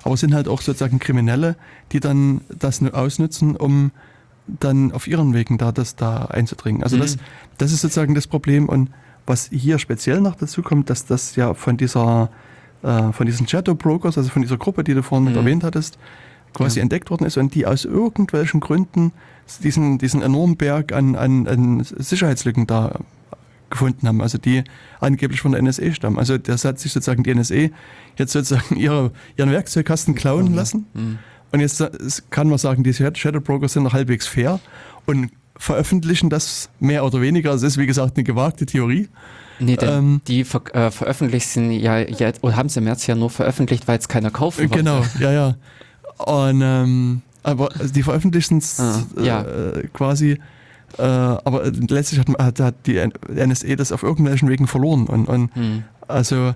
Aber 0.03 0.15
es 0.15 0.19
sind 0.19 0.33
halt 0.33 0.47
auch 0.47 0.61
sozusagen 0.61 0.97
Kriminelle, 0.99 1.55
die 1.91 1.99
dann 1.99 2.41
das 2.57 2.81
ausnutzen, 2.81 3.55
um 3.55 3.91
dann 4.47 4.91
auf 4.91 5.07
ihren 5.07 5.33
Wegen 5.33 5.57
da 5.57 5.71
das 5.71 5.95
da 5.95 6.25
einzudringen. 6.25 6.83
Also 6.83 6.97
mhm. 6.97 7.01
das, 7.01 7.17
das 7.59 7.71
ist 7.71 7.81
sozusagen 7.81 8.15
das 8.15 8.25
Problem. 8.25 8.67
Und 8.67 8.89
was 9.27 9.49
hier 9.51 9.77
speziell 9.77 10.21
noch 10.21 10.35
dazu 10.35 10.63
kommt, 10.63 10.89
dass 10.89 11.05
das 11.05 11.35
ja 11.35 11.53
von 11.53 11.77
dieser, 11.77 12.29
äh, 12.81 13.11
von 13.11 13.25
diesen 13.25 13.47
Shadow 13.47 13.75
Brokers, 13.75 14.17
also 14.17 14.29
von 14.29 14.41
dieser 14.41 14.57
Gruppe, 14.57 14.83
die 14.83 14.95
du 14.95 15.03
vorhin 15.03 15.25
mhm. 15.25 15.29
mit 15.29 15.37
erwähnt 15.37 15.63
hattest, 15.63 15.97
quasi 16.53 16.79
ja. 16.79 16.83
entdeckt 16.83 17.09
worden 17.09 17.25
ist 17.25 17.37
und 17.37 17.55
die 17.55 17.65
aus 17.65 17.85
irgendwelchen 17.85 18.59
Gründen 18.59 19.11
diesen, 19.63 19.97
diesen 19.97 20.21
enormen 20.21 20.57
Berg 20.57 20.93
an, 20.93 21.15
an, 21.15 21.47
an 21.47 21.83
Sicherheitslücken 21.83 22.67
da 22.67 22.99
gefunden 23.69 24.07
haben, 24.07 24.21
also 24.21 24.37
die 24.37 24.63
angeblich 24.99 25.41
von 25.41 25.51
der 25.51 25.61
NSA 25.61 25.93
stammen. 25.93 26.19
Also 26.19 26.37
das 26.37 26.63
hat 26.63 26.79
sich 26.79 26.93
sozusagen 26.93 27.23
die 27.23 27.33
NSA 27.33 27.69
jetzt 28.17 28.31
sozusagen 28.31 28.75
ihre, 28.75 29.11
ihren 29.35 29.51
Werkzeugkasten 29.51 30.15
klauen 30.15 30.51
ja. 30.51 30.55
lassen. 30.55 30.85
Mhm. 30.93 31.19
Und 31.51 31.59
jetzt 31.59 31.83
kann 32.31 32.49
man 32.49 32.57
sagen, 32.57 32.83
die 32.83 32.93
Shadow 32.93 33.39
Brokers 33.39 33.73
sind 33.73 33.83
noch 33.83 33.93
halbwegs 33.93 34.25
fair 34.25 34.59
und 35.05 35.29
veröffentlichen 35.55 36.29
das 36.29 36.69
mehr 36.79 37.05
oder 37.05 37.21
weniger. 37.21 37.53
Es 37.53 37.61
ist 37.61 37.77
wie 37.77 37.85
gesagt 37.85 38.17
eine 38.17 38.23
gewagte 38.23 38.65
Theorie. 38.65 39.09
Nee, 39.59 39.75
denn 39.75 39.89
ähm, 39.89 40.21
die 40.27 40.45
ver 40.45 40.63
äh, 40.73 40.89
veröffentlichen 40.89 41.71
ja 41.71 41.99
jetzt, 41.99 42.43
oder 42.43 42.55
haben 42.55 42.69
sie 42.69 42.79
im 42.79 42.85
März 42.85 43.05
ja 43.05 43.15
nur 43.15 43.29
veröffentlicht, 43.29 43.87
weil 43.87 43.99
es 43.99 44.07
keiner 44.07 44.31
kaufen 44.31 44.61
wollte. 44.61 44.77
Genau, 44.77 45.03
ja, 45.19 45.31
ja. 45.31 45.55
Und 46.25 46.61
ähm, 46.63 47.21
aber 47.43 47.69
die 47.93 48.03
veröffentlichen 48.03 48.59
es 48.59 48.79
ah, 48.79 49.03
ja. 49.21 49.41
äh, 49.41 49.87
quasi, 49.93 50.39
äh, 50.97 51.01
aber 51.01 51.65
letztlich 51.65 52.19
hat, 52.19 52.29
hat, 52.39 52.59
hat, 52.59 52.75
die 52.85 53.01
NSA 53.27 53.75
das 53.75 53.91
auf 53.91 54.03
irgendwelchen 54.03 54.49
Wegen 54.49 54.67
verloren. 54.67 55.07
Und, 55.07 55.27
und 55.27 55.53
hm. 55.55 55.83
also, 56.07 56.53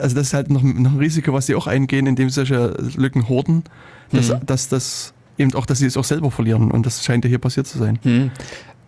also 0.00 0.14
das 0.14 0.28
ist 0.28 0.34
halt 0.34 0.50
noch, 0.50 0.62
noch, 0.62 0.92
ein 0.92 0.98
Risiko, 0.98 1.32
was 1.32 1.46
sie 1.46 1.56
auch 1.56 1.66
eingehen, 1.66 2.06
indem 2.06 2.30
sie 2.30 2.34
solche 2.34 2.76
Lücken 2.96 3.28
horten, 3.28 3.64
dass, 4.12 4.30
hm. 4.30 4.46
dass 4.46 4.68
das 4.68 5.12
eben 5.36 5.52
auch, 5.54 5.66
dass 5.66 5.78
sie 5.78 5.86
es 5.86 5.96
auch 5.96 6.04
selber 6.04 6.30
verlieren. 6.30 6.70
Und 6.70 6.86
das 6.86 7.04
scheint 7.04 7.24
ja 7.24 7.28
hier 7.28 7.38
passiert 7.38 7.66
zu 7.66 7.78
sein. 7.78 7.98
Hm. 8.02 8.30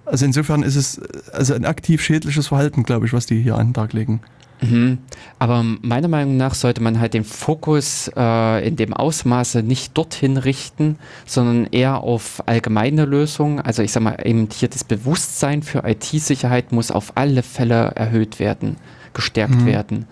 Also 0.05 0.25
insofern 0.25 0.63
ist 0.63 0.77
es 0.77 1.01
also 1.33 1.55
ein 1.55 1.65
aktiv 1.65 2.03
schädliches 2.03 2.49
Verhalten, 2.49 2.85
glaube 2.85 3.07
ich, 3.07 3.13
was 3.13 3.27
die 3.27 3.41
hier 3.41 3.57
an 3.57 3.69
den 3.69 3.75
Tag 3.75 3.93
legen. 3.93 4.21
Mhm. 4.61 4.99
Aber 5.39 5.63
meiner 5.63 6.09
Meinung 6.09 6.37
nach 6.37 6.55
sollte 6.55 6.83
man 6.83 7.01
halt 7.01 7.15
den 7.15 7.25
Fokus 7.25 8.11
äh, 8.17 8.67
in 8.67 8.77
dem 8.77 8.93
Ausmaße 8.93 9.63
nicht 9.63 9.97
dorthin 9.97 10.37
richten, 10.37 10.99
sondern 11.27 11.67
eher 11.67 12.03
auf 12.03 12.43
allgemeine 12.47 13.05
Lösungen. 13.05 13.61
Also 13.61 13.83
ich 13.83 13.93
sage 13.93 14.05
mal, 14.05 14.17
eben 14.25 14.49
hier 14.53 14.69
das 14.69 14.85
Bewusstsein 14.85 15.63
für 15.63 15.85
IT-Sicherheit 15.87 16.73
muss 16.73 16.91
auf 16.91 17.13
alle 17.15 17.43
Fälle 17.43 17.93
erhöht 17.95 18.39
werden, 18.39 18.77
gestärkt 19.15 19.63
mhm. 19.63 19.67
werden. 19.67 20.07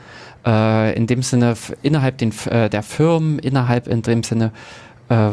Äh, 0.46 0.96
in 0.96 1.06
dem 1.06 1.22
Sinne 1.22 1.54
innerhalb 1.82 2.18
den, 2.18 2.32
äh, 2.50 2.70
der 2.70 2.82
Firmen, 2.82 3.38
innerhalb 3.38 3.86
in 3.86 4.02
dem 4.02 4.22
Sinne 4.22 4.52
äh, 5.08 5.30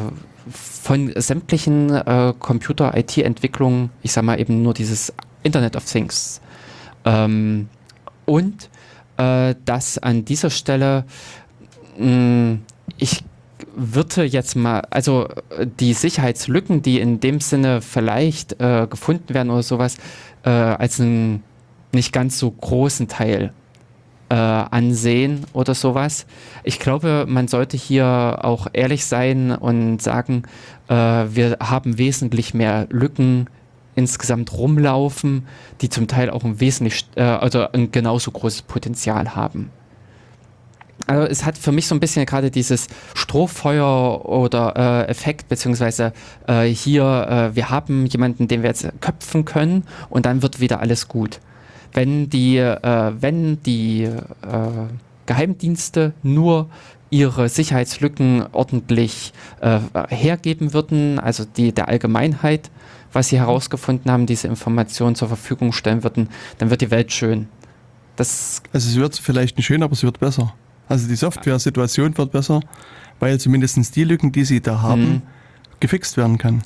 von 0.50 1.12
sämtlichen 1.16 1.90
äh, 1.90 2.34
Computer-IT-Entwicklungen, 2.38 3.90
ich 4.04 4.12
sage 4.12 4.28
mal 4.28 4.40
eben 4.40 4.62
nur 4.62 4.74
dieses 4.74 5.14
Internet 5.42 5.76
of 5.76 5.86
Things. 5.86 6.42
Ähm, 7.06 7.70
und 8.26 8.70
äh, 9.18 9.56
dass 9.66 9.98
an 9.98 10.26
dieser 10.26 10.50
Stelle 10.50 11.06
mh, 11.98 12.08
mm, 12.08 12.62
ich 12.98 13.24
würde 13.76 14.24
jetzt 14.24 14.56
mal, 14.56 14.82
also 14.90 15.28
die 15.80 15.94
Sicherheitslücken, 15.94 16.82
die 16.82 17.00
in 17.00 17.20
dem 17.20 17.40
Sinne 17.40 17.82
vielleicht 17.82 18.60
äh, 18.60 18.88
gefunden 18.90 19.34
werden 19.34 19.50
oder 19.50 19.64
sowas, 19.64 19.98
äh, 20.44 20.50
als 20.50 21.00
einen 21.00 21.44
nicht 21.92 22.14
ganz 22.14 22.40
so 22.40 22.52
großen 22.52 23.08
Teil 23.08 23.54
äh, 24.30 24.36
ansehen 24.36 25.46
oder 25.54 25.74
sowas. 25.74 26.26
Ich 26.64 26.80
glaube, 26.80 27.26
man 27.28 27.48
sollte 27.48 27.78
hier 27.78 28.40
auch 28.42 28.68
ehrlich 28.74 29.06
sein 29.06 29.52
und 29.52 30.02
sagen, 30.02 30.44
äh, 30.88 30.94
wir 30.94 31.58
haben 31.62 31.98
wesentlich 31.98 32.54
mehr 32.54 32.88
Lücken 32.90 33.48
insgesamt 33.96 34.54
rumlaufen, 34.54 35.48
die 35.82 35.90
zum 35.90 36.08
Teil 36.08 36.30
auch 36.30 36.44
ein 36.44 36.60
wesentlich, 36.60 37.06
äh, 37.16 37.22
also 37.22 37.68
ein 37.72 37.92
genauso 37.92 38.32
großes 38.32 38.64
Potenzial 38.64 39.36
haben. 39.36 39.72
Also 41.08 41.28
es 41.28 41.46
hat 41.46 41.58
für 41.58 41.72
mich 41.72 41.88
so 41.88 41.96
ein 41.96 42.00
bisschen 42.00 42.26
gerade 42.26 42.50
dieses 42.50 42.88
Strohfeuer 43.14 44.26
oder 44.26 45.06
äh, 45.06 45.10
Effekt, 45.10 45.50
beziehungsweise 45.50 46.14
äh, 46.48 46.64
hier, 46.64 47.04
äh, 47.04 47.56
wir 47.56 47.70
haben 47.70 48.06
jemanden, 48.08 48.48
den 48.48 48.64
wir 48.64 48.70
jetzt 48.70 48.88
köpfen 49.02 49.46
können 49.46 49.84
und 50.10 50.26
dann 50.26 50.42
wird 50.42 50.60
wieder 50.60 50.80
alles 50.80 51.08
gut. 51.08 51.40
Wenn 51.94 52.30
die, 52.30 52.58
äh, 52.58 53.12
wenn 53.20 53.62
die 53.64 54.04
äh, 54.04 54.12
Geheimdienste 55.26 56.14
nur 56.24 56.70
ihre 57.10 57.50
Sicherheitslücken 57.50 58.46
ordentlich 58.52 59.32
äh, 59.62 59.80
hergeben 60.10 60.74
würden, 60.74 61.20
also 61.20 61.46
die 61.46 61.72
der 61.72 61.88
Allgemeinheit, 61.88 62.72
was 63.16 63.30
sie 63.30 63.40
herausgefunden 63.40 64.12
haben, 64.12 64.26
diese 64.26 64.48
Informationen 64.48 65.16
zur 65.16 65.30
Verfügung 65.30 65.72
stellen 65.72 66.04
würden, 66.04 66.30
dann 66.58 66.70
wird 66.70 66.82
die 66.82 66.92
Welt 66.92 67.12
schön. 67.12 67.48
Das 68.16 68.62
also 68.72 68.90
es 68.90 68.96
wird 68.96 69.16
vielleicht 69.18 69.58
nicht 69.58 69.66
schön, 69.66 69.84
aber 69.84 69.94
es 69.94 70.04
wird 70.04 70.20
besser. 70.20 70.54
Also 70.88 71.08
die 71.08 71.16
Software-Situation 71.16 72.18
wird 72.18 72.32
besser, 72.32 72.62
weil 73.20 73.40
zumindest 73.40 73.96
die 73.96 74.04
Lücken, 74.04 74.32
die 74.32 74.46
sie 74.46 74.62
da 74.62 74.82
haben, 74.82 75.02
mhm. 75.02 75.22
gefixt 75.80 76.18
werden 76.18 76.38
kann. 76.38 76.62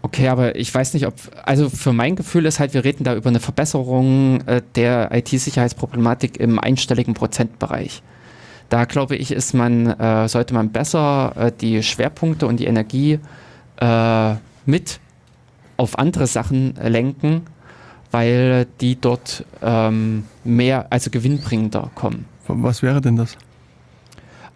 Okay, 0.00 0.28
aber 0.28 0.56
ich 0.56 0.72
weiß 0.72 0.94
nicht, 0.94 1.06
ob, 1.06 1.14
also 1.44 1.68
für 1.68 1.92
mein 1.92 2.14
Gefühl 2.14 2.46
ist 2.46 2.60
halt, 2.60 2.72
wir 2.72 2.84
reden 2.84 3.04
da 3.04 3.14
über 3.14 3.28
eine 3.28 3.40
Verbesserung 3.40 4.40
äh, 4.46 4.62
der 4.76 5.10
IT-Sicherheitsproblematik 5.12 6.38
im 6.38 6.58
einstelligen 6.58 7.14
Prozentbereich. 7.14 8.02
Da 8.68 8.84
glaube 8.84 9.16
ich, 9.16 9.32
ist 9.32 9.54
man, 9.54 9.86
äh, 9.86 10.28
sollte 10.28 10.54
man 10.54 10.70
besser 10.70 11.32
äh, 11.36 11.52
die 11.52 11.82
Schwerpunkte 11.82 12.46
und 12.46 12.58
die 12.58 12.66
Energie 12.66 13.18
mit 14.64 14.98
auf 15.78 15.98
andere 15.98 16.26
Sachen 16.26 16.74
lenken, 16.74 17.46
weil 18.10 18.66
die 18.82 19.00
dort 19.00 19.46
ähm, 19.62 20.24
mehr, 20.44 20.88
also 20.90 21.08
gewinnbringender 21.10 21.90
kommen. 21.94 22.26
Was 22.46 22.82
wäre 22.82 23.00
denn 23.00 23.16
das? 23.16 23.38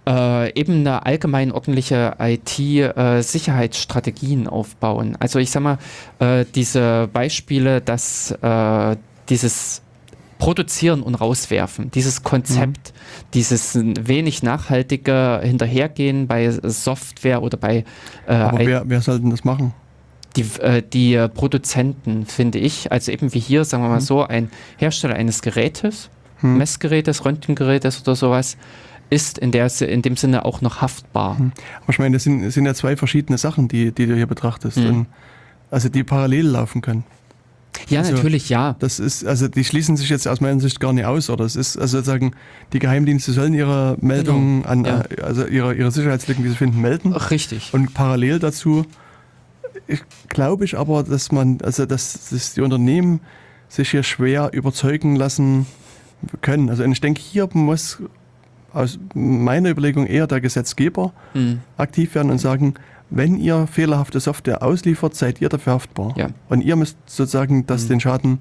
Äh, 0.04 0.52
eben 0.58 0.80
eine 0.80 1.06
allgemein 1.06 1.52
ordentliche 1.52 2.16
IT-Sicherheitsstrategien 2.18 4.46
äh, 4.46 4.48
aufbauen. 4.48 5.16
Also 5.20 5.38
ich 5.38 5.52
sag 5.52 5.62
mal, 5.62 5.78
äh, 6.18 6.44
diese 6.54 7.08
Beispiele, 7.12 7.80
dass 7.80 8.32
äh, 8.32 8.96
dieses 9.28 9.80
Produzieren 10.38 11.04
und 11.04 11.14
Rauswerfen, 11.14 11.92
dieses 11.92 12.24
Konzept, 12.24 12.92
mhm. 12.92 12.96
dieses 13.34 13.78
wenig 13.80 14.42
nachhaltige 14.42 15.38
Hinterhergehen 15.40 16.26
bei 16.26 16.50
Software 16.50 17.44
oder 17.44 17.56
bei... 17.56 17.84
Äh, 18.26 18.34
Aber 18.34 18.58
wer, 18.58 18.82
wer 18.86 19.00
soll 19.02 19.20
denn 19.20 19.30
das 19.30 19.44
machen? 19.44 19.72
Die, 20.36 20.42
äh, 20.60 20.82
die 20.82 21.26
Produzenten, 21.34 22.26
finde 22.26 22.58
ich, 22.58 22.90
also 22.90 23.12
eben 23.12 23.34
wie 23.34 23.40
hier, 23.40 23.64
sagen 23.64 23.82
wir 23.82 23.88
mal 23.88 23.96
mhm. 23.96 24.00
so, 24.00 24.22
ein 24.22 24.50
Hersteller 24.78 25.14
eines 25.14 25.42
Gerätes, 25.42 26.10
mhm. 26.40 26.58
Messgerätes, 26.58 27.24
Röntgengerätes 27.24 28.00
oder 28.02 28.16
sowas, 28.16 28.56
ist 29.10 29.36
in, 29.36 29.52
der, 29.52 29.70
in 29.82 30.00
dem 30.00 30.16
Sinne 30.16 30.44
auch 30.46 30.62
noch 30.62 30.80
haftbar. 30.80 31.38
Hm. 31.38 31.52
Aber 31.82 31.90
ich 31.90 31.98
meine, 31.98 32.16
das 32.16 32.24
sind, 32.24 32.42
das 32.42 32.54
sind 32.54 32.64
ja 32.64 32.72
zwei 32.72 32.96
verschiedene 32.96 33.36
Sachen, 33.36 33.68
die, 33.68 33.92
die 33.92 34.06
du 34.06 34.14
hier 34.14 34.26
betrachtest. 34.26 34.78
Mhm. 34.78 34.86
Und, 34.86 35.06
also 35.70 35.90
die 35.90 36.02
parallel 36.02 36.46
laufen 36.46 36.80
können. 36.80 37.04
Ja, 37.88 38.00
also, 38.00 38.12
natürlich, 38.12 38.48
ja. 38.48 38.76
Das 38.78 38.98
ist, 38.98 39.24
also 39.26 39.48
die 39.48 39.64
schließen 39.64 39.96
sich 39.96 40.08
jetzt 40.08 40.26
aus 40.26 40.40
meiner 40.40 40.60
Sicht 40.60 40.80
gar 40.80 40.92
nicht 40.92 41.04
aus, 41.04 41.30
oder? 41.30 41.44
Es 41.44 41.56
ist 41.56 41.76
also 41.76 41.98
sozusagen, 41.98 42.32
die 42.72 42.78
Geheimdienste 42.78 43.32
sollen 43.32 43.54
ihre 43.54 43.96
Meldungen 44.00 44.62
genau. 44.62 44.72
an, 44.72 44.84
ja. 44.84 45.00
Äh, 45.02 45.22
also 45.22 45.46
ihre, 45.46 45.74
ihre 45.74 45.90
Sicherheitslücken, 45.90 46.44
die 46.44 46.50
sie 46.50 46.56
finden, 46.56 46.80
melden. 46.80 47.12
Ach, 47.14 47.30
richtig. 47.30 47.70
Und 47.72 47.94
parallel 47.94 48.38
dazu 48.38 48.86
glaube 50.28 50.64
ich 50.64 50.78
aber, 50.78 51.02
dass 51.02 51.32
man, 51.32 51.58
also 51.62 51.86
dass, 51.86 52.30
dass 52.30 52.54
die 52.54 52.60
Unternehmen 52.60 53.20
sich 53.68 53.90
hier 53.90 54.02
schwer 54.02 54.50
überzeugen 54.52 55.16
lassen 55.16 55.66
können. 56.40 56.68
Also 56.68 56.84
ich 56.84 57.00
denke, 57.00 57.20
hier 57.20 57.48
muss 57.52 57.98
aus 58.72 58.98
meiner 59.14 59.70
Überlegung 59.70 60.06
eher 60.06 60.26
der 60.26 60.40
Gesetzgeber 60.40 61.12
mhm. 61.34 61.60
aktiv 61.76 62.14
werden 62.14 62.30
und 62.30 62.38
sagen, 62.38 62.74
wenn 63.10 63.36
ihr 63.36 63.66
fehlerhafte 63.66 64.20
Software 64.20 64.62
ausliefert, 64.62 65.14
seid 65.14 65.40
ihr 65.40 65.48
dafür 65.48 65.74
haftbar. 65.74 66.14
Ja. 66.16 66.28
Und 66.48 66.62
ihr 66.62 66.76
müsst 66.76 66.96
sozusagen 67.06 67.66
das, 67.66 67.84
mhm. 67.84 67.88
den 67.88 68.00
Schaden 68.00 68.40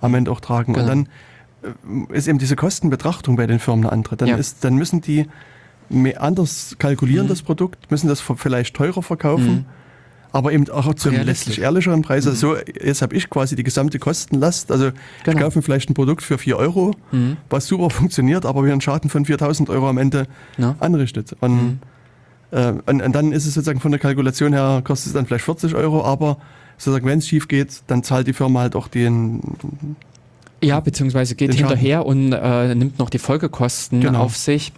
am 0.00 0.14
Ende 0.14 0.30
auch 0.30 0.40
tragen. 0.40 0.74
Genau. 0.74 0.84
Und 0.84 0.88
dann 0.88 2.08
äh, 2.10 2.16
ist 2.16 2.28
eben 2.28 2.38
diese 2.38 2.56
Kostenbetrachtung 2.56 3.36
bei 3.36 3.46
den 3.46 3.58
Firmen 3.58 3.84
eine 3.84 3.92
andere. 3.92 4.16
Dann, 4.16 4.28
ja. 4.28 4.36
ist, 4.36 4.64
dann 4.64 4.74
müssen 4.74 5.00
die 5.00 5.26
anders 6.18 6.76
kalkulieren, 6.78 7.26
mhm. 7.26 7.30
das 7.30 7.42
Produkt, 7.42 7.90
müssen 7.90 8.08
das 8.08 8.20
vielleicht 8.20 8.76
teurer 8.76 9.02
verkaufen. 9.02 9.66
Aber 10.32 10.52
eben 10.52 10.68
auch 10.70 10.94
zum 10.94 11.14
letztlich 11.14 11.60
ehrlicheren 11.60 12.02
Preis. 12.02 12.26
Also 12.26 12.48
mhm. 12.48 12.56
so, 12.56 12.72
jetzt 12.84 13.02
habe 13.02 13.16
ich 13.16 13.28
quasi 13.30 13.56
die 13.56 13.64
gesamte 13.64 13.98
Kostenlast. 13.98 14.70
Also 14.70 14.90
genau. 15.24 15.36
ich 15.36 15.42
kaufe 15.42 15.62
vielleicht 15.62 15.90
ein 15.90 15.94
Produkt 15.94 16.22
für 16.22 16.38
4 16.38 16.56
Euro, 16.56 16.94
mhm. 17.10 17.36
was 17.48 17.66
super 17.66 17.90
funktioniert, 17.90 18.46
aber 18.46 18.62
mir 18.62 18.72
einen 18.72 18.80
Schaden 18.80 19.10
von 19.10 19.24
4000 19.24 19.70
Euro 19.70 19.88
am 19.88 19.98
Ende 19.98 20.26
ja. 20.56 20.76
anrichtet. 20.78 21.36
Und, 21.40 21.56
mhm. 21.56 21.78
äh, 22.52 22.72
und, 22.86 23.02
und, 23.02 23.12
dann 23.12 23.32
ist 23.32 23.46
es 23.46 23.54
sozusagen 23.54 23.80
von 23.80 23.90
der 23.90 24.00
Kalkulation 24.00 24.52
her, 24.52 24.82
kostet 24.84 25.08
es 25.08 25.12
dann 25.14 25.26
vielleicht 25.26 25.44
40 25.44 25.74
Euro, 25.74 26.04
aber 26.04 26.38
sozusagen, 26.78 27.06
wenn 27.06 27.18
es 27.18 27.28
schief 27.28 27.48
geht, 27.48 27.82
dann 27.88 28.02
zahlt 28.02 28.26
die 28.26 28.32
Firma 28.32 28.60
halt 28.60 28.76
auch 28.76 28.88
den. 28.88 29.40
Ja, 30.62 30.78
beziehungsweise 30.80 31.34
geht 31.34 31.54
hinterher 31.54 32.04
und 32.04 32.32
äh, 32.32 32.74
nimmt 32.74 32.98
noch 32.98 33.10
die 33.10 33.18
Folgekosten 33.18 34.00
genau. 34.00 34.20
auf 34.20 34.36
sich 34.36 34.72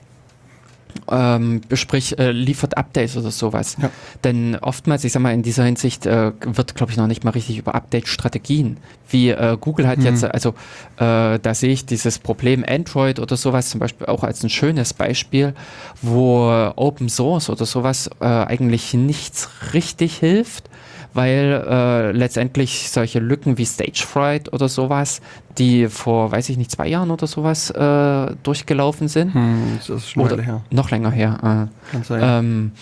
ähm, 1.10 1.60
sprich 1.72 2.18
äh, 2.18 2.32
liefert 2.32 2.76
Updates 2.76 3.16
oder 3.16 3.30
sowas. 3.30 3.76
Ja. 3.80 3.90
Denn 4.24 4.56
oftmals, 4.56 5.04
ich 5.04 5.12
sag 5.12 5.22
mal, 5.22 5.34
in 5.34 5.42
dieser 5.42 5.64
Hinsicht 5.64 6.06
äh, 6.06 6.32
wird, 6.40 6.74
glaube 6.74 6.92
ich, 6.92 6.98
noch 6.98 7.06
nicht 7.06 7.24
mal 7.24 7.30
richtig 7.30 7.58
über 7.58 7.74
Update-Strategien. 7.74 8.76
Wie 9.08 9.30
äh, 9.30 9.56
Google 9.60 9.86
hat 9.86 9.98
mhm. 9.98 10.06
jetzt, 10.06 10.24
also 10.24 10.50
äh, 10.96 11.38
da 11.38 11.54
sehe 11.54 11.72
ich 11.72 11.84
dieses 11.86 12.18
Problem 12.18 12.64
Android 12.66 13.18
oder 13.18 13.36
sowas 13.36 13.70
zum 13.70 13.80
Beispiel 13.80 14.06
auch 14.06 14.24
als 14.24 14.42
ein 14.42 14.50
schönes 14.50 14.94
Beispiel, 14.94 15.54
wo 16.00 16.72
Open 16.76 17.08
Source 17.08 17.50
oder 17.50 17.66
sowas 17.66 18.08
äh, 18.20 18.24
eigentlich 18.24 18.94
nichts 18.94 19.50
richtig 19.74 20.16
hilft 20.16 20.70
weil 21.14 21.64
äh, 21.68 22.12
letztendlich 22.12 22.90
solche 22.90 23.18
Lücken 23.18 23.58
wie 23.58 23.64
Stage 23.64 24.04
Fright 24.06 24.52
oder 24.52 24.68
sowas, 24.68 25.20
die 25.58 25.88
vor, 25.88 26.32
weiß 26.32 26.48
ich 26.48 26.56
nicht, 26.56 26.70
zwei 26.70 26.88
Jahren 26.88 27.10
oder 27.10 27.26
sowas 27.26 27.70
äh, 27.70 28.34
durchgelaufen 28.42 29.08
sind. 29.08 29.34
Hm, 29.34 29.78
das 29.78 29.88
ist 29.88 30.10
schon 30.10 30.22
oder 30.22 30.40
her. 30.40 30.62
Noch 30.70 30.90
länger 30.90 31.10
her. 31.10 31.68
Äh, 31.88 31.92
Kann 31.92 32.04
sein. 32.04 32.20
Ähm, 32.22 32.72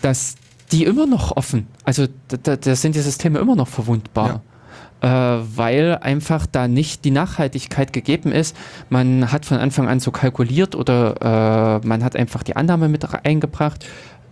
dass 0.00 0.36
die 0.72 0.84
immer 0.84 1.06
noch 1.06 1.36
offen, 1.36 1.66
also 1.84 2.06
da, 2.28 2.56
da 2.56 2.74
sind 2.74 2.94
die 2.94 3.00
Systeme 3.00 3.38
immer 3.38 3.56
noch 3.56 3.68
verwundbar. 3.68 4.28
Ja 4.28 4.40
äh, 5.04 5.08
weil 5.08 5.98
einfach 6.00 6.46
da 6.46 6.66
nicht 6.66 7.04
die 7.04 7.10
Nachhaltigkeit 7.10 7.92
gegeben 7.92 8.32
ist. 8.32 8.56
Man 8.88 9.30
hat 9.30 9.44
von 9.44 9.58
Anfang 9.58 9.86
an 9.86 10.00
so 10.00 10.10
kalkuliert 10.10 10.74
oder 10.74 11.80
äh, 11.82 11.86
man 11.86 12.02
hat 12.02 12.16
einfach 12.16 12.42
die 12.42 12.56
Annahme 12.56 12.88
mit 12.88 13.06
eingebracht, 13.24 13.84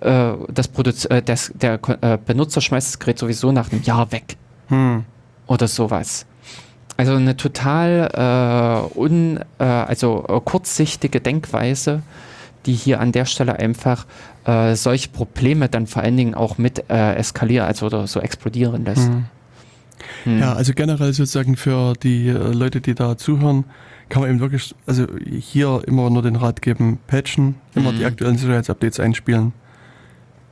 äh, 0.02 0.34
das 0.52 0.68
Produz 0.68 1.04
äh, 1.06 1.22
das, 1.22 1.52
der 1.54 1.78
äh, 2.00 2.18
Benutzer 2.24 2.60
schmeißt 2.60 2.88
das 2.88 2.98
Gerät 2.98 3.18
sowieso 3.18 3.52
nach 3.52 3.70
einem 3.72 3.82
Jahr 3.82 4.10
weg. 4.12 4.36
Hm. 4.68 5.04
Oder 5.46 5.68
sowas. 5.68 6.26
Also 6.96 7.14
eine 7.14 7.36
total 7.36 8.10
äh, 8.94 8.98
un, 8.98 9.40
äh, 9.58 9.64
also 9.64 10.22
kurzsichtige 10.44 11.20
Denkweise, 11.20 12.02
die 12.66 12.74
hier 12.74 13.00
an 13.00 13.12
der 13.12 13.24
Stelle 13.24 13.58
einfach 13.58 14.06
solche 14.74 15.08
Probleme 15.08 15.68
dann 15.68 15.86
vor 15.86 16.02
allen 16.02 16.16
Dingen 16.16 16.34
auch 16.34 16.58
mit 16.58 16.90
eskalieren, 16.90 17.64
also 17.64 17.86
oder 17.86 18.08
so 18.08 18.18
explodieren 18.18 18.84
lässt. 18.84 19.06
Hm. 19.06 19.26
Hm. 20.24 20.40
Ja, 20.40 20.54
also 20.54 20.72
generell 20.74 21.12
sozusagen 21.12 21.54
für 21.54 21.92
die 21.92 22.28
Leute, 22.30 22.80
die 22.80 22.96
da 22.96 23.16
zuhören, 23.16 23.66
kann 24.08 24.20
man 24.20 24.30
eben 24.30 24.40
wirklich, 24.40 24.74
also 24.84 25.06
hier 25.24 25.80
immer 25.86 26.10
nur 26.10 26.22
den 26.22 26.36
Rat 26.36 26.60
geben, 26.60 26.98
patchen, 27.06 27.54
immer 27.74 27.92
mhm. 27.92 27.98
die 27.98 28.04
aktuellen 28.04 28.36
Sicherheitsupdates 28.36 29.00
einspielen. 29.00 29.52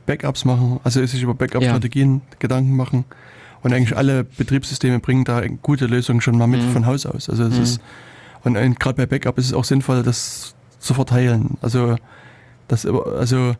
Backups 0.05 0.45
machen, 0.45 0.79
also 0.83 1.05
sich 1.05 1.21
über 1.21 1.33
Backup-Strategien 1.33 2.15
ja. 2.15 2.35
Gedanken 2.39 2.75
machen. 2.75 3.05
Und 3.63 3.73
eigentlich 3.73 3.95
alle 3.95 4.23
Betriebssysteme 4.23 4.99
bringen 4.99 5.23
da 5.23 5.41
gute 5.61 5.85
Lösungen 5.85 6.21
schon 6.21 6.37
mal 6.37 6.47
mit 6.47 6.61
mhm. 6.61 6.71
von 6.71 6.85
Haus 6.85 7.05
aus. 7.05 7.29
Also 7.29 7.43
es 7.43 7.57
mhm. 7.57 7.63
ist, 7.63 7.81
und 8.43 8.79
gerade 8.79 8.95
bei 8.95 9.05
Backup 9.05 9.37
ist 9.37 9.45
es 9.45 9.53
auch 9.53 9.65
sinnvoll, 9.65 10.01
das 10.01 10.55
zu 10.79 10.93
verteilen. 10.93 11.57
Also, 11.61 11.95
das, 12.67 12.85
also 12.85 13.55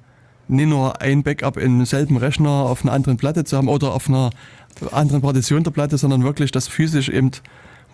nicht 0.48 0.68
nur 0.68 1.02
ein 1.02 1.22
Backup 1.22 1.58
im 1.58 1.86
selben 1.86 2.18
Rechner 2.18 2.50
auf 2.50 2.84
einer 2.84 2.94
anderen 2.94 3.18
Platte 3.18 3.44
zu 3.44 3.58
haben 3.58 3.68
oder 3.68 3.94
auf 3.94 4.10
einer 4.10 4.32
anderen 4.92 5.22
Partition 5.22 5.64
der 5.64 5.72
Platte, 5.72 5.98
sondern 5.98 6.24
wirklich 6.24 6.52
das 6.52 6.68
physisch 6.68 7.10
eben 7.10 7.32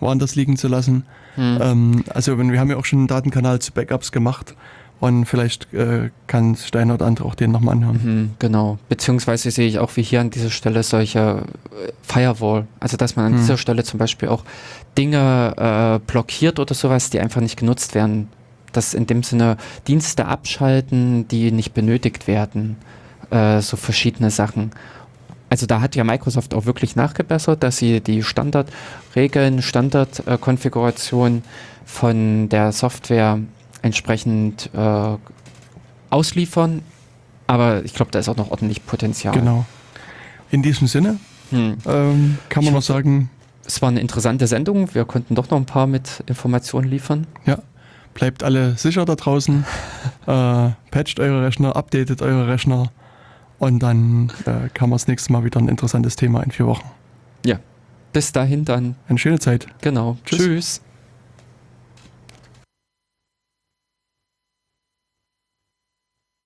woanders 0.00 0.34
liegen 0.34 0.56
zu 0.56 0.68
lassen. 0.68 1.04
Mhm. 1.36 1.58
Ähm, 1.60 2.04
also 2.08 2.38
wir 2.38 2.60
haben 2.60 2.70
ja 2.70 2.76
auch 2.76 2.84
schon 2.84 3.00
einen 3.00 3.08
Datenkanal 3.08 3.58
zu 3.58 3.72
Backups 3.72 4.12
gemacht 4.12 4.54
und 5.00 5.26
vielleicht 5.26 5.72
äh, 5.72 6.10
kann 6.26 6.56
Steiner 6.56 6.94
oder 6.94 7.06
andere 7.06 7.26
auch 7.26 7.36
den 7.36 7.52
nochmal 7.52 7.76
anhören. 7.76 8.00
Mhm, 8.02 8.30
genau. 8.38 8.78
Beziehungsweise 8.88 9.50
sehe 9.50 9.68
ich 9.68 9.78
auch 9.78 9.96
wie 9.96 10.02
hier 10.02 10.20
an 10.20 10.30
dieser 10.30 10.50
Stelle 10.50 10.82
solche 10.82 11.18
äh, 11.18 11.92
Firewall. 12.02 12.66
Also 12.80 12.96
dass 12.96 13.14
man 13.14 13.26
an 13.26 13.32
mhm. 13.32 13.36
dieser 13.38 13.58
Stelle 13.58 13.84
zum 13.84 13.98
Beispiel 13.98 14.28
auch 14.28 14.42
Dinge 14.96 15.54
äh, 15.56 16.10
blockiert 16.10 16.58
oder 16.58 16.74
sowas, 16.74 17.10
die 17.10 17.20
einfach 17.20 17.40
nicht 17.40 17.56
genutzt 17.56 17.94
werden. 17.94 18.28
Dass 18.72 18.92
in 18.92 19.06
dem 19.06 19.22
Sinne 19.22 19.56
Dienste 19.86 20.26
abschalten, 20.26 21.28
die 21.28 21.52
nicht 21.52 21.74
benötigt 21.74 22.26
werden. 22.26 22.76
Äh, 23.30 23.60
so 23.60 23.76
verschiedene 23.76 24.30
Sachen. 24.30 24.72
also 25.50 25.66
da 25.66 25.80
hat 25.80 25.94
ja 25.96 26.02
Microsoft 26.02 26.54
auch 26.54 26.66
wirklich 26.66 26.96
nachgebessert, 26.96 27.62
dass 27.62 27.76
sie 27.76 28.00
die 28.00 28.22
Standardregeln, 28.22 29.62
Standardkonfiguration 29.62 31.42
von 31.84 32.48
der 32.48 32.72
Software 32.72 33.38
entsprechend 33.82 34.70
äh, 34.74 35.16
ausliefern. 36.10 36.82
Aber 37.46 37.84
ich 37.84 37.94
glaube, 37.94 38.10
da 38.10 38.18
ist 38.18 38.28
auch 38.28 38.36
noch 38.36 38.50
ordentlich 38.50 38.84
Potenzial. 38.86 39.34
Genau. 39.34 39.64
In 40.50 40.62
diesem 40.62 40.86
Sinne 40.86 41.18
Hm. 41.50 41.78
ähm, 41.86 42.38
kann 42.50 42.62
man 42.64 42.72
Ich 42.72 42.74
noch 42.74 42.82
sagen, 42.82 43.30
Es 43.64 43.80
war 43.80 43.88
eine 43.88 44.00
interessante 44.00 44.46
Sendung. 44.46 44.94
Wir 44.94 45.04
konnten 45.06 45.34
doch 45.34 45.48
noch 45.50 45.56
ein 45.58 45.64
paar 45.66 45.86
mit 45.86 46.22
Informationen 46.26 46.88
liefern. 46.88 47.26
ja, 47.46 47.58
bleibt 48.14 48.42
alle 48.42 48.76
sicher 48.76 49.04
da 49.06 49.14
draußen, 49.14 49.64
äh, 50.26 50.68
patcht 50.90 51.20
eure 51.20 51.46
Rechner, 51.46 51.74
updatet 51.76 52.20
eure 52.20 52.48
Rechner 52.48 52.90
und 53.58 53.78
dann 53.82 54.30
äh, 54.44 54.68
kann 54.74 54.90
man 54.90 54.96
das 54.98 55.06
nächste 55.08 55.32
Mal 55.32 55.44
wieder 55.44 55.58
ein 55.60 55.68
interessantes 55.68 56.16
Thema 56.16 56.42
in 56.42 56.50
vier 56.50 56.66
Wochen. 56.66 56.84
Bis 58.10 58.32
dahin 58.32 58.64
dann, 58.64 58.94
Eine 59.06 59.18
schöne 59.18 59.38
Zeit. 59.38 59.66
genau. 59.82 60.16
Tschüss. 60.24 60.38
Tschüss. 60.38 60.80